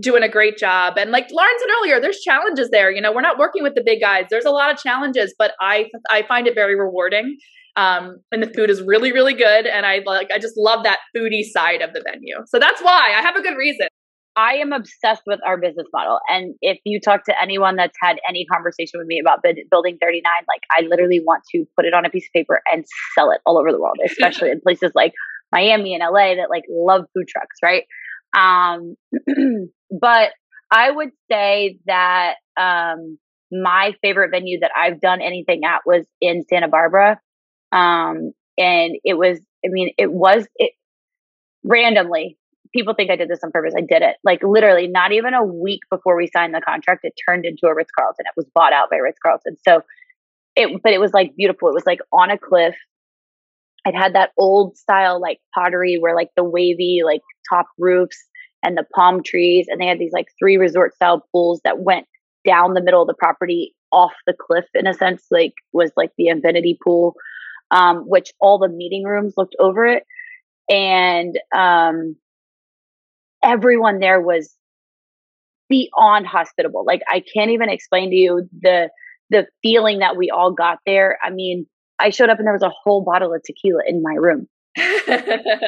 doing 0.00 0.22
a 0.22 0.28
great 0.28 0.58
job. 0.58 0.98
And 0.98 1.10
like 1.10 1.28
lauren 1.30 1.52
said 1.58 1.68
earlier 1.80 2.00
there's 2.00 2.20
challenges 2.20 2.70
there 2.70 2.90
you 2.90 3.00
know 3.00 3.12
we're 3.12 3.20
not 3.20 3.38
working 3.38 3.62
with 3.62 3.74
the 3.74 3.82
big 3.84 4.00
guys. 4.00 4.26
There's 4.30 4.46
a 4.46 4.50
lot 4.50 4.72
of 4.72 4.78
challenges 4.78 5.34
but 5.38 5.52
i 5.60 5.86
i 6.10 6.22
find 6.22 6.46
it 6.46 6.54
very 6.54 6.78
rewarding 6.78 7.36
Um, 7.78 8.16
and 8.32 8.42
the 8.42 8.48
food 8.48 8.70
is 8.70 8.82
really, 8.82 9.12
really 9.12 9.34
good. 9.34 9.66
And 9.66 9.86
I 9.86 10.00
like, 10.04 10.30
I 10.32 10.38
just 10.40 10.54
love 10.56 10.82
that 10.82 10.98
foodie 11.16 11.44
side 11.44 11.80
of 11.80 11.92
the 11.92 12.02
venue. 12.04 12.38
So 12.46 12.58
that's 12.58 12.82
why 12.82 13.14
I 13.16 13.22
have 13.22 13.36
a 13.36 13.40
good 13.40 13.56
reason. 13.56 13.86
I 14.34 14.54
am 14.54 14.72
obsessed 14.72 15.22
with 15.26 15.38
our 15.46 15.56
business 15.56 15.86
model. 15.92 16.18
And 16.28 16.54
if 16.60 16.78
you 16.84 17.00
talk 17.00 17.24
to 17.24 17.34
anyone 17.40 17.76
that's 17.76 17.96
had 18.02 18.18
any 18.28 18.46
conversation 18.52 18.98
with 18.98 19.06
me 19.06 19.20
about 19.20 19.42
building 19.70 19.96
39, 20.00 20.22
like 20.48 20.62
I 20.70 20.88
literally 20.88 21.20
want 21.24 21.44
to 21.54 21.64
put 21.76 21.84
it 21.84 21.94
on 21.94 22.04
a 22.04 22.10
piece 22.10 22.26
of 22.26 22.32
paper 22.32 22.60
and 22.72 22.84
sell 23.16 23.30
it 23.30 23.40
all 23.46 23.58
over 23.58 23.70
the 23.70 23.80
world, 23.80 23.98
especially 24.04 24.50
in 24.50 24.60
places 24.60 24.90
like 24.96 25.12
Miami 25.52 25.94
and 25.94 26.02
LA 26.02 26.34
that 26.34 26.50
like 26.50 26.64
love 26.68 27.04
food 27.14 27.28
trucks, 27.28 27.56
right? 27.62 27.84
Um, 28.36 28.96
but 30.00 30.30
I 30.70 30.90
would 30.90 31.10
say 31.30 31.78
that 31.86 32.34
um, 32.60 33.18
my 33.52 33.94
favorite 34.02 34.30
venue 34.30 34.60
that 34.60 34.72
I've 34.76 35.00
done 35.00 35.22
anything 35.22 35.62
at 35.64 35.80
was 35.86 36.06
in 36.20 36.44
Santa 36.48 36.68
Barbara. 36.68 37.20
Um, 37.72 38.32
and 38.56 38.96
it 39.04 39.14
was, 39.14 39.38
I 39.64 39.68
mean, 39.68 39.92
it 39.98 40.12
was 40.12 40.46
it 40.56 40.72
randomly. 41.64 42.36
People 42.74 42.94
think 42.94 43.10
I 43.10 43.16
did 43.16 43.28
this 43.28 43.40
on 43.42 43.50
purpose. 43.50 43.74
I 43.76 43.80
did 43.80 44.02
it. 44.02 44.16
Like 44.24 44.42
literally, 44.42 44.88
not 44.88 45.12
even 45.12 45.34
a 45.34 45.44
week 45.44 45.80
before 45.90 46.16
we 46.16 46.26
signed 46.26 46.54
the 46.54 46.60
contract, 46.60 47.00
it 47.04 47.14
turned 47.26 47.46
into 47.46 47.66
a 47.66 47.74
Ritz 47.74 47.90
Carlton. 47.96 48.26
It 48.26 48.36
was 48.36 48.46
bought 48.54 48.72
out 48.72 48.90
by 48.90 48.96
Ritz 48.96 49.18
Carlton. 49.24 49.56
So 49.66 49.82
it, 50.54 50.82
but 50.82 50.92
it 50.92 51.00
was 51.00 51.12
like 51.12 51.34
beautiful. 51.36 51.68
It 51.68 51.74
was 51.74 51.86
like 51.86 52.00
on 52.12 52.30
a 52.30 52.38
cliff. 52.38 52.74
It 53.86 53.96
had 53.96 54.14
that 54.14 54.32
old 54.36 54.76
style 54.76 55.20
like 55.20 55.38
pottery 55.54 55.98
where 55.98 56.14
like 56.14 56.30
the 56.36 56.44
wavy 56.44 57.00
like 57.04 57.22
top 57.48 57.68
roofs 57.78 58.18
and 58.62 58.76
the 58.76 58.84
palm 58.94 59.22
trees. 59.22 59.66
And 59.68 59.80
they 59.80 59.86
had 59.86 59.98
these 59.98 60.12
like 60.12 60.26
three 60.38 60.56
resort 60.56 60.94
style 60.94 61.24
pools 61.32 61.60
that 61.64 61.78
went 61.78 62.06
down 62.46 62.74
the 62.74 62.82
middle 62.82 63.02
of 63.02 63.08
the 63.08 63.14
property 63.14 63.74
off 63.92 64.12
the 64.26 64.34
cliff 64.38 64.64
in 64.74 64.86
a 64.86 64.94
sense, 64.94 65.24
like 65.30 65.54
was 65.72 65.92
like 65.96 66.10
the 66.18 66.28
infinity 66.28 66.78
pool, 66.82 67.14
um, 67.70 68.04
which 68.06 68.32
all 68.40 68.58
the 68.58 68.68
meeting 68.68 69.04
rooms 69.04 69.34
looked 69.36 69.56
over 69.58 69.86
it. 69.86 70.04
And 70.70 71.38
um, 71.56 72.16
everyone 73.42 74.00
there 74.00 74.20
was 74.20 74.54
beyond 75.68 76.26
hospitable. 76.26 76.84
Like 76.84 77.02
I 77.08 77.22
can't 77.34 77.50
even 77.50 77.68
explain 77.68 78.10
to 78.10 78.16
you 78.16 78.48
the 78.60 78.90
the 79.30 79.46
feeling 79.62 79.98
that 79.98 80.16
we 80.16 80.30
all 80.30 80.52
got 80.52 80.78
there. 80.86 81.18
I 81.22 81.30
mean, 81.30 81.66
I 81.98 82.10
showed 82.10 82.30
up 82.30 82.38
and 82.38 82.46
there 82.46 82.54
was 82.54 82.62
a 82.62 82.72
whole 82.82 83.02
bottle 83.02 83.34
of 83.34 83.42
tequila 83.42 83.82
in 83.86 84.02
my 84.02 84.14
room. 84.14 84.48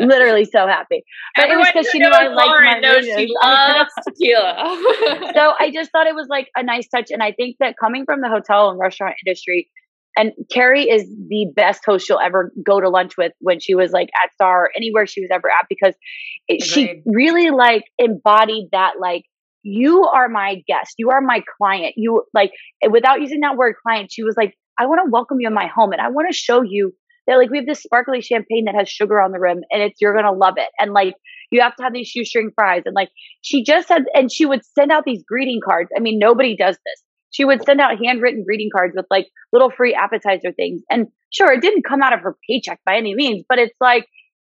Literally 0.01 0.45
so 0.45 0.67
happy. 0.67 1.03
But 1.35 1.45
Everyone 1.45 1.67
it 1.69 1.75
was 1.75 1.87
because 1.87 1.89
she 1.91 1.99
knew 1.99 2.09
I 2.09 2.29
liked 2.29 2.83
knows 2.83 3.05
she 3.05 3.29
loves 3.43 3.91
tequila. 4.09 5.33
so 5.35 5.53
I 5.59 5.71
just 5.73 5.91
thought 5.91 6.07
it 6.07 6.15
was 6.15 6.29
like 6.29 6.49
a 6.57 6.63
nice 6.63 6.89
touch. 6.89 7.11
And 7.11 7.23
I 7.23 7.33
think 7.33 7.57
that 7.61 7.75
coming 7.79 8.05
from 8.05 8.21
the 8.21 8.29
hotel 8.29 8.71
and 8.71 8.79
restaurant 8.79 9.17
industry, 9.27 9.69
and 10.17 10.33
Carrie 10.51 10.89
is 10.89 11.05
the 11.29 11.47
best 11.55 11.83
host 11.85 12.07
she'll 12.07 12.19
ever 12.19 12.53
go 12.65 12.81
to 12.81 12.89
lunch 12.89 13.17
with 13.17 13.33
when 13.41 13.61
she 13.61 13.75
was 13.75 13.93
like 13.93 14.09
at 14.23 14.33
Starr 14.35 14.65
or 14.65 14.71
anywhere 14.77 15.07
she 15.07 15.21
was 15.21 15.31
ever 15.33 15.49
at 15.49 15.67
because 15.69 15.95
it, 16.49 16.63
she 16.63 17.03
really 17.07 17.51
like 17.51 17.85
embodied 17.99 18.69
that 18.73 18.95
like 19.01 19.25
you 19.63 20.05
are 20.05 20.29
my 20.29 20.63
guest, 20.67 20.95
you 20.99 21.11
are 21.11 21.21
my 21.21 21.43
client. 21.59 21.95
You 21.97 22.25
like 22.35 22.53
without 22.89 23.21
using 23.21 23.41
that 23.41 23.57
word 23.57 23.77
client, 23.87 24.11
she 24.13 24.23
was 24.23 24.35
like, 24.37 24.55
I 24.79 24.87
want 24.87 25.01
to 25.05 25.11
welcome 25.11 25.39
you 25.41 25.49
in 25.49 25.55
my 25.55 25.67
home 25.67 25.93
and 25.93 26.01
I 26.01 26.09
want 26.09 26.29
to 26.31 26.37
show 26.37 26.63
you 26.63 26.93
they're 27.27 27.39
like, 27.39 27.51
we 27.51 27.59
have 27.59 27.67
this 27.67 27.83
sparkly 27.83 28.21
champagne 28.23 28.65
that 28.65 28.75
has 28.75 28.89
sugar 28.89 29.21
on 29.21 29.31
the 29.31 29.39
rim 29.39 29.61
and 29.71 29.83
it's, 29.83 30.01
you're 30.01 30.15
going 30.15 30.25
to 30.25 30.33
love 30.33 30.55
it. 30.57 30.69
And 30.81 30.93
like, 30.93 31.15
you 31.53 31.61
have 31.61 31.77
to 31.77 31.83
have 31.83 31.93
these 31.93 32.09
shoestring 32.09 32.51
fries. 32.55 32.83
And 32.87 32.95
like, 32.95 33.11
she 33.43 33.63
just 33.63 33.89
said, 33.89 34.03
and 34.15 34.33
she 34.33 34.47
would 34.47 34.65
send 34.65 34.91
out 34.91 35.05
these 35.05 35.23
greeting 35.29 35.61
cards. 35.65 35.91
I 35.97 36.01
mean, 36.01 36.19
nobody 36.19 36.57
does 36.57 36.77
this. 36.85 37.03
She 37.31 37.45
would 37.45 37.65
send 37.65 37.81
out 37.81 37.99
handwritten 38.03 38.45
greeting 38.45 38.71
cards 38.75 38.95
with 38.97 39.07
like 39.11 39.27
little 39.53 39.71
free 39.71 39.95
appetizer 39.95 40.53
things. 40.53 40.83
And 40.91 41.09
sure, 41.31 41.53
it 41.53 41.61
didn't 41.61 41.85
come 41.85 42.03
out 42.03 42.13
of 42.13 42.21
her 42.21 42.37
paycheck 42.49 42.81
by 42.85 42.97
any 42.97 43.15
means, 43.15 43.45
but 43.49 43.59
it's 43.59 43.77
like 43.81 44.07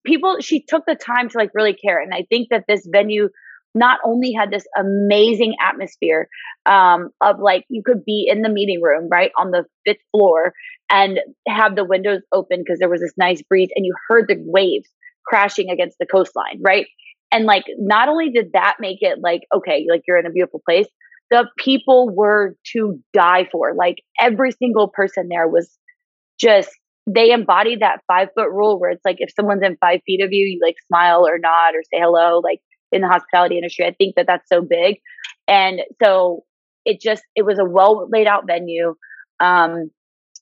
people, 0.06 0.38
she 0.40 0.64
took 0.64 0.86
the 0.86 0.96
time 0.96 1.30
to 1.30 1.38
like 1.38 1.52
really 1.54 1.74
care. 1.74 2.00
And 2.00 2.14
I 2.14 2.26
think 2.30 2.50
that 2.52 2.66
this 2.68 2.88
venue 2.92 3.30
not 3.76 4.00
only 4.04 4.32
had 4.32 4.52
this 4.52 4.66
amazing 4.78 5.56
atmosphere 5.62 6.28
um, 6.66 7.10
of 7.22 7.40
like 7.40 7.66
you 7.70 7.84
could 7.86 8.04
be 8.06 8.28
in 8.30 8.42
the 8.42 8.50
meeting 8.50 8.82
room 8.82 9.08
right 9.12 9.32
on 9.38 9.52
the 9.52 9.66
fifth 9.86 10.02
floor 10.12 10.54
and 10.90 11.20
have 11.48 11.76
the 11.76 11.86
windows 11.86 12.22
open 12.32 12.60
because 12.60 12.80
there 12.80 12.90
was 12.90 13.02
this 13.02 13.14
nice 13.18 13.42
breeze 13.44 13.70
and 13.76 13.86
you 13.86 13.94
heard 14.08 14.28
the 14.28 14.38
waves 14.46 14.90
crashing 15.26 15.70
against 15.70 15.98
the 16.00 16.06
coastline, 16.06 16.60
right? 16.62 16.88
And 17.32 17.46
like, 17.46 17.66
not 17.78 18.08
only 18.08 18.30
did 18.30 18.54
that 18.54 18.78
make 18.80 19.00
it 19.02 19.20
like, 19.22 19.42
okay, 19.54 19.86
like 19.90 20.04
you're 20.08 20.18
in 20.18 20.26
a 20.26 20.32
beautiful 20.32 20.62
place, 20.66 20.88
the 21.30 21.46
people 21.58 22.10
were 22.14 22.56
to 22.74 23.00
die 23.14 23.48
for. 23.52 23.74
Like, 23.76 23.98
every 24.20 24.52
single 24.52 24.88
person 24.88 25.28
there 25.30 25.48
was 25.48 25.70
just, 26.40 26.70
they 27.06 27.32
embodied 27.32 27.82
that 27.82 28.02
five 28.08 28.30
foot 28.36 28.50
rule 28.50 28.80
where 28.80 28.92
it's 28.92 29.06
like, 29.06 29.18
if 29.20 29.32
someone's 29.36 29.64
in 29.64 29.78
five 29.80 30.02
feet 30.06 30.24
of 30.24 30.30
you, 30.32 30.46
you 30.46 30.60
like 30.62 30.76
smile 30.88 31.26
or 31.26 31.38
nod 31.40 31.76
or 31.76 31.84
say 31.84 32.00
hello, 32.00 32.40
like 32.44 32.60
in 32.92 33.02
the 33.02 33.08
hospitality 33.08 33.58
industry. 33.58 33.86
I 33.86 33.94
think 33.94 34.16
that 34.16 34.28
that's 34.28 34.48
so 34.50 34.62
big. 34.62 34.98
And 35.48 35.82
so 36.04 36.44
it 36.86 37.02
just, 37.02 37.24
it 37.36 37.46
was 37.46 37.60
a 37.60 37.66
well 37.66 38.08
laid 38.12 38.28
out 38.28 38.48
venue. 38.48 38.96
Um, 39.40 39.90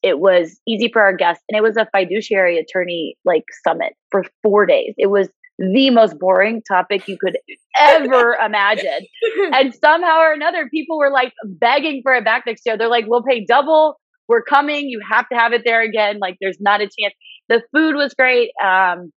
it 0.03 0.19
was 0.19 0.59
easy 0.67 0.89
for 0.91 1.01
our 1.01 1.15
guests, 1.15 1.43
and 1.49 1.57
it 1.57 1.63
was 1.63 1.77
a 1.77 1.87
fiduciary 1.95 2.59
attorney 2.59 3.17
like 3.25 3.43
summit 3.67 3.93
for 4.11 4.23
four 4.43 4.65
days. 4.67 4.93
It 4.97 5.07
was 5.07 5.29
the 5.57 5.89
most 5.89 6.19
boring 6.19 6.61
topic 6.67 7.07
you 7.07 7.17
could 7.17 7.37
ever 7.79 8.33
imagine. 8.45 9.05
And 9.53 9.73
somehow 9.73 10.19
or 10.19 10.33
another, 10.33 10.69
people 10.69 10.97
were 10.97 11.11
like 11.11 11.33
begging 11.43 12.01
for 12.03 12.13
it 12.13 12.25
back 12.25 12.43
next 12.45 12.63
year. 12.65 12.77
They're 12.77 12.89
like, 12.89 13.05
we'll 13.07 13.23
pay 13.23 13.45
double. 13.45 13.99
We're 14.27 14.43
coming. 14.43 14.89
You 14.89 15.01
have 15.09 15.29
to 15.29 15.35
have 15.35 15.53
it 15.53 15.61
there 15.63 15.81
again. 15.81 16.19
Like, 16.19 16.37
there's 16.41 16.59
not 16.59 16.81
a 16.81 16.85
chance. 16.85 17.13
The 17.47 17.61
food 17.71 17.95
was 17.95 18.13
great. 18.13 18.51
Um, 18.63 19.11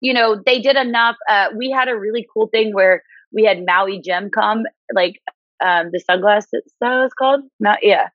you 0.00 0.12
know, 0.12 0.40
they 0.44 0.60
did 0.60 0.76
enough. 0.76 1.16
Uh, 1.28 1.48
we 1.56 1.70
had 1.70 1.88
a 1.88 1.96
really 1.98 2.26
cool 2.32 2.48
thing 2.48 2.74
where 2.74 3.02
we 3.32 3.44
had 3.44 3.64
Maui 3.64 4.00
Jim 4.04 4.30
come, 4.30 4.64
like 4.94 5.20
um, 5.64 5.90
the 5.92 6.00
sunglasses 6.00 6.62
that 6.80 6.98
was 6.98 7.12
called. 7.18 7.40
Not 7.58 7.78
yeah, 7.82 8.08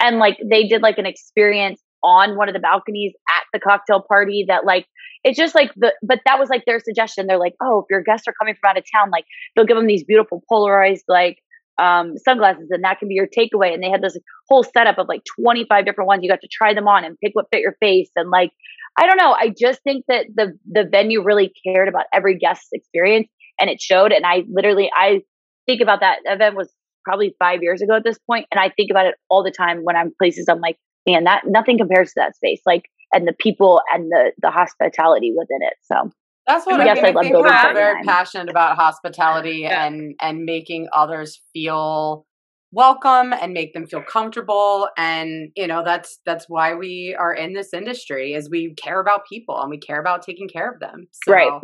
and 0.00 0.18
like 0.18 0.38
they 0.44 0.66
did 0.66 0.82
like 0.82 0.98
an 0.98 1.06
experience 1.06 1.80
on 2.02 2.36
one 2.36 2.48
of 2.48 2.54
the 2.54 2.60
balconies 2.60 3.12
at 3.28 3.44
the 3.52 3.58
cocktail 3.58 4.02
party 4.06 4.44
that 4.48 4.64
like 4.64 4.86
it's 5.24 5.36
just 5.36 5.54
like 5.54 5.72
the 5.76 5.92
but 6.02 6.20
that 6.26 6.38
was 6.38 6.48
like 6.48 6.64
their 6.66 6.80
suggestion. 6.80 7.26
They're 7.26 7.38
like 7.38 7.54
oh 7.62 7.80
if 7.80 7.86
your 7.90 8.02
guests 8.02 8.28
are 8.28 8.34
coming 8.38 8.54
from 8.60 8.70
out 8.70 8.78
of 8.78 8.84
town 8.94 9.10
like 9.10 9.24
they'll 9.54 9.66
give 9.66 9.76
them 9.76 9.86
these 9.86 10.04
beautiful 10.04 10.42
polarized 10.48 11.04
like 11.08 11.38
um, 11.78 12.16
sunglasses 12.18 12.68
and 12.70 12.82
that 12.82 12.98
can 12.98 13.06
be 13.06 13.14
your 13.14 13.28
takeaway. 13.28 13.72
And 13.72 13.80
they 13.80 13.90
had 13.90 14.02
this 14.02 14.18
whole 14.48 14.64
setup 14.64 14.98
of 14.98 15.06
like 15.08 15.22
25 15.40 15.84
different 15.84 16.08
ones. 16.08 16.24
You 16.24 16.28
got 16.28 16.40
to 16.40 16.48
try 16.50 16.74
them 16.74 16.88
on 16.88 17.04
and 17.04 17.16
pick 17.22 17.34
what 17.34 17.46
fit 17.52 17.60
your 17.60 17.76
face 17.78 18.10
and 18.16 18.30
like 18.30 18.50
i 18.98 19.06
don't 19.06 19.16
know. 19.16 19.32
I 19.32 19.54
just 19.56 19.80
think 19.82 20.04
that 20.08 20.26
the 20.34 20.58
the 20.70 20.84
venue 20.90 21.22
really 21.22 21.52
cared 21.64 21.88
about 21.88 22.06
every 22.12 22.36
guest's 22.38 22.68
experience 22.72 23.28
and 23.60 23.70
it 23.70 23.80
showed. 23.80 24.12
And 24.12 24.24
i 24.26 24.44
literally 24.48 24.90
i 24.94 25.22
think 25.66 25.82
about 25.82 26.00
that 26.00 26.18
event 26.24 26.56
was 26.56 26.72
probably 27.04 27.34
five 27.38 27.62
years 27.62 27.80
ago 27.80 27.94
at 27.94 28.04
this 28.04 28.18
point, 28.18 28.46
and 28.50 28.60
I 28.60 28.70
think 28.76 28.90
about 28.90 29.06
it 29.06 29.14
all 29.30 29.42
the 29.42 29.50
time 29.50 29.80
when 29.82 29.96
I'm 29.96 30.12
places. 30.20 30.46
I'm 30.48 30.60
like, 30.60 30.76
man, 31.08 31.24
that 31.24 31.42
nothing 31.46 31.78
compares 31.78 32.08
to 32.08 32.14
that 32.16 32.36
space. 32.36 32.60
Like, 32.66 32.84
and 33.12 33.26
the 33.26 33.32
people 33.32 33.80
and 33.92 34.10
the 34.10 34.32
the 34.38 34.50
hospitality 34.50 35.32
within 35.36 35.60
it. 35.62 35.74
So 35.82 36.10
that's 36.46 36.66
what 36.66 36.80
I, 36.80 36.84
guess 36.84 36.98
I, 36.98 37.10
love 37.10 37.24
think 37.24 37.36
we're 37.36 37.74
very 37.74 38.02
passionate 38.04 38.50
about 38.50 38.76
hospitality 38.76 39.60
yeah. 39.62 39.86
and 39.86 40.14
and 40.20 40.44
making 40.44 40.88
others 40.92 41.40
feel 41.52 42.26
welcome 42.70 43.32
and 43.32 43.54
make 43.54 43.72
them 43.72 43.86
feel 43.86 44.02
comfortable 44.02 44.90
and 44.98 45.50
you 45.56 45.66
know 45.66 45.82
that's 45.82 46.20
that's 46.26 46.50
why 46.50 46.74
we 46.74 47.16
are 47.18 47.32
in 47.32 47.54
this 47.54 47.72
industry 47.72 48.34
is 48.34 48.50
we 48.50 48.74
care 48.74 49.00
about 49.00 49.22
people 49.26 49.58
and 49.58 49.70
we 49.70 49.78
care 49.78 49.98
about 49.98 50.20
taking 50.20 50.46
care 50.50 50.70
of 50.70 50.78
them 50.78 51.06
so, 51.24 51.32
right 51.32 51.62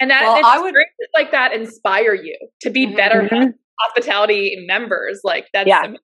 and 0.00 0.10
that 0.10 0.22
well, 0.22 0.40
I 0.42 0.58
would 0.58 0.74
like 1.14 1.32
that 1.32 1.52
inspire 1.52 2.14
you 2.14 2.34
to 2.62 2.70
be 2.70 2.86
mm-hmm. 2.86 2.96
better 2.96 3.28
mm-hmm 3.30 3.50
hospitality 3.78 4.64
members. 4.66 5.20
Like 5.24 5.48
that's 5.52 5.68
yeah. 5.68 5.84
amazing. 5.84 5.98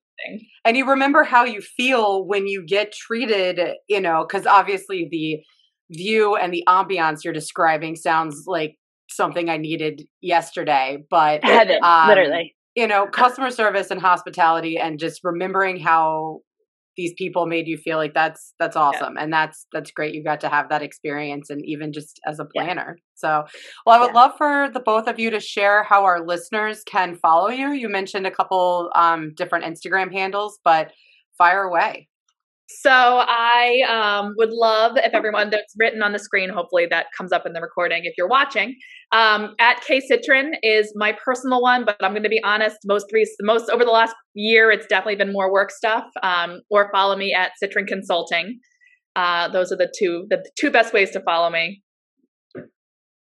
And 0.63 0.77
you 0.77 0.89
remember 0.89 1.23
how 1.23 1.43
you 1.43 1.61
feel 1.61 2.25
when 2.25 2.47
you 2.47 2.65
get 2.65 2.91
treated, 2.91 3.59
you 3.87 4.01
know, 4.01 4.25
because 4.27 4.47
obviously 4.47 5.07
the 5.09 5.41
view 5.91 6.35
and 6.35 6.53
the 6.53 6.63
ambiance 6.67 7.23
you're 7.23 7.33
describing 7.33 7.95
sounds 7.95 8.43
like 8.47 8.77
something 9.09 9.49
I 9.49 9.57
needed 9.57 10.07
yesterday. 10.21 11.03
But 11.09 11.43
Heaven, 11.43 11.79
um, 11.83 12.07
literally. 12.07 12.55
You 12.75 12.87
know, 12.87 13.07
customer 13.07 13.51
service 13.51 13.91
and 13.91 14.01
hospitality 14.01 14.77
and 14.77 14.99
just 14.99 15.21
remembering 15.23 15.79
how 15.79 16.39
these 16.97 17.13
people 17.13 17.45
made 17.45 17.67
you 17.67 17.77
feel 17.77 17.97
like 17.97 18.13
that's 18.13 18.53
that's 18.59 18.75
awesome 18.75 19.15
yeah. 19.15 19.23
and 19.23 19.33
that's 19.33 19.67
that's 19.73 19.91
great 19.91 20.13
you 20.13 20.23
got 20.23 20.39
to 20.39 20.49
have 20.49 20.69
that 20.69 20.81
experience 20.81 21.49
and 21.49 21.63
even 21.65 21.91
just 21.91 22.19
as 22.25 22.39
a 22.39 22.45
planner 22.45 22.97
yeah. 22.97 23.03
so 23.15 23.43
well 23.85 23.95
i 23.95 23.99
would 23.99 24.13
yeah. 24.13 24.21
love 24.21 24.31
for 24.37 24.69
the 24.73 24.79
both 24.79 25.07
of 25.07 25.19
you 25.19 25.29
to 25.29 25.39
share 25.39 25.83
how 25.83 26.03
our 26.03 26.25
listeners 26.25 26.83
can 26.85 27.15
follow 27.15 27.49
you 27.49 27.71
you 27.71 27.89
mentioned 27.89 28.25
a 28.25 28.31
couple 28.31 28.89
um, 28.95 29.33
different 29.35 29.65
instagram 29.65 30.11
handles 30.11 30.59
but 30.63 30.91
fire 31.37 31.63
away 31.63 32.07
so 32.67 32.89
I 32.91 33.81
um, 33.87 34.33
would 34.37 34.51
love 34.51 34.93
if 34.97 35.13
everyone 35.13 35.51
that's 35.51 35.73
written 35.77 36.01
on 36.01 36.13
the 36.13 36.19
screen, 36.19 36.49
hopefully 36.49 36.87
that 36.89 37.07
comes 37.15 37.31
up 37.31 37.45
in 37.45 37.53
the 37.53 37.61
recording 37.61 38.05
if 38.05 38.13
you're 38.17 38.27
watching. 38.27 38.75
Um, 39.11 39.53
at 39.59 39.81
K 39.81 39.99
Citron 39.99 40.53
is 40.63 40.91
my 40.95 41.15
personal 41.23 41.61
one, 41.61 41.85
but 41.85 41.95
I'm 42.01 42.11
going 42.11 42.23
to 42.23 42.29
be 42.29 42.43
honest. 42.43 42.77
Most 42.85 43.05
most 43.41 43.69
over 43.69 43.85
the 43.85 43.91
last 43.91 44.15
year, 44.33 44.71
it's 44.71 44.87
definitely 44.87 45.17
been 45.17 45.31
more 45.31 45.51
work 45.51 45.69
stuff. 45.69 46.05
Um, 46.23 46.61
or 46.71 46.89
follow 46.91 47.15
me 47.15 47.33
at 47.33 47.51
Citron 47.57 47.85
Consulting. 47.85 48.59
Uh, 49.15 49.47
those 49.49 49.71
are 49.71 49.77
the 49.77 49.93
two 49.97 50.25
the 50.29 50.43
two 50.57 50.71
best 50.71 50.91
ways 50.91 51.11
to 51.11 51.21
follow 51.21 51.49
me. 51.51 51.83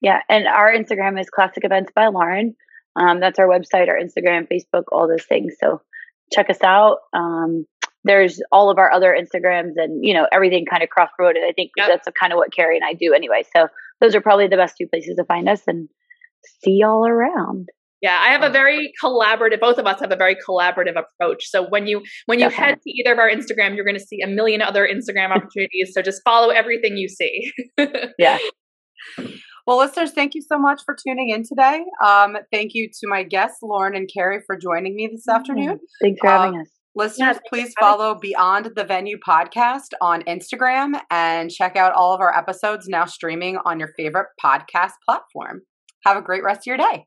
Yeah, 0.01 0.21
and 0.29 0.47
our 0.47 0.73
Instagram 0.73 1.21
is 1.21 1.29
Classic 1.29 1.65
Events 1.65 1.93
by 1.95 2.07
Lauren. 2.09 2.55
Um, 2.99 3.21
that's 3.21 3.39
our 3.39 3.47
website, 3.47 3.89
our 3.89 3.99
Instagram, 3.99 4.49
Facebook, 4.51 4.85
all 4.93 5.07
those 5.07 5.25
things. 5.27 5.55
So 5.61 5.83
check 6.33 6.49
us 6.51 6.63
out. 6.63 6.99
Um, 7.13 7.67
there's 8.07 8.41
all 8.53 8.71
of 8.71 8.79
our 8.79 8.91
other 8.93 9.17
Instagrams 9.19 9.73
and 9.77 10.05
you 10.05 10.15
know 10.15 10.27
everything 10.33 10.65
kind 10.65 10.83
of 10.83 10.89
cross 10.89 11.11
promoted. 11.17 11.43
I 11.45 11.53
think 11.53 11.73
yep. 11.77 11.89
that's 11.89 12.09
kind 12.19 12.33
of 12.33 12.37
what 12.37 12.53
Carrie 12.55 12.77
and 12.77 12.85
I 12.85 12.95
do 12.95 13.13
anyway. 13.13 13.43
So 13.55 13.69
those 14.01 14.15
are 14.15 14.21
probably 14.21 14.47
the 14.47 14.57
best 14.57 14.77
two 14.79 14.87
places 14.87 15.17
to 15.17 15.25
find 15.25 15.49
us 15.49 15.63
and 15.67 15.89
see 16.63 16.79
y'all 16.81 17.07
around. 17.07 17.69
Yeah, 18.03 18.19
I 18.21 18.29
have 18.29 18.43
a 18.43 18.51
very 18.51 18.93
collaborative. 19.03 19.59
Both 19.59 19.79
of 19.79 19.87
us 19.87 20.01
have 20.01 20.13
a 20.13 20.17
very 20.17 20.37
collaborative 20.37 20.97
approach. 20.97 21.49
So 21.49 21.67
when 21.69 21.87
you 21.87 22.03
when 22.27 22.39
you 22.39 22.51
Definitely. 22.51 22.67
head 22.67 22.79
to 22.83 22.91
either 22.91 23.13
of 23.13 23.19
our 23.19 23.31
Instagram, 23.31 23.75
you're 23.75 23.87
going 23.87 23.99
to 23.99 24.05
see 24.05 24.21
a 24.21 24.29
million 24.29 24.63
other 24.63 24.87
Instagram 24.87 25.31
opportunities. 25.31 25.93
so 25.93 26.03
just 26.03 26.23
follow 26.25 26.51
everything 26.51 26.97
you 26.97 27.09
see. 27.09 27.53
yeah. 28.19 28.39
Well, 29.67 29.79
listeners, 29.79 30.13
thank 30.13 30.35
you 30.35 30.43
so 30.43 30.59
much 30.59 30.83
for 30.85 30.95
tuning 30.95 31.31
in 31.31 31.43
today. 31.43 31.85
Um, 32.05 32.37
thank 32.53 32.73
you 32.75 32.89
to 32.89 33.09
my 33.09 33.25
guests, 33.25 33.59
Lauren 33.63 33.97
and 33.97 34.09
Carrie, 34.13 34.41
for 34.47 34.57
joining 34.57 34.95
me 34.95 35.09
this 35.11 35.27
afternoon. 35.27 35.81
Thanks 36.01 36.21
for 36.21 36.29
having 36.29 36.55
um, 36.55 36.61
us. 36.61 36.76
Listeners, 36.97 37.37
yeah, 37.37 37.49
please 37.51 37.75
follow 37.79 38.15
Beyond 38.19 38.71
the 38.75 38.83
Venue 38.83 39.19
podcast 39.19 39.89
on 40.01 40.23
Instagram 40.23 40.99
and 41.11 41.51
check 41.51 41.77
out 41.77 41.93
all 41.93 42.15
of 42.15 42.23
our 42.23 42.35
episodes 42.37 42.89
now 42.89 43.05
streaming 43.05 43.59
on 43.67 43.79
your 43.79 43.91
favorite 43.99 44.29
podcast 44.43 44.93
platform. 45.05 45.61
Have 46.07 46.17
a 46.17 46.23
great 46.23 46.43
rest 46.43 46.61
of 46.61 46.67
your 46.67 46.79
day. 46.79 47.05